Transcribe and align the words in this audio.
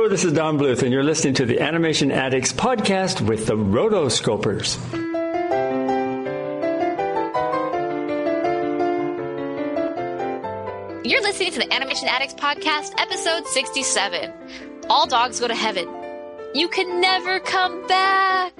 Hello, 0.00 0.08
this 0.08 0.24
is 0.24 0.32
Don 0.32 0.58
Bluth, 0.58 0.82
and 0.82 0.90
you're 0.94 1.04
listening 1.04 1.34
to 1.34 1.44
the 1.44 1.60
Animation 1.60 2.10
Addicts 2.10 2.54
podcast 2.54 3.20
with 3.20 3.44
the 3.44 3.54
Rotoscopers. 3.54 4.78
You're 11.04 11.20
listening 11.20 11.52
to 11.52 11.58
the 11.58 11.70
Animation 11.70 12.08
Addicts 12.08 12.32
podcast, 12.32 12.94
episode 12.96 13.46
67. 13.46 14.32
All 14.88 15.06
dogs 15.06 15.38
go 15.38 15.48
to 15.48 15.54
heaven. 15.54 15.86
You 16.54 16.68
can 16.68 17.02
never 17.02 17.38
come 17.38 17.86
back. 17.86 18.54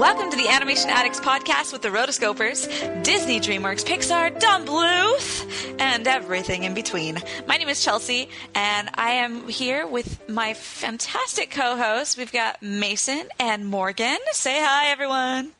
Welcome 0.00 0.30
to 0.30 0.36
the 0.38 0.48
Animation 0.48 0.88
Addicts 0.88 1.20
podcast 1.20 1.74
with 1.74 1.82
the 1.82 1.90
Rotoscopers, 1.90 3.04
Disney, 3.04 3.38
DreamWorks, 3.38 3.84
Pixar, 3.84 4.40
Don 4.40 4.64
Bluth, 4.64 5.76
and 5.78 6.08
everything 6.08 6.64
in 6.64 6.72
between. 6.72 7.18
My 7.46 7.58
name 7.58 7.68
is 7.68 7.84
Chelsea, 7.84 8.30
and 8.54 8.88
I 8.94 9.10
am 9.10 9.46
here 9.46 9.86
with 9.86 10.26
my 10.26 10.54
fantastic 10.54 11.50
co-hosts. 11.50 12.16
We've 12.16 12.32
got 12.32 12.62
Mason 12.62 13.28
and 13.38 13.66
Morgan. 13.66 14.16
Say 14.32 14.58
hi, 14.58 14.86
everyone. 14.90 15.52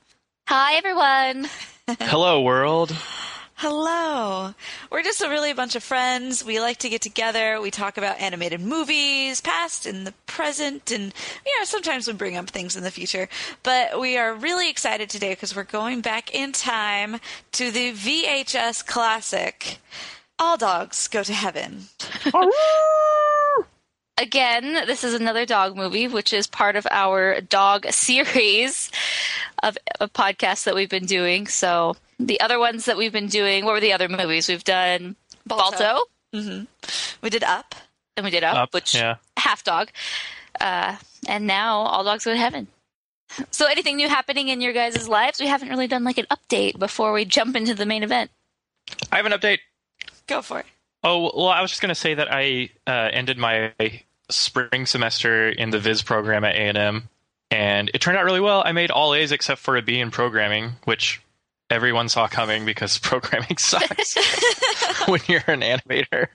Hi, 0.48 0.76
everyone. 0.76 1.46
Hello, 2.00 2.40
world. 2.40 2.96
Hello. 3.60 4.54
We're 4.90 5.02
just 5.02 5.20
a 5.20 5.28
really 5.28 5.52
bunch 5.52 5.76
of 5.76 5.82
friends. 5.82 6.42
We 6.42 6.60
like 6.60 6.78
to 6.78 6.88
get 6.88 7.02
together. 7.02 7.60
We 7.60 7.70
talk 7.70 7.98
about 7.98 8.18
animated 8.18 8.62
movies, 8.62 9.42
past 9.42 9.84
and 9.84 10.06
the 10.06 10.14
present, 10.24 10.90
and 10.90 11.12
you 11.44 11.58
know, 11.58 11.66
sometimes 11.66 12.06
we 12.06 12.14
bring 12.14 12.38
up 12.38 12.48
things 12.48 12.74
in 12.74 12.84
the 12.84 12.90
future. 12.90 13.28
But 13.62 14.00
we 14.00 14.16
are 14.16 14.32
really 14.32 14.70
excited 14.70 15.10
today 15.10 15.32
because 15.32 15.54
we're 15.54 15.64
going 15.64 16.00
back 16.00 16.34
in 16.34 16.52
time 16.52 17.20
to 17.52 17.70
the 17.70 17.92
VHS 17.92 18.86
classic 18.86 19.76
All 20.38 20.56
Dogs 20.56 21.06
Go 21.08 21.22
to 21.22 21.34
Heaven. 21.34 21.88
Again, 24.16 24.86
this 24.86 25.04
is 25.04 25.12
another 25.12 25.44
dog 25.44 25.76
movie, 25.76 26.08
which 26.08 26.32
is 26.32 26.46
part 26.46 26.76
of 26.76 26.86
our 26.90 27.42
dog 27.42 27.84
series 27.90 28.90
of, 29.62 29.76
of 30.00 30.14
podcasts 30.14 30.64
that 30.64 30.74
we've 30.74 30.88
been 30.88 31.04
doing. 31.04 31.46
So 31.46 31.96
the 32.26 32.40
other 32.40 32.58
ones 32.58 32.84
that 32.84 32.96
we've 32.96 33.12
been 33.12 33.28
doing, 33.28 33.64
what 33.64 33.72
were 33.72 33.80
the 33.80 33.92
other 33.92 34.08
movies? 34.08 34.48
We've 34.48 34.64
done 34.64 35.16
Balto. 35.46 36.00
Balto, 36.32 36.66
We 37.22 37.30
did 37.30 37.44
Up. 37.44 37.74
and 38.16 38.24
we 38.24 38.30
did 38.30 38.44
Up, 38.44 38.56
Up, 38.56 38.74
which 38.74 38.94
yeah. 38.94 39.16
half 39.36 39.64
dog, 39.64 39.90
uh, 40.60 40.96
and 41.28 41.46
now 41.46 41.78
All 41.78 42.04
Dogs 42.04 42.24
Go 42.24 42.32
to 42.32 42.36
Heaven. 42.38 42.68
So, 43.50 43.66
anything 43.66 43.96
new 43.96 44.08
happening 44.08 44.48
in 44.48 44.60
your 44.60 44.72
guys' 44.72 45.08
lives? 45.08 45.40
We 45.40 45.46
haven't 45.46 45.68
really 45.68 45.86
done 45.86 46.02
like 46.02 46.18
an 46.18 46.26
update 46.30 46.78
before 46.78 47.12
we 47.12 47.24
jump 47.24 47.54
into 47.54 47.74
the 47.74 47.86
main 47.86 48.02
event. 48.02 48.30
I 49.12 49.16
have 49.18 49.26
an 49.26 49.32
update. 49.32 49.58
Go 50.26 50.42
for 50.42 50.60
it. 50.60 50.66
Oh, 51.04 51.30
well, 51.34 51.48
I 51.48 51.62
was 51.62 51.70
just 51.70 51.80
going 51.80 51.90
to 51.90 51.94
say 51.94 52.14
that 52.14 52.28
I 52.30 52.70
uh, 52.86 53.08
ended 53.12 53.38
my 53.38 53.72
spring 54.30 54.84
semester 54.84 55.48
in 55.48 55.70
the 55.70 55.78
Viz 55.78 56.02
program 56.02 56.44
at 56.44 56.56
A&M, 56.56 57.08
and 57.52 57.90
it 57.94 58.00
turned 58.00 58.18
out 58.18 58.24
really 58.24 58.40
well. 58.40 58.62
I 58.64 58.72
made 58.72 58.90
all 58.90 59.14
A's 59.14 59.32
except 59.32 59.60
for 59.60 59.76
a 59.76 59.82
B 59.82 60.00
in 60.00 60.10
programming, 60.10 60.72
which 60.84 61.22
everyone 61.70 62.08
saw 62.08 62.26
coming 62.28 62.64
because 62.64 62.98
programming 63.10 63.56
sucks 63.56 64.16
when 65.08 65.20
you're 65.28 65.42
an 65.46 65.60
animator. 65.60 66.28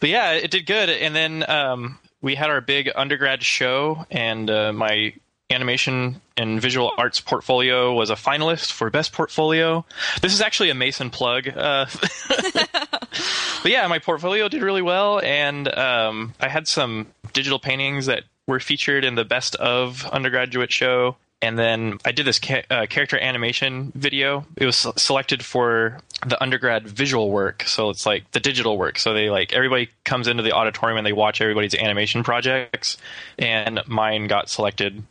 But 0.00 0.10
yeah, 0.10 0.32
it 0.32 0.50
did 0.50 0.66
good. 0.66 0.90
And 0.90 1.14
then 1.14 1.48
um, 1.50 1.98
we 2.20 2.34
had 2.34 2.50
our 2.50 2.60
big 2.60 2.90
undergrad 2.94 3.42
show, 3.42 4.06
and 4.10 4.48
uh, 4.48 4.72
my 4.72 5.14
animation 5.50 6.20
and 6.36 6.60
visual 6.60 6.92
arts 6.98 7.20
portfolio 7.20 7.92
was 7.94 8.10
a 8.10 8.14
finalist 8.14 8.70
for 8.72 8.90
best 8.90 9.12
portfolio. 9.12 9.84
This 10.20 10.34
is 10.34 10.40
actually 10.40 10.70
a 10.70 10.74
Mason 10.74 11.10
plug. 11.10 11.48
Uh, 11.48 11.86
but 12.28 13.70
yeah, 13.70 13.86
my 13.88 13.98
portfolio 13.98 14.48
did 14.48 14.62
really 14.62 14.82
well, 14.82 15.20
and 15.20 15.72
um, 15.76 16.34
I 16.40 16.48
had 16.48 16.68
some 16.68 17.06
digital 17.32 17.58
paintings 17.58 18.06
that 18.06 18.24
were 18.46 18.60
featured 18.60 19.04
in 19.04 19.14
the 19.14 19.24
best 19.24 19.54
of 19.56 20.06
undergraduate 20.06 20.72
show. 20.72 21.16
And 21.40 21.56
then 21.56 21.98
I 22.04 22.10
did 22.10 22.26
this 22.26 22.40
ca- 22.40 22.64
uh, 22.68 22.86
character 22.90 23.16
animation 23.18 23.92
video. 23.94 24.44
It 24.56 24.66
was 24.66 24.86
selected 24.96 25.44
for 25.44 26.00
the 26.26 26.40
undergrad 26.42 26.88
visual 26.88 27.30
work, 27.30 27.62
so 27.64 27.90
it's 27.90 28.04
like 28.04 28.28
the 28.32 28.40
digital 28.40 28.76
work. 28.76 28.98
So 28.98 29.14
they 29.14 29.30
like 29.30 29.52
everybody 29.52 29.88
comes 30.04 30.26
into 30.26 30.42
the 30.42 30.50
auditorium 30.52 30.98
and 30.98 31.06
they 31.06 31.12
watch 31.12 31.40
everybody's 31.40 31.74
animation 31.76 32.24
projects, 32.24 32.96
and 33.38 33.80
mine 33.86 34.26
got 34.26 34.50
selected 34.50 35.04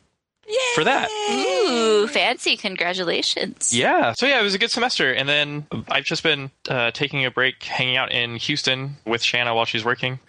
for 0.76 0.84
that. 0.84 1.10
Ooh, 1.32 2.08
fancy! 2.08 2.58
Congratulations. 2.58 3.74
Yeah. 3.74 4.14
So 4.18 4.26
yeah, 4.26 4.40
it 4.40 4.44
was 4.44 4.54
a 4.54 4.60
good 4.60 4.72
semester, 4.72 5.14
and 5.14 5.30
then 5.30 5.66
I've 5.88 6.04
just 6.04 6.24
been 6.24 6.52
uh, 6.68 6.92
taking 6.92 7.26
a 7.26 7.32
break, 7.32 7.64
hanging 7.64 7.96
out 7.96 8.12
in 8.12 8.36
Houston 8.36 8.98
with 9.06 9.24
Shanna 9.24 9.56
while 9.56 9.66
she's 9.66 9.86
working, 9.86 10.20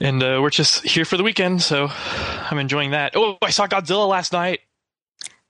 and 0.00 0.22
uh, 0.22 0.38
we're 0.42 0.50
just 0.50 0.84
here 0.84 1.06
for 1.06 1.16
the 1.16 1.22
weekend. 1.22 1.62
So 1.62 1.88
I'm 1.90 2.58
enjoying 2.58 2.90
that. 2.90 3.12
Oh, 3.16 3.38
I 3.40 3.50
saw 3.50 3.66
Godzilla 3.66 4.06
last 4.06 4.32
night. 4.32 4.60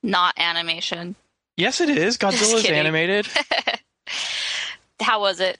Not 0.06 0.34
animation. 0.38 1.16
Yes, 1.56 1.80
it 1.80 1.88
is. 1.88 2.16
Godzilla 2.16 2.58
is 2.58 2.66
animated. 2.66 3.26
How 5.00 5.20
was 5.20 5.40
it? 5.40 5.58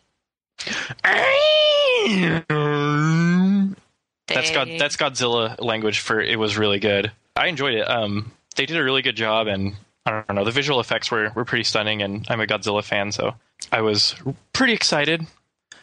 that's 4.29 4.51
God. 4.53 4.69
That's 4.79 4.97
Godzilla 4.97 5.61
language 5.61 5.99
for 5.99 6.21
it 6.21 6.39
was 6.39 6.57
really 6.57 6.79
good. 6.79 7.11
I 7.35 7.49
enjoyed 7.49 7.75
it. 7.75 7.91
Um, 7.91 8.31
they 8.55 8.67
did 8.67 8.77
a 8.77 8.85
really 8.85 9.03
good 9.03 9.17
job, 9.17 9.49
and 9.49 9.75
I 10.05 10.23
don't 10.27 10.37
know. 10.37 10.45
The 10.45 10.53
visual 10.53 10.79
effects 10.79 11.11
were 11.11 11.33
were 11.35 11.45
pretty 11.45 11.65
stunning, 11.65 12.03
and 12.03 12.25
I'm 12.29 12.41
a 12.41 12.47
Godzilla 12.47 12.85
fan, 12.85 13.11
so 13.11 13.35
I 13.73 13.81
was 13.81 14.15
pretty 14.53 14.75
excited. 14.75 15.27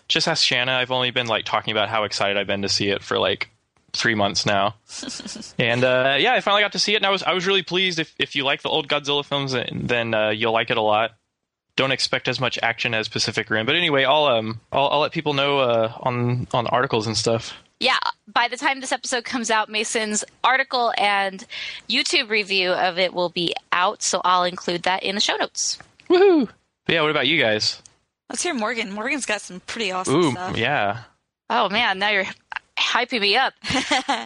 Just 0.07 0.27
ask 0.27 0.41
Shanna. 0.43 0.71
I've 0.73 0.91
only 0.91 1.11
been 1.11 1.27
like 1.27 1.43
talking 1.43 1.71
about 1.73 1.89
how 1.89 2.05
excited 2.05 2.37
I've 2.37 2.47
been 2.47 2.61
to 2.61 2.69
see 2.69 2.89
it 2.89 3.03
for 3.03 3.19
like 3.19 3.49
three 3.93 4.15
months 4.15 4.45
now, 4.45 4.75
and 5.59 5.83
uh, 5.83 6.15
yeah, 6.19 6.33
I 6.33 6.41
finally 6.41 6.61
got 6.61 6.71
to 6.73 6.79
see 6.79 6.93
it, 6.93 6.97
and 6.97 7.05
I 7.05 7.09
was 7.09 7.23
I 7.23 7.33
was 7.33 7.45
really 7.47 7.63
pleased. 7.63 7.99
If 7.99 8.13
if 8.19 8.35
you 8.35 8.43
like 8.43 8.61
the 8.61 8.69
old 8.69 8.87
Godzilla 8.87 9.23
films, 9.25 9.55
then 9.71 10.13
uh, 10.13 10.29
you'll 10.29 10.53
like 10.53 10.69
it 10.69 10.77
a 10.77 10.81
lot. 10.81 11.11
Don't 11.75 11.91
expect 11.91 12.27
as 12.27 12.39
much 12.39 12.59
action 12.61 12.93
as 12.93 13.07
Pacific 13.07 13.49
Rim, 13.49 13.65
but 13.65 13.75
anyway, 13.75 14.03
I'll 14.03 14.25
um 14.25 14.59
I'll, 14.71 14.89
I'll 14.89 14.99
let 14.99 15.11
people 15.11 15.33
know 15.33 15.59
uh, 15.59 15.93
on 16.01 16.47
on 16.53 16.67
articles 16.67 17.07
and 17.07 17.17
stuff. 17.17 17.53
Yeah, 17.79 17.97
by 18.31 18.47
the 18.47 18.55
time 18.55 18.79
this 18.79 18.91
episode 18.93 19.25
comes 19.25 19.51
out, 19.51 19.67
Mason's 19.69 20.23
article 20.43 20.93
and 20.97 21.45
YouTube 21.89 22.29
review 22.29 22.71
of 22.71 22.97
it 22.97 23.13
will 23.13 23.29
be 23.29 23.53
out, 23.73 24.01
so 24.01 24.21
I'll 24.23 24.43
include 24.45 24.83
that 24.83 25.03
in 25.03 25.15
the 25.15 25.21
show 25.21 25.35
notes. 25.35 25.79
Woohoo! 26.09 26.47
But 26.85 26.93
yeah, 26.95 27.01
what 27.01 27.11
about 27.11 27.27
you 27.27 27.41
guys? 27.41 27.81
Let's 28.29 28.41
hear 28.41 28.53
Morgan. 28.53 28.91
Morgan's 28.91 29.25
got 29.25 29.41
some 29.41 29.59
pretty 29.61 29.91
awesome 29.91 30.15
Ooh, 30.15 30.31
stuff. 30.31 30.55
yeah. 30.57 31.01
Oh 31.49 31.67
man, 31.69 31.99
now 31.99 32.09
you're 32.09 32.25
hyping 32.77 33.21
me 33.21 33.35
up. 33.37 33.53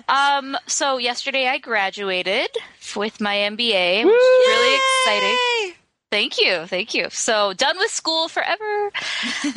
um, 0.10 0.58
so 0.68 0.98
yesterday 0.98 1.48
I 1.48 1.58
graduated 1.58 2.50
with 2.96 3.20
my 3.22 3.36
MBA, 3.36 4.06
which 4.06 4.14
is 4.14 4.48
really 4.48 4.76
exciting. 4.76 5.74
Thank 6.10 6.40
you, 6.40 6.66
thank 6.68 6.94
you. 6.94 7.08
So 7.10 7.52
done 7.54 7.78
with 7.78 7.92
school 7.92 8.30
forever. 8.30 8.92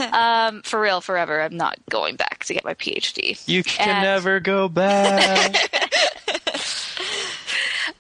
um, 0.13 0.63
for 0.63 0.81
real, 0.81 1.01
forever. 1.01 1.41
I'm 1.41 1.57
not 1.57 1.79
going 1.89 2.17
back 2.17 2.43
to 2.45 2.55
get 2.55 2.65
my 2.65 2.75
PhD. 2.75 3.41
You 3.47 3.63
can 3.63 3.89
And- 3.89 4.03
never 4.03 4.41
go 4.41 4.69
back. 4.69 5.55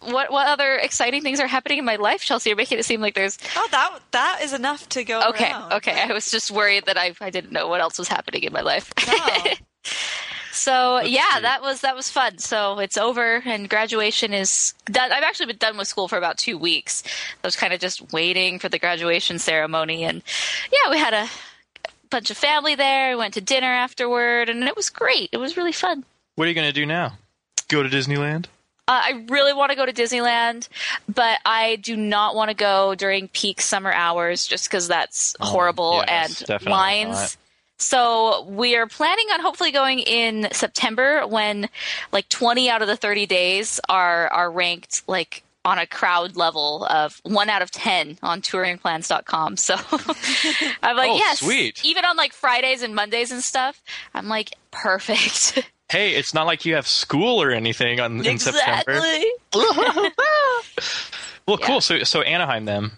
What 0.03 0.33
what 0.33 0.47
other 0.49 0.77
exciting 0.77 1.21
things 1.23 1.41
are 1.41 1.47
happening 1.47 1.79
in 1.79 1.85
my 1.85 1.97
life, 1.97 2.23
Chelsea? 2.23 2.49
You're 2.51 2.57
making 2.57 2.79
it 2.79 2.85
seem 2.87 3.03
like 3.03 3.15
there's 3.15 3.37
Oh, 3.55 3.69
that 3.71 4.01
that 4.13 4.41
is 4.43 4.55
enough 4.55 4.89
to 4.91 5.05
go 5.05 5.21
okay, 5.31 5.51
around. 5.51 5.73
okay. 5.75 6.01
I 6.09 6.13
was 6.13 6.31
just 6.31 6.51
worried 6.51 6.87
that 6.87 6.97
I 6.97 7.13
I 7.21 7.29
didn't 7.29 7.53
know 7.53 7.69
what 7.69 7.83
else 7.83 7.99
was 7.99 8.09
happening 8.09 8.43
in 8.45 8.53
my 8.53 8.63
life. 8.63 8.91
No. 9.07 9.53
So 10.61 11.01
yeah, 11.01 11.37
see. 11.37 11.41
that 11.43 11.63
was 11.63 11.81
that 11.81 11.97
was 11.97 12.11
fun. 12.11 12.37
So 12.37 12.79
it's 12.81 12.99
over, 12.99 13.43
and 13.47 13.67
graduation 13.69 14.35
is 14.35 14.75
done. 14.85 15.11
I've 15.11 15.23
actually 15.23 15.47
been 15.47 15.57
done 15.57 15.79
with 15.79 15.89
school 15.89 16.07
for 16.07 16.19
about 16.19 16.37
two 16.37 16.59
weeks. 16.59 17.03
I 17.43 17.47
was 17.47 17.57
kind 17.57 17.73
of 17.73 17.81
just 17.81 18.13
waiting 18.13 18.59
for 18.59 18.69
the 18.69 18.79
graduation 18.79 19.39
ceremony, 19.39 20.05
and 20.05 20.23
yeah, 20.71 20.91
we 20.91 20.99
had 20.99 21.15
a 21.15 21.29
bunch 22.11 22.31
of 22.31 22.37
family 22.37 22.75
there. 22.75 23.11
We 23.11 23.17
went 23.17 23.35
to 23.35 23.41
dinner 23.41 23.69
afterward, 23.69 24.51
and 24.51 24.63
it 24.65 24.77
was 24.77 24.91
great. 24.91 25.31
It 25.33 25.39
was 25.39 25.57
really 25.57 25.73
fun. 25.73 26.05
what 26.35 26.45
are 26.45 26.49
you 26.49 26.55
going 26.55 26.69
to 26.69 26.73
do 26.75 26.85
now? 26.85 27.17
Go 27.69 27.83
to 27.83 27.89
Disneyland? 27.89 28.47
Uh, 28.87 29.01
I 29.05 29.25
really 29.29 29.53
want 29.53 29.71
to 29.71 29.77
go 29.77 29.87
to 29.87 29.93
Disneyland, 29.93 30.69
but 31.09 31.39
I 31.47 31.77
do 31.77 31.97
not 31.97 32.35
want 32.35 32.51
to 32.51 32.55
go 32.55 32.95
during 32.97 33.29
peak 33.29 33.61
summer 33.61 33.93
hours 33.93 34.47
just 34.47 34.69
because 34.69 34.89
that's 34.89 35.37
horrible 35.41 36.03
Oh, 36.03 36.05
yes, 36.07 36.43
and 36.43 36.67
lines. 36.67 37.11
not. 37.17 37.37
So 37.81 38.45
we 38.47 38.77
are 38.77 38.87
planning 38.87 39.27
on 39.33 39.41
hopefully 39.41 39.73
going 39.73 40.01
in 40.01 40.49
September 40.53 41.27
when 41.27 41.69
like 42.13 42.29
20 42.29 42.69
out 42.69 42.83
of 42.83 42.89
the 42.89 42.97
30 42.97 43.25
days 43.27 43.81
are 43.89 44.29
are 44.29 44.51
ranked 44.51 45.03
like 45.09 45.43
on 45.65 45.79
a 45.79 45.87
crowd 45.87 46.37
level 46.37 46.85
of 46.87 47.21
1 47.25 47.49
out 47.51 47.63
of 47.63 47.71
10 47.71 48.19
on 48.23 48.41
touringplans.com. 48.43 49.57
So 49.57 49.75
I'm 50.83 50.97
like, 50.97 51.11
Oh, 51.11 51.17
yes. 51.17 51.41
sweet. 51.41 51.85
Even 51.85 52.05
on 52.05 52.17
like 52.17 52.33
Fridays 52.33 52.83
and 52.83 52.95
Mondays 52.95 53.31
and 53.33 53.43
stuff, 53.43 53.83
I'm 54.15 54.29
like, 54.29 54.55
perfect. 54.71 55.67
Hey, 55.91 56.15
it's 56.15 56.33
not 56.33 56.47
like 56.47 56.65
you 56.65 56.77
have 56.77 56.87
school 56.87 57.43
or 57.43 57.51
anything 57.51 57.99
on, 57.99 58.25
in 58.25 58.39
September. 58.39 58.93
exactly. 58.93 59.27
Well, 61.49 61.59
Yeah. 61.59 61.67
cool. 61.67 61.81
So 61.81 62.05
so 62.05 62.21
Anaheim 62.23 62.65
then. 62.65 62.93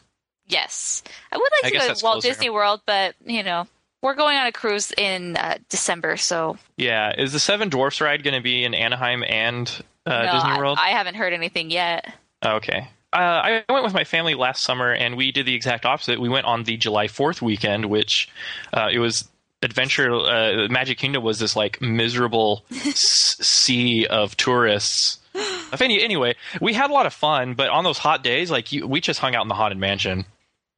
Yes, 0.46 1.02
I 1.32 1.38
would 1.38 1.48
like 1.62 1.72
guess 1.72 1.82
to 1.84 1.88
go 1.88 1.94
to 1.94 2.04
Walt 2.04 2.14
closer. 2.16 2.28
Disney 2.28 2.50
World, 2.50 2.82
but 2.84 3.14
you 3.24 3.42
know 3.42 3.66
we're 4.02 4.14
going 4.14 4.36
on 4.36 4.46
a 4.46 4.52
cruise 4.52 4.92
in 4.98 5.36
uh, 5.36 5.58
December, 5.68 6.16
so 6.16 6.58
Yeah. 6.76 7.14
Is 7.16 7.32
the 7.32 7.40
Seven 7.40 7.68
Dwarfs 7.68 8.00
ride 8.00 8.22
going 8.22 8.34
to 8.34 8.42
be 8.42 8.64
in 8.64 8.74
Anaheim 8.74 9.22
and 9.26 9.70
uh, 10.04 10.24
no, 10.24 10.32
Disney 10.32 10.58
World? 10.58 10.78
I, 10.80 10.90
haven't 10.90 11.14
heard 11.14 11.32
anything 11.32 11.70
yet. 11.70 12.12
Okay. 12.44 12.88
Uh, 13.12 13.16
I 13.16 13.64
went 13.68 13.84
with 13.84 13.94
my 13.94 14.04
family 14.04 14.34
last 14.34 14.62
summer, 14.62 14.90
and 14.92 15.16
we 15.16 15.32
did 15.32 15.46
the 15.46 15.54
exact 15.54 15.84
opposite. 15.84 16.20
We 16.20 16.28
went 16.28 16.46
on 16.46 16.64
the 16.64 16.76
July 16.76 17.08
Fourth 17.08 17.42
weekend, 17.42 17.86
which 17.86 18.28
uh, 18.72 18.88
it 18.90 18.98
was 18.98 19.28
adventure. 19.62 20.12
Uh, 20.12 20.66
Magic 20.68 20.98
Kingdom 20.98 21.22
was 21.22 21.38
this 21.38 21.54
like 21.54 21.80
miserable 21.80 22.64
s- 22.72 23.36
sea 23.40 24.06
of 24.06 24.36
tourists. 24.36 25.18
If 25.34 25.80
any, 25.80 26.02
anyway, 26.02 26.34
we 26.60 26.72
had 26.74 26.90
a 26.90 26.92
lot 26.92 27.06
of 27.06 27.12
fun, 27.14 27.54
but 27.54 27.68
on 27.70 27.84
those 27.84 27.98
hot 27.98 28.22
days, 28.24 28.50
like 28.50 28.72
you, 28.72 28.86
we 28.86 29.00
just 29.00 29.20
hung 29.20 29.34
out 29.34 29.42
in 29.42 29.48
the 29.48 29.54
haunted 29.54 29.78
mansion. 29.78 30.24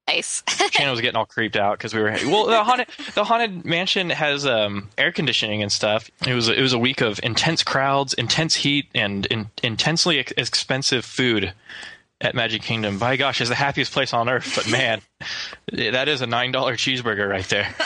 Nice. 0.09 0.43
Shannon 0.71 0.91
was 0.91 1.01
getting 1.01 1.17
all 1.17 1.25
creeped 1.25 1.57
out 1.57 1.79
because 1.79 1.95
we 1.95 2.01
were 2.03 2.11
well. 2.27 2.47
The 2.47 2.63
haunted 2.63 2.89
the 3.15 3.25
haunted 3.25 3.65
mansion 3.65 4.11
has 4.11 4.45
um, 4.47 4.91
air 4.99 5.13
conditioning 5.13 5.63
and 5.63 5.73
stuff. 5.73 6.11
It 6.27 6.35
was 6.35 6.49
it 6.49 6.61
was 6.61 6.73
a 6.75 6.79
week 6.79 7.01
of 7.01 7.19
intense 7.23 7.63
crowds, 7.63 8.13
intense 8.15 8.55
heat, 8.55 8.87
and 8.95 9.25
in, 9.27 9.51
intensely 9.63 10.19
ex- 10.19 10.33
expensive 10.37 11.05
food 11.07 11.55
at 12.21 12.35
Magic 12.35 12.61
Kingdom. 12.63 12.99
By 12.99 13.17
gosh, 13.17 13.41
it's 13.41 13.49
the 13.49 13.57
happiest 13.57 13.93
place 13.93 14.13
on 14.13 14.29
earth. 14.29 14.53
But 14.55 14.69
man, 14.71 15.01
that 15.73 16.09
is 16.09 16.21
a 16.21 16.27
nine 16.27 16.53
dollar 16.53 16.77
cheeseburger 16.77 17.29
right 17.29 17.49
there. 17.49 17.75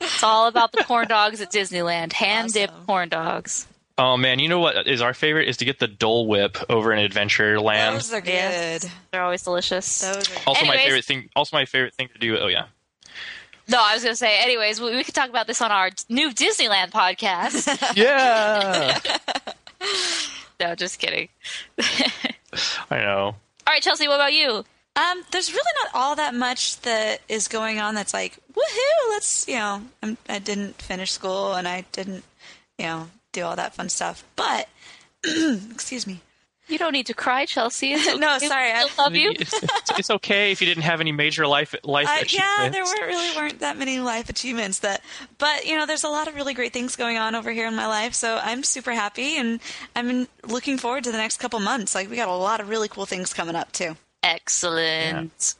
it's 0.00 0.22
all 0.22 0.46
about 0.48 0.72
the 0.72 0.82
corn 0.84 1.08
dogs 1.08 1.40
at 1.42 1.52
Disneyland, 1.52 2.14
hand 2.14 2.52
dipped 2.54 2.72
Awesome. 2.72 2.86
corn 2.86 3.08
dogs. 3.10 3.66
Oh 3.96 4.16
man, 4.16 4.40
you 4.40 4.48
know 4.48 4.58
what 4.58 4.88
is 4.88 5.00
our 5.00 5.14
favorite 5.14 5.48
is 5.48 5.58
to 5.58 5.64
get 5.64 5.78
the 5.78 5.86
Dole 5.86 6.26
Whip 6.26 6.58
over 6.68 6.92
in 6.92 7.08
Adventureland. 7.08 7.92
Those 7.92 8.12
are 8.12 8.20
good. 8.20 8.32
Yes. 8.32 8.88
They're 9.12 9.22
always 9.22 9.42
delicious. 9.42 10.00
Those 10.00 10.28
are 10.36 10.40
Also, 10.48 10.66
my 10.66 10.76
favorite 10.76 11.04
thing. 11.04 11.28
Also, 11.36 11.56
my 11.56 11.64
favorite 11.64 11.94
thing 11.94 12.08
to 12.12 12.18
do. 12.18 12.36
Oh 12.38 12.48
yeah. 12.48 12.66
No, 13.68 13.78
I 13.80 13.94
was 13.94 14.02
going 14.02 14.12
to 14.12 14.16
say. 14.16 14.38
Anyways, 14.42 14.80
we, 14.80 14.94
we 14.94 15.04
could 15.04 15.14
talk 15.14 15.30
about 15.30 15.46
this 15.46 15.62
on 15.62 15.70
our 15.70 15.90
new 16.08 16.30
Disneyland 16.30 16.90
podcast. 16.90 17.94
Yeah. 17.96 18.98
no, 20.60 20.74
just 20.74 20.98
kidding. 20.98 21.28
I 22.90 22.98
know. 22.98 23.34
All 23.66 23.72
right, 23.72 23.82
Chelsea, 23.82 24.08
what 24.08 24.16
about 24.16 24.32
you? 24.34 24.64
Um, 24.96 25.22
there's 25.30 25.52
really 25.52 25.70
not 25.82 25.90
all 25.94 26.16
that 26.16 26.34
much 26.34 26.80
that 26.82 27.20
is 27.28 27.48
going 27.48 27.80
on 27.80 27.94
that's 27.94 28.12
like, 28.12 28.38
woohoo, 28.52 29.08
let's, 29.10 29.48
you 29.48 29.54
know, 29.56 29.82
I'm, 30.02 30.18
I 30.28 30.38
didn't 30.38 30.80
finish 30.80 31.12
school 31.12 31.54
and 31.54 31.66
I 31.66 31.84
didn't, 31.92 32.24
you 32.78 32.84
know, 32.86 33.08
do 33.34 33.42
all 33.44 33.56
that 33.56 33.74
fun 33.74 33.88
stuff. 33.88 34.24
But, 34.36 34.68
excuse 35.24 36.06
me. 36.06 36.20
You 36.66 36.78
don't 36.78 36.92
need 36.92 37.06
to 37.08 37.14
cry, 37.14 37.44
Chelsea. 37.44 37.92
It's 37.92 38.18
No, 38.18 38.38
sorry, 38.38 38.72
I- 38.72 38.88
love 38.96 39.14
you. 39.14 39.32
It's, 39.38 39.52
it's, 39.52 39.98
it's 39.98 40.10
okay 40.10 40.50
if 40.50 40.62
you 40.62 40.66
didn't 40.66 40.84
have 40.84 41.02
any 41.02 41.12
major 41.12 41.46
life 41.46 41.74
life 41.84 42.08
Uh, 42.08 42.20
achievements. 42.22 42.32
yeah, 42.62 42.68
there 42.70 42.84
weren't 42.84 43.00
really 43.06 43.36
weren't 43.36 43.58
that 43.58 43.76
many 43.76 44.00
life 44.00 44.30
achievements 44.30 44.78
that, 44.78 45.02
but 45.36 45.66
you 45.66 45.76
know, 45.76 45.84
there's 45.84 46.04
a 46.04 46.08
lot 46.08 46.26
of 46.26 46.34
really 46.34 46.54
great 46.54 46.72
things 46.72 46.96
going 46.96 47.18
on 47.18 47.34
over 47.34 47.50
here 47.52 47.66
in 47.66 47.76
my 47.76 47.86
life. 47.86 48.14
So 48.14 48.40
I'm 48.42 48.62
super 48.62 48.92
happy, 48.92 49.36
and 49.36 49.60
I'm 49.94 50.26
looking 50.48 50.78
forward 50.78 51.04
to 51.04 51.12
the 51.12 51.18
next 51.18 51.36
couple 51.36 51.60
months. 51.60 51.94
Like 51.94 52.08
we 52.08 52.16
got 52.16 52.28
a 52.28 52.32
lot 52.32 52.60
of 52.60 52.70
really 52.70 52.88
cool 52.88 53.04
things 53.04 53.34
coming 53.34 53.56
up 53.56 53.70
too. 53.72 53.94
Excellent. 54.22 55.56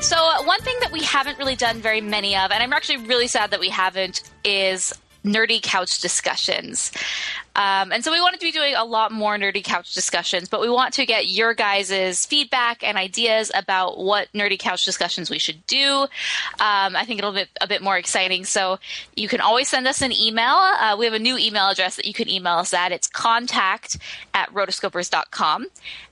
So, 0.00 0.16
uh, 0.16 0.44
one 0.44 0.60
thing 0.60 0.76
that 0.80 0.92
we 0.92 1.02
haven't 1.02 1.38
really 1.38 1.56
done 1.56 1.80
very 1.80 2.00
many 2.00 2.36
of, 2.36 2.52
and 2.52 2.62
I'm 2.62 2.72
actually 2.72 2.98
really 2.98 3.26
sad 3.26 3.50
that 3.50 3.58
we 3.58 3.68
haven't, 3.68 4.22
is 4.44 4.92
nerdy 5.24 5.60
couch 5.60 6.00
discussions. 6.00 6.92
Um, 7.58 7.90
and 7.90 8.04
so 8.04 8.12
we 8.12 8.20
wanted 8.20 8.38
to 8.38 8.46
be 8.46 8.52
doing 8.52 8.76
a 8.76 8.84
lot 8.84 9.10
more 9.10 9.36
nerdy 9.36 9.64
couch 9.64 9.92
discussions, 9.92 10.48
but 10.48 10.60
we 10.60 10.70
want 10.70 10.94
to 10.94 11.04
get 11.04 11.26
your 11.26 11.54
guys' 11.54 12.24
feedback 12.24 12.84
and 12.84 12.96
ideas 12.96 13.50
about 13.52 13.98
what 13.98 14.28
nerdy 14.32 14.56
couch 14.56 14.84
discussions 14.84 15.28
we 15.28 15.40
should 15.40 15.66
do. 15.66 16.02
Um, 16.60 16.94
I 16.94 17.04
think 17.04 17.18
it'll 17.18 17.32
be 17.32 17.46
a 17.60 17.66
bit 17.66 17.82
more 17.82 17.98
exciting. 17.98 18.44
So 18.44 18.78
you 19.16 19.26
can 19.26 19.40
always 19.40 19.68
send 19.68 19.88
us 19.88 20.02
an 20.02 20.12
email. 20.12 20.54
Uh, 20.54 20.94
we 20.96 21.04
have 21.06 21.14
a 21.14 21.18
new 21.18 21.36
email 21.36 21.68
address 21.68 21.96
that 21.96 22.06
you 22.06 22.14
can 22.14 22.28
email 22.28 22.54
us 22.54 22.72
at. 22.72 22.92
It's 22.92 23.08
contact 23.08 23.98
at 24.34 24.54
rotoscopers.com. 24.54 25.66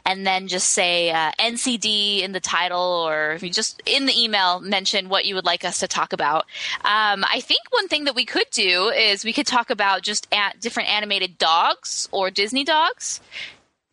And 0.05 0.25
then 0.25 0.47
just 0.47 0.71
say 0.71 1.11
uh, 1.11 1.33
NCD 1.37 2.21
in 2.23 2.31
the 2.31 2.39
title, 2.39 2.79
or 2.79 3.39
just 3.39 3.83
in 3.87 4.07
the 4.07 4.17
email 4.17 4.61
mention 4.61 5.09
what 5.09 5.25
you 5.25 5.35
would 5.35 5.45
like 5.45 5.65
us 5.65 5.81
to 5.81 5.89
talk 5.89 6.13
about. 6.13 6.45
Um, 6.85 7.25
I 7.29 7.41
think 7.41 7.63
one 7.71 7.89
thing 7.89 8.05
that 8.05 8.15
we 8.15 8.25
could 8.25 8.47
do 8.53 8.89
is 8.91 9.25
we 9.25 9.33
could 9.33 9.49
talk 9.49 9.69
about 9.69 10.03
just 10.03 10.33
different 10.61 10.91
animated 10.91 11.36
dogs 11.39 12.09
or 12.13 12.31
Disney 12.31 12.65
dogs. 12.65 13.21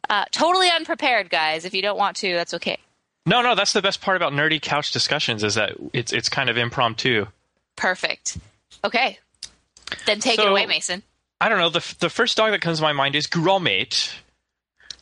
Uh, 0.09 0.25
totally 0.31 0.69
unprepared, 0.69 1.29
guys. 1.29 1.65
If 1.65 1.73
you 1.73 1.81
don't 1.81 1.97
want 1.97 2.17
to, 2.17 2.33
that's 2.33 2.53
okay. 2.55 2.77
No, 3.25 3.41
no, 3.41 3.55
that's 3.55 3.73
the 3.73 3.81
best 3.81 4.01
part 4.01 4.17
about 4.17 4.33
nerdy 4.33 4.61
couch 4.61 4.91
discussions 4.91 5.43
is 5.43 5.55
that 5.55 5.73
it's 5.93 6.11
it's 6.11 6.27
kind 6.27 6.49
of 6.49 6.57
impromptu. 6.57 7.25
Perfect. 7.75 8.37
Okay. 8.83 9.17
Then 10.05 10.19
take 10.19 10.39
it 10.39 10.47
away, 10.47 10.65
Mason. 10.65 11.03
I 11.39 11.49
don't 11.49 11.59
know. 11.59 11.69
The 11.69 11.95
the 11.99 12.09
first 12.09 12.35
dog 12.35 12.51
that 12.51 12.61
comes 12.61 12.79
to 12.79 12.83
my 12.83 12.93
mind 12.93 13.15
is 13.15 13.27
Gromit 13.27 14.13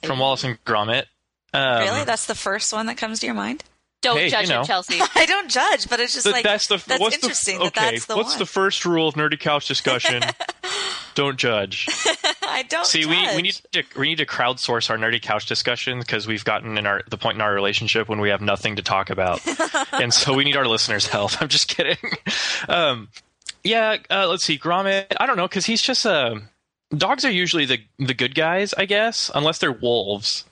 from 0.04 0.20
Wallace 0.20 0.44
and 0.44 0.64
Gromit. 0.66 1.06
Um, 1.54 1.82
really, 1.82 2.04
that's 2.04 2.28
the 2.28 2.36
first 2.36 2.72
one 2.72 2.86
that 2.86 2.98
comes 2.98 3.20
to 3.20 3.26
your 3.26 3.36
mind. 3.36 3.64
Don't 4.02 4.18
hey, 4.18 4.30
judge 4.30 4.48
you 4.50 4.56
know. 4.56 4.62
it, 4.62 4.66
Chelsea. 4.68 5.00
I 5.16 5.26
don't 5.26 5.50
judge, 5.50 5.88
but 5.90 6.00
it's 6.00 6.14
just 6.14 6.26
the- 6.26 6.32
like 6.32 6.44
that's 6.44 6.68
the 6.68 6.78
that's 6.86 7.00
what's 7.00 7.16
interesting 7.16 7.60
The, 7.60 7.66
that 7.66 7.78
okay, 7.78 7.92
that's 7.92 8.06
the 8.08 8.16
what's 8.16 8.32
one. 8.32 8.40
the 8.40 8.46
first 8.46 8.86
rule 8.86 9.08
of 9.08 9.16
nerdy 9.16 9.40
couch 9.40 9.68
discussion? 9.68 10.24
don't 11.16 11.38
judge. 11.38 11.88
I 12.44 12.64
don't 12.64 12.86
See, 12.86 13.06
we, 13.06 13.14
judge. 13.16 13.36
we 13.36 13.42
need 13.44 13.54
to 13.74 13.84
we 13.98 14.08
need 14.08 14.18
to 14.18 14.26
crowdsource 14.26 14.90
our 14.90 14.98
nerdy 14.98 15.22
couch 15.22 15.46
discussion 15.46 16.00
because 16.00 16.28
we've 16.28 16.44
gotten 16.44 16.78
in 16.78 16.86
our 16.88 17.02
the 17.10 17.18
point 17.18 17.36
in 17.36 17.42
our 17.42 17.54
relationship 17.54 18.10
when 18.10 18.20
we 18.22 18.30
have 18.30 18.42
nothing 18.42 18.76
to 18.78 18.82
talk 18.82 19.10
about, 19.10 19.40
and 19.94 20.14
so 20.14 20.34
we 20.34 20.44
need 20.46 20.58
our 20.58 20.66
listeners' 20.68 21.08
help. 21.08 21.40
I'm 21.42 21.48
just 21.48 21.68
kidding. 21.68 21.98
Um, 22.68 23.10
yeah, 23.64 23.98
uh, 24.10 24.28
let's 24.28 24.44
see, 24.44 24.58
Gromit. 24.58 25.06
I 25.20 25.28
don't 25.28 25.38
know 25.38 25.48
because 25.48 25.66
he's 25.66 25.82
just 25.82 26.06
uh, 26.06 26.36
dogs 26.96 27.24
are 27.26 27.32
usually 27.32 27.66
the 27.66 27.80
the 28.00 28.14
good 28.16 28.34
guys, 28.36 28.74
I 28.76 28.86
guess, 28.86 29.30
unless 29.36 29.60
they're 29.60 29.72
wolves. 29.72 30.46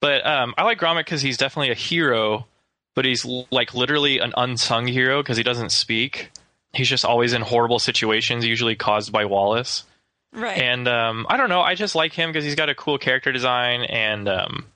But 0.00 0.26
um, 0.26 0.54
I 0.58 0.64
like 0.64 0.78
Gromit 0.80 1.00
because 1.04 1.22
he's 1.22 1.36
definitely 1.38 1.70
a 1.70 1.74
hero, 1.76 2.46
but 2.94 3.04
he's 3.04 3.24
like 3.50 3.74
literally 3.74 4.18
an 4.18 4.32
unsung 4.36 4.86
hero 4.86 5.22
because 5.22 5.36
he 5.36 5.42
doesn't 5.42 5.70
speak. 5.70 6.30
He's 6.72 6.88
just 6.88 7.04
always 7.04 7.32
in 7.32 7.42
horrible 7.42 7.78
situations, 7.78 8.46
usually 8.46 8.74
caused 8.74 9.12
by 9.12 9.24
Wallace. 9.24 9.84
right. 10.32 10.58
And 10.58 10.88
um, 10.88 11.26
I 11.28 11.36
don't 11.36 11.48
know. 11.48 11.60
I 11.60 11.74
just 11.74 11.94
like 11.94 12.12
him 12.12 12.30
because 12.30 12.44
he's 12.44 12.56
got 12.56 12.68
a 12.68 12.74
cool 12.74 12.98
character 12.98 13.32
design 13.32 13.82
and 13.82 14.28
um, 14.28 14.66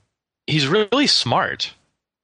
he's 0.46 0.66
really 0.66 1.06
smart. 1.06 1.72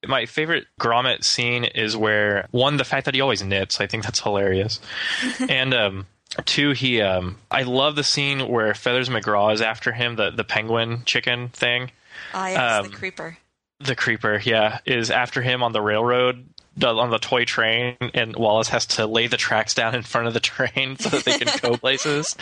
My 0.07 0.27
favorite 0.27 0.67
Gromit 0.81 1.25
scene 1.25 1.65
is 1.65 1.97
where 1.97 2.47
one, 2.51 2.77
the 2.77 2.85
fact 2.85 3.07
that 3.07 3.15
he 3.15 3.21
always 3.21 3.43
nips. 3.43 3.81
I 3.81 3.87
think 3.87 4.03
that's 4.05 4.21
hilarious. 4.21 4.81
and 5.49 5.73
um, 5.73 6.07
two, 6.45 6.73
he 6.73 7.01
um, 7.01 7.39
I 7.51 7.63
love 7.63 7.97
the 7.97 8.05
scene 8.05 8.49
where 8.49 8.75
Feathers 8.75 9.09
McGraw 9.09 9.53
is 9.53 9.63
after 9.63 9.93
him, 9.93 10.17
the 10.17 10.31
the 10.31 10.45
penguin 10.45 11.03
chicken 11.05 11.49
thing. 11.49 11.91
Ah, 12.33 12.49
yes, 12.49 12.85
um, 12.85 12.91
the 12.91 12.97
creeper. 12.97 13.39
The 13.85 13.95
creeper, 13.97 14.41
yeah, 14.45 14.79
is 14.87 15.11
after 15.11 15.43
him 15.43 15.63
on 15.63 15.73
the 15.73 15.81
railroad. 15.83 16.47
On 16.83 17.09
the 17.11 17.19
toy 17.19 17.45
train, 17.45 17.97
and 18.15 18.35
Wallace 18.35 18.67
has 18.71 18.85
to 18.87 19.07
lay 19.07 19.29
the 19.29 19.37
tracks 19.37 19.75
down 19.75 19.95
in 19.95 20.03
front 20.03 20.27
of 20.27 20.35
the 20.35 20.41
train 20.41 20.97
so 20.97 21.09
that 21.11 21.25
they 21.25 21.39
can 21.39 21.57
go 21.63 21.77
places. 21.79 22.35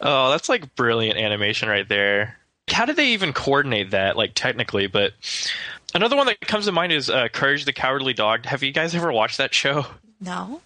Oh, 0.00 0.30
that's 0.30 0.48
like 0.48 0.74
brilliant 0.76 1.18
animation 1.18 1.68
right 1.68 1.86
there. 1.86 2.38
How 2.70 2.86
did 2.86 2.96
they 2.96 3.08
even 3.08 3.34
coordinate 3.34 3.90
that, 3.90 4.16
like 4.16 4.32
technically? 4.34 4.86
But 4.86 5.12
another 5.94 6.16
one 6.16 6.24
that 6.26 6.40
comes 6.40 6.64
to 6.64 6.72
mind 6.72 6.92
is 6.92 7.10
uh, 7.10 7.28
Courage 7.28 7.66
the 7.66 7.74
Cowardly 7.74 8.14
Dog. 8.14 8.46
Have 8.46 8.62
you 8.62 8.72
guys 8.72 8.94
ever 8.94 9.12
watched 9.12 9.36
that 9.38 9.52
show? 9.54 9.84
No, 10.22 10.62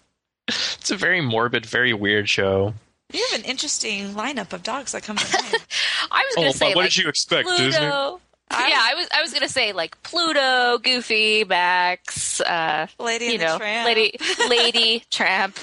It's 0.47 0.89
a 0.91 0.95
very 0.95 1.19
morbid, 1.19 1.65
very 1.65 1.93
weird 1.93 2.29
show. 2.29 2.73
you 3.11 3.27
have 3.31 3.41
an 3.41 3.45
interesting 3.45 4.13
lineup 4.13 4.53
of 4.53 4.63
dogs 4.63 4.93
that 4.93 5.03
come 5.03 5.17
to 5.17 5.33
mind. 5.33 5.55
I 6.09 6.23
was 6.27 6.35
going 6.35 6.47
Oh, 6.47 6.51
to 6.53 6.57
say, 6.57 6.65
but 6.69 6.75
what 6.77 6.81
like, 6.83 6.91
did 6.91 6.97
you 7.03 7.09
expect, 7.09 7.49
Pluto. 7.49 8.21
Disney? 8.51 8.69
yeah, 8.69 8.81
I 8.81 8.93
was. 8.95 9.07
I 9.15 9.21
was 9.21 9.31
going 9.31 9.43
to 9.43 9.49
say 9.49 9.73
like 9.73 10.01
Pluto, 10.03 10.77
Goofy, 10.79 11.43
Max. 11.43 12.41
Uh, 12.41 12.87
Lady 12.99 13.25
you 13.25 13.31
and 13.33 13.41
the 13.41 13.45
know, 13.45 13.57
Tramp. 13.57 13.85
Lady, 13.85 14.17
Lady, 14.49 15.03
Tramp, 15.09 15.57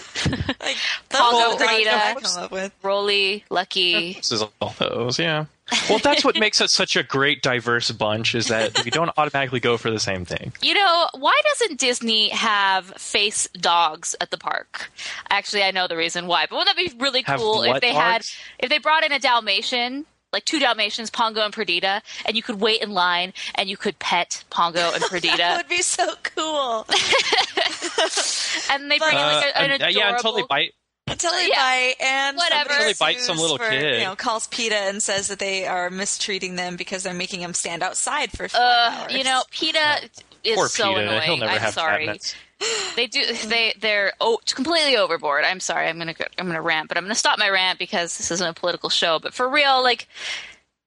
like 0.60 0.76
Pongo 1.08 1.58
those 1.58 1.62
are 1.62 1.78
the 1.78 1.84
dogs 1.84 1.84
Granita. 1.84 1.84
that 1.84 2.16
I 2.16 2.20
come 2.20 2.44
up 2.44 2.50
with. 2.50 2.72
Roly, 2.82 3.44
Lucky. 3.50 4.14
This 4.14 4.32
is 4.32 4.42
all 4.60 4.74
those, 4.78 5.18
yeah. 5.18 5.46
Well, 5.90 5.98
that's 5.98 6.24
what 6.24 6.38
makes 6.38 6.62
us 6.62 6.72
such 6.72 6.96
a 6.96 7.02
great, 7.02 7.42
diverse 7.42 7.90
bunch 7.90 8.34
is 8.34 8.46
that 8.48 8.84
we 8.84 8.90
don't 8.90 9.10
automatically 9.18 9.60
go 9.60 9.76
for 9.76 9.90
the 9.90 10.00
same 10.00 10.24
thing. 10.24 10.52
You 10.62 10.72
know, 10.72 11.08
why 11.14 11.38
doesn't 11.44 11.78
Disney 11.78 12.30
have 12.30 12.86
face 12.96 13.48
dogs 13.48 14.16
at 14.20 14.30
the 14.30 14.38
park? 14.38 14.90
Actually, 15.28 15.64
I 15.64 15.70
know 15.70 15.86
the 15.86 15.96
reason 15.96 16.26
why, 16.26 16.46
but 16.48 16.56
wouldn't 16.56 16.74
that 16.74 16.90
be 16.90 16.98
really 16.98 17.22
cool 17.22 17.64
if 17.64 17.68
what 17.68 17.82
they 17.82 17.92
had 17.92 18.24
if 18.58 18.70
they 18.70 18.78
brought 18.78 19.04
in 19.04 19.12
a 19.12 19.18
Dalmatian 19.18 20.06
like 20.32 20.44
two 20.44 20.58
Dalmatians, 20.58 21.10
Pongo 21.10 21.42
and 21.44 21.52
Perdita, 21.54 22.02
and 22.26 22.36
you 22.36 22.42
could 22.42 22.60
wait 22.60 22.82
in 22.82 22.90
line 22.92 23.32
and 23.54 23.68
you 23.68 23.76
could 23.76 23.98
pet 23.98 24.44
Pongo 24.50 24.92
and 24.92 25.02
Perdita. 25.10 25.36
that 25.38 25.56
would 25.56 25.68
be 25.68 25.82
so 25.82 26.14
cool. 26.22 26.86
and 28.70 28.90
they 28.90 28.98
bring 28.98 29.12
in 29.12 29.18
Uh, 29.18 29.42
like 29.42 29.54
a, 29.54 29.58
an 29.58 29.70
uh, 29.70 29.74
adorable. 29.76 29.98
yeah, 29.98 30.14
until 30.16 30.32
they 30.34 30.42
bite. 30.48 30.72
Until 31.06 31.32
they 31.32 31.48
Yeah. 31.48 31.56
bite, 31.56 31.94
and 32.00 32.36
Whatever. 32.36 32.68
somebody 32.68 32.90
Until 32.90 33.06
they 33.06 33.14
bite 33.14 33.20
some 33.20 33.38
little 33.38 33.56
for, 33.56 33.68
kid. 33.70 34.00
You 34.00 34.04
know, 34.04 34.16
calls 34.16 34.46
PETA 34.48 34.74
and 34.76 35.02
says 35.02 35.28
that 35.28 35.38
they 35.38 35.66
are 35.66 35.88
mistreating 35.88 36.56
them 36.56 36.76
because 36.76 37.02
they're 37.02 37.14
making 37.14 37.40
them 37.40 37.54
stand 37.54 37.82
outside 37.82 38.30
for 38.30 38.48
five 38.48 38.60
Uh, 38.60 38.90
hours. 39.04 39.12
you 39.14 39.24
know, 39.24 39.42
PETA 39.50 40.10
is 40.44 40.56
Poor 40.56 40.68
so 40.68 40.88
PETA. 40.94 41.00
annoying. 41.00 41.22
He'll 41.22 41.36
never 41.38 41.52
I'm 41.52 41.58
have 41.60 41.72
sorry. 41.74 42.20
Cabinets. 42.58 42.94
They 42.94 43.06
do. 43.06 43.48
They 43.48 43.74
they're 43.78 44.12
oh, 44.20 44.38
completely 44.46 44.96
overboard. 44.96 45.44
I'm 45.44 45.60
sorry. 45.60 45.88
I'm 45.88 45.98
gonna 45.98 46.14
go, 46.14 46.24
I'm 46.38 46.46
gonna 46.46 46.62
rant, 46.62 46.88
but 46.88 46.96
I'm 46.96 47.04
gonna 47.04 47.14
stop 47.14 47.38
my 47.38 47.48
rant 47.48 47.78
because 47.78 48.16
this 48.18 48.30
isn't 48.30 48.48
a 48.48 48.54
political 48.54 48.90
show. 48.90 49.18
But 49.18 49.34
for 49.34 49.48
real, 49.48 49.82
like 49.82 50.08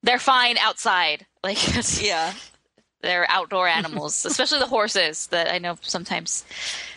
they're 0.02 0.18
fine 0.18 0.58
outside. 0.58 1.26
Like 1.44 1.58
yeah. 2.00 2.34
they're 3.00 3.26
outdoor 3.28 3.66
animals, 3.66 4.24
especially 4.24 4.60
the 4.60 4.68
horses. 4.68 5.26
That 5.26 5.52
I 5.52 5.58
know 5.58 5.76
sometimes. 5.82 6.44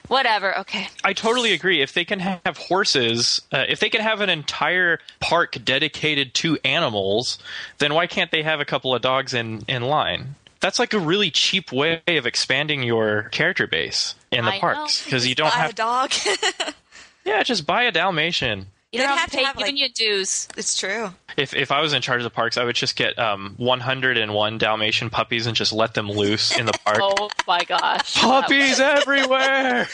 Whatever. 0.07 0.55
Okay. 0.59 0.87
I 1.03 1.13
totally 1.13 1.51
agree. 1.53 1.81
If 1.81 1.93
they 1.93 2.05
can 2.05 2.19
have 2.19 2.57
horses, 2.57 3.41
uh, 3.51 3.65
if 3.67 3.79
they 3.79 3.89
can 3.89 4.01
have 4.01 4.21
an 4.21 4.29
entire 4.29 4.99
park 5.19 5.57
dedicated 5.65 6.35
to 6.35 6.59
animals, 6.63 7.39
then 7.79 7.95
why 7.95 8.05
can't 8.05 8.29
they 8.29 8.43
have 8.43 8.59
a 8.59 8.65
couple 8.65 8.93
of 8.93 9.01
dogs 9.01 9.33
in, 9.33 9.63
in 9.67 9.81
line? 9.81 10.35
That's 10.65 10.79
like 10.79 10.93
a 10.95 10.99
really 10.99 11.29
cheap 11.29 11.71
way 11.71 12.01
of 12.07 12.25
expanding 12.25 12.81
your 12.81 13.29
character 13.29 13.67
base 13.67 14.15
in 14.31 14.45
the 14.45 14.53
I 14.53 14.59
parks 14.59 15.05
because 15.05 15.27
you 15.27 15.35
don't 15.35 15.53
Buy 15.53 15.67
a 15.67 15.73
dog. 15.73 16.11
Yeah, 17.23 17.43
just 17.43 17.67
buy 17.67 17.83
a 17.83 17.91
Dalmatian. 17.91 18.65
You 18.95 19.01
They'd 19.01 19.07
don't 19.07 19.17
have, 19.17 19.19
have 19.19 19.29
to 19.31 19.31
to 19.31 19.37
pay 19.37 19.43
have, 19.45 19.55
even 19.59 19.75
like- 19.75 19.79
your 19.79 19.89
dues. 19.89 20.47
it's 20.57 20.77
true. 20.77 21.11
If 21.37 21.53
if 21.53 21.69
I 21.69 21.81
was 21.81 21.91
in 21.91 22.01
charge 22.01 22.19
of 22.21 22.23
the 22.23 22.29
parks, 22.29 22.57
I 22.57 22.63
would 22.63 22.77
just 22.77 22.95
get 22.95 23.19
um, 23.19 23.55
101 23.57 24.57
Dalmatian 24.57 25.09
puppies 25.09 25.47
and 25.47 25.55
just 25.55 25.73
let 25.73 25.93
them 25.93 26.09
loose 26.09 26.57
in 26.57 26.65
the 26.65 26.71
park. 26.85 26.99
Oh 27.01 27.29
my 27.45 27.63
gosh. 27.65 28.13
puppies 28.21 28.79
everywhere. 28.79 29.87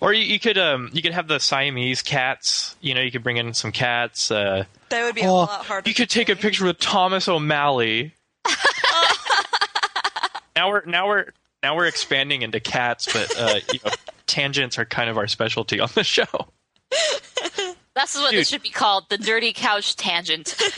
or 0.00 0.12
you, 0.12 0.22
you 0.24 0.40
could 0.40 0.58
um 0.58 0.90
you 0.92 1.00
could 1.02 1.12
have 1.12 1.28
the 1.28 1.38
Siamese 1.38 2.02
cats. 2.02 2.74
You 2.80 2.94
know, 2.94 3.00
you 3.00 3.10
could 3.12 3.22
bring 3.22 3.36
in 3.36 3.54
some 3.54 3.70
cats. 3.72 4.30
Uh, 4.32 4.64
That 4.88 5.04
would 5.04 5.14
be 5.14 5.22
a 5.22 5.26
oh, 5.28 5.34
lot 5.34 5.64
harder. 5.66 5.88
you 5.88 5.94
could 5.94 6.10
to 6.10 6.14
take 6.18 6.28
a 6.28 6.34
picture 6.36 6.64
with 6.64 6.78
Thomas 6.78 7.28
O'Malley. 7.28 8.14
now 10.56 10.70
we're 10.70 10.84
now 10.86 11.06
we're 11.08 11.26
now 11.62 11.76
we're 11.76 11.86
expanding 11.86 12.42
into 12.42 12.60
cats, 12.60 13.10
but 13.12 13.32
uh, 13.38 13.60
you 13.72 13.78
know, 13.84 13.90
tangents 14.34 14.78
are 14.78 14.84
kind 14.84 15.08
of 15.08 15.16
our 15.16 15.28
specialty 15.28 15.78
on 15.80 15.88
the 15.94 16.02
show. 16.02 16.26
This 16.90 18.16
is 18.16 18.20
what 18.20 18.32
Dude. 18.32 18.40
this 18.40 18.48
should 18.48 18.62
be 18.62 18.70
called: 18.70 19.08
the 19.08 19.18
dirty 19.18 19.52
couch 19.52 19.96
tangent. 19.96 20.56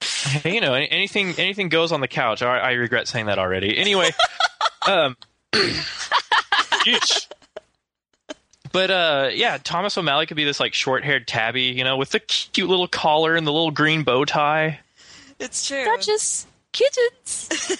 Hey, 0.00 0.54
you 0.54 0.60
know, 0.60 0.74
anything 0.74 1.34
anything 1.38 1.68
goes 1.70 1.90
on 1.90 2.00
the 2.00 2.08
couch. 2.08 2.40
I, 2.40 2.58
I 2.58 2.72
regret 2.72 3.08
saying 3.08 3.26
that 3.26 3.38
already. 3.38 3.76
Anyway, 3.76 4.10
um, 4.86 5.16
but 8.72 8.90
uh, 8.90 9.30
yeah, 9.32 9.58
Thomas 9.62 9.98
O'Malley 9.98 10.26
could 10.26 10.36
be 10.36 10.44
this 10.44 10.60
like 10.60 10.72
short-haired 10.72 11.26
tabby, 11.26 11.62
you 11.62 11.82
know, 11.82 11.96
with 11.96 12.10
the 12.10 12.20
cute 12.20 12.68
little 12.68 12.86
collar 12.86 13.34
and 13.34 13.44
the 13.46 13.52
little 13.52 13.72
green 13.72 14.04
bow 14.04 14.24
tie. 14.24 14.78
It's 15.40 15.66
true. 15.66 15.84
Duchess 15.84 16.46
kittens. 16.72 17.76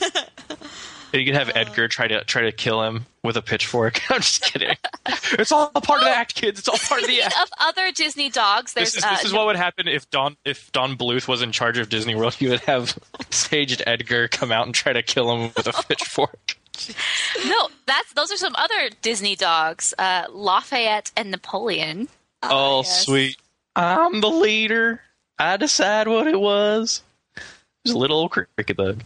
You 1.13 1.25
could 1.25 1.35
have 1.35 1.51
Edgar 1.55 1.89
try 1.89 2.07
to 2.09 2.23
try 2.25 2.43
to 2.43 2.53
kill 2.53 2.83
him 2.83 3.07
with 3.25 3.37
a 3.37 3.43
pitchfork. 3.43 4.01
I'm 4.11 4.21
just 4.21 4.43
kidding. 4.43 4.77
It's 5.33 5.53
all 5.53 5.71
part 5.71 6.01
of 6.01 6.07
the 6.07 6.17
act, 6.17 6.35
kids. 6.35 6.59
It's 6.59 6.69
all 6.69 6.79
part 6.79 7.03
of 7.03 7.07
the 7.07 7.21
act. 7.23 7.35
of 7.41 7.49
other 7.61 7.93
Disney 7.93 8.31
dogs, 8.31 8.73
there's 8.73 8.93
This 8.95 9.05
is 9.05 9.11
this 9.11 9.25
uh, 9.25 9.27
is 9.27 9.33
what 9.33 9.47
would 9.47 9.57
happen 9.57 9.87
if 9.89 10.09
Don 10.11 10.37
if 10.45 10.73
Don 10.73 10.97
Bluth 10.97 11.29
was 11.29 11.43
in 11.43 11.53
charge 11.53 11.77
of 11.79 11.89
Disney 11.89 12.15
World. 12.15 12.35
He 12.35 12.49
would 12.49 12.61
have 12.61 12.99
staged 13.31 13.83
Edgar 13.87 14.29
come 14.29 14.53
out 14.53 14.67
and 14.67 14.75
try 14.75 14.93
to 14.93 15.03
kill 15.03 15.31
him 15.33 15.53
with 15.57 15.67
a 15.67 15.73
pitchfork. 15.85 16.57
no. 17.47 17.69
That's 17.87 18.13
those 18.15 18.33
are 18.33 18.37
some 18.37 18.55
other 18.57 18.91
Disney 19.03 19.37
dogs: 19.37 19.93
uh, 19.99 20.27
Lafayette 20.31 21.11
and 21.17 21.31
Napoleon. 21.31 22.09
Oh, 22.43 22.79
yes. 22.81 23.05
sweet. 23.05 23.37
I'm 23.77 24.21
the 24.21 24.31
leader. 24.31 25.01
I 25.39 25.57
decide 25.57 26.09
what 26.09 26.27
it 26.27 26.41
was. 26.41 27.03
It 27.37 27.43
was 27.85 27.95
a 27.95 27.99
little 27.99 28.19
old 28.19 28.31
cricket 28.31 28.77
bug. 28.77 29.03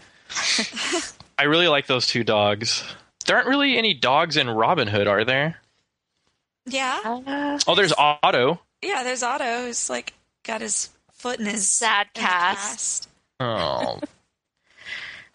I 1.39 1.45
really 1.45 1.69
like 1.69 1.87
those 1.87 2.07
two 2.07 2.25
dogs. 2.25 2.85
There 3.27 3.37
aren't 3.37 3.49
really 3.49 3.77
any 3.79 3.95
dogs 3.95 4.37
in 4.37 4.49
Robin 4.51 4.89
Hood, 4.89 5.07
are 5.07 5.25
there? 5.25 5.57
Yeah. 6.67 7.01
Uh, 7.05 7.59
Oh, 7.67 7.75
there's 7.75 7.93
Otto. 7.97 8.61
Yeah, 8.83 9.03
there's 9.05 9.23
Otto 9.23 9.67
who's 9.67 9.89
like 9.91 10.13
got 10.45 10.61
his 10.61 10.91
foot 11.13 11.39
in 11.41 11.47
his 11.47 11.71
Sad 11.71 12.09
cast. 12.15 13.09
Oh, 13.41 14.01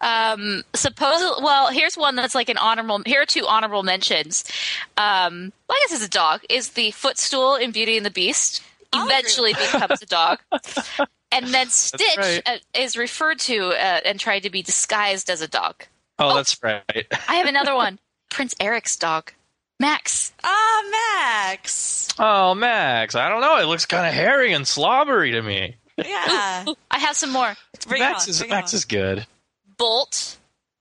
Um, 0.00 0.62
suppose 0.74 1.20
well, 1.42 1.70
here's 1.72 1.96
one 1.96 2.14
that's 2.14 2.34
like 2.34 2.48
an 2.48 2.56
honorable. 2.56 3.02
Here 3.04 3.22
are 3.22 3.26
two 3.26 3.46
honorable 3.46 3.82
mentions. 3.82 4.44
Um, 4.96 5.52
well, 5.68 5.76
I 5.76 5.86
guess 5.88 5.96
it's 5.96 6.06
a 6.06 6.08
dog. 6.08 6.42
Is 6.48 6.70
the 6.70 6.92
footstool 6.92 7.56
in 7.56 7.72
Beauty 7.72 7.96
and 7.96 8.06
the 8.06 8.10
Beast 8.10 8.62
I'll 8.92 9.02
agree 9.06 9.14
eventually 9.16 9.52
becomes 9.54 10.00
a 10.00 10.06
dog, 10.06 10.38
and 11.32 11.46
then 11.48 11.68
Stitch 11.70 12.16
right. 12.16 12.42
uh, 12.46 12.56
is 12.74 12.96
referred 12.96 13.38
to 13.40 13.68
uh, 13.70 14.00
and 14.04 14.18
tried 14.20 14.40
to 14.44 14.50
be 14.50 14.62
disguised 14.62 15.30
as 15.30 15.40
a 15.40 15.48
dog. 15.48 15.84
oh, 16.18 16.34
that's 16.34 16.62
right. 16.62 16.84
I 17.28 17.34
have 17.36 17.46
another 17.46 17.74
one. 17.76 17.98
Prince 18.30 18.54
Eric's 18.60 18.96
dog, 18.96 19.32
Max. 19.80 20.32
Ah, 20.44 20.82
Max. 20.90 22.08
Oh, 22.18 22.54
Max. 22.54 23.14
I 23.14 23.28
don't 23.28 23.40
know. 23.40 23.58
It 23.58 23.64
looks 23.66 23.86
kind 23.86 24.06
of 24.06 24.12
hairy 24.12 24.52
and 24.52 24.66
slobbery 24.66 25.32
to 25.32 25.42
me. 25.42 25.76
Yeah. 25.96 26.64
I 26.90 26.98
have 26.98 27.16
some 27.16 27.30
more. 27.32 27.54
Bring 27.86 28.02
it 28.02 28.04
Max 28.04 28.24
on, 28.26 28.30
is 28.30 28.48
Max 28.48 28.72
on. 28.72 28.76
is 28.76 28.84
good. 28.84 29.26
Bolt, 29.76 30.36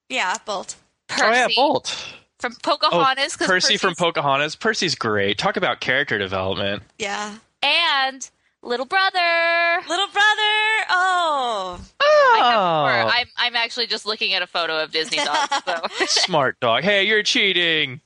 Yeah, 0.09 0.35
Bolt. 0.45 0.75
Percy 1.07 1.23
Oh 1.23 1.31
yeah, 1.31 1.47
Bolt. 1.55 2.13
from 2.39 2.53
Oh, 2.53 2.57
Pocahontas. 2.63 3.35
'cause 3.35 3.47
Percy 3.47 3.77
from 3.77 3.95
Pocahontas. 3.95 4.55
Percy's 4.55 4.95
great. 4.95 5.37
Talk 5.37 5.55
about 5.57 5.79
character 5.79 6.17
development. 6.17 6.83
Yeah. 6.99 7.35
and 7.63 8.29
little 8.63 8.85
brother. 8.85 9.81
Little 9.87 10.07
brother. 10.07 10.85
Oh. 10.89 11.79
oh. 11.99 12.33
I 12.35 12.39
have 12.39 13.07
Oh. 13.07 13.09
I'm 13.13 13.27
I'm 13.37 13.55
actually 13.55 13.87
just 13.87 14.05
looking 14.05 14.33
at 14.33 14.41
a 14.41 14.47
photo 14.47 14.81
of 14.81 14.91
Disney 14.91 15.17
dogs. 15.17 15.53
So. 15.65 16.05
Smart 16.05 16.59
dog. 16.59 16.83
Hey, 16.83 17.03
you're 17.03 17.23
cheating. 17.23 18.01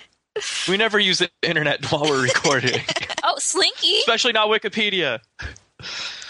we 0.68 0.76
never 0.76 0.98
use 0.98 1.18
the 1.18 1.30
internet 1.42 1.84
while 1.90 2.02
we're 2.02 2.22
recording, 2.22 2.80
oh, 3.24 3.34
Slinky. 3.38 3.96
especially 3.98 4.32
not 4.32 4.48
Wikipedia. 4.48 5.18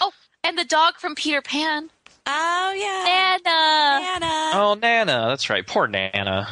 Oh, 0.01 0.11
and 0.43 0.57
the 0.57 0.65
dog 0.65 0.95
from 0.97 1.15
Peter 1.15 1.41
Pan. 1.41 1.89
Oh 2.25 2.73
yeah. 2.75 3.39
Nana. 3.45 4.25
Anna. 4.25 4.51
Oh, 4.53 4.77
Nana. 4.79 5.25
That's 5.29 5.49
right. 5.49 5.65
Poor 5.65 5.87
Nana. 5.87 6.47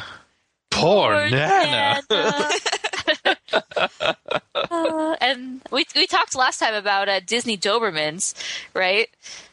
Poor, 0.70 1.12
Poor 1.12 1.30
Nana. 1.30 2.02
Uh, 4.54 5.16
and 5.20 5.60
we 5.70 5.84
we 5.94 6.06
talked 6.06 6.34
last 6.34 6.58
time 6.58 6.74
about 6.74 7.08
uh, 7.08 7.20
Disney 7.20 7.56
Dobermans, 7.56 8.34
right? 8.74 9.08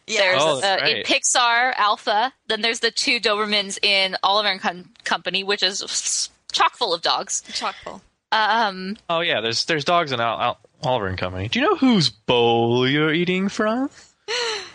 Yeah. 0.06 0.20
There's 0.22 0.42
Oh, 0.42 0.58
uh, 0.58 0.62
that's 0.62 0.84
in. 0.84 1.04
Pixar 1.04 1.74
Alpha. 1.76 2.34
Then 2.48 2.62
there's 2.62 2.80
the 2.80 2.92
two 2.92 3.20
Dobermans 3.20 3.78
in 3.84 4.16
Oliver 4.24 4.50
and 4.50 4.62
Com- 4.62 4.90
Company, 5.04 5.44
which 5.44 5.64
is 5.64 6.30
chock 6.52 6.76
full 6.76 6.94
of 6.94 7.02
dogs. 7.02 7.44
Chock 7.54 7.76
full. 7.84 8.02
Um, 8.32 8.98
oh 9.10 9.22
yeah, 9.22 9.42
there's 9.42 9.66
there's 9.66 9.86
dogs 9.86 10.12
in 10.12 10.20
Al- 10.20 10.40
Al- 10.42 10.60
Oliver 10.84 11.08
and 11.08 11.18
Company. 11.18 11.48
Do 11.48 11.60
you 11.60 11.66
know 11.66 11.76
whose 11.76 12.10
bowl 12.10 12.88
you're 12.88 13.14
eating 13.14 13.50
from? 13.50 13.90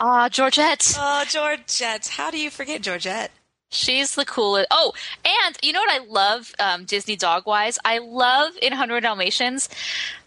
ah, 0.00 0.28
Georgette. 0.30 0.94
Oh, 0.98 1.24
Georgette. 1.28 2.08
How 2.08 2.30
do 2.30 2.38
you 2.38 2.50
forget 2.50 2.80
Georgette? 2.82 3.30
She's 3.72 4.14
the 4.14 4.24
coolest. 4.26 4.68
Oh, 4.70 4.92
and 5.24 5.56
you 5.62 5.72
know 5.72 5.80
what 5.80 5.90
I 5.90 6.04
love 6.04 6.54
um, 6.60 6.84
Disney 6.84 7.16
dog 7.16 7.46
wise? 7.46 7.78
I 7.84 7.98
love 7.98 8.52
in 8.60 8.70
100 8.70 9.00
Dalmatians 9.00 9.68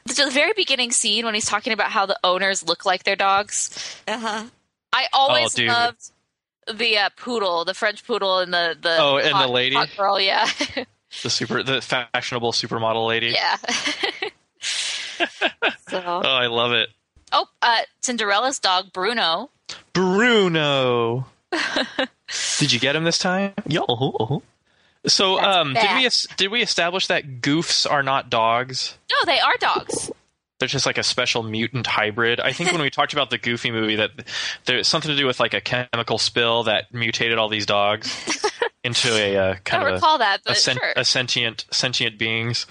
the, 0.06 0.14
the 0.16 0.32
very 0.32 0.54
beginning 0.56 0.92
scene 0.92 1.26
when 1.26 1.34
he's 1.36 1.46
talking 1.46 1.72
about 1.72 1.92
how 1.92 2.06
the 2.06 2.18
owners 2.24 2.64
look 2.68 2.86
like 2.86 3.04
their 3.04 3.16
dogs. 3.16 3.98
Uh 4.08 4.18
huh. 4.18 4.46
I 4.92 5.06
always 5.14 5.58
Oh, 5.60 5.64
loved 5.64 6.12
the 6.80 6.98
uh, 6.98 7.10
poodle, 7.18 7.66
the 7.66 7.74
French 7.76 8.06
poodle, 8.06 8.40
and 8.40 8.54
the 8.54 8.76
the 8.82 8.98
Oh, 9.00 9.18
and 9.18 9.40
the 9.40 9.48
lady? 9.48 9.76
hot 9.76 9.90
girl. 9.96 10.20
Yeah, 10.20 10.48
The 11.24 11.30
super, 11.30 11.62
the 11.64 11.82
fashionable 11.82 12.52
supermodel 12.52 13.08
lady. 13.08 13.28
yeah. 13.28 13.56
so, 14.60 16.02
Oh, 16.04 16.22
I 16.24 16.48
love 16.48 16.72
it. 16.72 16.90
oh, 17.32 17.48
uh, 17.62 17.82
Cinderella's 18.02 18.60
dog 18.60 18.92
Bruno. 18.92 19.50
Bruno. 19.94 21.26
Did 22.60 22.72
you 22.72 22.80
get 22.80 22.96
him 22.96 23.04
this 23.04 23.20
time? 23.20 23.54
Yo. 23.68 24.42
So, 25.08 25.36
That's 25.36 25.48
um, 25.48 25.74
did 25.74 25.96
we 25.96 26.10
did 26.38 26.52
we 26.52 26.62
establish 26.62 27.08
that 27.08 27.42
goofs 27.42 27.90
are 27.90 28.04
not 28.04 28.30
dogs? 28.30 28.98
No, 29.12 29.18
they 29.26 29.40
are 29.40 29.54
dogs. 29.60 30.12
They're 30.60 30.70
just 30.70 30.86
like 30.86 30.98
a 30.98 31.04
special 31.04 31.44
mutant 31.44 31.86
hybrid. 31.86 32.40
I 32.40 32.54
think 32.54 32.72
when 32.72 32.82
we 32.82 32.90
talked 32.90 33.12
about 33.12 33.30
the 33.30 33.38
Goofy 33.38 33.72
movie, 33.72 33.98
that 33.98 34.12
there's 34.64 34.88
something 34.88 35.12
to 35.12 35.18
do 35.18 35.26
with 35.26 35.38
like 35.38 35.54
a 35.54 35.60
chemical 35.60 36.18
spill 36.18 36.64
that 36.64 36.94
mutated 36.94 37.38
all 37.38 37.50
these 37.50 37.66
dogs, 37.66 38.42
into 38.86 39.10
a 39.14 39.36
uh, 39.36 39.50
I 39.50 39.54
kind 39.56 39.82
don't 39.82 39.88
of 39.88 39.88
a, 39.88 39.94
recall 39.96 40.18
that, 40.20 40.42
a, 40.46 40.56
sen- 40.56 40.78
sure. 40.78 40.94
a 40.96 41.04
sentient 41.04 41.66
sentient 41.72 42.18
beings. 42.18 42.68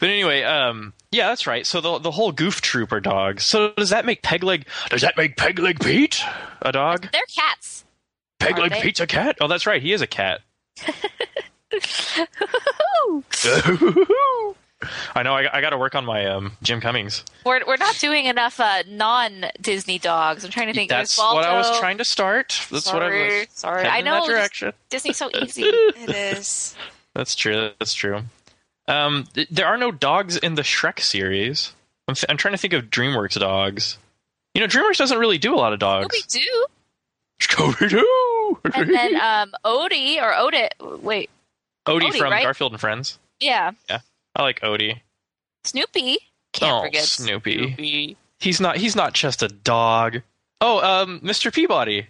But 0.00 0.08
anyway, 0.08 0.42
um, 0.42 0.94
yeah, 1.12 1.28
that's 1.28 1.46
right. 1.46 1.64
So 1.66 1.80
the 1.80 1.98
the 1.98 2.10
whole 2.10 2.32
Goof 2.32 2.60
Troop 2.60 2.90
are 2.90 3.00
dogs. 3.00 3.44
So 3.44 3.72
does 3.76 3.90
that 3.90 4.04
make 4.04 4.22
Pegleg? 4.22 4.64
Does 4.90 5.02
that 5.02 5.16
make 5.16 5.36
Pegleg 5.36 5.80
Pete 5.80 6.22
a 6.62 6.72
dog? 6.72 7.08
They're 7.12 7.22
cats. 7.34 7.77
Pegleg 8.40 8.70
they? 8.70 8.80
Pete's 8.82 9.00
a 9.00 9.06
cat. 9.06 9.36
Oh, 9.40 9.48
that's 9.48 9.66
right. 9.66 9.82
He 9.82 9.92
is 9.92 10.00
a 10.02 10.06
cat. 10.06 10.40
I 15.14 15.22
know. 15.24 15.34
I, 15.34 15.58
I 15.58 15.60
got 15.60 15.70
to 15.70 15.78
work 15.78 15.94
on 15.96 16.04
my 16.04 16.26
um, 16.26 16.52
Jim 16.62 16.80
Cummings. 16.80 17.24
We're 17.44 17.60
we're 17.66 17.76
not 17.78 17.96
doing 17.98 18.26
enough 18.26 18.60
uh, 18.60 18.84
non 18.86 19.46
Disney 19.60 19.98
dogs. 19.98 20.44
I'm 20.44 20.50
trying 20.52 20.68
to 20.68 20.72
think. 20.72 20.88
That's 20.88 21.16
There's 21.16 21.34
what 21.34 21.44
I 21.44 21.56
was 21.56 21.78
trying 21.80 21.98
to 21.98 22.04
start. 22.04 22.60
That's 22.70 22.86
what 22.92 23.02
I 23.02 23.08
Sorry, 23.08 23.38
was. 23.40 23.46
sorry. 23.50 23.86
I 23.86 24.00
know 24.02 24.20
that 24.24 24.30
direction. 24.30 24.72
Disney's 24.88 25.16
so 25.16 25.30
easy. 25.34 25.62
It 25.68 26.10
is. 26.10 26.76
That's 27.14 27.34
true. 27.34 27.70
That's 27.80 27.92
true. 27.92 28.22
Um, 28.86 29.24
th- 29.34 29.48
there 29.50 29.66
are 29.66 29.76
no 29.76 29.90
dogs 29.90 30.36
in 30.36 30.54
the 30.54 30.62
Shrek 30.62 31.00
series. 31.00 31.72
I'm, 32.06 32.14
th- 32.14 32.26
I'm 32.28 32.36
trying 32.36 32.54
to 32.54 32.58
think 32.58 32.72
of 32.72 32.84
DreamWorks 32.84 33.38
dogs. 33.38 33.98
You 34.54 34.60
know, 34.60 34.66
DreamWorks 34.68 34.96
doesn't 34.96 35.18
really 35.18 35.38
do 35.38 35.54
a 35.54 35.56
lot 35.56 35.72
of 35.72 35.78
dogs. 35.80 36.08
we 36.12 36.40
do. 36.40 36.66
Scooby-Doo! 37.40 38.06
And 38.74 38.90
then 38.94 39.14
um, 39.20 39.52
Odie 39.64 40.16
or 40.22 40.32
Odit. 40.32 40.70
Wait, 41.02 41.30
Odie, 41.86 42.02
Odie, 42.10 42.18
from 42.18 42.32
right? 42.32 42.42
Garfield 42.42 42.72
and 42.72 42.80
Friends. 42.80 43.18
yeah, 43.40 43.72
yeah. 43.88 44.00
I 44.36 44.42
like 44.42 44.60
Odie. 44.60 45.00
Snoopy. 45.64 46.18
Can't 46.52 46.72
oh, 46.72 46.82
forget 46.82 47.04
Snoopy. 47.04 48.16
He's 48.40 48.60
not. 48.60 48.76
He's 48.76 48.96
not 48.96 49.12
just 49.14 49.42
a 49.42 49.48
dog. 49.48 50.22
Oh, 50.60 50.80
um, 50.80 51.20
Mr. 51.20 51.52
Peabody. 51.52 52.06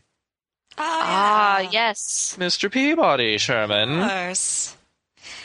Oh, 0.78 0.82
Ah, 0.82 1.58
yeah. 1.60 1.70
yes. 1.72 2.36
Mr. 2.38 2.70
Peabody, 2.70 3.34
Of 3.34 3.40
Sherman. 3.40 4.08
course. 4.08 4.76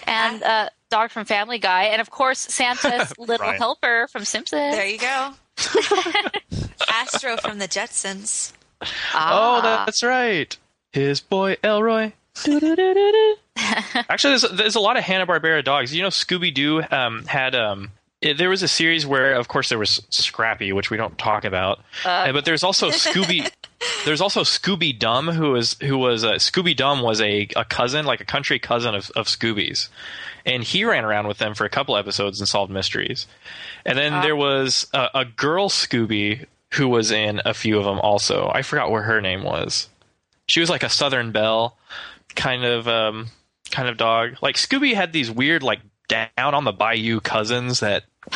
And 0.05 0.43
uh, 0.43 0.69
dog 0.91 1.09
from 1.09 1.25
Family 1.25 1.57
Guy, 1.57 1.85
and 1.85 1.99
of 2.01 2.09
course 2.11 2.39
Santa's 2.39 3.13
little 3.17 3.47
Right. 3.47 3.57
helper 3.57 4.07
from 4.11 4.25
Simpsons. 4.25 4.75
There 4.75 4.85
you 4.85 4.99
go. 4.99 5.33
Astro 6.87 7.37
from 7.37 7.57
the 7.59 7.67
Jetsons. 7.67 8.53
Oh, 8.81 8.87
Ah. 9.13 9.83
that's 9.85 10.03
right. 10.03 10.55
His 10.93 11.19
boy 11.21 11.57
Elroy. 11.63 12.13
Actually, 13.55 14.31
there's, 14.37 14.45
there's 14.53 14.75
a 14.75 14.79
lot 14.79 14.97
of 14.97 15.03
Hanna 15.03 15.25
Barbera 15.27 15.63
dogs. 15.63 15.93
You 15.93 16.01
know, 16.03 16.09
Scooby 16.09 16.53
Doo 16.53 16.81
um, 16.91 17.25
had 17.25 17.55
um, 17.55 17.91
it- 18.21 18.37
there 18.37 18.49
was 18.49 18.63
a 18.63 18.67
series 18.67 19.05
where, 19.05 19.33
of 19.35 19.47
course, 19.47 19.69
there 19.69 19.77
was 19.79 20.01
Scrappy, 20.09 20.71
which 20.73 20.89
we 20.89 20.97
don't 20.97 21.17
talk 21.17 21.45
about, 21.45 21.79
Uh, 22.05 22.09
Uh, 22.09 22.31
but 22.33 22.45
there's 22.45 22.63
also 22.63 22.89
Scooby. 22.89 23.49
there's 24.05 24.21
also 24.21 24.41
Scooby 24.41 24.97
Dum, 24.97 25.27
who 25.27 25.51
was 25.51 25.75
who 25.81 25.97
was 25.97 26.23
uh, 26.23 26.33
Scooby 26.33 26.75
Dum 26.75 27.01
was 27.01 27.21
a, 27.21 27.47
a 27.55 27.65
cousin, 27.65 28.05
like 28.05 28.21
a 28.21 28.25
country 28.25 28.59
cousin 28.59 28.95
of, 28.95 29.11
of 29.15 29.27
Scooby's, 29.27 29.89
and 30.45 30.63
he 30.63 30.85
ran 30.85 31.05
around 31.05 31.27
with 31.27 31.37
them 31.37 31.53
for 31.53 31.65
a 31.65 31.69
couple 31.69 31.95
episodes 31.97 32.39
and 32.39 32.47
solved 32.47 32.71
mysteries. 32.71 33.27
And 33.85 33.97
then 33.97 34.21
there 34.21 34.35
was 34.35 34.87
a, 34.93 35.09
a 35.15 35.25
girl 35.25 35.69
Scooby 35.69 36.45
who 36.73 36.87
was 36.87 37.11
in 37.11 37.39
a 37.45 37.53
few 37.53 37.77
of 37.77 37.85
them 37.85 37.99
also. 37.99 38.49
I 38.53 38.63
forgot 38.63 38.89
what 38.89 39.03
her 39.03 39.21
name 39.21 39.43
was. 39.43 39.87
She 40.47 40.59
was 40.59 40.69
like 40.69 40.83
a 40.83 40.89
Southern 40.89 41.31
Belle 41.31 41.77
kind 42.35 42.63
of 42.63 42.87
um, 42.87 43.27
kind 43.71 43.87
of 43.89 43.97
dog. 43.97 44.35
Like 44.41 44.55
Scooby 44.55 44.93
had 44.93 45.13
these 45.13 45.29
weird 45.31 45.63
like 45.63 45.79
down 46.07 46.29
on 46.37 46.63
the 46.63 46.71
bayou 46.73 47.19
cousins 47.19 47.79
that 47.81 48.03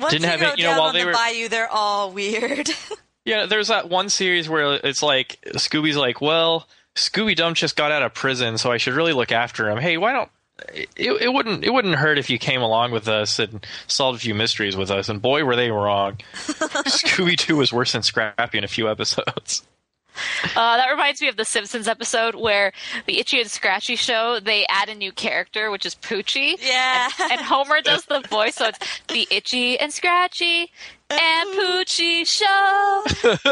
Once 0.00 0.10
Didn't 0.12 0.22
you 0.22 0.28
have 0.28 0.42
it- 0.42 0.58
you 0.58 0.64
know, 0.64 0.70
down 0.70 0.78
while 0.78 0.88
on 0.88 0.94
they 0.94 1.00
the 1.00 1.06
were- 1.06 1.12
bayou, 1.12 1.48
they're 1.48 1.70
all 1.70 2.12
weird. 2.12 2.70
Yeah, 3.24 3.46
there's 3.46 3.66
that 3.66 3.88
one 3.90 4.08
series 4.08 4.48
where 4.48 4.74
it's 4.84 5.02
like 5.02 5.40
Scooby's 5.54 5.96
like, 5.96 6.20
well, 6.20 6.68
Scooby 6.94 7.34
Dum 7.34 7.54
just 7.54 7.74
got 7.74 7.90
out 7.90 8.02
of 8.04 8.14
prison, 8.14 8.56
so 8.56 8.70
I 8.70 8.76
should 8.76 8.94
really 8.94 9.12
look 9.12 9.32
after 9.32 9.68
him. 9.68 9.78
Hey, 9.78 9.96
why 9.96 10.12
don't 10.12 10.30
it, 10.72 10.88
it 10.96 11.32
wouldn't 11.32 11.64
it 11.64 11.72
wouldn't 11.72 11.96
hurt 11.96 12.18
if 12.18 12.30
you 12.30 12.38
came 12.38 12.62
along 12.62 12.92
with 12.92 13.08
us 13.08 13.40
and 13.40 13.66
solved 13.88 14.18
a 14.18 14.20
few 14.20 14.32
mysteries 14.32 14.76
with 14.76 14.92
us. 14.92 15.08
And 15.08 15.20
boy, 15.20 15.42
were 15.44 15.56
they 15.56 15.72
wrong. 15.72 16.18
Scooby 16.34 17.36
Doo 17.44 17.56
was 17.56 17.72
worse 17.72 17.90
than 17.90 18.04
Scrappy 18.04 18.58
in 18.58 18.62
a 18.62 18.68
few 18.68 18.88
episodes. 18.88 19.66
Uh, 20.56 20.76
that 20.78 20.88
reminds 20.90 21.20
me 21.20 21.28
of 21.28 21.36
the 21.36 21.44
Simpsons 21.44 21.86
episode 21.86 22.34
where 22.34 22.72
the 23.06 23.18
Itchy 23.18 23.40
and 23.40 23.50
Scratchy 23.50 23.94
show 23.94 24.40
they 24.40 24.64
add 24.70 24.88
a 24.88 24.94
new 24.94 25.12
character, 25.12 25.70
which 25.70 25.84
is 25.84 25.94
Poochie. 25.94 26.56
Yeah. 26.60 27.10
And, 27.20 27.32
and 27.32 27.40
Homer 27.42 27.82
does 27.82 28.04
the 28.06 28.20
voice, 28.20 28.54
so 28.54 28.68
it's 28.68 28.78
the 29.08 29.28
Itchy 29.30 29.78
and 29.78 29.92
Scratchy 29.92 30.70
and 31.10 31.50
Poochie 31.50 32.26
show. 32.26 33.04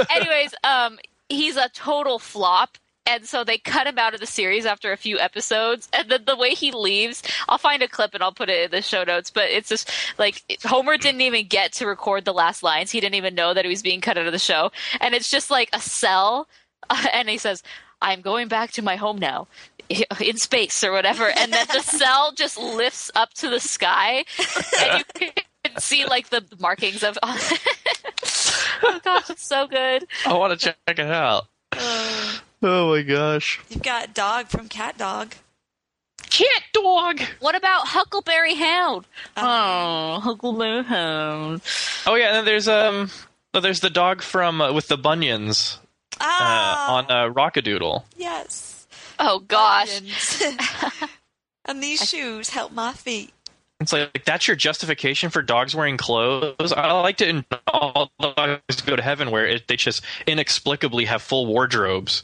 Anyways, 0.10 0.54
um, 0.64 0.98
he's 1.28 1.56
a 1.56 1.68
total 1.70 2.18
flop. 2.18 2.78
And 3.06 3.26
so 3.26 3.44
they 3.44 3.58
cut 3.58 3.86
him 3.86 3.98
out 3.98 4.14
of 4.14 4.20
the 4.20 4.26
series 4.26 4.64
after 4.64 4.90
a 4.90 4.96
few 4.96 5.18
episodes. 5.18 5.88
And 5.92 6.08
then 6.10 6.24
the 6.24 6.36
way 6.36 6.54
he 6.54 6.72
leaves, 6.72 7.22
I'll 7.48 7.58
find 7.58 7.82
a 7.82 7.88
clip 7.88 8.14
and 8.14 8.22
I'll 8.22 8.32
put 8.32 8.48
it 8.48 8.64
in 8.64 8.70
the 8.70 8.80
show 8.80 9.04
notes. 9.04 9.30
But 9.30 9.50
it's 9.50 9.68
just 9.68 9.90
like 10.18 10.42
Homer 10.64 10.96
didn't 10.96 11.20
even 11.20 11.46
get 11.46 11.72
to 11.74 11.86
record 11.86 12.24
the 12.24 12.32
last 12.32 12.62
lines. 12.62 12.90
He 12.90 13.00
didn't 13.00 13.16
even 13.16 13.34
know 13.34 13.52
that 13.52 13.64
he 13.64 13.68
was 13.68 13.82
being 13.82 14.00
cut 14.00 14.16
out 14.16 14.26
of 14.26 14.32
the 14.32 14.38
show. 14.38 14.72
And 15.00 15.14
it's 15.14 15.30
just 15.30 15.50
like 15.50 15.68
a 15.72 15.80
cell. 15.80 16.48
and 17.12 17.28
he 17.28 17.36
says, 17.36 17.62
I'm 18.00 18.22
going 18.22 18.48
back 18.48 18.72
to 18.72 18.82
my 18.82 18.96
home 18.96 19.18
now 19.18 19.48
in 20.20 20.38
space 20.38 20.82
or 20.82 20.92
whatever. 20.92 21.28
And 21.28 21.52
then 21.52 21.66
the 21.74 21.80
cell 21.82 22.32
just 22.32 22.56
lifts 22.56 23.10
up 23.14 23.34
to 23.34 23.50
the 23.50 23.60
sky. 23.60 24.24
And 24.80 25.04
you 25.20 25.30
can 25.64 25.78
see 25.78 26.06
like 26.06 26.30
the 26.30 26.42
markings 26.58 27.02
of. 27.02 27.18
oh 27.22 29.00
gosh, 29.04 29.28
it's 29.28 29.44
so 29.46 29.66
good. 29.66 30.06
I 30.24 30.32
want 30.32 30.58
to 30.58 30.74
check 30.86 30.98
it 30.98 31.00
out. 31.00 31.46
Oh. 31.76 32.40
Oh 32.66 32.94
my 32.94 33.02
gosh. 33.02 33.60
You've 33.68 33.82
got 33.82 34.14
Dog 34.14 34.48
from 34.48 34.68
Cat 34.68 34.96
Dog. 34.96 35.34
Cat 36.30 36.62
dog. 36.72 37.20
What 37.40 37.54
about 37.54 37.88
Huckleberry 37.88 38.54
Hound? 38.54 39.04
Oh, 39.36 40.20
Huckleberry 40.20 40.82
Hound. 40.82 41.60
Oh 42.06 42.14
yeah, 42.14 42.28
and 42.28 42.36
then 42.38 42.44
there's 42.46 42.66
um 42.66 43.10
oh, 43.52 43.60
there's 43.60 43.80
the 43.80 43.90
dog 43.90 44.22
from 44.22 44.60
uh, 44.60 44.72
with 44.72 44.88
the 44.88 44.96
bunions 44.96 45.78
uh, 46.14 46.24
Ah, 46.24 46.94
on 46.96 47.10
uh, 47.10 47.28
Rock-a-Doodle. 47.28 48.04
yes. 48.16 48.86
Oh 49.18 49.40
gosh. 49.40 50.00
And 51.66 51.82
these 51.82 52.06
shoes 52.08 52.50
help 52.50 52.72
my 52.72 52.92
feet. 52.92 53.32
It's 53.80 53.92
like 53.92 54.24
that's 54.24 54.46
your 54.46 54.56
justification 54.56 55.30
for 55.30 55.42
dogs 55.42 55.74
wearing 55.74 55.96
clothes. 55.96 56.72
I 56.72 56.92
like 56.92 57.16
to 57.18 57.44
all 57.66 58.10
dogs 58.18 58.80
go 58.80 58.96
to 58.96 59.02
heaven 59.02 59.30
where 59.30 59.46
it, 59.46 59.68
they 59.68 59.76
just 59.76 60.02
inexplicably 60.26 61.06
have 61.06 61.22
full 61.22 61.46
wardrobes. 61.46 62.22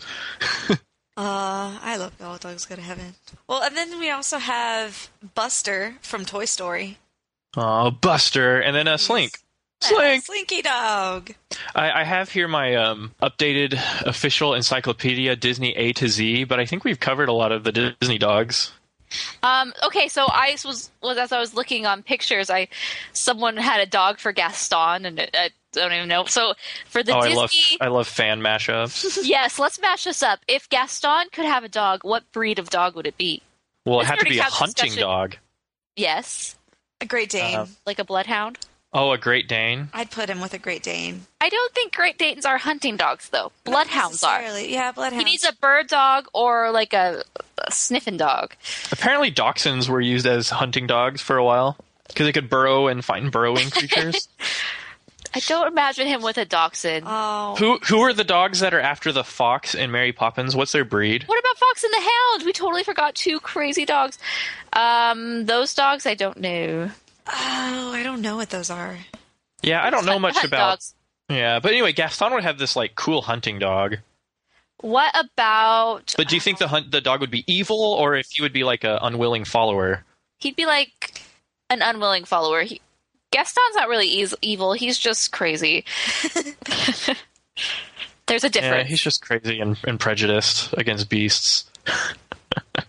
Uh, 1.17 1.77
I 1.83 1.99
love 1.99 2.15
all 2.23 2.39
dogs 2.39 2.65
go 2.65 2.77
to 2.77 2.81
heaven. 2.81 3.15
Well, 3.47 3.63
and 3.63 3.77
then 3.77 3.99
we 3.99 4.11
also 4.11 4.39
have 4.39 5.11
Buster 5.35 5.97
from 6.01 6.25
Toy 6.25 6.47
Story. 6.47 6.97
Oh, 7.59 7.91
Buster, 7.91 8.59
and 8.59 8.75
then 8.75 8.89
a 8.89 8.97
Slink. 8.97 9.39
Slink. 9.83 10.25
Slinky 10.25 10.63
Dog. 10.63 11.35
I, 11.75 11.91
I 11.91 12.05
have 12.05 12.31
here 12.31 12.49
my 12.49 12.75
um, 12.77 13.15
updated 13.21 13.75
official 14.07 14.55
encyclopedia 14.55 15.37
Disney 15.37 15.77
A 15.77 15.93
to 15.95 16.09
Z, 16.09 16.45
but 16.45 16.59
I 16.59 16.65
think 16.65 16.85
we've 16.85 17.01
covered 17.01 17.29
a 17.29 17.35
lot 17.35 17.53
of 17.53 17.65
the 17.65 17.95
Disney 18.01 18.17
dogs. 18.17 18.73
Um, 19.43 19.73
okay, 19.87 20.09
so 20.09 20.27
I 20.27 20.57
was, 20.65 20.91
was 21.03 21.19
as 21.19 21.33
I 21.33 21.41
was 21.41 21.55
looking 21.55 21.87
on 21.87 22.03
pictures, 22.03 22.51
I 22.51 22.69
someone 23.13 23.57
had 23.57 23.81
a 23.81 23.87
dog 23.87 24.19
for 24.19 24.33
Gaston, 24.33 25.07
and 25.07 25.19
it, 25.19 25.31
I 25.35 25.51
don't 25.73 25.93
even 25.93 26.09
know. 26.09 26.25
So 26.25 26.55
for 26.87 27.03
the 27.03 27.17
oh, 27.17 27.23
Disney, 27.23 27.37
I 27.37 27.41
love 27.41 27.53
I 27.81 27.89
love 27.89 28.09
fan 28.09 28.41
mashups. 28.41 29.19
yes, 29.25 29.59
let's 29.59 29.81
mash 29.81 30.05
this 30.05 30.23
up. 30.23 30.41
If 30.49 30.69
Gaston 30.69 31.27
could 31.33 31.47
have 31.47 31.65
a 31.65 31.69
dog, 31.69 32.01
what 32.03 32.31
breed 32.33 32.59
of 32.59 32.71
dog 32.71 32.97
would 32.97 33.07
it 33.07 33.17
be? 33.17 33.43
Well, 33.85 33.97
it 33.97 33.99
Let's 33.99 34.11
had 34.11 34.19
to 34.21 34.25
be 34.27 34.39
a 34.39 34.43
hunting 34.43 34.85
discussion. 34.87 35.01
dog. 35.01 35.37
Yes, 35.97 36.57
A 37.01 37.07
Great 37.07 37.31
Dane. 37.31 37.57
Uh, 37.57 37.67
like 37.87 37.99
a 37.99 38.05
bloodhound. 38.05 38.59
Oh, 38.93 39.13
a 39.13 39.19
Great 39.19 39.47
Dane. 39.47 39.89
I'd 39.95 40.11
put 40.11 40.29
him 40.29 40.41
with 40.41 40.53
a 40.53 40.59
Great 40.59 40.83
Dane. 40.83 41.27
I 41.41 41.49
don't 41.49 41.73
think 41.73 41.95
Great 41.95 42.19
Danes 42.19 42.45
are 42.45 42.59
hunting 42.59 42.97
dogs, 42.97 43.29
though. 43.29 43.53
Bloodhounds 43.65 44.25
are. 44.25 44.41
necessarily. 44.41 44.73
Yeah, 44.73 44.91
bloodhounds. 44.91 45.25
He 45.25 45.31
needs 45.31 45.45
a 45.45 45.53
bird 45.53 45.87
dog 45.87 46.27
or 46.33 46.73
like 46.73 46.93
a, 46.93 47.23
a 47.59 47.71
sniffing 47.71 48.17
dog. 48.17 48.55
Apparently, 48.91 49.31
dachshunds 49.31 49.89
were 49.89 50.01
used 50.01 50.27
as 50.27 50.51
hunting 50.51 50.89
dogs 50.89 51.21
for 51.21 51.37
a 51.37 51.45
while 51.45 51.77
because 52.09 52.27
they 52.27 52.33
could 52.33 52.51
burrow 52.51 52.89
and 52.89 53.05
find 53.05 53.31
burrowing 53.31 53.71
creatures. 53.71 54.29
I 55.33 55.39
don't 55.47 55.69
imagine 55.69 56.09
him 56.09 56.23
with 56.23 56.39
a 56.39 56.45
dachshund. 56.45 57.05
Oh. 57.07 57.55
who 57.57 57.79
who 57.87 58.01
are 58.01 58.13
the 58.13 58.25
dogs 58.25 58.59
that 58.59 58.75
are 58.75 58.81
after 58.81 59.13
the 59.13 59.23
fox 59.23 59.77
in 59.77 59.93
Mary 59.93 60.11
Poppins? 60.13 60.57
What's 60.57 60.73
their 60.73 60.85
breed? 60.85 61.23
What 61.27 61.39
about 61.39 61.57
Fox 61.57 61.85
and 61.85 61.93
the 61.93 62.01
Hound? 62.01 62.45
We 62.45 62.53
totally 62.53 62.83
forgot 62.83 63.15
two 63.15 63.39
crazy 63.39 63.85
dogs. 63.85 64.19
Um, 64.73 65.47
those 65.47 65.75
dogs, 65.75 66.05
I 66.07 66.15
don't 66.15 66.39
know. 66.39 66.91
Oh, 67.33 67.93
I 67.95 68.03
don't 68.03 68.21
know 68.23 68.37
what 68.37 68.51
those 68.51 68.71
are. 68.71 68.99
Yeah, 69.63 69.85
I 69.85 69.91
don't 69.91 70.07
know 70.07 70.19
much 70.19 70.43
about. 70.43 70.71
dogs. 70.73 70.95
Yeah, 71.29 71.61
but 71.61 71.73
anyway, 71.73 71.93
Gaston 71.93 72.33
would 72.33 72.43
have 72.43 72.59
this 72.59 72.75
like 72.77 72.95
cool 72.97 73.23
hunting 73.23 73.59
dog. 73.59 73.99
What 74.81 75.15
about? 75.15 76.15
But 76.17 76.29
do 76.29 76.35
you 76.35 76.41
think 76.41 76.59
the 76.59 76.69
hunt 76.69 76.91
the 76.91 77.01
dog 77.01 77.21
would 77.21 77.31
be 77.31 77.45
evil, 77.47 77.79
or 77.81 78.17
if 78.17 78.31
he 78.31 78.43
would 78.43 78.53
be 78.53 78.65
like 78.65 78.83
an 78.85 78.99
unwilling 79.03 79.45
follower? 79.45 80.05
He'd 80.39 80.57
be 80.57 80.65
like 80.67 81.23
an 81.69 81.83
unwilling 81.83 82.25
follower. 82.25 82.63
He, 82.63 82.81
Gaston's 83.31 83.77
not 83.77 83.89
really 83.89 84.09
eas 84.09 84.35
evil. 84.43 84.73
He's 84.73 84.99
just 84.99 85.31
crazy. 85.33 85.85
There's 88.27 88.43
a 88.45 88.47
Yeah, 88.47 88.49
difference. 88.49 88.89
he's 88.89 89.03
just 89.03 89.23
crazy 89.23 89.61
and, 89.61 89.77
and 89.85 90.01
prejudiced 90.01 90.73
against 90.75 91.09
beasts. 91.09 91.65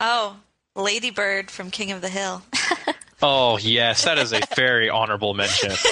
Oh, 0.00 0.36
Ladybird 0.76 1.50
from 1.50 1.72
King 1.72 1.90
of 1.90 2.00
the 2.02 2.08
Hill. 2.08 2.40
Oh 3.22 3.58
yes, 3.58 4.04
that 4.04 4.18
is 4.18 4.32
a 4.32 4.40
very 4.56 4.88
honorable 4.90 5.34
mention. 5.34 5.72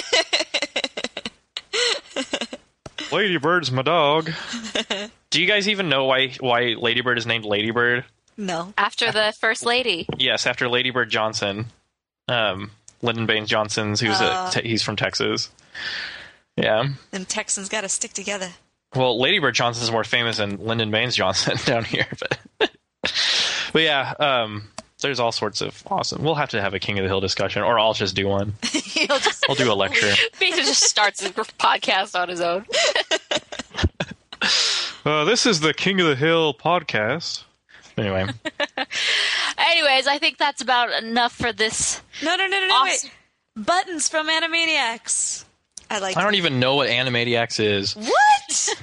Ladybird's 3.09 3.71
my 3.71 3.81
dog. 3.81 4.31
Do 5.29 5.41
you 5.41 5.47
guys 5.47 5.67
even 5.69 5.89
know 5.89 6.05
why 6.05 6.29
why 6.39 6.75
Ladybird 6.77 7.17
is 7.17 7.25
named 7.25 7.45
Ladybird? 7.45 8.05
No. 8.37 8.73
After 8.77 9.11
the 9.11 9.33
first 9.39 9.65
lady. 9.65 10.07
Yes, 10.17 10.45
after 10.45 10.67
Ladybird 10.69 11.09
Johnson, 11.09 11.67
um, 12.27 12.71
Lyndon 13.01 13.25
Baines 13.25 13.49
Johnson's. 13.49 13.99
Who's 13.99 14.19
Uh. 14.21 14.49
a, 14.55 14.61
te- 14.61 14.67
he's 14.67 14.83
from 14.83 14.95
Texas. 14.95 15.49
Yeah. 16.55 16.85
And 17.11 17.27
Texans 17.27 17.69
got 17.69 17.81
to 17.81 17.89
stick 17.89 18.13
together. 18.13 18.49
Well, 18.95 19.19
Ladybird 19.19 19.53
Johnson's 19.55 19.91
more 19.91 20.03
famous 20.03 20.37
than 20.37 20.57
Lyndon 20.57 20.91
Baines 20.91 21.15
Johnson 21.15 21.57
down 21.65 21.83
here, 21.83 22.07
but 22.19 22.39
but 23.73 23.81
yeah, 23.81 24.13
um, 24.19 24.69
there's 25.01 25.19
all 25.19 25.31
sorts 25.31 25.61
of 25.61 25.83
awesome. 25.87 26.23
We'll 26.23 26.35
have 26.35 26.49
to 26.49 26.61
have 26.61 26.73
a 26.73 26.79
King 26.79 26.97
of 26.99 27.03
the 27.03 27.09
Hill 27.09 27.19
discussion, 27.21 27.63
or 27.63 27.79
I'll 27.79 27.93
just 27.93 28.15
do 28.15 28.27
one. 28.27 28.53
He'll 28.63 29.19
just 29.19 29.45
I'll 29.49 29.55
do 29.55 29.71
a 29.71 29.75
lecture. 29.75 30.13
Peter 30.39 30.57
just 30.57 30.83
starts 30.83 31.23
a 31.23 31.29
podcast 31.29 32.19
on 32.19 32.29
his 32.29 32.41
own. 32.41 32.65
Uh, 35.05 35.23
this 35.23 35.45
is 35.45 35.61
the 35.61 35.73
King 35.73 36.01
of 36.01 36.07
the 36.07 36.15
Hill 36.17 36.53
podcast. 36.53 37.43
Anyway, 37.97 38.27
Anyways, 39.57 40.05
I 40.05 40.17
think 40.17 40.37
that's 40.37 40.61
about 40.61 40.91
enough 41.01 41.31
for 41.31 41.53
this. 41.53 42.01
no, 42.21 42.35
no, 42.35 42.45
no, 42.45 42.59
no, 42.59 42.67
no. 42.67 42.73
Awesome. 42.73 43.09
Wait, 43.55 43.65
buttons 43.65 44.09
from 44.09 44.27
Animaniacs. 44.27 45.45
I 45.89 45.99
like. 45.99 46.17
I 46.17 46.23
don't 46.23 46.35
even 46.35 46.59
know 46.59 46.75
what 46.75 46.89
Animaniacs 46.89 47.59
is. 47.61 47.95
What? 47.95 48.75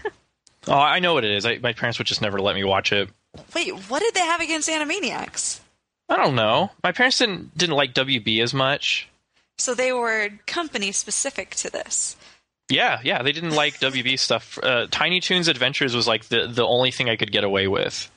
Oh, 0.66 0.72
I 0.72 0.98
know 1.00 1.12
what 1.12 1.24
it 1.24 1.31
is. 1.31 1.44
I, 1.44 1.59
my 1.59 1.74
parents 1.74 1.98
would 1.98 2.07
just 2.07 2.22
never 2.22 2.40
let 2.40 2.55
me 2.55 2.64
watch 2.64 2.90
it. 2.92 3.11
Wait, 3.55 3.72
what 3.90 4.00
did 4.00 4.14
they 4.14 4.20
have 4.20 4.40
against 4.40 4.68
Animaniacs? 4.68 5.61
I 6.09 6.17
don't 6.17 6.35
know. 6.35 6.71
My 6.83 6.93
parents 6.93 7.19
didn't 7.19 7.57
didn't 7.57 7.77
like 7.77 7.95
WB 7.95 8.43
as 8.43 8.53
much. 8.55 9.09
So 9.59 9.75
they 9.75 9.93
were 9.93 10.31
company 10.47 10.93
specific 10.93 11.55
to 11.57 11.71
this. 11.71 12.17
Yeah, 12.69 13.01
yeah, 13.05 13.23
they 13.23 13.33
didn't 13.33 13.53
like 13.55 13.75
WB 13.79 14.19
stuff. 14.19 14.59
Uh, 14.62 14.87
Tiny 14.90 15.21
Toons 15.21 15.49
Adventures 15.49 15.95
was 15.95 16.07
like 16.09 16.25
the 16.27 16.47
the 16.47 16.67
only 16.67 16.90
thing 16.90 17.09
I 17.09 17.17
could 17.17 17.31
get 17.33 17.45
away 17.45 17.69
with. 17.69 18.11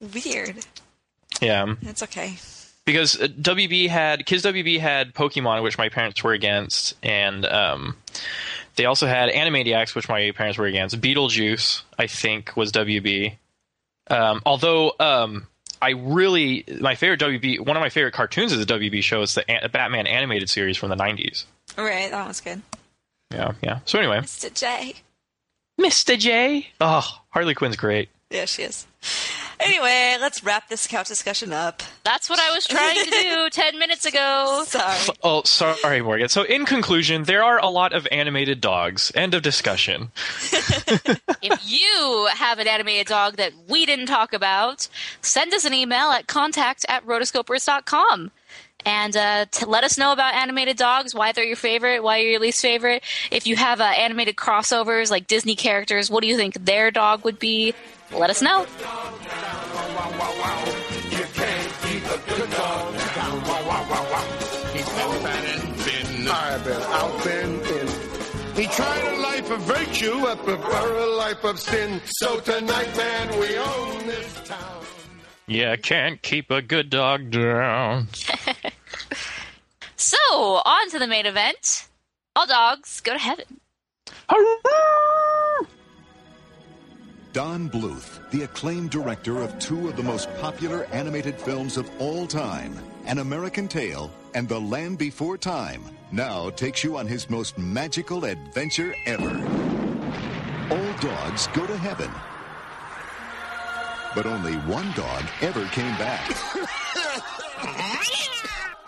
Weird. 0.00 0.56
Yeah. 1.40 1.74
It's 1.82 2.02
okay. 2.02 2.36
because 2.84 3.20
uh, 3.20 3.26
WB 3.26 3.88
had 3.88 4.26
Kids 4.26 4.42
WB 4.44 4.78
had 4.80 5.14
Pokemon, 5.14 5.62
which 5.62 5.78
my 5.78 5.88
parents 5.88 6.22
were 6.22 6.32
against, 6.32 6.94
and 7.02 7.44
um, 7.46 7.96
they 8.76 8.84
also 8.84 9.06
had 9.06 9.30
Animaniacs, 9.30 9.94
which 9.94 10.08
my 10.08 10.30
parents 10.32 10.58
were 10.58 10.66
against. 10.66 11.00
Beetlejuice, 11.00 11.82
I 11.98 12.06
think, 12.06 12.56
was 12.56 12.72
WB. 12.72 13.36
Um, 14.08 14.40
although 14.46 14.92
um, 15.00 15.46
I 15.82 15.90
really 15.90 16.64
my 16.80 16.94
favorite 16.94 17.20
WB, 17.20 17.60
one 17.60 17.76
of 17.76 17.80
my 17.80 17.88
favorite 17.90 18.14
cartoons 18.14 18.52
is 18.52 18.64
the 18.64 18.74
WB 18.74 19.02
show. 19.02 19.22
It's 19.22 19.34
the 19.34 19.48
An- 19.50 19.70
Batman 19.70 20.06
animated 20.06 20.48
series 20.50 20.76
from 20.76 20.88
the 20.90 20.96
'90s. 20.96 21.44
Right, 21.76 22.10
that 22.10 22.24
one's 22.24 22.40
good. 22.40 22.62
Yeah, 23.30 23.52
yeah. 23.62 23.80
So 23.84 23.98
anyway, 23.98 24.18
Mr. 24.20 24.52
J. 24.54 24.94
Mr. 25.80 26.18
J. 26.18 26.68
Oh, 26.80 27.06
Harley 27.30 27.54
Quinn's 27.54 27.76
great. 27.76 28.08
Yeah, 28.30 28.44
she 28.46 28.62
is. 28.62 28.86
Anyway, 29.60 30.16
let's 30.20 30.44
wrap 30.44 30.68
this 30.68 30.86
couch 30.86 31.08
discussion 31.08 31.52
up. 31.52 31.82
That's 32.04 32.28
what 32.28 32.38
I 32.38 32.54
was 32.54 32.66
trying 32.66 33.02
to 33.04 33.10
do 33.10 33.50
10 33.52 33.78
minutes 33.78 34.04
ago. 34.04 34.64
Sorry. 34.66 35.16
Oh, 35.22 35.42
sorry, 35.44 36.02
Morgan. 36.02 36.28
So, 36.28 36.42
in 36.42 36.66
conclusion, 36.66 37.24
there 37.24 37.42
are 37.42 37.58
a 37.58 37.68
lot 37.68 37.92
of 37.92 38.06
animated 38.12 38.60
dogs. 38.60 39.10
End 39.14 39.34
of 39.34 39.42
discussion. 39.42 40.10
if 41.42 41.60
you 41.64 42.28
have 42.34 42.58
an 42.58 42.68
animated 42.68 43.06
dog 43.06 43.36
that 43.36 43.52
we 43.68 43.86
didn't 43.86 44.06
talk 44.06 44.32
about, 44.32 44.88
send 45.22 45.52
us 45.54 45.64
an 45.64 45.74
email 45.74 46.10
at 46.10 46.26
contact 46.26 46.84
at 46.88 47.04
rotoscopers.com. 47.06 48.30
And 48.86 49.16
uh, 49.16 49.46
let 49.66 49.82
us 49.82 49.98
know 49.98 50.12
about 50.12 50.34
animated 50.34 50.76
dogs, 50.76 51.12
why 51.12 51.32
they're 51.32 51.44
your 51.44 51.56
favorite, 51.56 52.04
why 52.04 52.18
you're 52.18 52.30
your 52.30 52.40
least 52.40 52.62
favorite. 52.62 53.02
If 53.32 53.46
you 53.48 53.56
have 53.56 53.80
uh, 53.80 53.84
animated 53.84 54.36
crossovers 54.36 55.10
like 55.10 55.26
Disney 55.26 55.56
characters, 55.56 56.08
what 56.08 56.22
do 56.22 56.28
you 56.28 56.36
think 56.36 56.54
their 56.54 56.92
dog 56.92 57.24
would 57.24 57.40
be? 57.40 57.74
Let 58.12 58.30
us 58.30 58.40
know. 58.40 58.64
I've 66.28 66.64
been 66.64 66.82
out, 66.82 67.24
been 67.24 67.52
in. 67.60 67.86
He 68.56 68.66
tried 68.66 69.14
a 69.14 69.20
life 69.20 69.50
of 69.50 69.60
virtue, 69.60 70.26
I 70.26 70.34
prefer 70.34 70.94
a 70.96 71.06
life 71.06 71.44
of 71.44 71.60
sin. 71.60 72.00
So 72.04 72.40
tonight, 72.40 72.96
man, 72.96 73.38
we 73.38 73.58
own 73.58 74.06
this 74.06 74.34
town. 74.44 74.84
Yeah, 75.46 75.76
can't 75.76 76.20
keep 76.22 76.50
a 76.50 76.62
good 76.62 76.90
dog 76.90 77.30
down. 77.30 78.08
So, 79.96 80.16
on 80.18 80.90
to 80.90 80.98
the 80.98 81.06
main 81.06 81.26
event. 81.26 81.88
All 82.34 82.46
dogs 82.46 83.00
go 83.00 83.12
to 83.14 83.18
heaven. 83.18 83.60
Don 87.32 87.68
Bluth, 87.68 88.30
the 88.30 88.42
acclaimed 88.44 88.90
director 88.90 89.40
of 89.42 89.58
two 89.58 89.88
of 89.88 89.96
the 89.96 90.02
most 90.02 90.34
popular 90.36 90.84
animated 90.86 91.38
films 91.38 91.76
of 91.76 91.90
all 92.00 92.26
time, 92.26 92.78
An 93.04 93.18
American 93.18 93.68
Tail 93.68 94.10
and 94.34 94.48
The 94.48 94.58
Land 94.58 94.98
Before 94.98 95.36
Time, 95.36 95.84
now 96.12 96.50
takes 96.50 96.82
you 96.82 96.96
on 96.96 97.06
his 97.06 97.28
most 97.28 97.58
magical 97.58 98.24
adventure 98.24 98.94
ever. 99.06 99.30
All 100.70 100.92
dogs 101.00 101.46
go 101.48 101.66
to 101.66 101.76
heaven. 101.76 102.10
But 104.14 104.26
only 104.26 104.54
one 104.70 104.90
dog 104.92 105.24
ever 105.42 105.66
came 105.66 105.96
back. 105.98 106.32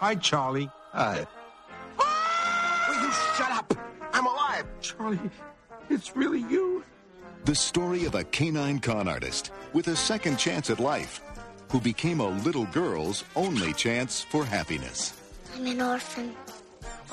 Hi, 0.00 0.14
Charlie. 0.14 0.70
Hi. 0.98 1.24
Will 2.88 3.00
you 3.00 3.12
shut 3.36 3.52
up? 3.52 3.72
I'm 4.12 4.26
alive. 4.26 4.66
Charlie, 4.80 5.30
it's 5.88 6.16
really 6.16 6.40
you. 6.40 6.82
The 7.44 7.54
story 7.54 8.04
of 8.04 8.16
a 8.16 8.24
canine 8.24 8.80
con 8.80 9.06
artist 9.06 9.52
with 9.72 9.86
a 9.86 9.94
second 9.94 10.38
chance 10.38 10.70
at 10.70 10.80
life 10.80 11.20
who 11.70 11.80
became 11.80 12.18
a 12.18 12.28
little 12.28 12.64
girl's 12.72 13.22
only 13.36 13.72
chance 13.74 14.22
for 14.22 14.44
happiness. 14.44 15.12
I'm 15.54 15.66
an 15.66 15.80
orphan. 15.80 16.34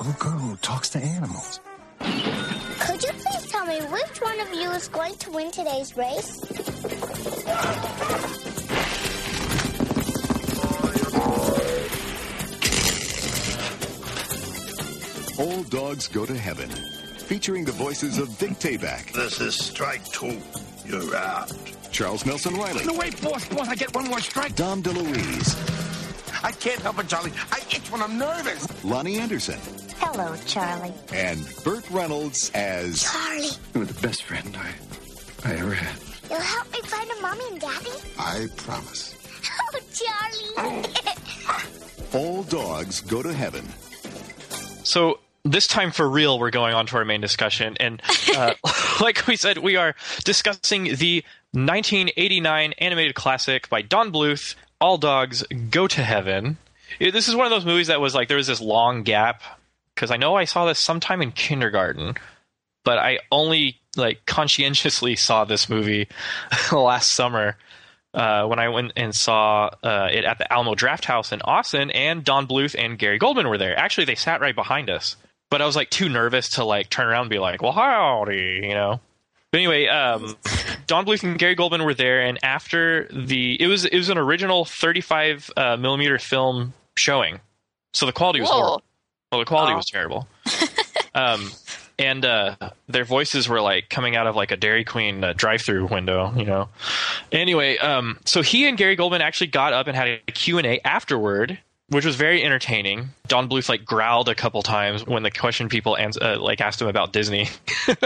A 0.00 0.02
little 0.02 0.18
girl 0.18 0.38
who 0.40 0.56
talks 0.56 0.88
to 0.88 0.98
animals. 0.98 1.60
Could 2.00 3.04
you 3.04 3.12
please 3.12 3.52
tell 3.52 3.66
me 3.66 3.78
which 3.82 4.20
one 4.20 4.40
of 4.40 4.52
you 4.52 4.68
is 4.72 4.88
going 4.88 5.14
to 5.14 5.30
win 5.30 5.52
today's 5.52 5.96
race? 5.96 6.42
All 15.38 15.62
Dogs 15.64 16.08
Go 16.08 16.24
to 16.24 16.34
Heaven, 16.36 16.68
featuring 17.26 17.64
the 17.64 17.72
voices 17.72 18.18
of 18.18 18.28
Vic 18.38 18.50
Tayback, 18.52 19.12
This 19.12 19.40
is 19.40 19.54
strike 19.54 20.04
two. 20.06 20.38
You're 20.86 21.14
out. 21.16 21.52
Charles 21.92 22.24
Nelson 22.24 22.54
Reilly, 22.54 22.84
No, 22.84 22.94
wait, 22.94 23.20
boss, 23.22 23.46
boss, 23.48 23.68
I 23.68 23.74
get 23.74 23.94
one 23.94 24.06
more 24.08 24.20
strike. 24.20 24.54
Dom 24.56 24.82
DeLuise, 24.82 26.42
I 26.44 26.52
can't 26.52 26.80
help 26.80 26.98
it, 27.00 27.08
Charlie. 27.08 27.32
I 27.52 27.58
itch 27.70 27.90
when 27.90 28.02
I'm 28.02 28.16
nervous. 28.18 28.66
Loni 28.82 29.18
Anderson, 29.18 29.58
Hello, 29.98 30.34
Charlie. 30.46 30.92
and 31.12 31.46
Burt 31.64 31.88
Reynolds 31.90 32.50
as 32.54 33.02
Charlie, 33.02 33.48
You 33.74 33.80
were 33.80 33.86
the 33.86 34.00
best 34.06 34.22
friend 34.22 34.56
I, 34.56 35.48
I 35.50 35.54
ever 35.56 35.74
had. 35.74 35.98
you'll 36.30 36.40
help 36.40 36.72
me 36.72 36.80
find 36.82 37.10
a 37.10 37.20
mommy 37.20 37.44
and 37.50 37.60
daddy? 37.60 37.90
I 38.18 38.46
promise. 38.56 39.14
Oh, 39.60 39.80
Charlie. 40.54 40.84
All 42.14 42.42
Dogs 42.44 43.00
Go 43.02 43.22
to 43.22 43.32
Heaven. 43.32 43.66
So 44.84 45.18
this 45.50 45.66
time 45.66 45.90
for 45.90 46.08
real, 46.08 46.38
we're 46.38 46.50
going 46.50 46.74
on 46.74 46.86
to 46.86 46.96
our 46.96 47.04
main 47.04 47.20
discussion, 47.20 47.76
and 47.80 48.02
uh, 48.34 48.54
like 49.00 49.26
we 49.26 49.36
said, 49.36 49.58
we 49.58 49.76
are 49.76 49.94
discussing 50.24 50.84
the 50.96 51.24
1989 51.52 52.72
animated 52.78 53.14
classic 53.14 53.68
by 53.68 53.82
Don 53.82 54.12
Bluth, 54.12 54.54
All 54.80 54.98
Dogs 54.98 55.42
Go 55.70 55.86
to 55.86 56.02
Heaven. 56.02 56.58
It- 57.00 57.12
this 57.12 57.28
is 57.28 57.34
one 57.34 57.46
of 57.46 57.50
those 57.50 57.64
movies 57.64 57.86
that 57.86 58.00
was 58.00 58.14
like 58.14 58.28
there 58.28 58.36
was 58.36 58.46
this 58.46 58.60
long 58.60 59.02
gap 59.02 59.42
because 59.94 60.10
I 60.10 60.16
know 60.18 60.34
I 60.34 60.44
saw 60.44 60.66
this 60.66 60.78
sometime 60.78 61.22
in 61.22 61.32
kindergarten, 61.32 62.14
but 62.84 62.98
I 62.98 63.20
only 63.32 63.80
like 63.96 64.26
conscientiously 64.26 65.16
saw 65.16 65.44
this 65.44 65.68
movie 65.70 66.08
last 66.72 67.14
summer 67.14 67.56
uh, 68.12 68.46
when 68.46 68.58
I 68.58 68.68
went 68.68 68.92
and 68.96 69.14
saw 69.14 69.70
uh, 69.82 70.08
it 70.10 70.24
at 70.24 70.38
the 70.38 70.50
Alamo 70.52 70.74
Drafthouse 70.74 71.32
in 71.32 71.40
Austin, 71.42 71.90
and 71.90 72.24
Don 72.24 72.46
Bluth 72.46 72.74
and 72.78 72.98
Gary 72.98 73.18
Goldman 73.18 73.48
were 73.48 73.58
there. 73.58 73.78
Actually, 73.78 74.04
they 74.04 74.14
sat 74.14 74.40
right 74.40 74.54
behind 74.54 74.88
us, 74.90 75.16
but 75.50 75.62
I 75.62 75.66
was 75.66 75.76
like 75.76 75.90
too 75.90 76.08
nervous 76.08 76.50
to 76.50 76.64
like 76.64 76.90
turn 76.90 77.06
around 77.06 77.22
and 77.22 77.30
be 77.30 77.38
like, 77.38 77.62
"Well, 77.62 77.72
howdy," 77.72 78.60
you 78.64 78.74
know. 78.74 79.00
But 79.52 79.58
anyway, 79.58 79.86
um, 79.86 80.36
Don 80.86 81.06
Bluth 81.06 81.22
and 81.22 81.38
Gary 81.38 81.54
Goldman 81.54 81.84
were 81.84 81.94
there, 81.94 82.20
and 82.22 82.38
after 82.42 83.08
the 83.12 83.60
it 83.60 83.66
was 83.68 83.84
it 83.84 83.96
was 83.96 84.08
an 84.08 84.18
original 84.18 84.64
35 84.64 85.50
uh, 85.56 85.76
millimeter 85.76 86.18
film 86.18 86.72
showing, 86.96 87.40
so 87.94 88.06
the 88.06 88.12
quality 88.12 88.40
was 88.40 88.50
Whoa. 88.50 88.56
horrible. 88.56 88.82
Well, 89.32 89.38
the 89.40 89.44
quality 89.46 89.72
Oh. 89.72 89.76
was 89.76 89.86
terrible. 89.86 90.28
um, 91.14 91.50
and 91.98 92.24
uh, 92.24 92.56
their 92.88 93.04
voices 93.04 93.48
were 93.48 93.60
like 93.60 93.88
coming 93.88 94.14
out 94.16 94.26
of 94.26 94.36
like 94.36 94.50
a 94.50 94.56
Dairy 94.56 94.84
Queen 94.84 95.24
uh, 95.24 95.32
drive-through 95.34 95.86
window, 95.86 96.32
you 96.36 96.44
know. 96.44 96.68
Anyway, 97.32 97.78
um, 97.78 98.18
so 98.24 98.42
he 98.42 98.68
and 98.68 98.76
Gary 98.76 98.96
Goldman 98.96 99.22
actually 99.22 99.46
got 99.48 99.72
up 99.72 99.86
and 99.86 99.96
had 99.96 100.08
a 100.08 100.18
Q 100.32 100.58
and 100.58 100.66
A 100.66 100.86
afterward, 100.86 101.58
which 101.88 102.04
was 102.04 102.16
very 102.16 102.42
entertaining. 102.44 103.10
Don 103.28 103.48
Bluth 103.48 103.68
like 103.68 103.84
growled 103.84 104.28
a 104.28 104.34
couple 104.34 104.62
times 104.62 105.06
when 105.06 105.22
the 105.22 105.30
question 105.30 105.68
people 105.68 105.96
ans- 105.96 106.18
uh, 106.20 106.36
like 106.40 106.60
asked 106.60 106.80
him 106.80 106.88
about 106.88 107.12
Disney. 107.12 107.48
Oh, 107.88 107.92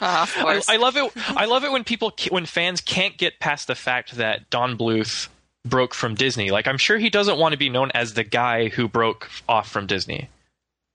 of 0.00 0.34
I, 0.36 0.42
course. 0.42 0.68
I 0.68 0.76
love 0.76 0.96
it. 0.96 1.12
I 1.28 1.44
love 1.44 1.64
it 1.64 1.70
when 1.72 1.84
people, 1.84 2.12
when 2.30 2.46
fans 2.46 2.80
can't 2.80 3.16
get 3.16 3.38
past 3.40 3.66
the 3.66 3.74
fact 3.74 4.16
that 4.16 4.48
Don 4.50 4.76
Bluth 4.76 5.28
broke 5.66 5.94
from 5.94 6.14
Disney. 6.14 6.50
Like, 6.50 6.66
I'm 6.66 6.78
sure 6.78 6.98
he 6.98 7.10
doesn't 7.10 7.38
want 7.38 7.52
to 7.52 7.58
be 7.58 7.68
known 7.70 7.90
as 7.94 8.14
the 8.14 8.24
guy 8.24 8.68
who 8.68 8.88
broke 8.88 9.30
off 9.48 9.70
from 9.70 9.86
Disney, 9.86 10.28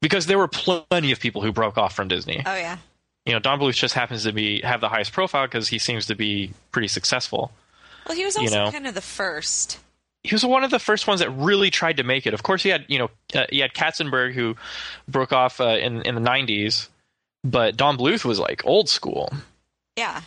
because 0.02 0.26
there 0.26 0.38
were 0.38 0.48
plenty 0.48 1.12
of 1.12 1.20
people 1.20 1.42
who 1.42 1.52
broke 1.52 1.78
off 1.78 1.96
from 1.96 2.08
Disney. 2.08 2.42
Oh 2.46 2.56
yeah. 2.56 2.78
You 3.26 3.34
know, 3.34 3.40
Don 3.40 3.60
Bluth 3.60 3.74
just 3.76 3.94
happens 3.94 4.24
to 4.24 4.32
be 4.32 4.62
have 4.62 4.82
the 4.82 4.90
highest 4.90 5.12
profile 5.14 5.46
because 5.46 5.68
he 5.68 5.78
seems 5.78 6.08
to 6.08 6.16
be 6.16 6.54
pretty 6.72 6.88
successful. 6.88 7.52
Well, 8.08 8.16
he 8.18 8.26
was 8.26 8.36
You 8.36 8.44
also 8.44 8.66
know. 8.66 8.72
kind 8.72 8.88
of 8.88 8.96
the 8.96 9.02
first. 9.02 9.78
He 10.24 10.36
was 10.36 10.46
one 10.46 10.64
of 10.64 10.72
the 10.72 10.80
first 10.80 11.08
ones 11.08 11.22
that 11.22 11.30
really 11.30 11.70
tried 11.70 11.98
to 11.98 12.04
make 12.04 12.28
it. 12.28 12.34
Of 12.34 12.44
course, 12.44 12.64
he 12.64 12.70
had 12.70 12.86
you 12.88 13.00
know 13.00 13.10
uh, 13.34 13.46
he 13.50 13.60
had 13.60 13.74
Katzenberg 13.74 14.34
who 14.34 14.56
broke 15.08 15.32
off 15.34 15.62
uh, 15.62 15.78
in 15.78 16.02
in 16.04 16.16
the 16.16 16.22
'90s, 16.22 16.90
but 17.44 17.78
Don 17.78 17.98
Bluth 17.98 18.26
was 18.26 18.40
like 18.40 18.66
old 18.66 18.90
school. 18.90 19.32
Yeah. 19.96 20.22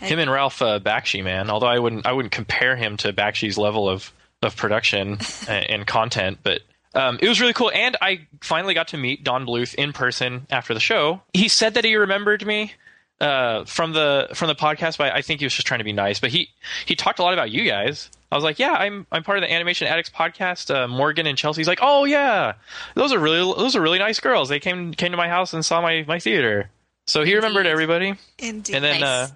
him 0.00 0.18
and 0.18 0.30
Ralph 0.30 0.60
uh, 0.62 0.80
Bakshi, 0.80 1.22
man. 1.22 1.48
Although 1.48 1.68
I 1.68 1.78
wouldn't, 1.78 2.06
I 2.06 2.12
wouldn't 2.12 2.32
compare 2.32 2.74
him 2.74 2.96
to 2.98 3.12
Bakshi's 3.12 3.58
level 3.58 3.88
of 3.88 4.12
of 4.42 4.56
production 4.56 5.18
and, 5.48 5.70
and 5.70 5.86
content, 5.86 6.38
but 6.42 6.62
um, 6.94 7.18
it 7.22 7.28
was 7.28 7.40
really 7.40 7.52
cool. 7.52 7.70
And 7.72 7.96
I 8.00 8.26
finally 8.40 8.74
got 8.74 8.88
to 8.88 8.96
meet 8.96 9.24
Don 9.24 9.46
Bluth 9.46 9.74
in 9.74 9.92
person 9.92 10.46
after 10.50 10.74
the 10.74 10.80
show. 10.80 11.22
He 11.32 11.48
said 11.48 11.74
that 11.74 11.84
he 11.84 11.96
remembered 11.96 12.44
me 12.44 12.72
uh, 13.20 13.64
from 13.64 13.92
the 13.92 14.28
from 14.34 14.48
the 14.48 14.54
podcast, 14.54 14.98
but 14.98 15.12
I 15.12 15.22
think 15.22 15.40
he 15.40 15.46
was 15.46 15.54
just 15.54 15.66
trying 15.66 15.78
to 15.78 15.84
be 15.84 15.92
nice. 15.92 16.20
But 16.20 16.30
he 16.30 16.50
he 16.84 16.96
talked 16.96 17.18
a 17.18 17.22
lot 17.22 17.32
about 17.32 17.50
you 17.50 17.64
guys. 17.64 18.10
I 18.32 18.34
was 18.34 18.44
like, 18.44 18.58
yeah, 18.58 18.72
I'm 18.72 19.06
I'm 19.12 19.22
part 19.22 19.36
of 19.36 19.42
the 19.42 19.52
Animation 19.52 19.86
Addicts 19.86 20.08
podcast. 20.10 20.74
Uh, 20.74 20.88
Morgan 20.88 21.26
and 21.26 21.36
Chelsea's 21.36 21.68
like, 21.68 21.80
oh 21.82 22.04
yeah, 22.04 22.54
those 22.94 23.12
are 23.12 23.18
really 23.18 23.40
those 23.56 23.76
are 23.76 23.80
really 23.82 23.98
nice 23.98 24.20
girls. 24.20 24.48
They 24.48 24.58
came 24.58 24.92
came 24.94 25.10
to 25.10 25.18
my 25.18 25.28
house 25.28 25.52
and 25.52 25.62
saw 25.64 25.82
my 25.82 26.04
my 26.08 26.18
theater. 26.18 26.70
So 27.06 27.24
he 27.24 27.34
remembered 27.34 27.66
everybody. 27.66 28.14
Indeed. 28.38 28.74
And 28.76 28.82
then, 28.84 29.00
Nice. 29.00 29.02
uh, 29.02 29.28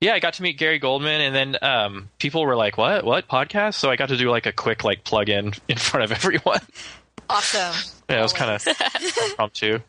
yeah, 0.00 0.14
I 0.14 0.20
got 0.20 0.34
to 0.34 0.42
meet 0.42 0.56
Gary 0.58 0.78
Goldman, 0.78 1.20
and 1.20 1.34
then 1.34 1.56
um, 1.60 2.08
people 2.18 2.46
were 2.46 2.56
like, 2.56 2.78
"What? 2.78 3.04
What 3.04 3.28
podcast?" 3.28 3.74
So 3.74 3.90
I 3.90 3.96
got 3.96 4.08
to 4.08 4.16
do 4.16 4.30
like 4.30 4.46
a 4.46 4.52
quick 4.52 4.84
like 4.84 5.04
plug 5.04 5.28
in 5.28 5.52
in 5.68 5.76
front 5.76 6.04
of 6.04 6.12
everyone. 6.12 6.60
awesome. 7.28 7.74
yeah, 8.08 8.20
it 8.20 8.22
was 8.22 8.32
kind 8.32 8.50
of 8.52 8.66
impromptu. 9.30 9.80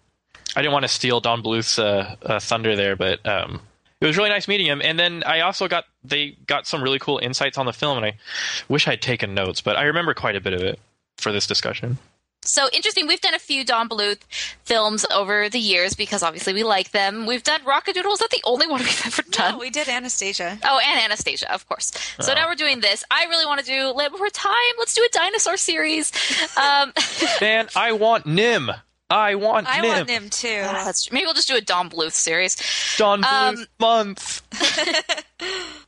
I 0.55 0.61
didn't 0.61 0.73
want 0.73 0.83
to 0.83 0.89
steal 0.89 1.19
Don 1.21 1.41
Bluth's 1.41 1.77
uh, 1.79 2.15
uh, 2.23 2.39
thunder 2.39 2.75
there, 2.75 2.95
but 2.95 3.25
um, 3.25 3.61
it 4.01 4.05
was 4.05 4.17
really 4.17 4.29
nice 4.29 4.47
meeting 4.47 4.67
him. 4.67 4.81
And 4.83 4.99
then 4.99 5.23
I 5.25 5.41
also 5.41 5.67
got 5.67 5.85
they 6.03 6.37
got 6.47 6.67
some 6.67 6.81
really 6.81 6.99
cool 6.99 7.19
insights 7.19 7.57
on 7.57 7.65
the 7.65 7.73
film, 7.73 7.97
and 7.97 8.05
I 8.05 8.17
wish 8.67 8.87
I'd 8.87 9.01
taken 9.01 9.33
notes, 9.33 9.61
but 9.61 9.75
I 9.75 9.83
remember 9.83 10.13
quite 10.13 10.35
a 10.35 10.41
bit 10.41 10.53
of 10.53 10.61
it 10.61 10.79
for 11.17 11.31
this 11.31 11.45
discussion. 11.47 11.97
So 12.41 12.69
interesting. 12.71 13.05
We've 13.05 13.19
done 13.19 13.33
a 13.33 13.39
few 13.39 13.65
Don 13.65 13.89
Bluth 13.89 14.21
films 14.63 15.05
over 15.13 15.49
the 15.49 15.59
years 15.59 15.93
because 15.93 16.23
obviously 16.23 16.53
we 16.53 16.63
like 16.63 16.91
them. 16.91 17.25
We've 17.25 17.43
done 17.43 17.63
Rock-a-Doodle. 17.65 18.13
Is 18.13 18.19
that 18.19 18.29
the 18.29 18.41
only 18.45 18.65
one 18.65 18.79
we've 18.79 19.03
ever 19.05 19.23
done? 19.23 19.53
No, 19.53 19.59
we 19.59 19.69
did 19.69 19.89
Anastasia. 19.89 20.57
Oh, 20.63 20.79
and 20.79 21.01
Anastasia, 21.01 21.53
of 21.53 21.67
course. 21.67 21.91
So 22.21 22.33
now 22.33 22.47
we're 22.47 22.55
doing 22.55 22.79
this. 22.79 23.03
I 23.11 23.25
really 23.25 23.45
want 23.45 23.59
to 23.59 23.65
do 23.65 23.89
Land 23.89 24.13
Before 24.13 24.29
Time. 24.29 24.53
Let's 24.77 24.93
do 24.93 25.03
a 25.03 25.09
dinosaur 25.11 25.57
series. 25.57 26.13
Um, 26.57 26.93
Man, 27.41 27.67
I 27.75 27.91
want 27.91 28.25
NIMH. 28.25 28.79
I 29.09 29.35
want 29.35 29.67
I 29.67 29.79
NIMH. 29.79 29.87
want 29.97 30.09
him 30.09 30.29
too. 30.29 30.47
that's 30.61 31.05
true. 31.05 31.13
Maybe 31.15 31.25
we'll 31.25 31.33
just 31.33 31.47
do 31.47 31.55
a 31.55 31.61
Don 31.61 31.89
Bluth 31.89 32.11
series. 32.11 32.55
Don 32.97 33.23
Bluth 33.23 33.57
Um, 33.57 33.65
month. 33.79 34.41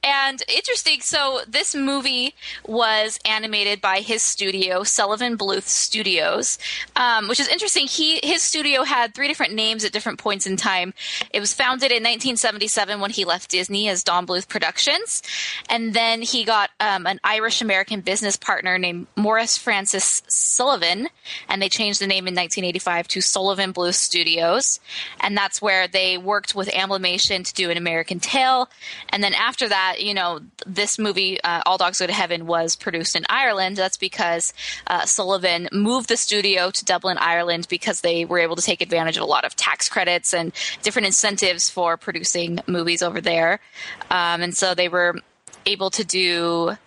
And 0.04 0.42
interesting, 0.50 1.02
so 1.02 1.42
this 1.48 1.76
movie 1.76 2.34
was 2.66 3.20
animated 3.24 3.82
by 3.82 4.00
his 4.00 4.24
studio, 4.24 4.84
Sullivan 4.84 5.38
Bluth 5.38 5.68
Studios, 5.68 6.58
um, 6.96 7.28
which 7.28 7.40
is 7.40 7.48
interesting. 7.48 7.86
He 7.86 8.20
his 8.24 8.42
studio 8.42 8.84
had 8.84 9.14
three 9.14 9.28
different 9.28 9.54
names 9.54 9.86
at 9.86 9.92
different 9.92 10.20
points 10.20 10.48
in 10.48 10.58
time. 10.58 10.94
It 11.32 11.40
was 11.40 11.54
founded 11.54 11.92
in 11.92 12.04
1977 12.04 13.00
when 13.00 13.12
he 13.12 13.26
left 13.26 13.52
Disney 13.52 13.90
as 13.90 14.04
Don 14.04 14.26
Bluth 14.26 14.48
Productions, 14.48 15.22
and 15.70 15.94
then 15.94 16.22
he 16.24 16.46
got 16.46 16.72
um, 16.80 17.06
an 17.06 17.20
Irish 17.24 17.62
American 17.62 18.02
business 18.02 18.38
partner 18.38 18.80
named 18.80 19.06
Morris 19.16 19.58
Francis 19.58 20.24
Sullivan, 20.28 21.10
and 21.48 21.62
they 21.62 21.70
changed 21.70 22.02
the 22.02 22.08
name 22.08 22.28
in 22.28 22.34
1985 22.34 23.08
to 23.10 23.22
Sullivan 23.22 23.72
Bluth 23.72 23.96
Studios, 23.96 24.80
and 25.20 25.38
that's 25.38 25.62
where 25.62 25.88
they 25.88 26.18
worked 26.18 26.56
with 26.56 26.70
Amblimation 26.70 27.46
to 27.46 27.54
do 27.54 27.70
an 27.70 27.78
American 27.78 28.20
Tail, 28.20 28.68
and 29.10 29.24
then 29.24 29.34
after 29.42 29.68
that, 29.68 29.96
you 30.00 30.14
know, 30.14 30.40
this 30.68 31.00
movie, 31.00 31.42
uh, 31.42 31.64
All 31.66 31.80
Dogs 31.80 32.00
Go 32.00 32.06
to 32.06 32.14
Heaven, 32.14 32.46
was 32.46 32.76
produced 32.76 33.16
in 33.16 33.26
Ireland. 33.28 33.76
That's 33.76 33.98
because 33.98 34.54
uh, 34.86 35.06
Sullivan 35.06 35.68
moved 35.72 36.10
the 36.10 36.16
studio 36.16 36.70
to 36.70 36.86
Dublin, 36.86 37.18
Ireland, 37.18 37.66
because 37.68 38.02
they 38.02 38.24
were 38.24 38.38
able 38.38 38.56
to 38.56 38.62
take 38.62 38.82
advantage 38.82 39.18
of 39.18 39.24
a 39.24 39.26
lot 39.26 39.44
of 39.44 39.56
tax 39.56 39.90
credits 39.90 40.32
and 40.32 40.54
different 40.84 41.08
incentives 41.08 41.72
for 41.72 41.98
producing 41.98 42.60
movies 42.68 43.02
over 43.02 43.20
there, 43.20 43.60
um, 44.12 44.42
and 44.42 44.56
so 44.56 44.76
they 44.76 44.90
were 44.90 45.16
able 45.66 45.90
to 45.90 46.04
do 46.04 46.78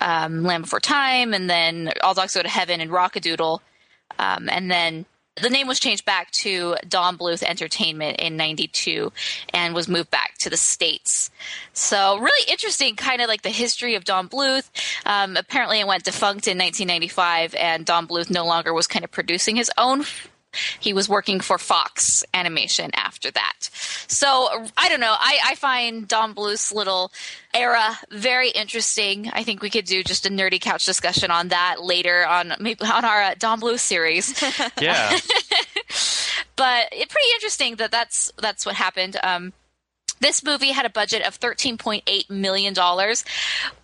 um, 0.00 0.44
Land 0.44 0.62
Before 0.62 0.80
Time, 0.80 1.34
and 1.34 1.50
then 1.50 1.92
All 2.02 2.14
Dogs 2.14 2.34
Go 2.34 2.42
to 2.42 2.48
Heaven 2.48 2.80
and 2.80 2.92
Rock-a-Doodle, 2.92 3.60
um, 4.20 4.48
and 4.48 4.70
then 4.70 5.06
the 5.40 5.50
name 5.50 5.66
was 5.66 5.78
changed 5.78 6.04
back 6.04 6.30
to 6.32 6.76
Don 6.88 7.18
Bluth 7.18 7.42
Entertainment 7.42 8.18
in 8.18 8.36
'92 8.36 9.12
and 9.52 9.74
was 9.74 9.88
moved 9.88 10.10
back 10.10 10.36
to 10.38 10.50
the 10.50 10.56
states. 10.56 11.30
So 11.72 12.18
really 12.18 12.50
interesting, 12.50 12.96
kind 12.96 13.20
of 13.20 13.28
like 13.28 13.42
the 13.42 13.50
history 13.50 13.94
of 13.94 14.04
Don 14.04 14.28
Bluth. 14.28 14.70
Um, 15.04 15.36
apparently, 15.36 15.80
it 15.80 15.86
went 15.86 16.04
defunct 16.04 16.48
in 16.48 16.58
1995, 16.58 17.54
and 17.54 17.84
Don 17.84 18.06
Bluth 18.06 18.30
no 18.30 18.46
longer 18.46 18.72
was 18.72 18.86
kind 18.86 19.04
of 19.04 19.10
producing 19.10 19.56
his 19.56 19.70
own 19.76 20.04
he 20.80 20.92
was 20.92 21.08
working 21.08 21.40
for 21.40 21.58
Fox 21.58 22.24
Animation 22.34 22.90
after 22.94 23.30
that. 23.30 23.68
So 24.08 24.66
I 24.76 24.88
don't 24.88 25.00
know. 25.00 25.14
I, 25.18 25.38
I 25.44 25.54
find 25.56 26.06
Don 26.06 26.34
Bluth's 26.34 26.72
little 26.72 27.12
era 27.54 27.98
very 28.10 28.50
interesting. 28.50 29.30
I 29.32 29.42
think 29.42 29.62
we 29.62 29.70
could 29.70 29.84
do 29.84 30.02
just 30.02 30.26
a 30.26 30.30
nerdy 30.30 30.60
couch 30.60 30.84
discussion 30.84 31.30
on 31.30 31.48
that 31.48 31.82
later 31.82 32.26
on 32.26 32.54
maybe 32.60 32.84
on 32.84 33.04
our 33.04 33.22
uh, 33.22 33.34
Don 33.38 33.60
Bluth 33.60 33.80
series. 33.80 34.34
Yeah. 34.80 35.10
but 36.56 36.88
it 36.92 37.08
pretty 37.08 37.28
interesting 37.34 37.76
that 37.76 37.90
that's 37.90 38.32
that's 38.38 38.66
what 38.66 38.74
happened. 38.74 39.16
Um, 39.22 39.52
this 40.20 40.42
movie 40.42 40.70
had 40.70 40.86
a 40.86 40.90
budget 40.90 41.22
of 41.22 41.34
thirteen 41.34 41.78
point 41.78 42.02
eight 42.06 42.30
million 42.30 42.74
dollars, 42.74 43.24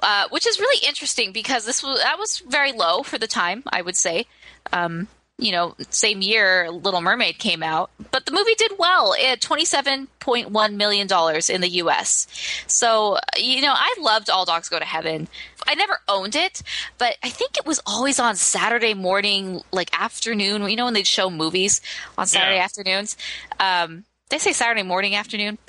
uh, 0.01 0.29
which 0.31 0.47
is 0.47 0.59
really 0.59 0.87
interesting 0.87 1.33
because 1.33 1.65
this 1.65 1.83
was 1.83 2.01
that 2.03 2.19
was 2.19 2.39
very 2.41 2.73
low 2.73 3.03
for 3.03 3.19
the 3.19 3.27
time. 3.27 3.63
I 3.67 3.83
would 3.83 3.97
say. 3.97 4.27
Um, 4.73 5.09
you 5.39 5.51
know, 5.51 5.75
same 5.91 6.23
year 6.23 6.71
Little 6.71 7.01
Mermaid 7.01 7.39
came 7.39 7.63
out, 7.63 7.91
but 8.11 8.27
the 8.27 8.33
movie 8.33 8.55
did 8.55 8.73
well 8.79 9.15
at 9.15 9.41
$27.1 9.41 10.75
million 10.75 11.09
in 11.51 11.61
the 11.61 11.69
US. 11.83 12.27
So, 12.67 13.19
you 13.37 13.61
know, 13.63 13.73
I 13.75 13.95
loved 14.01 14.31
All 14.31 14.45
Dogs 14.45 14.69
Go 14.69 14.79
to 14.79 14.85
Heaven. 14.85 15.29
I 15.67 15.75
never 15.75 15.99
owned 16.09 16.37
it, 16.37 16.63
but 16.99 17.17
I 17.23 17.29
think 17.29 17.57
it 17.57 17.67
was 17.67 17.81
always 17.87 18.19
on 18.21 18.37
Saturday 18.37 18.95
morning, 18.95 19.61
like 19.73 19.91
afternoon, 19.99 20.69
you 20.69 20.77
know, 20.77 20.85
when 20.85 20.95
they'd 20.95 21.07
show 21.07 21.31
movies 21.31 21.81
on 22.19 22.27
Saturday 22.27 22.57
Yeah. 22.57 22.65
afternoons. 22.65 23.17
Um, 23.59 24.05
they 24.29 24.39
say 24.39 24.53
Saturday 24.53 24.83
morning, 24.83 25.15
afternoon? 25.15 25.59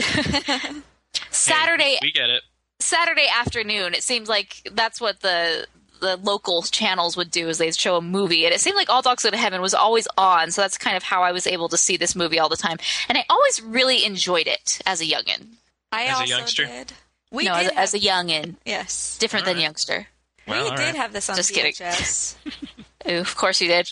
Saturday 1.31 1.97
we 2.01 2.11
get 2.11 2.29
it. 2.29 2.43
Saturday 2.79 3.27
afternoon. 3.39 3.93
It 3.93 4.03
seems 4.03 4.27
like 4.27 4.67
that's 4.73 4.99
what 4.99 5.19
the 5.21 5.67
the 6.03 6.17
local 6.17 6.61
channels 6.61 7.17
would 7.17 7.31
do 7.31 7.49
is 7.49 7.57
they'd 7.57 7.75
show 7.75 7.95
a 7.95 8.01
movie, 8.01 8.45
and 8.45 8.53
it 8.53 8.61
seemed 8.61 8.75
like 8.75 8.89
All 8.89 9.01
Dogs 9.01 9.23
Go 9.23 9.31
to 9.31 9.37
Heaven 9.37 9.61
was 9.61 9.73
always 9.73 10.07
on. 10.17 10.51
So 10.51 10.61
that's 10.61 10.77
kind 10.77 10.95
of 10.95 11.03
how 11.03 11.23
I 11.23 11.31
was 11.31 11.47
able 11.47 11.69
to 11.69 11.77
see 11.77 11.97
this 11.97 12.15
movie 12.15 12.37
all 12.39 12.49
the 12.49 12.55
time, 12.57 12.77
and 13.09 13.17
I 13.17 13.25
always 13.29 13.61
really 13.61 14.05
enjoyed 14.05 14.47
it 14.47 14.79
as 14.85 15.01
a 15.01 15.05
youngin. 15.05 15.47
I 15.91 16.03
As 16.03 16.09
a 16.09 16.19
also 16.21 16.25
youngster? 16.37 16.65
did. 16.65 16.93
We 17.31 17.45
no, 17.45 17.53
did 17.55 17.65
as, 17.67 17.71
have, 17.71 17.77
as 17.79 17.93
a 17.95 17.99
youngin, 17.99 18.55
yes. 18.65 19.17
different 19.17 19.45
than 19.45 19.57
youngster. 19.59 20.07
we 20.47 20.51
Well, 20.51 20.65
all 20.69 20.75
did 20.75 20.79
right. 20.83 20.95
have 20.95 21.13
this 21.13 21.29
on 21.29 21.35
Just 21.35 21.53
kidding. 21.53 21.73
VHS. 21.73 22.35
Ooh, 23.09 23.17
of 23.19 23.35
course 23.35 23.59
you 23.61 23.67
did. 23.67 23.89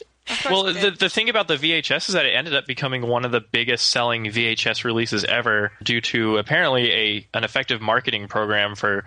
Well, 0.50 0.64
the, 0.64 0.92
the 0.92 1.10
thing 1.10 1.30
about 1.30 1.48
the 1.48 1.56
VHS 1.56 2.10
is 2.10 2.14
that 2.14 2.26
it 2.26 2.32
ended 2.32 2.56
up 2.56 2.66
becoming 2.66 3.02
one 3.08 3.26
of 3.26 3.32
the 3.32 3.42
biggest 3.42 3.90
selling 3.90 4.26
VHS 4.26 4.84
releases 4.84 5.24
ever 5.24 5.72
due 5.84 6.02
to 6.02 6.38
apparently 6.38 6.92
a 6.92 7.28
an 7.34 7.44
effective 7.44 7.82
marketing 7.82 8.28
program 8.28 8.76
for 8.76 9.06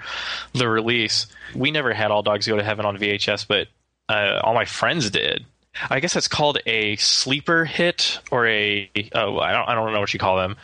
the 0.52 0.68
release. 0.68 1.26
We 1.54 1.70
never 1.70 1.92
had 1.92 2.10
All 2.10 2.22
Dogs 2.22 2.46
Go 2.46 2.56
to 2.56 2.62
Heaven 2.62 2.86
on 2.86 2.96
VHS, 2.98 3.46
but 3.46 3.68
uh, 4.08 4.40
all 4.42 4.54
my 4.54 4.64
friends 4.64 5.10
did. 5.10 5.44
I 5.90 6.00
guess 6.00 6.14
that's 6.14 6.28
called 6.28 6.58
a 6.66 6.96
sleeper 6.96 7.64
hit 7.64 8.20
or 8.30 8.46
a 8.46 8.90
oh 9.14 9.38
I 9.38 9.52
don't 9.52 9.68
I 9.68 9.74
don't 9.74 9.92
know 9.92 10.00
what 10.00 10.12
you 10.12 10.20
call 10.20 10.36
them, 10.36 10.56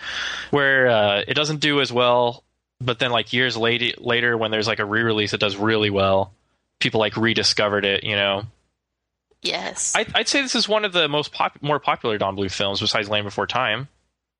where 0.50 0.88
uh, 0.88 1.22
it 1.26 1.34
doesn't 1.34 1.60
do 1.60 1.80
as 1.80 1.92
well, 1.92 2.44
but 2.80 2.98
then 2.98 3.10
like 3.10 3.32
years 3.32 3.56
later 3.56 3.96
later 3.98 4.36
when 4.36 4.50
there's 4.50 4.68
like 4.68 4.78
a 4.78 4.84
re-release, 4.84 5.34
it 5.34 5.40
does 5.40 5.56
really 5.56 5.90
well. 5.90 6.32
People 6.78 7.00
like 7.00 7.16
rediscovered 7.16 7.84
it, 7.84 8.04
you 8.04 8.14
know. 8.16 8.44
Yes. 9.42 9.94
I, 9.96 10.06
I'd 10.14 10.28
say 10.28 10.42
this 10.42 10.54
is 10.54 10.68
one 10.68 10.84
of 10.84 10.92
the 10.92 11.08
most 11.08 11.32
pop, 11.32 11.56
more 11.62 11.78
popular 11.78 12.18
Don 12.18 12.36
Bluth 12.36 12.52
films 12.52 12.80
besides 12.80 13.08
Land 13.08 13.24
Before 13.24 13.46
Time. 13.46 13.88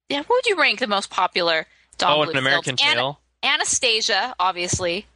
yeah, 0.08 0.18
what 0.18 0.28
would 0.30 0.46
you 0.46 0.56
rank 0.56 0.78
the 0.80 0.86
most 0.86 1.10
popular 1.10 1.66
Don 1.98 2.12
Oh, 2.12 2.26
Bluth 2.26 2.30
an 2.32 2.36
American 2.36 2.76
films? 2.76 3.16
An- 3.42 3.50
Anastasia, 3.54 4.34
obviously. 4.38 5.06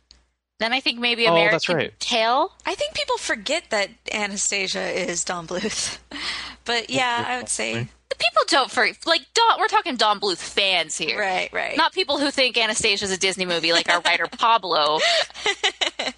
Then 0.60 0.72
I 0.72 0.80
think 0.80 0.98
maybe 1.00 1.26
American 1.26 1.48
Oh, 1.48 1.50
that's 1.52 1.68
right. 1.68 1.98
Tail. 2.00 2.52
I 2.64 2.74
think 2.74 2.94
people 2.94 3.18
forget 3.18 3.64
that 3.70 3.90
Anastasia 4.12 4.80
is 4.82 5.24
Don 5.24 5.46
Bluth. 5.46 5.98
But 6.66 6.88
yeah, 6.88 7.26
I 7.28 7.36
would 7.36 7.50
say 7.50 7.74
the 7.74 8.16
People 8.16 8.42
don't 8.48 8.70
for 8.70 8.88
like 9.04 9.20
Don. 9.34 9.60
We're 9.60 9.68
talking 9.68 9.96
Don 9.96 10.18
Bluth 10.18 10.38
fans 10.38 10.96
here, 10.96 11.20
right, 11.20 11.52
right. 11.52 11.76
Not 11.76 11.92
people 11.92 12.18
who 12.18 12.30
think 12.30 12.56
Anastasia 12.56 13.04
is 13.04 13.10
a 13.10 13.18
Disney 13.18 13.44
movie, 13.44 13.72
like 13.74 13.90
our 13.90 14.00
writer 14.00 14.26
Pablo. 14.38 14.98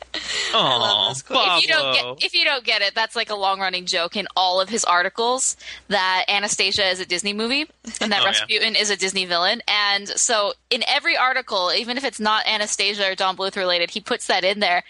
Oh, 0.53 1.12
quotes. 1.27 1.64
if 1.64 1.68
you 1.68 1.75
don't 1.75 1.94
get 1.94 2.25
if 2.27 2.35
you 2.35 2.44
don't 2.44 2.64
get 2.64 2.83
it, 2.83 2.94
that's 2.94 3.14
like 3.16 3.31
a 3.31 3.35
long 3.35 3.61
running 3.61 3.87
joke 3.87 4.16
in 4.16 4.27
all 4.37 4.61
of 4.61 4.68
his 4.68 4.85
articles 4.85 5.57
that 5.88 6.25
Anastasia 6.29 6.87
is 6.88 7.01
a 7.01 7.07
Disney 7.07 7.33
movie 7.33 7.66
and 8.01 8.12
that 8.12 8.20
Oh, 8.20 8.22
yeah. 8.22 8.27
Rasputin 8.27 8.75
is 8.77 8.90
a 8.90 8.96
Disney 8.96 9.25
villain. 9.27 9.62
And 9.68 10.09
so 10.09 10.53
in 10.70 10.83
every 10.88 11.16
article, 11.16 11.72
even 11.77 11.96
if 11.96 12.05
it's 12.05 12.20
not 12.20 12.46
Anastasia 12.46 13.11
or 13.11 13.14
Don 13.14 13.37
Bluth 13.37 13.57
related, 13.57 13.90
he 13.90 14.01
puts 14.01 14.27
that 14.29 14.44
in 14.44 14.61
there, 14.61 14.85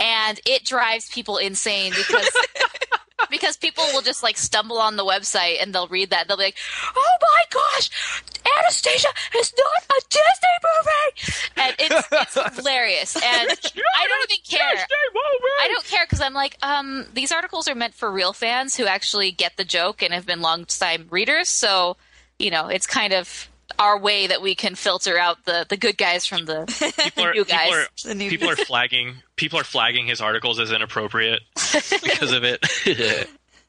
and 0.00 0.40
it 0.46 0.64
drives 0.64 1.08
people 1.10 1.36
insane 1.38 1.92
because. 1.96 2.28
Because 3.30 3.56
people 3.56 3.84
will 3.94 4.02
just 4.02 4.22
like 4.22 4.36
stumble 4.36 4.78
on 4.78 4.96
the 4.96 5.04
website 5.04 5.62
and 5.62 5.72
they'll 5.72 5.86
read 5.86 6.10
that. 6.10 6.26
They'll 6.26 6.36
be 6.36 6.42
like, 6.42 6.56
"Oh 6.94 7.16
my 7.22 7.42
gosh, 7.50 8.22
Anastasia 8.58 9.08
is 9.36 9.52
not 9.56 9.98
a 9.98 10.00
Disney 10.08 10.56
movie," 10.64 11.32
and 11.56 11.74
it's, 11.78 12.08
it's 12.36 12.56
hilarious. 12.56 13.16
And 13.16 13.24
I 13.24 14.08
don't 14.08 14.30
even 14.30 14.42
care. 14.48 14.86
I 15.60 15.68
don't 15.68 15.84
care 15.84 16.04
because 16.04 16.20
I'm 16.20 16.34
like, 16.34 16.56
um, 16.62 17.06
these 17.14 17.32
articles 17.32 17.68
are 17.68 17.74
meant 17.74 17.94
for 17.94 18.10
real 18.10 18.32
fans 18.32 18.76
who 18.76 18.86
actually 18.86 19.30
get 19.30 19.56
the 19.56 19.64
joke 19.64 20.02
and 20.02 20.12
have 20.12 20.26
been 20.26 20.40
long 20.40 20.64
time 20.64 21.06
readers. 21.10 21.48
So, 21.48 21.96
you 22.38 22.50
know, 22.50 22.68
it's 22.68 22.86
kind 22.86 23.12
of 23.12 23.48
our 23.78 23.98
way 23.98 24.26
that 24.26 24.42
we 24.42 24.54
can 24.54 24.74
filter 24.74 25.18
out 25.18 25.44
the, 25.44 25.66
the 25.68 25.76
good 25.76 25.96
guys 25.96 26.26
from 26.26 26.44
the, 26.44 26.66
people 27.04 27.24
are, 27.24 27.32
new 27.32 27.44
guys. 27.44 27.68
people 27.68 27.78
are, 27.78 27.86
The 28.04 28.14
new 28.14 28.30
people 28.30 28.50
are 28.50 28.56
flagging 28.56 29.14
people 29.36 29.58
are 29.58 29.64
flagging 29.64 30.06
his 30.06 30.20
articles 30.20 30.60
as 30.60 30.72
inappropriate 30.72 31.42
because 31.54 32.32
of 32.32 32.44
it. 32.44 32.64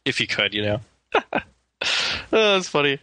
if 0.06 0.20
you 0.20 0.28
could, 0.28 0.54
you 0.54 0.64
know. 0.64 0.80
oh, 1.32 1.40
that's 2.32 2.68
funny. 2.68 3.00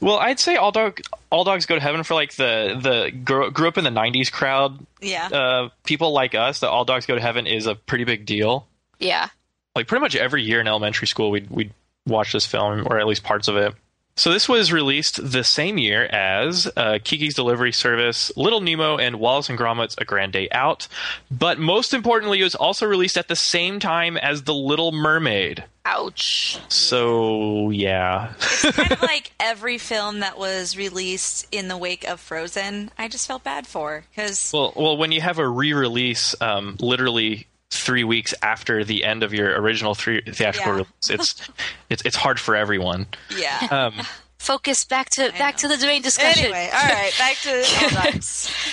Well, 0.00 0.18
I'd 0.18 0.40
say 0.40 0.56
all 0.56 0.72
dog 0.72 1.00
all 1.30 1.44
dogs 1.44 1.66
go 1.66 1.74
to 1.74 1.80
heaven 1.80 2.02
for 2.02 2.14
like 2.14 2.34
the 2.34 2.78
the 2.80 3.10
grew, 3.10 3.50
grew 3.50 3.68
up 3.68 3.78
in 3.78 3.84
the 3.84 3.90
'90s 3.90 4.30
crowd. 4.32 4.84
yeah. 5.00 5.28
Uh, 5.28 5.68
people 5.84 6.12
like 6.12 6.34
us, 6.34 6.60
that 6.60 6.70
all 6.70 6.84
dogs 6.84 7.06
go 7.06 7.14
to 7.14 7.20
heaven 7.20 7.46
is 7.46 7.66
a 7.66 7.74
pretty 7.74 8.04
big 8.04 8.26
deal. 8.26 8.66
yeah. 8.98 9.28
Like 9.74 9.86
pretty 9.86 10.02
much 10.02 10.14
every 10.16 10.42
year 10.42 10.60
in 10.60 10.68
elementary 10.68 11.06
school, 11.08 11.30
we'd 11.30 11.48
we'd 11.50 11.72
watch 12.06 12.32
this 12.32 12.44
film 12.44 12.86
or 12.86 12.98
at 13.00 13.06
least 13.06 13.22
parts 13.22 13.48
of 13.48 13.56
it. 13.56 13.74
So 14.14 14.30
this 14.30 14.48
was 14.48 14.72
released 14.72 15.32
the 15.32 15.42
same 15.42 15.78
year 15.78 16.04
as 16.04 16.70
uh, 16.76 16.98
Kiki's 17.02 17.34
Delivery 17.34 17.72
Service, 17.72 18.30
Little 18.36 18.60
Nemo, 18.60 18.98
and 18.98 19.18
Wallace 19.18 19.48
and 19.48 19.56
Gromit's 19.56 19.94
A 19.98 20.04
Grand 20.04 20.32
Day 20.34 20.48
Out. 20.52 20.86
But 21.30 21.58
most 21.58 21.94
importantly, 21.94 22.40
it 22.40 22.44
was 22.44 22.54
also 22.54 22.86
released 22.86 23.16
at 23.16 23.28
the 23.28 23.36
same 23.36 23.80
time 23.80 24.18
as 24.18 24.42
The 24.42 24.54
Little 24.54 24.92
Mermaid. 24.92 25.64
Ouch. 25.84 26.58
So 26.68 27.70
yeah, 27.70 28.34
It's 28.38 28.70
kind 28.70 28.92
of 28.92 29.02
like 29.02 29.32
every 29.40 29.78
film 29.78 30.20
that 30.20 30.38
was 30.38 30.76
released 30.76 31.48
in 31.50 31.68
the 31.68 31.76
wake 31.76 32.04
of 32.06 32.20
Frozen. 32.20 32.92
I 32.98 33.08
just 33.08 33.26
felt 33.26 33.42
bad 33.42 33.66
for 33.66 34.04
because 34.10 34.52
well, 34.52 34.72
well, 34.76 34.96
when 34.96 35.10
you 35.10 35.20
have 35.20 35.38
a 35.38 35.48
re-release, 35.48 36.40
um, 36.40 36.76
literally 36.78 37.48
three 37.76 38.04
weeks 38.04 38.34
after 38.42 38.84
the 38.84 39.04
end 39.04 39.22
of 39.22 39.32
your 39.32 39.60
original 39.60 39.94
three 39.94 40.20
theatrical 40.22 40.72
Yeah. 40.72 40.76
release, 40.76 41.10
it's 41.10 41.48
it's 41.90 42.02
it's 42.04 42.16
hard 42.16 42.38
for 42.40 42.54
everyone. 42.56 43.06
yeah. 43.36 43.66
Um, 43.70 43.94
Focus 44.38 44.84
back 44.84 45.08
to 45.10 45.30
back 45.38 45.56
to 45.58 45.68
the 45.68 45.76
domain 45.76 46.02
discussion. 46.02 46.46
anyway, 46.46 46.68
all 46.74 46.88
right, 46.88 47.12
back 47.16 47.36
to 47.42 47.58
all. 47.96 48.22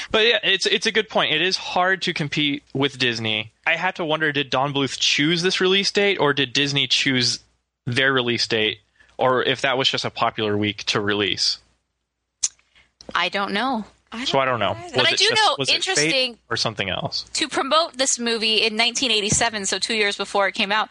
But 0.10 0.26
yeah, 0.26 0.40
it's 0.44 0.66
it's 0.66 0.88
a 0.88 0.92
good 0.92 1.10
point. 1.10 1.32
It 1.32 1.44
is 1.44 1.58
hard 1.58 2.02
to 2.04 2.14
compete 2.14 2.64
with 2.74 2.98
Disney. 2.98 3.52
I 3.68 3.76
had 3.76 3.96
to 3.98 4.06
wonder: 4.06 4.32
did 4.32 4.50
Don 4.50 4.74
Bluth 4.74 4.98
choose 4.98 5.44
this 5.44 5.62
release 5.62 5.92
date, 5.92 6.18
or 6.20 6.34
did 6.34 6.54
Disney 6.54 6.88
choose 6.88 7.38
their 7.86 8.12
release 8.12 8.48
date, 8.48 8.80
or 9.18 9.44
if 9.44 9.62
that 9.62 9.78
was 9.78 9.88
just 9.88 10.06
a 10.06 10.10
popular 10.10 10.58
week 10.58 10.86
to 10.86 11.00
release? 11.00 11.60
I 13.14 13.30
don't 13.30 13.52
know. 13.54 13.86
So 14.26 14.40
I 14.40 14.46
don't 14.46 14.60
know. 14.60 14.72
either. 14.72 14.98
Was 14.98 15.08
I 15.08 15.12
do 15.12 15.18
just- 15.18 15.36
know, 15.36 15.56
was 15.60 15.70
interesting- 15.70 16.38
or 16.50 16.58
something 16.58 16.90
else. 16.90 17.26
to 17.34 17.48
promote 17.48 17.98
this 17.98 18.18
movie 18.18 18.58
in 18.58 18.76
1987, 18.76 19.66
so 19.66 19.78
two 19.80 19.94
years 19.96 20.18
before 20.18 20.48
it 20.48 20.54
came 20.54 20.72
out, 20.72 20.90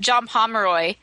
John 0.00 0.26
Pomeroy, 0.26 0.96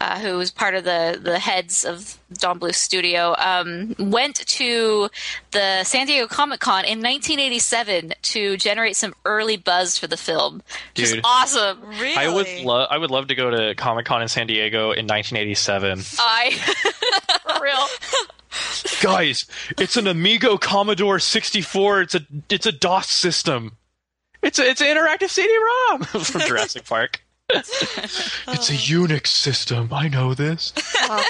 uh, 0.00 0.18
who 0.20 0.38
was 0.38 0.50
part 0.50 0.74
of 0.74 0.84
the, 0.84 1.18
the 1.22 1.38
heads 1.38 1.84
of 1.84 2.16
Don 2.32 2.58
Bluth 2.58 2.76
Studio, 2.76 3.34
um, 3.38 3.94
went 3.98 4.36
to 4.36 5.10
the 5.50 5.84
San 5.84 6.06
Diego 6.06 6.26
Comic 6.26 6.60
Con 6.60 6.84
in 6.84 7.00
1987 7.02 8.14
to 8.22 8.56
generate 8.56 8.96
some 8.96 9.12
early 9.26 9.58
buzz 9.58 9.98
for 9.98 10.06
the 10.06 10.16
film. 10.16 10.62
Which 10.96 11.10
Dude. 11.10 11.20
awesome. 11.24 11.82
Really? 11.84 12.14
I 12.16 12.28
would 12.32 12.48
love 12.64 12.88
I 12.90 12.96
would 12.96 13.10
love 13.10 13.26
to 13.26 13.34
go 13.34 13.50
to 13.50 13.74
Comic 13.74 14.06
Con 14.06 14.22
in 14.22 14.28
San 14.28 14.46
Diego 14.46 14.92
in 14.92 15.06
1987. 15.06 16.00
I 16.18 16.52
for 17.42 17.62
real. 17.62 17.86
Guys, 19.02 19.44
it's 19.78 19.96
an 19.96 20.06
Amiga 20.06 20.58
Commodore 20.58 21.18
64. 21.18 22.02
It's 22.02 22.14
a 22.14 22.20
it's 22.48 22.66
a 22.66 22.72
DOS 22.72 23.08
system. 23.08 23.76
It's 24.42 24.58
a, 24.58 24.68
it's 24.68 24.80
an 24.80 24.86
interactive 24.86 25.28
CD-ROM 25.28 26.02
from 26.24 26.40
Jurassic 26.40 26.86
Park. 26.86 27.22
it's 27.50 28.70
a 28.70 28.74
Unix 28.74 29.26
system. 29.26 29.88
I 29.92 30.08
know 30.08 30.34
this. 30.34 30.72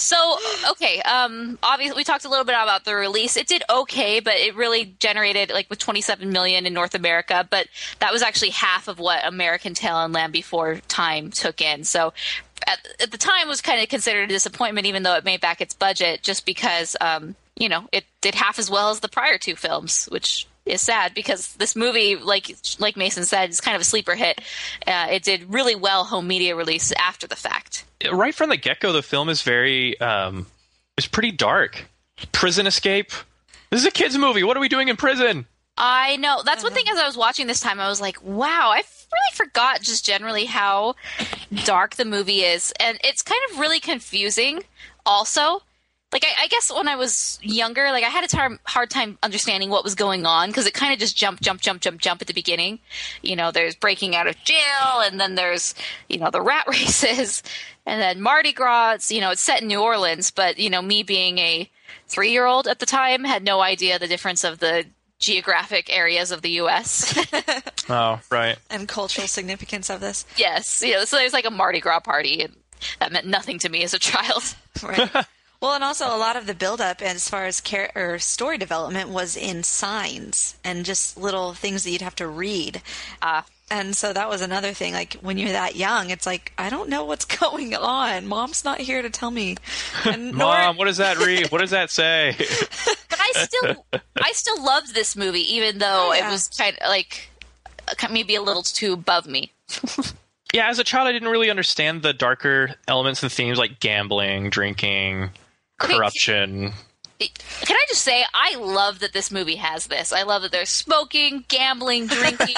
So 0.00 0.38
okay, 0.70 1.02
um, 1.02 1.58
obviously 1.62 1.96
we 1.96 2.04
talked 2.04 2.24
a 2.24 2.28
little 2.28 2.44
bit 2.44 2.54
about 2.54 2.84
the 2.84 2.94
release. 2.94 3.36
It 3.36 3.48
did 3.48 3.64
okay, 3.68 4.20
but 4.20 4.34
it 4.36 4.54
really 4.54 4.94
generated 5.00 5.50
like 5.50 5.68
with 5.68 5.80
27 5.80 6.30
million 6.30 6.66
in 6.66 6.72
North 6.72 6.94
America, 6.94 7.46
but 7.50 7.66
that 7.98 8.12
was 8.12 8.22
actually 8.22 8.50
half 8.50 8.86
of 8.86 9.00
what 9.00 9.26
American 9.26 9.74
Tail 9.74 9.98
and 9.98 10.14
Land 10.14 10.32
Before 10.32 10.76
Time 10.86 11.30
took 11.30 11.60
in. 11.60 11.82
So 11.82 12.14
at, 12.68 12.86
at 13.00 13.10
the 13.10 13.18
time 13.18 13.48
was 13.48 13.60
kind 13.60 13.82
of 13.82 13.88
considered 13.88 14.24
a 14.24 14.32
disappointment, 14.32 14.86
even 14.86 15.02
though 15.02 15.14
it 15.14 15.24
made 15.24 15.40
back 15.40 15.60
its 15.60 15.74
budget, 15.74 16.22
just 16.22 16.46
because 16.46 16.96
um, 17.00 17.34
you 17.56 17.68
know 17.68 17.88
it 17.92 18.04
did 18.20 18.34
half 18.34 18.58
as 18.58 18.70
well 18.70 18.90
as 18.90 19.00
the 19.00 19.08
prior 19.08 19.38
two 19.38 19.56
films, 19.56 20.06
which 20.06 20.46
is 20.66 20.82
sad 20.82 21.14
because 21.14 21.54
this 21.54 21.74
movie, 21.74 22.16
like 22.16 22.54
like 22.78 22.96
Mason 22.96 23.24
said, 23.24 23.50
is 23.50 23.60
kind 23.60 23.74
of 23.74 23.80
a 23.80 23.84
sleeper 23.84 24.14
hit. 24.14 24.40
Uh, 24.86 25.08
it 25.10 25.22
did 25.22 25.52
really 25.52 25.74
well 25.74 26.04
home 26.04 26.28
media 26.28 26.54
release 26.54 26.92
after 26.92 27.26
the 27.26 27.36
fact. 27.36 27.84
Right 28.12 28.34
from 28.34 28.50
the 28.50 28.56
get-go, 28.56 28.92
the 28.92 29.02
film 29.02 29.28
is 29.28 29.42
very 29.42 29.98
um, 30.00 30.46
it's 30.96 31.08
pretty 31.08 31.32
dark. 31.32 31.88
Prison 32.32 32.66
escape. 32.66 33.12
This 33.70 33.80
is 33.80 33.86
a 33.86 33.90
kids 33.90 34.16
movie. 34.16 34.42
What 34.42 34.56
are 34.56 34.60
we 34.60 34.68
doing 34.68 34.88
in 34.88 34.96
prison? 34.96 35.46
I 35.78 36.16
know. 36.16 36.42
That's 36.44 36.64
one 36.64 36.72
mm-hmm. 36.72 36.84
thing 36.84 36.92
as 36.92 36.98
I 36.98 37.06
was 37.06 37.16
watching 37.16 37.46
this 37.46 37.60
time, 37.60 37.78
I 37.78 37.88
was 37.88 38.00
like, 38.00 38.22
wow, 38.22 38.70
I 38.72 38.82
really 39.12 39.34
forgot 39.34 39.80
just 39.80 40.04
generally 40.04 40.44
how 40.44 40.96
dark 41.64 41.94
the 41.94 42.04
movie 42.04 42.40
is. 42.40 42.72
And 42.80 42.98
it's 43.04 43.22
kind 43.22 43.40
of 43.50 43.60
really 43.60 43.78
confusing 43.78 44.64
also. 45.06 45.62
Like, 46.10 46.24
I, 46.24 46.44
I 46.44 46.46
guess 46.48 46.72
when 46.74 46.88
I 46.88 46.96
was 46.96 47.38
younger, 47.42 47.90
like, 47.92 48.02
I 48.02 48.08
had 48.08 48.24
a 48.24 48.28
tar- 48.28 48.58
hard 48.64 48.90
time 48.90 49.18
understanding 49.22 49.68
what 49.68 49.84
was 49.84 49.94
going 49.94 50.26
on 50.26 50.48
because 50.48 50.66
it 50.66 50.74
kind 50.74 50.92
of 50.92 50.98
just 50.98 51.16
jump, 51.16 51.40
jump, 51.42 51.60
jump, 51.60 51.80
jump, 51.80 52.00
jump 52.00 52.22
at 52.22 52.26
the 52.26 52.34
beginning. 52.34 52.80
You 53.22 53.36
know, 53.36 53.52
there's 53.52 53.76
breaking 53.76 54.16
out 54.16 54.26
of 54.26 54.42
jail, 54.42 55.00
and 55.04 55.20
then 55.20 55.34
there's, 55.34 55.74
you 56.08 56.18
know, 56.18 56.30
the 56.30 56.40
rat 56.40 56.66
races, 56.68 57.42
and 57.84 58.00
then 58.00 58.22
Mardi 58.22 58.52
Gras. 58.52 58.94
It's, 58.94 59.12
you 59.12 59.20
know, 59.20 59.30
it's 59.30 59.42
set 59.42 59.60
in 59.60 59.68
New 59.68 59.82
Orleans, 59.82 60.30
but, 60.30 60.58
you 60.58 60.70
know, 60.70 60.80
me 60.80 61.02
being 61.02 61.38
a 61.38 61.70
three 62.06 62.32
year 62.32 62.46
old 62.46 62.66
at 62.66 62.78
the 62.78 62.86
time 62.86 63.22
had 63.24 63.44
no 63.44 63.60
idea 63.60 63.98
the 63.98 64.08
difference 64.08 64.44
of 64.44 64.60
the 64.60 64.86
geographic 65.18 65.94
areas 65.94 66.30
of 66.30 66.42
the 66.42 66.50
U.S. 66.50 67.14
Oh, 67.90 68.20
right. 68.30 68.58
and 68.68 68.86
cultural 68.86 69.26
significance 69.26 69.88
of 69.88 70.00
this. 70.00 70.26
yes, 70.36 70.82
you 70.82 70.92
know, 70.92 71.04
so 71.04 71.16
there's 71.16 71.32
like 71.32 71.46
a 71.46 71.50
Mardi 71.50 71.80
Gras 71.80 72.00
party, 72.00 72.42
and 72.42 72.54
that 73.00 73.12
meant 73.12 73.26
nothing 73.26 73.58
to 73.60 73.68
me 73.70 73.82
as 73.82 73.94
a 73.94 73.98
child. 73.98 74.42
Right. 74.82 75.10
well, 75.60 75.72
and 75.74 75.82
also 75.82 76.06
a 76.06 76.16
lot 76.16 76.36
of 76.36 76.46
the 76.46 76.54
buildup 76.54 77.02
as 77.02 77.28
far 77.28 77.46
as 77.46 77.60
char- 77.60 77.90
or 77.96 78.18
story 78.20 78.58
development 78.58 79.08
was 79.08 79.36
in 79.36 79.64
signs 79.64 80.54
and 80.62 80.84
just 80.84 81.16
little 81.16 81.52
things 81.54 81.82
that 81.82 81.90
you'd 81.90 82.00
have 82.02 82.14
to 82.16 82.28
read. 82.28 82.80
Ah. 83.20 83.44
And 83.70 83.96
so 83.96 84.12
that 84.12 84.28
was 84.28 84.40
another 84.40 84.72
thing. 84.72 84.92
Like 84.94 85.14
when 85.20 85.38
you're 85.38 85.50
that 85.52 85.76
young, 85.76 86.10
it's 86.10 86.26
like 86.26 86.52
I 86.58 86.70
don't 86.70 86.88
know 86.88 87.04
what's 87.04 87.24
going 87.40 87.74
on. 87.74 88.26
Mom's 88.26 88.64
not 88.64 88.80
here 88.80 89.02
to 89.02 89.10
tell 89.10 89.30
me. 89.30 89.56
And 90.04 90.32
nor- 90.32 90.38
Mom, 90.52 90.76
what 90.76 90.86
does 90.86 90.96
that 90.98 91.18
read? 91.18 91.50
What 91.50 91.60
does 91.60 91.70
that 91.70 91.90
say? 91.90 92.34
But 93.10 93.20
I 93.20 93.44
still, 93.44 93.86
I 94.22 94.32
still 94.32 94.62
loved 94.64 94.94
this 94.94 95.16
movie, 95.16 95.54
even 95.56 95.78
though 95.78 96.10
Oh, 96.10 96.12
yeah. 96.14 96.28
it 96.28 96.30
was 96.32 96.48
kind 96.48 96.76
of 96.80 96.88
like 96.88 97.28
uh, 97.88 98.08
maybe 98.10 98.34
a 98.36 98.42
little 98.42 98.62
too 98.62 98.92
above 98.92 99.26
me. 99.26 99.52
yeah, 100.52 100.68
as 100.68 100.78
a 100.78 100.84
child, 100.84 101.08
I 101.08 101.12
didn't 101.12 101.28
really 101.28 101.50
understand 101.50 102.02
the 102.02 102.12
darker 102.12 102.74
elements 102.86 103.22
and 103.22 103.30
themes 103.32 103.58
like 103.58 103.80
gambling, 103.80 104.50
drinking, 104.50 105.30
Okay, 105.82 105.94
corruption. 105.96 106.72
Can 107.18 107.76
I 107.76 107.84
just 107.88 108.02
say, 108.02 108.24
I 108.32 108.56
love 108.56 109.00
that 109.00 109.12
this 109.12 109.30
movie 109.30 109.56
has 109.56 109.88
this. 109.88 110.12
I 110.12 110.22
love 110.22 110.42
that 110.42 110.52
there's 110.52 110.70
smoking, 110.70 111.44
gambling, 111.48 112.06
drinking. 112.06 112.54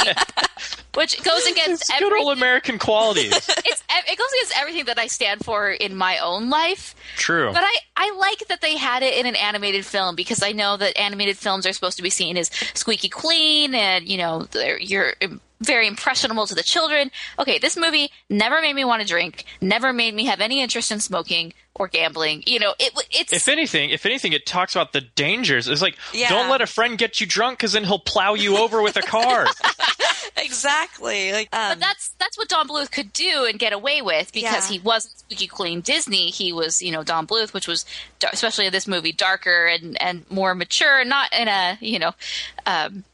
Which 0.95 1.23
goes 1.23 1.45
against 1.47 1.91
It's 1.91 1.99
good 1.99 2.13
old. 2.13 2.37
American 2.37 2.79
qualities. 2.79 3.31
It's 3.65 3.83
it 4.09 4.19
goes 4.19 4.29
against 4.33 4.59
everything 4.59 4.85
that 4.87 4.99
I 4.99 5.07
stand 5.07 5.45
for 5.45 5.71
in 5.71 5.95
my 5.95 6.19
own 6.19 6.49
life. 6.51 6.95
True. 7.17 7.53
But 7.53 7.63
I, 7.63 7.77
I 7.97 8.15
like 8.17 8.49
that 8.49 8.61
they 8.61 8.77
had 8.77 9.03
it 9.03 9.15
in 9.19 9.27
an 9.27 9.37
animated 9.37 9.85
film 9.85 10.17
because 10.17 10.43
I 10.43 10.53
know 10.53 10.77
that 10.77 10.97
animated 10.99 11.37
films 11.37 11.67
are 11.67 11.73
supposed 11.73 11.97
to 11.99 12.03
be 12.03 12.11
seen 12.11 12.37
as 12.37 12.49
squeaky 12.75 13.09
clean 13.09 13.75
and, 13.75 14.09
you 14.09 14.17
know, 14.19 14.47
you're 14.81 15.15
very 15.61 15.87
impressionable 15.87 16.47
to 16.47 16.55
the 16.55 16.63
children. 16.63 17.11
Okay, 17.39 17.59
this 17.59 17.77
movie 17.77 18.11
never 18.29 18.61
made 18.63 18.75
me 18.75 18.85
want 18.85 19.03
to 19.03 19.09
drink, 19.09 19.45
never 19.61 19.93
made 19.93 20.15
me 20.15 20.25
have 20.27 20.41
any 20.41 20.61
interest 20.63 20.91
in 20.91 21.01
smoking 21.01 21.53
or 21.75 21.87
gambling. 21.89 22.43
You 22.47 22.59
know, 22.59 22.75
it 22.79 22.93
it's 23.11 23.33
if 23.33 23.49
anything, 23.49 23.91
if 23.91 24.05
anything, 24.07 24.33
it 24.33 24.47
talks 24.47 24.75
about 24.75 24.93
the 24.93 25.01
dangers. 25.03 25.69
It's 25.69 25.83
like, 25.83 25.97
Yeah. 26.13 26.29
don't 26.31 26.51
let 26.51 26.61
a 26.61 26.67
friend 26.67 26.97
get 26.99 27.21
you 27.21 27.27
drunk 27.27 27.59
because 27.59 27.73
then 27.73 27.85
he'll 27.85 27.99
plow 27.99 28.35
you 28.35 28.57
over 28.59 28.83
with 28.83 28.97
a 28.97 29.03
car. 29.03 29.47
exactly. 30.37 31.33
Like, 31.33 31.55
um, 31.55 31.73
but 31.73 31.81
that's 31.81 32.09
that's 32.19 32.37
what 32.39 32.49
Don 32.49 32.69
Bluth 32.69 32.91
could 32.91 33.13
do 33.13 33.47
and 33.49 33.59
get 33.59 33.73
away 33.73 34.03
with 34.03 34.33
because 34.33 34.71
Yeah. 34.71 34.77
he 34.77 34.79
wasn't 34.81 35.19
squeaky 35.19 35.47
clean 35.47 35.81
Disney. 35.81 36.31
He 36.31 36.53
was, 36.53 36.83
you 36.83 36.93
know, 36.93 37.03
Don 37.03 37.27
Bluth, 37.27 37.53
which 37.53 37.69
was 37.69 37.85
especially 38.33 38.67
in 38.67 38.73
this 38.73 38.87
movie 38.89 39.13
darker 39.13 39.67
and 39.67 40.01
and 40.03 40.29
more 40.31 40.55
mature, 40.55 41.05
not 41.05 41.33
in 41.33 41.49
a 41.49 41.79
you 41.81 41.99
know. 41.99 42.13
Um, 42.67 43.05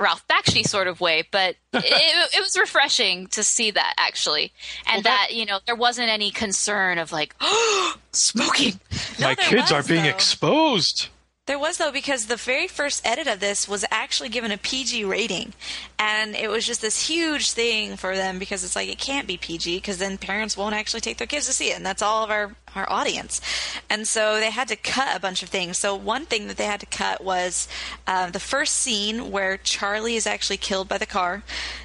Ralph 0.00 0.26
Bakshi 0.28 0.66
sort 0.66 0.88
of 0.88 1.00
way, 1.00 1.22
but 1.30 1.56
it, 1.72 2.34
it 2.34 2.40
was 2.40 2.58
refreshing 2.58 3.28
to 3.28 3.42
see 3.42 3.70
that 3.70 3.94
actually, 3.96 4.52
and 4.86 5.04
that- 5.04 5.28
that, 5.28 5.34
you 5.36 5.46
know 5.46 5.60
there 5.66 5.76
wasn't 5.76 6.08
any 6.08 6.30
concern 6.30 6.98
of 6.98 7.12
like 7.12 7.34
oh, 7.40 7.96
smoking. 8.12 8.80
My 9.20 9.34
kids 9.34 9.70
was, 9.70 9.72
are 9.72 9.82
being 9.82 10.04
though. 10.04 10.10
exposed. 10.10 11.08
There 11.46 11.58
was 11.58 11.76
though 11.76 11.92
because 11.92 12.24
the 12.24 12.36
very 12.36 12.66
first 12.66 13.06
edit 13.06 13.26
of 13.26 13.38
this 13.38 13.68
was 13.68 13.84
actually 13.90 14.30
given 14.30 14.50
a 14.50 14.56
PG 14.56 15.04
rating, 15.04 15.52
and 15.98 16.34
it 16.34 16.48
was 16.48 16.66
just 16.66 16.80
this 16.80 17.06
huge 17.06 17.50
thing 17.50 17.98
for 17.98 18.16
them 18.16 18.38
because 18.38 18.64
it's 18.64 18.74
like 18.74 18.88
it 18.88 18.96
can't 18.96 19.26
be 19.26 19.36
PG 19.36 19.76
because 19.76 19.98
then 19.98 20.16
parents 20.16 20.56
won't 20.56 20.74
actually 20.74 21.02
take 21.02 21.18
their 21.18 21.26
kids 21.26 21.44
to 21.44 21.52
see 21.52 21.70
it, 21.70 21.76
and 21.76 21.84
that's 21.84 22.00
all 22.00 22.24
of 22.24 22.30
our 22.30 22.56
our 22.74 22.90
audience, 22.90 23.42
and 23.90 24.08
so 24.08 24.40
they 24.40 24.50
had 24.50 24.68
to 24.68 24.76
cut 24.76 25.14
a 25.14 25.20
bunch 25.20 25.42
of 25.42 25.50
things. 25.50 25.76
So 25.76 25.94
one 25.94 26.24
thing 26.24 26.46
that 26.46 26.56
they 26.56 26.64
had 26.64 26.80
to 26.80 26.86
cut 26.86 27.22
was 27.22 27.68
uh, 28.06 28.30
the 28.30 28.40
first 28.40 28.76
scene 28.76 29.30
where 29.30 29.58
Charlie 29.58 30.16
is 30.16 30.26
actually 30.26 30.56
killed 30.56 30.88
by 30.88 30.96
the 30.96 31.04
car. 31.04 31.42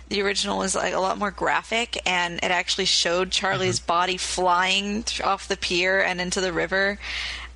The 0.08 0.22
original 0.22 0.58
was 0.58 0.74
like 0.74 0.94
a 0.94 1.00
lot 1.00 1.18
more 1.18 1.32
graphic, 1.32 2.02
and 2.06 2.36
it 2.36 2.50
actually 2.50 2.86
showed 2.86 3.32
Charlie's 3.32 3.82
body 3.82 4.16
flying 4.16 5.04
off 5.22 5.50
the 5.50 5.58
pier 5.58 6.00
and 6.00 6.22
into 6.22 6.40
the 6.40 6.54
river. 6.54 6.98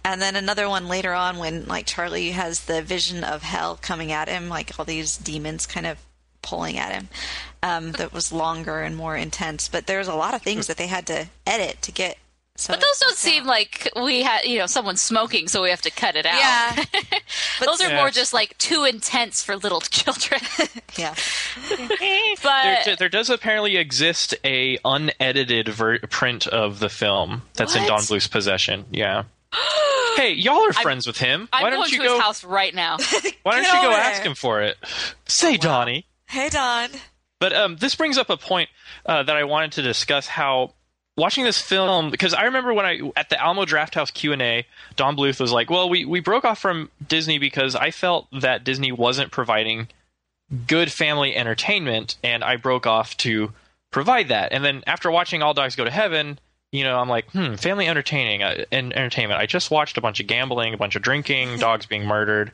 And 0.05 0.21
then 0.21 0.35
another 0.35 0.67
one 0.67 0.87
later 0.87 1.13
on 1.13 1.37
when 1.37 1.65
like 1.65 1.85
Charlie 1.85 2.31
has 2.31 2.61
the 2.65 2.81
vision 2.81 3.23
of 3.23 3.41
hell 3.43 3.79
coming 3.81 4.11
at 4.11 4.27
him, 4.27 4.49
like 4.49 4.77
all 4.77 4.85
these 4.85 5.15
demons 5.17 5.65
kind 5.65 5.85
of 5.87 5.97
pulling 6.41 6.77
at 6.77 6.91
him. 6.91 7.07
Um, 7.61 7.93
that 7.93 8.11
was 8.11 8.33
longer 8.33 8.81
and 8.81 8.97
more 8.97 9.15
intense. 9.15 9.69
But 9.69 9.87
there's 9.87 10.09
a 10.09 10.15
lot 10.15 10.33
of 10.33 10.41
things 10.41 10.67
that 10.67 10.75
they 10.75 10.87
had 10.87 11.07
to 11.07 11.27
edit 11.47 11.81
to 11.83 11.91
get. 11.93 12.17
So 12.55 12.73
But 12.73 12.81
those 12.81 12.99
don't 12.99 13.15
seem 13.17 13.45
like 13.45 13.89
we 13.95 14.21
had, 14.21 14.43
you 14.43 14.59
know, 14.59 14.67
someone 14.67 14.95
smoking, 14.97 15.47
so 15.47 15.63
we 15.63 15.69
have 15.71 15.81
to 15.83 15.89
cut 15.89 16.15
it 16.15 16.25
out. 16.25 16.37
Yeah. 16.39 16.83
those 17.65 17.81
are 17.81 17.89
Yeah. 17.89 17.95
more 17.95 18.11
just 18.11 18.31
like 18.33 18.55
too 18.59 18.83
intense 18.83 19.41
for 19.41 19.55
little 19.55 19.79
children. 19.81 20.41
yeah. 20.97 21.15
but 22.43 22.85
There, 22.85 22.95
there 22.97 23.09
does 23.09 23.29
apparently 23.29 23.77
exist 23.77 24.35
a 24.43 24.77
unedited 24.85 25.69
ver- 25.69 25.99
print 25.99 26.45
of 26.47 26.79
the 26.79 26.89
film 26.89 27.43
that's 27.55 27.75
in 27.75 27.83
What? 27.83 27.87
Don 27.89 28.05
Bluth's 28.05 28.27
possession. 28.27 28.85
Yeah. 28.91 29.23
hey, 30.17 30.33
y'all 30.33 30.67
are 30.67 30.73
friends 30.73 31.07
with 31.07 31.17
him. 31.17 31.47
I'm 31.53 31.63
Why 31.63 31.69
don't 31.69 31.91
you 31.91 31.99
to 31.99 32.03
go? 32.05 32.13
his 32.15 32.21
house 32.21 32.43
right 32.43 32.73
now. 32.73 32.97
Why 33.43 33.61
don't 33.61 33.65
you 33.65 33.89
go 33.89 33.91
ask 33.93 34.21
him 34.21 34.35
for 34.35 34.61
it? 34.61 34.77
Say, 35.25 35.57
Donnie. 35.57 36.05
Hey 36.27 36.49
Don. 36.49 36.89
But 37.39 37.53
um, 37.53 37.75
this 37.75 37.95
brings 37.95 38.17
up 38.17 38.29
a 38.29 38.37
point 38.37 38.69
uh, 39.05 39.23
that 39.23 39.35
I 39.35 39.43
wanted 39.43 39.73
to 39.73 39.81
discuss. 39.81 40.27
How 40.27 40.73
watching 41.17 41.43
this 41.43 41.61
film, 41.61 42.09
because 42.09 42.33
I 42.33 42.43
remember 42.43 42.73
when 42.73 42.85
I 42.85 43.11
at 43.15 43.29
the 43.29 43.41
Alamo 43.41 43.65
Drafthouse 43.65 44.13
Q 44.13 44.33
and 44.33 44.41
A, 44.41 44.65
Don 44.95 45.15
Bluth 45.15 45.39
was 45.39 45.51
like, 45.51 45.69
"Well, 45.69 45.89
we 45.89 46.05
we 46.05 46.19
broke 46.21 46.45
off 46.45 46.59
from 46.59 46.89
Disney 47.05 47.39
because 47.39 47.75
I 47.75 47.91
felt 47.91 48.27
that 48.31 48.63
Disney 48.63 48.91
wasn't 48.91 49.31
providing 49.31 49.89
good 50.67 50.91
family 50.91 51.35
entertainment, 51.35 52.15
and 52.23 52.43
I 52.43 52.55
broke 52.55 52.87
off 52.87 53.17
to 53.17 53.51
provide 53.91 54.29
that." 54.29 54.53
And 54.53 54.63
then 54.63 54.83
after 54.87 55.11
watching 55.11 55.41
All 55.41 55.53
Dogs 55.53 55.75
Go 55.75 55.83
to 55.83 55.91
Heaven. 55.91 56.39
You 56.73 56.83
know, 56.83 56.97
I'm 56.97 57.07
like, 57.07 57.29
hmm, 57.31 57.53
family 57.53 57.87
entertaining 57.87 58.41
uh, 58.41 58.65
and 58.71 58.91
entertainment. 58.93 59.39
I 59.39 59.45
just 59.45 59.69
watched 59.69 59.97
a 59.99 60.01
bunch 60.01 60.19
of 60.19 60.25
gambling, 60.25 60.73
a 60.73 60.77
bunch 60.77 60.95
of 60.95 61.03
drinking, 61.03 61.57
dogs 61.59 61.85
being 61.85 62.05
murdered. 62.05 62.51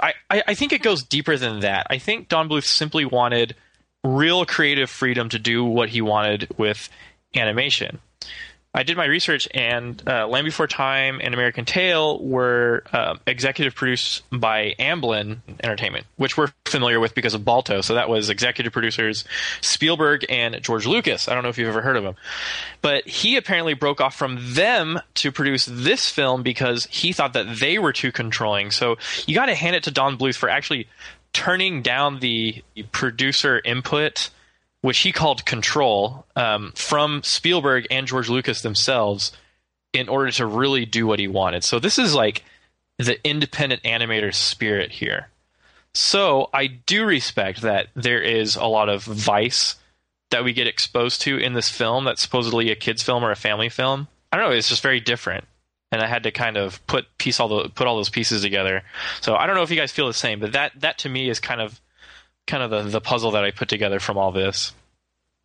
I, 0.00 0.14
I, 0.30 0.42
I 0.48 0.54
think 0.54 0.72
it 0.72 0.82
goes 0.82 1.02
deeper 1.02 1.36
than 1.36 1.60
that. 1.60 1.88
I 1.90 1.98
think 1.98 2.28
Don 2.28 2.48
Bluth 2.48 2.64
simply 2.64 3.04
wanted 3.04 3.56
real 4.04 4.46
creative 4.46 4.88
freedom 4.88 5.28
to 5.30 5.38
do 5.38 5.64
what 5.64 5.88
he 5.88 6.00
wanted 6.00 6.48
with 6.56 6.88
animation. 7.34 7.98
I 8.74 8.82
did 8.82 8.96
my 8.96 9.04
research, 9.04 9.46
and 9.54 10.02
uh, 10.06 10.26
Land 10.26 10.44
Before 10.44 10.66
Time 10.66 11.20
and 11.22 11.32
American 11.32 11.64
Tail 11.64 12.18
were 12.18 12.82
uh, 12.92 13.14
executive 13.24 13.76
produced 13.76 14.24
by 14.32 14.74
Amblin 14.80 15.38
Entertainment, 15.62 16.06
which 16.16 16.36
we're 16.36 16.52
familiar 16.66 16.98
with 16.98 17.14
because 17.14 17.34
of 17.34 17.44
Balto. 17.44 17.82
So 17.82 17.94
that 17.94 18.08
was 18.08 18.30
executive 18.30 18.72
producers 18.72 19.24
Spielberg 19.60 20.26
and 20.28 20.60
George 20.60 20.86
Lucas. 20.86 21.28
I 21.28 21.34
don't 21.34 21.44
know 21.44 21.50
if 21.50 21.58
you've 21.58 21.68
ever 21.68 21.82
heard 21.82 21.96
of 21.96 22.04
him, 22.04 22.16
but 22.82 23.06
he 23.06 23.36
apparently 23.36 23.74
broke 23.74 24.00
off 24.00 24.16
from 24.16 24.38
them 24.54 24.98
to 25.14 25.30
produce 25.30 25.66
this 25.70 26.08
film 26.08 26.42
because 26.42 26.86
he 26.90 27.12
thought 27.12 27.34
that 27.34 27.58
they 27.60 27.78
were 27.78 27.92
too 27.92 28.10
controlling. 28.10 28.72
So 28.72 28.96
you 29.26 29.36
got 29.36 29.46
to 29.46 29.54
hand 29.54 29.76
it 29.76 29.84
to 29.84 29.92
Don 29.92 30.18
Bluth 30.18 30.36
for 30.36 30.48
actually 30.48 30.88
turning 31.32 31.82
down 31.82 32.18
the 32.18 32.64
producer 32.90 33.60
input 33.64 34.30
which 34.84 34.98
he 34.98 35.12
called 35.12 35.46
control 35.46 36.26
um, 36.36 36.70
from 36.74 37.22
Spielberg 37.22 37.86
and 37.90 38.06
George 38.06 38.28
Lucas 38.28 38.60
themselves 38.60 39.32
in 39.94 40.10
order 40.10 40.30
to 40.32 40.44
really 40.44 40.84
do 40.84 41.06
what 41.06 41.18
he 41.18 41.26
wanted. 41.26 41.64
So 41.64 41.78
this 41.78 41.98
is 41.98 42.14
like 42.14 42.44
the 42.98 43.16
independent 43.26 43.82
animator 43.84 44.34
spirit 44.34 44.92
here. 44.92 45.30
So 45.94 46.50
I 46.52 46.66
do 46.66 47.06
respect 47.06 47.62
that 47.62 47.86
there 47.94 48.20
is 48.20 48.56
a 48.56 48.66
lot 48.66 48.90
of 48.90 49.02
vice 49.04 49.76
that 50.30 50.44
we 50.44 50.52
get 50.52 50.66
exposed 50.66 51.22
to 51.22 51.38
in 51.38 51.54
this 51.54 51.70
film 51.70 52.04
that's 52.04 52.20
supposedly 52.20 52.70
a 52.70 52.76
kids 52.76 53.02
film 53.02 53.24
or 53.24 53.30
a 53.30 53.36
family 53.36 53.70
film. 53.70 54.06
I 54.30 54.36
don't 54.36 54.50
know, 54.50 54.54
it's 54.54 54.68
just 54.68 54.82
very 54.82 55.00
different. 55.00 55.44
And 55.92 56.02
I 56.02 56.06
had 56.06 56.24
to 56.24 56.30
kind 56.30 56.58
of 56.58 56.86
put 56.86 57.06
piece 57.16 57.40
all 57.40 57.48
the 57.48 57.70
put 57.70 57.86
all 57.86 57.96
those 57.96 58.10
pieces 58.10 58.42
together. 58.42 58.82
So 59.22 59.34
I 59.34 59.46
don't 59.46 59.56
know 59.56 59.62
if 59.62 59.70
you 59.70 59.78
guys 59.78 59.92
feel 59.92 60.08
the 60.08 60.12
same, 60.12 60.40
but 60.40 60.52
that 60.52 60.72
that 60.82 60.98
to 60.98 61.08
me 61.08 61.30
is 61.30 61.40
kind 61.40 61.62
of 61.62 61.80
kind 62.46 62.62
of 62.62 62.70
the, 62.70 62.82
the 62.82 63.00
puzzle 63.00 63.30
that 63.32 63.44
I 63.44 63.50
put 63.50 63.68
together 63.68 64.00
from 64.00 64.16
all 64.18 64.32
this. 64.32 64.72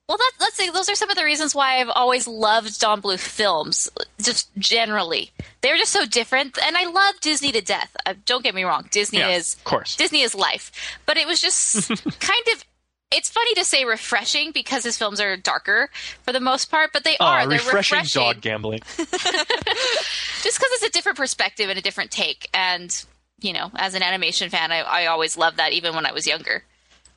Well, 0.07 0.17
that, 0.17 0.31
let's 0.39 0.55
say 0.55 0.71
those 0.71 0.89
are 0.89 0.95
some 0.95 1.11
of 1.11 1.17
the 1.17 1.23
reasons 1.23 1.53
why 1.53 1.79
I've 1.79 1.89
always 1.89 2.27
loved 2.27 2.79
Don 2.79 2.99
Bluth 2.99 3.19
films, 3.19 3.87
just 4.19 4.49
generally. 4.57 5.29
They're 5.61 5.77
just 5.77 5.91
so 5.91 6.05
different, 6.05 6.57
and 6.65 6.75
I 6.75 6.85
love 6.89 7.19
Disney 7.21 7.51
to 7.51 7.61
death. 7.61 7.95
Uh, 8.07 8.15
don't 8.25 8.43
get 8.43 8.55
me 8.55 8.63
wrong, 8.63 8.87
Disney 8.89 9.19
Yeah, 9.19 9.29
is 9.29 9.53
of 9.53 9.63
course. 9.65 9.95
Disney 9.95 10.21
is 10.21 10.33
life, 10.33 10.71
but 11.05 11.17
it 11.17 11.27
was 11.27 11.39
just 11.39 11.89
kind 12.19 12.43
of. 12.53 12.65
It's 13.11 13.29
funny 13.29 13.55
to 13.55 13.63
say 13.65 13.85
refreshing 13.85 14.51
because 14.51 14.83
his 14.83 14.95
films 14.97 15.19
are 15.19 15.35
darker 15.35 15.89
for 16.23 16.31
the 16.31 16.39
most 16.39 16.69
part, 16.71 16.91
but 16.93 17.03
they 17.03 17.17
are. 17.19 17.39
Aw, 17.39 17.45
They're 17.45 17.57
refreshing, 17.57 17.97
refreshing 17.97 18.21
dog 18.21 18.41
gambling. 18.41 18.79
just 18.97 19.13
because 19.13 20.71
it's 20.73 20.83
a 20.83 20.91
different 20.91 21.17
perspective 21.17 21.69
and 21.69 21.77
a 21.77 21.81
different 21.81 22.11
take. 22.11 22.49
And 22.53 23.05
you 23.41 23.53
know, 23.53 23.71
as 23.75 23.93
an 23.93 24.03
animation 24.03 24.49
fan, 24.49 24.71
I, 24.71 24.79
I 24.79 25.05
always 25.07 25.37
loved 25.37 25.57
that, 25.57 25.71
even 25.73 25.95
when 25.95 26.05
I 26.05 26.11
was 26.11 26.27
younger. 26.27 26.63